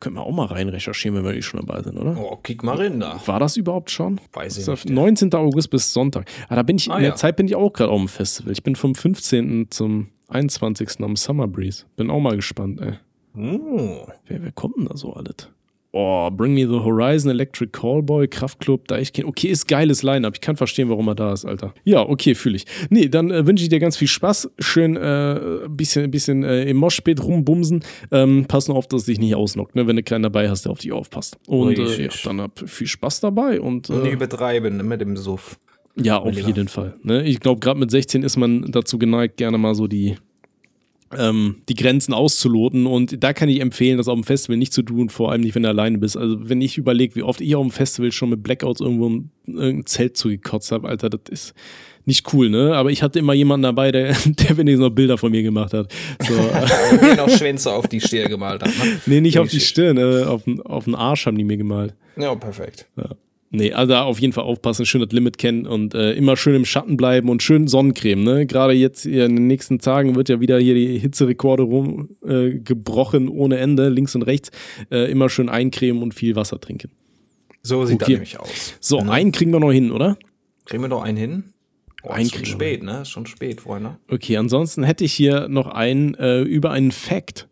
Können 0.00 0.16
wir 0.16 0.22
auch 0.22 0.32
mal 0.32 0.46
rein 0.46 0.70
recherchieren, 0.70 1.16
wenn 1.16 1.24
wir 1.24 1.34
eh 1.34 1.42
schon 1.42 1.60
dabei 1.60 1.82
sind, 1.82 1.98
oder? 1.98 2.16
Oh, 2.18 2.36
kick 2.36 2.62
mal 2.62 2.76
rein 2.76 2.98
da. 3.00 3.20
War 3.26 3.38
das 3.38 3.58
überhaupt 3.58 3.90
schon? 3.90 4.18
Weiß 4.32 4.56
ich 4.56 4.66
nicht. 4.66 4.88
19. 4.88 5.32
August 5.34 5.70
bis 5.70 5.92
Sonntag. 5.92 6.28
Ah, 6.48 6.56
da 6.56 6.62
bin 6.62 6.76
ich, 6.76 6.90
ah, 6.90 6.96
in 6.96 7.02
der 7.02 7.10
ja. 7.10 7.16
Zeit 7.16 7.36
bin 7.36 7.46
ich 7.46 7.54
auch 7.54 7.70
gerade 7.70 7.92
auf 7.92 8.00
dem 8.00 8.08
Festival. 8.08 8.52
Ich 8.52 8.62
bin 8.62 8.76
vom 8.76 8.94
15. 8.94 9.70
zum 9.70 10.08
21. 10.28 11.00
am 11.00 11.16
Summer 11.16 11.46
Breeze. 11.46 11.84
Bin 11.96 12.10
auch 12.10 12.20
mal 12.20 12.34
gespannt, 12.34 12.80
ey. 12.80 12.94
Oh. 13.36 14.06
Wer, 14.26 14.42
wer 14.42 14.52
kommt 14.52 14.78
denn 14.78 14.86
da 14.86 14.96
so 14.96 15.12
alles? 15.12 15.50
Oh, 15.92 16.30
Bring 16.30 16.54
Me 16.54 16.60
the 16.60 16.84
Horizon, 16.84 17.30
Electric 17.30 17.72
Callboy, 17.72 18.28
Kraftclub, 18.28 18.86
Deichkind. 18.86 19.26
Okay, 19.26 19.48
ist 19.48 19.66
geiles 19.66 20.04
Line-Up. 20.04 20.34
Ich 20.34 20.40
kann 20.40 20.56
verstehen, 20.56 20.88
warum 20.88 21.08
er 21.08 21.16
da 21.16 21.32
ist, 21.32 21.44
Alter. 21.44 21.74
Ja, 21.82 22.08
okay, 22.08 22.36
fühle 22.36 22.56
ich. 22.56 22.64
Nee, 22.90 23.08
dann 23.08 23.30
äh, 23.32 23.44
wünsche 23.44 23.64
ich 23.64 23.70
dir 23.70 23.80
ganz 23.80 23.96
viel 23.96 24.06
Spaß. 24.06 24.50
Schön 24.60 24.96
äh, 24.96 25.60
bisschen, 25.68 26.08
bisschen 26.10 26.44
äh, 26.44 26.64
im 26.64 26.76
Moschpit 26.76 27.22
rumbumsen. 27.22 27.82
Ähm, 28.12 28.44
pass 28.46 28.68
nur 28.68 28.76
auf, 28.76 28.86
dass 28.86 29.00
es 29.00 29.06
dich 29.06 29.18
nicht 29.18 29.34
ausnockt, 29.34 29.74
ne? 29.74 29.88
wenn 29.88 29.96
du 29.96 30.04
keinen 30.04 30.22
dabei 30.22 30.48
hast, 30.48 30.64
der 30.64 30.72
auf 30.72 30.78
dich 30.78 30.92
aufpasst. 30.92 31.38
Und 31.48 31.76
äh, 31.76 32.04
ja, 32.04 32.10
dann 32.22 32.40
hab 32.40 32.68
viel 32.68 32.86
Spaß 32.86 33.20
dabei. 33.20 33.60
Und, 33.60 33.90
äh, 33.90 33.94
nicht 33.94 34.12
übertreiben 34.12 34.86
mit 34.86 35.00
dem 35.00 35.16
Suff. 35.16 35.58
Ja, 35.96 36.18
auf 36.18 36.38
jeden 36.38 36.68
Fall. 36.68 36.94
Ne? 37.02 37.24
Ich 37.24 37.40
glaube, 37.40 37.58
gerade 37.58 37.80
mit 37.80 37.90
16 37.90 38.22
ist 38.22 38.36
man 38.36 38.70
dazu 38.70 38.96
geneigt, 38.96 39.38
gerne 39.38 39.58
mal 39.58 39.74
so 39.74 39.88
die 39.88 40.16
ähm, 41.16 41.62
die 41.68 41.74
Grenzen 41.74 42.14
auszuloten. 42.14 42.86
Und 42.86 43.22
da 43.22 43.32
kann 43.32 43.48
ich 43.48 43.60
empfehlen, 43.60 43.98
das 43.98 44.08
auf 44.08 44.14
dem 44.14 44.24
Festival 44.24 44.56
nicht 44.56 44.72
zu 44.72 44.82
tun, 44.82 45.08
vor 45.08 45.32
allem 45.32 45.40
nicht, 45.40 45.54
wenn 45.54 45.62
du 45.62 45.68
alleine 45.68 45.98
bist. 45.98 46.16
Also, 46.16 46.36
wenn 46.48 46.60
ich 46.60 46.78
überlege, 46.78 47.16
wie 47.16 47.22
oft 47.22 47.40
ich 47.40 47.54
auf 47.56 47.66
dem 47.66 47.70
Festival 47.70 48.12
schon 48.12 48.30
mit 48.30 48.42
Blackouts 48.42 48.80
irgendwo 48.80 49.06
in 49.08 49.30
irgendein 49.46 49.86
Zelt 49.86 50.16
zugekotzt 50.16 50.72
habe, 50.72 50.88
Alter, 50.88 51.10
das 51.10 51.20
ist 51.30 51.54
nicht 52.06 52.32
cool, 52.32 52.48
ne? 52.48 52.74
Aber 52.74 52.90
ich 52.90 53.02
hatte 53.02 53.18
immer 53.18 53.34
jemanden 53.34 53.64
dabei, 53.64 53.92
der, 53.92 54.12
der 54.24 54.56
wenigstens 54.56 54.80
noch 54.80 54.90
Bilder 54.90 55.18
von 55.18 55.30
mir 55.30 55.42
gemacht 55.42 55.74
hat. 55.74 55.92
So. 56.20 56.34
Und 56.90 57.16
noch 57.16 57.30
Schwänze 57.30 57.72
auf 57.72 57.88
die 57.88 58.00
Stirn 58.00 58.28
gemalt 58.28 58.62
hat, 58.62 58.68
ne? 58.68 59.00
Nee, 59.06 59.20
nicht 59.20 59.38
auf 59.38 59.48
die 59.48 59.60
Stirn, 59.60 59.96
äh, 59.98 60.24
auf, 60.24 60.42
auf 60.64 60.84
den 60.84 60.94
Arsch 60.94 61.26
haben 61.26 61.36
die 61.36 61.44
mir 61.44 61.56
gemalt. 61.56 61.94
Ja, 62.16 62.34
perfekt. 62.34 62.86
Ja. 62.96 63.10
Nee, 63.52 63.72
also 63.72 63.92
da 63.92 64.02
auf 64.04 64.20
jeden 64.20 64.32
Fall 64.32 64.44
aufpassen, 64.44 64.86
schön 64.86 65.00
das 65.00 65.10
Limit 65.10 65.36
kennen 65.36 65.66
und 65.66 65.92
äh, 65.94 66.12
immer 66.12 66.36
schön 66.36 66.54
im 66.54 66.64
Schatten 66.64 66.96
bleiben 66.96 67.28
und 67.28 67.42
schön 67.42 67.66
Sonnencreme. 67.66 68.22
Ne? 68.22 68.46
Gerade 68.46 68.74
jetzt 68.74 69.06
in 69.06 69.34
den 69.34 69.46
nächsten 69.48 69.80
Tagen 69.80 70.14
wird 70.14 70.28
ja 70.28 70.40
wieder 70.40 70.60
hier 70.60 70.74
die 70.74 70.96
Hitzerekorde 70.98 71.64
rumgebrochen 71.64 73.26
äh, 73.26 73.30
ohne 73.30 73.58
Ende, 73.58 73.88
links 73.88 74.14
und 74.14 74.22
rechts. 74.22 74.52
Äh, 74.90 75.10
immer 75.10 75.28
schön 75.28 75.48
eincremen 75.48 76.00
und 76.00 76.14
viel 76.14 76.36
Wasser 76.36 76.60
trinken. 76.60 76.92
So 77.62 77.84
sieht 77.84 77.96
okay. 77.96 78.04
das 78.04 78.08
nämlich 78.12 78.40
aus. 78.40 78.74
So, 78.78 79.00
mhm. 79.00 79.10
einen 79.10 79.32
kriegen 79.32 79.52
wir 79.52 79.58
noch 79.58 79.72
hin, 79.72 79.90
oder? 79.90 80.16
Kriegen 80.64 80.82
wir 80.84 80.88
noch 80.88 81.02
einen 81.02 81.18
hin? 81.18 81.44
Oh, 82.04 82.14
ist 82.14 82.34
schon 82.34 82.46
spät, 82.46 82.84
ne? 82.84 83.02
Ist 83.02 83.10
schon 83.10 83.26
spät, 83.26 83.60
Freunde. 83.60 83.98
Okay, 84.08 84.36
ansonsten 84.36 84.84
hätte 84.84 85.04
ich 85.04 85.12
hier 85.12 85.48
noch 85.48 85.66
einen 85.66 86.14
äh, 86.14 86.40
über 86.40 86.70
einen 86.70 86.92
Fact. 86.92 87.48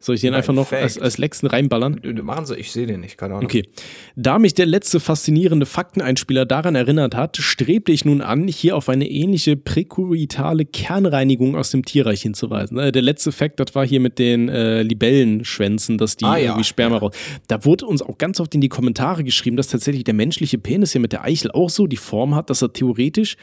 Soll 0.00 0.14
ich 0.14 0.20
den 0.20 0.32
einfach 0.32 0.54
noch 0.54 0.70
als, 0.70 0.96
als 0.96 1.18
letzten 1.18 1.48
reinballern? 1.48 2.00
Machen 2.22 2.46
Sie, 2.46 2.54
ich 2.54 2.70
sehe 2.70 2.86
den 2.86 3.00
nicht, 3.00 3.18
keine 3.18 3.34
Ahnung. 3.34 3.46
Okay. 3.46 3.68
Da 4.14 4.38
mich 4.38 4.54
der 4.54 4.66
letzte 4.66 5.00
faszinierende 5.00 5.66
Fakteneinspieler 5.66 6.46
daran 6.46 6.76
erinnert 6.76 7.16
hat, 7.16 7.36
strebte 7.36 7.90
ich 7.90 8.04
nun 8.04 8.20
an, 8.20 8.46
hier 8.46 8.76
auf 8.76 8.88
eine 8.88 9.10
ähnliche 9.10 9.56
präkuritale 9.56 10.64
Kernreinigung 10.66 11.56
aus 11.56 11.70
dem 11.70 11.84
Tierreich 11.84 12.22
hinzuweisen. 12.22 12.78
Äh, 12.78 12.92
der 12.92 13.02
letzte 13.02 13.32
Fakt, 13.32 13.58
das 13.58 13.74
war 13.74 13.84
hier 13.84 13.98
mit 13.98 14.20
den 14.20 14.48
äh, 14.48 14.82
Libellenschwänzen, 14.82 15.98
dass 15.98 16.16
die 16.16 16.26
ah, 16.26 16.38
irgendwie 16.38 16.64
Sperma 16.64 16.96
ja. 16.96 17.00
raus. 17.00 17.14
Da 17.48 17.64
wurde 17.64 17.86
uns 17.86 18.00
auch 18.00 18.18
ganz 18.18 18.38
oft 18.38 18.54
in 18.54 18.60
die 18.60 18.68
Kommentare 18.68 19.24
geschrieben, 19.24 19.56
dass 19.56 19.66
tatsächlich 19.66 20.04
der 20.04 20.14
menschliche 20.14 20.58
Penis 20.58 20.92
hier 20.92 21.00
mit 21.00 21.12
der 21.12 21.24
Eichel 21.24 21.50
auch 21.50 21.70
so 21.70 21.88
die 21.88 21.96
Form 21.96 22.36
hat, 22.36 22.50
dass 22.50 22.62
er 22.62 22.72
theoretisch, 22.72 23.36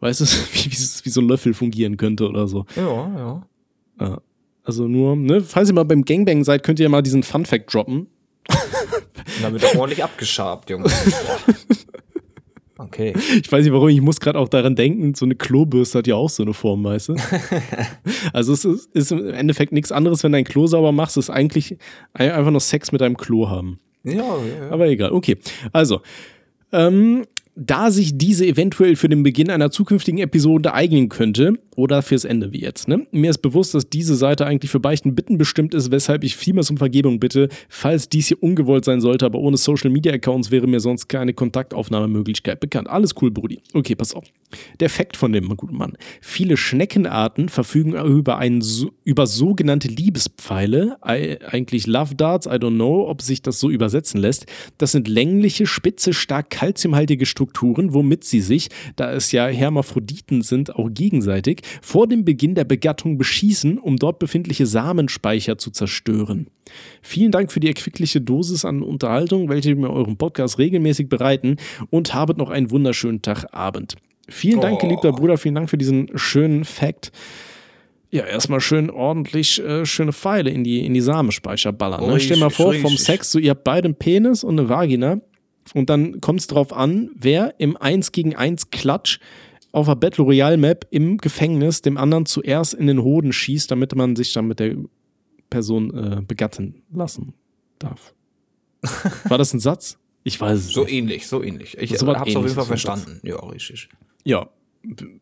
weißt 0.00 0.20
du, 0.20 0.24
wie, 0.52 0.66
wie, 0.66 0.76
wie 0.76 1.10
so 1.10 1.22
ein 1.22 1.28
Löffel 1.28 1.54
fungieren 1.54 1.96
könnte 1.96 2.28
oder 2.28 2.46
so. 2.46 2.66
Ja, 2.76 2.82
ja. 2.82 3.46
ja. 3.98 4.22
Also 4.64 4.86
nur, 4.86 5.16
ne, 5.16 5.40
falls 5.40 5.68
ihr 5.68 5.74
mal 5.74 5.84
beim 5.84 6.04
Gangbang 6.04 6.44
seid, 6.44 6.62
könnt 6.62 6.78
ihr 6.78 6.84
ja 6.84 6.88
mal 6.88 7.02
diesen 7.02 7.22
Fun 7.22 7.46
Fact 7.46 7.72
droppen. 7.72 8.06
dann 9.42 9.52
wird 9.52 9.64
er 9.64 9.78
ordentlich 9.78 10.02
abgeschabt, 10.02 10.70
Junge. 10.70 10.90
Okay. 12.78 13.12
Ich 13.40 13.50
weiß 13.50 13.64
nicht 13.64 13.72
warum, 13.72 13.88
ich 13.88 14.00
muss 14.00 14.20
gerade 14.20 14.38
auch 14.38 14.48
daran 14.48 14.74
denken, 14.74 15.14
so 15.14 15.24
eine 15.24 15.34
Klobürste 15.34 15.98
hat 15.98 16.06
ja 16.06 16.16
auch 16.16 16.30
so 16.30 16.42
eine 16.42 16.52
Form, 16.52 16.82
weißt 16.82 17.10
du? 17.10 17.16
also 18.32 18.52
es 18.52 18.64
ist, 18.64 18.94
ist, 18.94 19.12
im 19.12 19.28
Endeffekt 19.32 19.72
nichts 19.72 19.92
anderes, 19.92 20.24
wenn 20.24 20.32
du 20.32 20.38
ein 20.38 20.44
Klo 20.44 20.66
sauber 20.66 20.90
machst, 20.90 21.16
ist 21.16 21.30
eigentlich 21.30 21.76
einfach 22.12 22.50
nur 22.50 22.60
Sex 22.60 22.90
mit 22.92 23.00
deinem 23.00 23.16
Klo 23.16 23.48
haben. 23.48 23.78
Ja, 24.04 24.14
ja. 24.14 24.70
Aber 24.70 24.88
egal, 24.88 25.12
okay. 25.12 25.38
Also, 25.72 26.00
ähm, 26.72 27.24
da 27.54 27.90
sich 27.90 28.16
diese 28.16 28.46
eventuell 28.46 28.96
für 28.96 29.08
den 29.08 29.22
Beginn 29.22 29.50
einer 29.50 29.70
zukünftigen 29.70 30.18
Episode 30.18 30.72
eignen 30.74 31.08
könnte, 31.08 31.54
oder 31.76 32.02
fürs 32.02 32.24
Ende 32.24 32.52
wie 32.52 32.60
jetzt. 32.60 32.88
Ne? 32.88 33.06
Mir 33.12 33.30
ist 33.30 33.38
bewusst, 33.38 33.74
dass 33.74 33.88
diese 33.88 34.14
Seite 34.14 34.46
eigentlich 34.46 34.70
für 34.70 34.80
Beichten 34.80 35.14
bitten 35.14 35.38
bestimmt 35.38 35.74
ist, 35.74 35.90
weshalb 35.90 36.24
ich 36.24 36.36
vielmals 36.36 36.70
um 36.70 36.76
Vergebung 36.76 37.18
bitte, 37.18 37.48
falls 37.68 38.08
dies 38.08 38.28
hier 38.28 38.42
ungewollt 38.42 38.84
sein 38.84 39.00
sollte, 39.00 39.24
aber 39.24 39.38
ohne 39.38 39.56
Social 39.56 39.90
Media 39.90 40.12
Accounts 40.12 40.50
wäre 40.50 40.66
mir 40.66 40.80
sonst 40.80 41.08
keine 41.08 41.32
Kontaktaufnahmemöglichkeit 41.32 42.60
bekannt. 42.60 42.88
Alles 42.88 43.14
cool, 43.20 43.30
Brudi. 43.30 43.62
Okay, 43.72 43.94
pass 43.94 44.14
auf. 44.14 44.24
Der 44.80 44.90
Fakt 44.90 45.16
von 45.16 45.32
dem 45.32 45.48
guten 45.56 45.76
Mann. 45.76 45.94
Viele 46.20 46.56
Schneckenarten 46.56 47.48
verfügen 47.48 47.94
über, 47.94 48.36
einen, 48.38 48.62
über 49.04 49.26
sogenannte 49.26 49.88
Liebespfeile, 49.88 50.98
eigentlich 51.00 51.86
Love 51.86 52.14
Darts, 52.14 52.46
I 52.46 52.50
don't 52.50 52.74
know, 52.74 53.08
ob 53.08 53.22
sich 53.22 53.40
das 53.40 53.58
so 53.58 53.70
übersetzen 53.70 54.20
lässt. 54.20 54.46
Das 54.76 54.92
sind 54.92 55.08
längliche, 55.08 55.66
spitze, 55.66 56.12
stark 56.12 56.50
kalziumhaltige 56.50 57.24
Strukturen, 57.24 57.41
womit 57.46 58.24
sie 58.24 58.40
sich, 58.40 58.68
da 58.96 59.12
es 59.12 59.32
ja 59.32 59.46
Hermaphroditen 59.46 60.42
sind, 60.42 60.74
auch 60.74 60.88
gegenseitig, 60.92 61.62
vor 61.80 62.06
dem 62.06 62.24
Beginn 62.24 62.54
der 62.54 62.64
Begattung 62.64 63.18
beschießen, 63.18 63.78
um 63.78 63.96
dort 63.96 64.18
befindliche 64.18 64.66
Samenspeicher 64.66 65.58
zu 65.58 65.70
zerstören. 65.70 66.46
Vielen 67.02 67.32
Dank 67.32 67.52
für 67.52 67.60
die 67.60 67.68
erquickliche 67.68 68.20
Dosis 68.20 68.64
an 68.64 68.82
Unterhaltung, 68.82 69.48
welche 69.48 69.74
mir 69.74 69.90
euren 69.90 70.16
Podcast 70.16 70.58
regelmäßig 70.58 71.08
bereiten 71.08 71.56
und 71.90 72.14
habet 72.14 72.38
noch 72.38 72.50
einen 72.50 72.70
wunderschönen 72.70 73.22
Tagabend. 73.22 73.96
Vielen 74.28 74.60
Dank, 74.60 74.76
oh. 74.76 74.78
geliebter 74.78 75.12
Bruder, 75.12 75.36
vielen 75.36 75.54
Dank 75.54 75.68
für 75.68 75.78
diesen 75.78 76.10
schönen 76.14 76.64
Fact. 76.64 77.12
Ja, 78.10 78.24
erstmal 78.24 78.60
schön 78.60 78.90
ordentlich 78.90 79.58
äh, 79.64 79.86
schöne 79.86 80.12
Pfeile 80.12 80.50
in 80.50 80.64
die, 80.64 80.84
in 80.84 80.92
die 80.92 81.00
Samenspeicher 81.00 81.72
ballern. 81.72 82.06
Ne? 82.06 82.20
Stell 82.20 82.36
mal 82.36 82.50
vor, 82.50 82.74
vom 82.74 82.96
Sex, 82.98 83.32
so 83.32 83.38
ihr 83.38 83.50
habt 83.50 83.64
beide 83.64 83.86
einen 83.86 83.94
Penis 83.94 84.44
und 84.44 84.60
eine 84.60 84.68
Vagina 84.68 85.16
und 85.74 85.90
dann 85.90 86.20
kommt 86.20 86.40
es 86.40 86.46
drauf 86.46 86.72
an, 86.72 87.10
wer 87.14 87.54
im 87.58 87.76
1 87.76 88.12
gegen 88.12 88.34
1 88.34 88.70
Klatsch 88.70 89.18
auf 89.72 89.86
der 89.86 89.94
Battle 89.94 90.24
Royale 90.24 90.56
Map 90.56 90.86
im 90.90 91.18
Gefängnis 91.18 91.82
dem 91.82 91.96
anderen 91.96 92.26
zuerst 92.26 92.74
in 92.74 92.86
den 92.86 93.02
Hoden 93.02 93.32
schießt, 93.32 93.70
damit 93.70 93.94
man 93.94 94.16
sich 94.16 94.32
dann 94.32 94.46
mit 94.46 94.60
der 94.60 94.76
Person 95.50 95.94
äh, 95.94 96.22
begatten 96.22 96.82
lassen 96.92 97.34
darf. 97.78 98.14
War 99.28 99.38
das 99.38 99.52
ein 99.54 99.60
Satz? 99.60 99.98
Ich 100.24 100.40
weiß 100.40 100.58
es 100.58 100.68
So 100.68 100.84
nicht. 100.84 100.92
ähnlich, 100.92 101.26
so 101.26 101.42
ähnlich. 101.42 101.76
Ich 101.78 101.98
so 101.98 102.06
hab's 102.06 102.20
auf 102.36 102.44
jeden 102.44 102.48
Fall 102.48 102.64
verstanden. 102.64 103.20
Ja, 103.22 103.36
richtig. 103.46 103.88
Ja. 104.24 104.48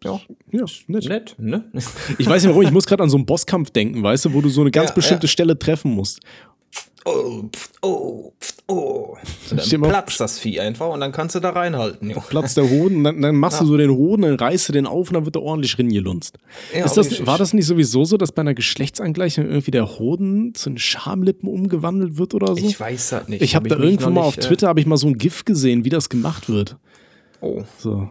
Ja, 0.03 0.19
ja 0.51 0.65
nett. 0.87 1.07
nett 1.07 1.37
ne? 1.39 1.71
Ich 2.17 2.27
weiß 2.27 2.43
nicht 2.43 2.51
warum, 2.51 2.63
ich 2.63 2.71
muss 2.71 2.87
gerade 2.87 3.03
an 3.03 3.11
so 3.11 3.19
einen 3.19 3.27
Bosskampf 3.27 3.71
denken, 3.71 4.03
weißt 4.03 4.25
du, 4.25 4.33
wo 4.33 4.41
du 4.41 4.49
so 4.49 4.63
eine 4.63 4.71
ganz 4.71 4.89
ja, 4.89 4.95
bestimmte 4.95 5.27
ja. 5.27 5.31
Stelle 5.31 5.59
treffen 5.59 5.91
musst 5.91 6.21
oh, 7.05 7.43
pf, 7.55 7.71
oh, 7.83 8.33
pf, 8.41 8.55
oh. 8.67 9.17
Und 9.51 9.73
dann 9.73 9.83
platzt 9.83 10.21
das 10.21 10.39
Vieh 10.39 10.61
einfach 10.61 10.89
und 10.89 11.01
dann 11.01 11.13
kannst 11.13 11.35
du 11.35 11.41
da 11.41 11.51
reinhalten. 11.51 12.11
Jo. 12.11 12.21
Platzt 12.21 12.57
der 12.57 12.69
Hoden, 12.69 13.05
dann, 13.05 13.21
dann 13.21 13.37
machst 13.37 13.59
ja. 13.59 13.65
du 13.65 13.73
so 13.73 13.77
den 13.77 13.91
Hoden, 13.91 14.23
dann 14.23 14.35
reißt 14.35 14.69
du 14.69 14.73
den 14.73 14.87
auf 14.87 15.09
und 15.09 15.15
dann 15.15 15.25
wird 15.25 15.37
er 15.37 15.43
ordentlich 15.43 15.79
ringelunzt. 15.79 16.39
Ja, 16.75 16.85
ist 16.85 16.97
das, 16.97 17.27
war 17.27 17.39
das 17.39 17.53
nicht 17.53 17.67
sowieso 17.67 18.05
so, 18.05 18.17
dass 18.17 18.33
bei 18.33 18.41
einer 18.41 18.55
Geschlechtsangleichung 18.55 19.47
irgendwie 19.47 19.71
der 19.71 19.99
Hoden 19.99 20.55
zu 20.55 20.71
den 20.71 20.79
Schamlippen 20.79 21.49
umgewandelt 21.49 22.19
wird 22.19 22.35
oder 22.35 22.55
so? 22.57 22.65
Ich 22.65 22.79
weiß 22.79 23.11
das 23.11 23.29
nicht. 23.29 23.43
Ich 23.43 23.55
habe 23.55 23.71
hab 23.71 23.79
da 23.79 23.85
irgendwo 23.85 24.11
mal 24.11 24.23
auf 24.23 24.37
äh, 24.37 24.41
Twitter, 24.41 24.69
habe 24.69 24.81
ich 24.81 24.87
mal 24.87 24.97
so 24.97 25.07
ein 25.07 25.19
GIF 25.19 25.45
gesehen, 25.45 25.85
wie 25.85 25.91
das 25.91 26.09
gemacht 26.09 26.49
wird. 26.49 26.77
Oh. 27.41 27.65
So. 27.79 28.11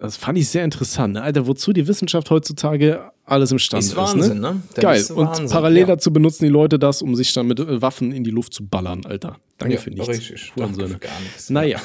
Das 0.00 0.16
fand 0.16 0.38
ich 0.38 0.48
sehr 0.48 0.64
interessant. 0.64 1.14
Ne? 1.14 1.22
Alter, 1.22 1.46
wozu 1.46 1.72
die 1.72 1.86
Wissenschaft 1.86 2.30
heutzutage 2.30 3.10
alles 3.24 3.50
imstande 3.50 3.84
ist. 3.84 3.96
Wahnsinn, 3.96 4.20
ist, 4.20 4.28
ne? 4.34 4.54
ne? 4.54 4.62
Geil. 4.74 5.04
Und 5.14 5.26
Wahnsinn, 5.26 5.48
parallel 5.48 5.80
ja. 5.80 5.86
dazu 5.86 6.12
benutzen 6.12 6.44
die 6.44 6.50
Leute 6.50 6.78
das, 6.78 7.02
um 7.02 7.14
sich 7.14 7.32
dann 7.32 7.46
mit 7.46 7.58
äh, 7.58 7.82
Waffen 7.82 8.12
in 8.12 8.24
die 8.24 8.30
Luft 8.30 8.54
zu 8.54 8.66
ballern, 8.66 9.04
Alter. 9.04 9.38
Danke 9.58 9.74
ja, 9.74 9.80
für 9.80 9.90
nichts. 9.90 10.08
Richtig. 10.08 10.52
Danke 10.56 10.86
gar 10.98 11.20
nichts. 11.20 11.50
Naja. 11.50 11.80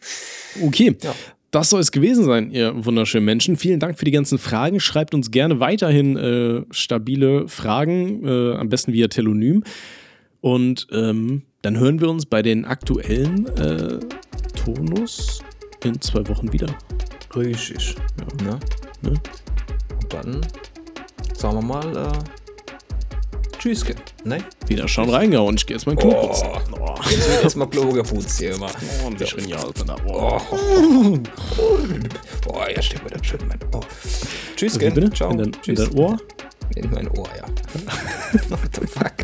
okay. 0.62 0.96
Ja. 1.02 1.14
Das 1.52 1.70
soll 1.70 1.80
es 1.80 1.92
gewesen 1.92 2.24
sein, 2.24 2.50
ihr 2.50 2.84
wunderschönen 2.84 3.24
Menschen. 3.24 3.56
Vielen 3.56 3.78
Dank 3.78 3.96
für 3.96 4.04
die 4.04 4.10
ganzen 4.10 4.38
Fragen. 4.38 4.80
Schreibt 4.80 5.14
uns 5.14 5.30
gerne 5.30 5.60
weiterhin 5.60 6.16
äh, 6.16 6.62
stabile 6.72 7.46
Fragen, 7.46 8.26
äh, 8.26 8.56
am 8.56 8.68
besten 8.68 8.92
via 8.92 9.06
Telonym. 9.06 9.62
Und 10.40 10.88
ähm, 10.90 11.42
dann 11.62 11.78
hören 11.78 12.00
wir 12.00 12.10
uns 12.10 12.26
bei 12.26 12.42
den 12.42 12.64
aktuellen 12.64 13.46
äh, 13.56 14.00
Tonus 14.56 15.42
in 15.84 16.00
zwei 16.00 16.26
Wochen 16.28 16.52
wieder. 16.52 16.66
Richtig. 17.36 17.96
Ja. 18.40 18.44
Ne? 18.44 18.60
Ne? 19.02 19.10
Und 19.10 20.14
dann 20.14 20.46
sagen 21.34 21.56
wir 21.56 21.62
mal, 21.62 21.96
äh, 21.96 22.12
Tschüss, 23.58 23.82
ne? 24.24 24.44
Wieder 24.66 24.86
schon 24.86 25.08
reingehauen, 25.08 25.56
ich 25.56 25.64
geh 25.64 25.72
jetzt 25.72 25.86
mal 25.86 25.96
Klo 25.96 26.10
oh. 26.10 26.26
putzen. 26.26 26.48
Oh. 26.78 26.94
Jetzt 27.08 27.30
wird 27.30 27.44
erstmal 27.44 27.68
Klo 27.70 27.88
geputzt 27.92 28.38
hier 28.38 28.54
immer. 28.54 28.70
Oh, 29.02 29.06
und 29.06 29.20
ich 29.20 29.34
bin 29.34 29.48
ja 29.48 29.56
Alter. 29.56 29.96
Oh. 30.06 30.38
Oh. 30.50 31.18
oh, 32.48 32.62
ja, 32.74 32.82
steht 32.82 33.02
mir 33.02 33.10
das 33.10 33.26
schön 33.26 33.40
mein 33.48 33.58
Ohr. 33.74 33.80
Tschüss, 34.54 34.78
bitte? 34.78 35.10
Ciao. 35.10 35.30
In 35.30 35.38
dein, 35.38 35.52
Tschüss. 35.52 35.78
in 35.78 35.90
dein 35.90 35.98
Ohr? 35.98 36.16
In 36.76 36.90
mein 36.90 37.08
Ohr, 37.08 37.28
ja. 37.38 37.44
What 38.50 38.60
the 38.74 38.86
fuck? 38.86 39.14